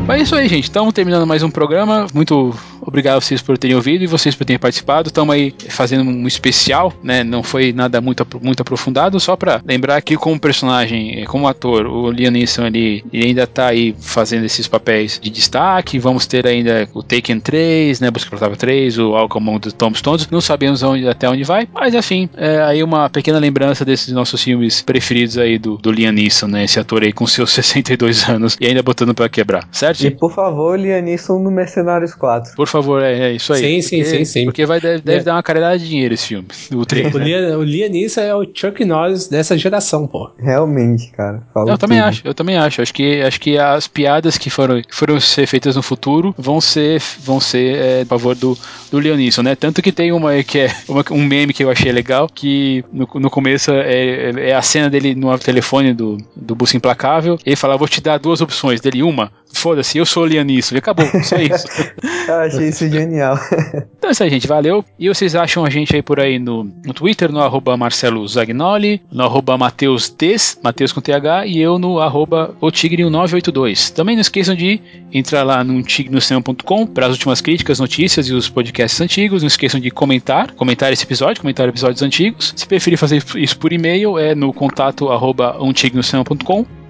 Mas 0.09 0.21
é 0.21 0.23
isso 0.23 0.35
aí, 0.35 0.47
gente. 0.47 0.63
Estamos 0.63 0.91
terminando 0.91 1.27
mais 1.27 1.43
um 1.43 1.51
programa. 1.51 2.07
Muito 2.13 2.55
obrigado 2.89 3.17
a 3.17 3.21
vocês 3.21 3.41
por 3.41 3.57
terem 3.57 3.75
ouvido 3.75 4.03
e 4.03 4.07
vocês 4.07 4.35
por 4.35 4.45
terem 4.45 4.59
participado. 4.59 5.07
Estamos 5.07 5.33
aí 5.33 5.53
fazendo 5.69 6.03
um 6.03 6.27
especial, 6.27 6.93
né? 7.01 7.23
Não 7.23 7.41
foi 7.41 7.71
nada 7.71 8.01
muito, 8.01 8.25
muito 8.41 8.61
aprofundado, 8.61 9.19
só 9.19 9.35
para 9.35 9.61
lembrar 9.65 10.01
que 10.01 10.17
como 10.17 10.39
personagem, 10.39 11.23
como 11.25 11.47
ator, 11.47 11.85
o 11.85 12.11
Liam 12.11 12.31
Neeson 12.31 12.67
ele, 12.67 13.03
ele 13.13 13.27
ainda 13.27 13.43
está 13.43 13.67
aí 13.67 13.95
fazendo 13.99 14.45
esses 14.45 14.67
papéis 14.67 15.19
de 15.21 15.29
destaque. 15.29 15.99
Vamos 15.99 16.25
ter 16.25 16.45
ainda 16.45 16.87
o 16.93 17.01
Taken 17.01 17.39
3, 17.39 17.99
né? 17.99 18.11
Busca 18.11 18.29
Protava 18.29 18.55
3, 18.55 18.97
o 18.97 19.15
Alcomon 19.15 19.59
do 19.59 19.71
Tom 19.71 19.93
Stones. 19.93 20.27
Não 20.29 20.41
sabemos 20.41 20.83
onde, 20.83 21.07
até 21.07 21.29
onde 21.29 21.43
vai, 21.43 21.67
mas 21.73 21.95
assim, 21.95 22.29
é 22.35 22.61
aí 22.61 22.83
uma 22.83 23.09
pequena 23.09 23.39
lembrança 23.39 23.85
desses 23.85 24.13
nossos 24.13 24.43
filmes 24.43 24.81
preferidos 24.81 25.37
aí 25.37 25.57
do, 25.57 25.77
do 25.77 25.91
Liam 25.91 26.11
Neeson, 26.11 26.47
né? 26.47 26.63
Esse 26.63 26.79
ator 26.79 27.03
aí 27.03 27.13
com 27.13 27.25
seus 27.27 27.51
62 27.69 28.27
anos 28.29 28.57
e 28.59 28.67
ainda 28.67 28.81
botando 28.81 29.13
para 29.13 29.29
quebrar, 29.29 29.67
certo? 29.71 30.01
E 30.01 30.11
por 30.11 30.31
favor, 30.31 30.79
Liam 30.79 31.01
Neeson 31.01 31.39
no 31.39 31.51
Mercenários 31.51 32.13
4. 32.13 32.55
Por 32.55 32.67
favor, 32.67 32.78
é, 33.01 33.30
é 33.30 33.32
isso 33.34 33.53
aí. 33.53 33.59
Sim, 33.59 33.82
sim, 33.82 33.97
porque, 33.97 34.17
sim, 34.17 34.25
sim. 34.25 34.45
Porque 34.45 34.65
vai, 34.65 34.80
deve, 34.80 35.01
deve 35.01 35.19
é. 35.19 35.23
dar 35.23 35.36
uma 35.36 35.43
caralhada 35.43 35.77
de 35.77 35.88
dinheiro 35.88 36.13
esse 36.13 36.27
filme. 36.27 36.47
O, 36.80 36.86
3, 36.86 37.13
o, 37.13 37.63
Liam 37.63 37.89
Neeson 37.89 38.21
é 38.21 38.34
o 38.34 38.47
Chuck 38.53 38.86
Norris 38.86 39.27
dessa 39.27 39.57
geração, 39.57 40.07
pô. 40.07 40.30
Realmente, 40.38 41.11
cara. 41.11 41.43
eu 41.67 41.77
também 41.77 41.99
acho, 41.99 42.21
eu 42.25 42.34
também 42.34 42.57
acho. 42.57 42.82
Acho 42.82 42.93
que, 42.93 43.21
acho 43.21 43.39
que 43.39 43.57
as 43.57 43.88
piadas 43.88 44.38
que 44.38 44.49
foram, 44.49 44.82
foram 44.89 45.19
ser 45.19 45.45
feitas 45.45 45.75
no 45.75 45.82
futuro 45.82 46.34
vão 46.38 46.61
ser, 46.61 47.01
vão 47.19 47.39
ser 47.39 47.75
é, 47.75 48.01
a 48.01 48.05
favor 48.05 48.36
do, 48.36 48.57
do 48.91 48.99
Liam 48.99 49.17
Neeson, 49.17 49.41
né? 49.41 49.55
Tanto 49.55 49.82
que 49.82 49.91
tem 49.91 50.11
uma 50.11 50.41
que 50.43 50.59
é 50.59 50.71
uma, 50.88 51.03
um 51.11 51.23
meme 51.23 51.53
que 51.53 51.63
eu 51.63 51.69
achei 51.69 51.91
legal, 51.91 52.27
que 52.27 52.84
no, 52.91 53.07
no 53.15 53.30
começo 53.30 53.71
é, 53.71 54.49
é 54.49 54.55
a 54.55 54.61
cena 54.61 54.89
dele 54.89 55.15
no 55.15 55.38
telefone 55.38 55.93
do, 55.93 56.17
do 56.36 56.55
Busca 56.55 56.77
Implacável. 56.77 57.38
Ele 57.45 57.55
fala: 57.55 57.77
Vou 57.77 57.88
te 57.88 58.01
dar 58.01 58.17
duas 58.17 58.41
opções. 58.41 58.80
Dele, 58.80 59.03
uma, 59.03 59.32
foda-se, 59.53 59.97
eu 59.97 60.05
sou 60.05 60.23
o 60.23 60.25
Liam 60.25 60.43
Neeson. 60.43 60.75
E 60.75 60.77
acabou, 60.77 61.05
só 61.23 61.36
isso. 61.38 61.67
eu 62.27 62.36
achei 62.36 62.68
isso 62.70 62.88
genial. 62.89 63.39
então 63.97 64.09
é 64.09 64.11
isso 64.11 64.24
aí, 64.24 64.30
gente. 64.30 64.47
Valeu. 64.47 64.84
E 64.97 65.07
vocês 65.07 65.36
acham 65.36 65.65
a 65.65 65.70
gente 65.70 65.95
aí 65.95 66.01
por 66.01 66.20
aí 66.20 66.39
no, 66.39 66.63
no 66.63 66.93
Twitter, 66.93 67.32
no 67.32 67.39
arroba 67.39 67.76
Marcelo 67.78 68.26
Zagnoli, 68.28 69.01
no 69.11 69.24
arroba 69.24 69.57
Mateus 69.57 70.09
Des, 70.09 70.59
Mateus 70.63 70.91
com 70.91 71.01
TH, 71.01 71.45
e 71.47 71.59
eu 71.59 71.78
no 71.78 71.99
arroba 71.99 72.55
otigre1982. 72.61 73.91
Também 73.93 74.15
não 74.15 74.22
esqueçam 74.22 74.55
de 74.55 74.80
entrar 75.11 75.43
lá 75.43 75.63
no 75.63 75.82
tignoscinema.com 75.84 76.86
para 76.88 77.07
as 77.07 77.13
últimas 77.13 77.41
críticas, 77.41 77.80
notícias 77.80 78.28
e 78.28 78.34
os 78.34 78.49
podcasts 78.49 78.99
antigos. 79.01 79.41
Não 79.41 79.47
esqueçam 79.47 79.80
de 79.80 79.91
comentar, 79.91 80.51
comentar 80.53 80.91
esse 80.93 81.03
episódio, 81.03 81.41
comentar 81.41 81.67
episódios 81.67 82.01
antigos. 82.01 82.53
Se 82.55 82.67
preferir 82.67 82.97
fazer 82.97 83.24
isso 83.36 83.57
por 83.57 83.74
e-mail, 83.74 84.17
é 84.17 84.34
no 84.36 84.53
contato 84.53 85.09
arroba 85.09 85.57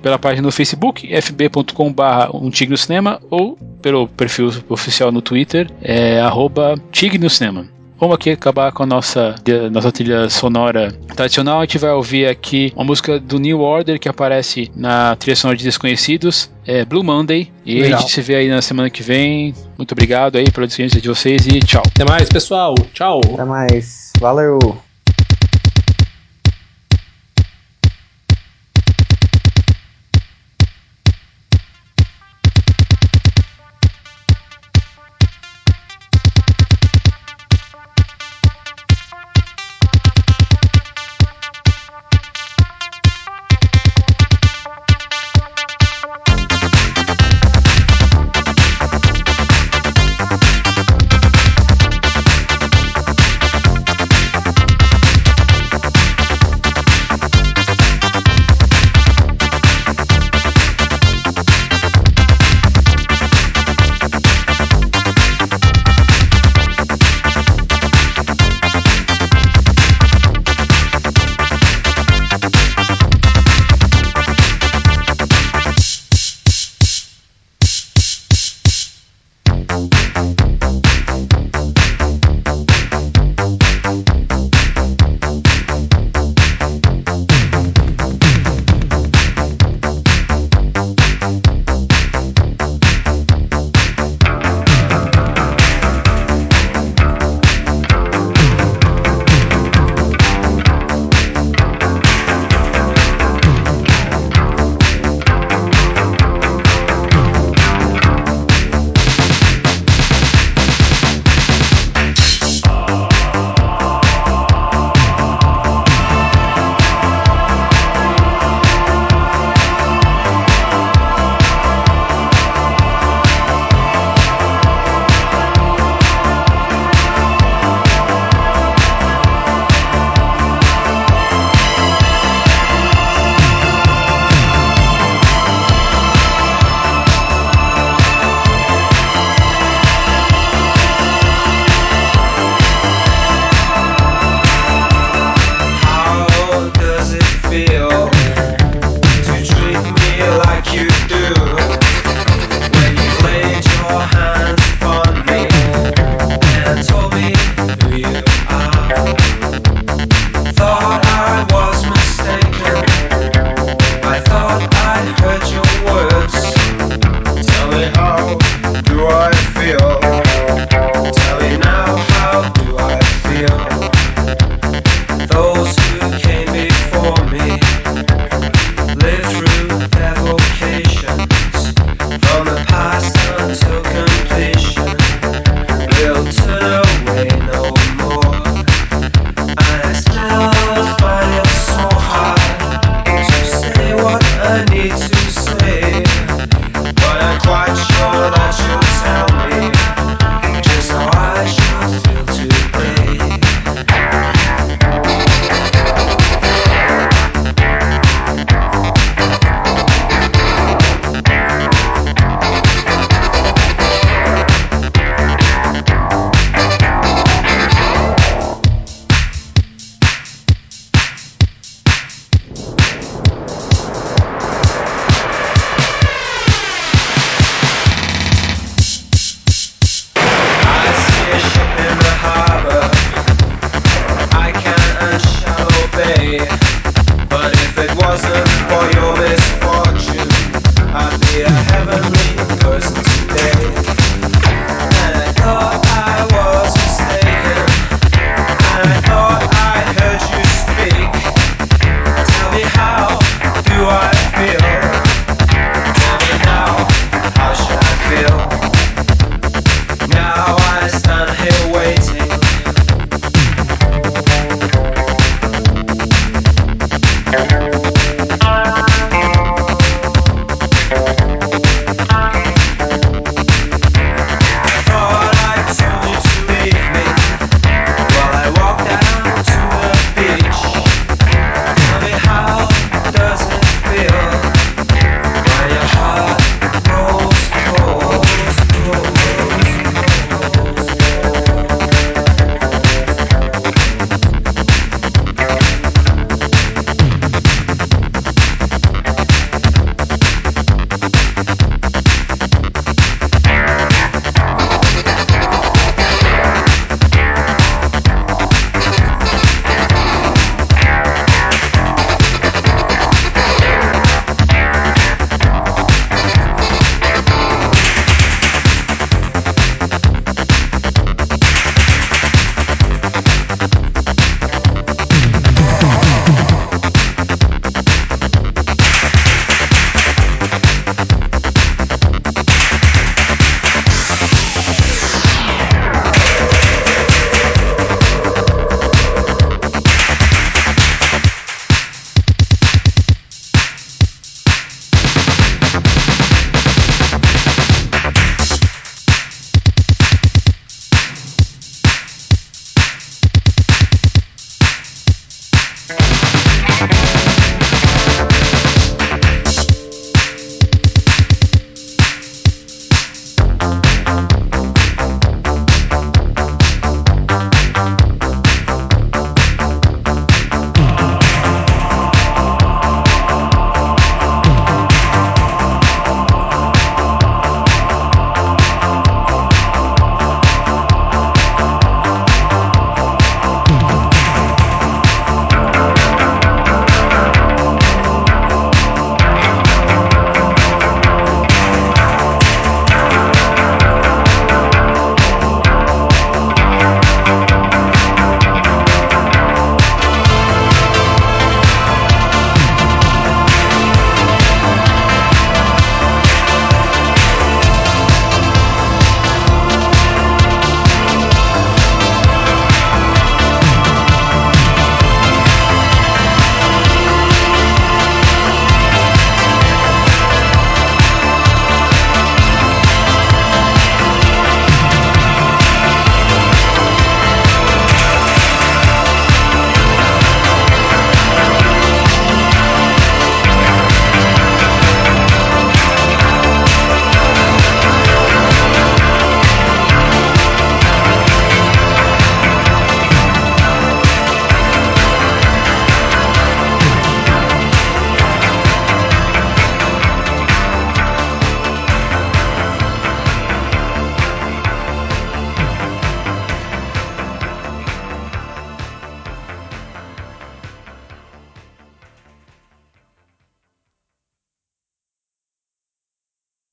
pela 0.01 0.19
página 0.19 0.41
no 0.41 0.51
Facebook, 0.51 1.07
fb.com.br 1.21 2.03
um 2.33 2.49
Tigre 2.49 2.71
no 2.71 2.77
Cinema, 2.77 3.19
ou 3.29 3.57
pelo 3.81 4.07
perfil 4.07 4.51
oficial 4.69 5.11
no 5.11 5.21
Twitter, 5.21 5.69
é 5.81 6.19
arroba 6.19 6.75
Tigre 6.91 7.17
no 7.17 7.29
Cinema. 7.29 7.67
Vamos 7.99 8.15
aqui 8.15 8.29
acabar 8.29 8.71
com 8.71 8.83
a 8.83 8.85
nossa, 8.85 9.35
nossa 9.71 9.91
trilha 9.91 10.29
sonora 10.29 10.89
tradicional. 11.17 11.59
A 11.59 11.63
gente 11.63 11.77
vai 11.77 11.91
ouvir 11.91 12.27
aqui 12.27 12.71
uma 12.73 12.85
música 12.85 13.19
do 13.19 13.37
New 13.37 13.59
Order 13.59 13.99
que 13.99 14.07
aparece 14.07 14.71
na 14.73 15.17
trilha 15.17 15.35
sonora 15.35 15.57
de 15.57 15.65
Desconhecidos, 15.65 16.49
é 16.65 16.85
Blue 16.85 17.03
Monday. 17.03 17.51
E 17.65 17.81
Legal. 17.81 17.97
a 17.97 18.01
gente 18.01 18.13
se 18.13 18.21
vê 18.21 18.35
aí 18.35 18.47
na 18.47 18.61
semana 18.61 18.89
que 18.89 19.03
vem. 19.03 19.53
Muito 19.77 19.91
obrigado 19.91 20.37
aí 20.37 20.49
pela 20.49 20.65
audiência 20.65 21.01
de 21.01 21.09
vocês 21.09 21.45
e 21.45 21.59
tchau. 21.59 21.83
Até 21.85 22.05
mais, 22.05 22.29
pessoal. 22.29 22.73
Tchau. 22.93 23.19
Até 23.33 23.43
mais. 23.43 24.13
Valeu. 24.17 24.59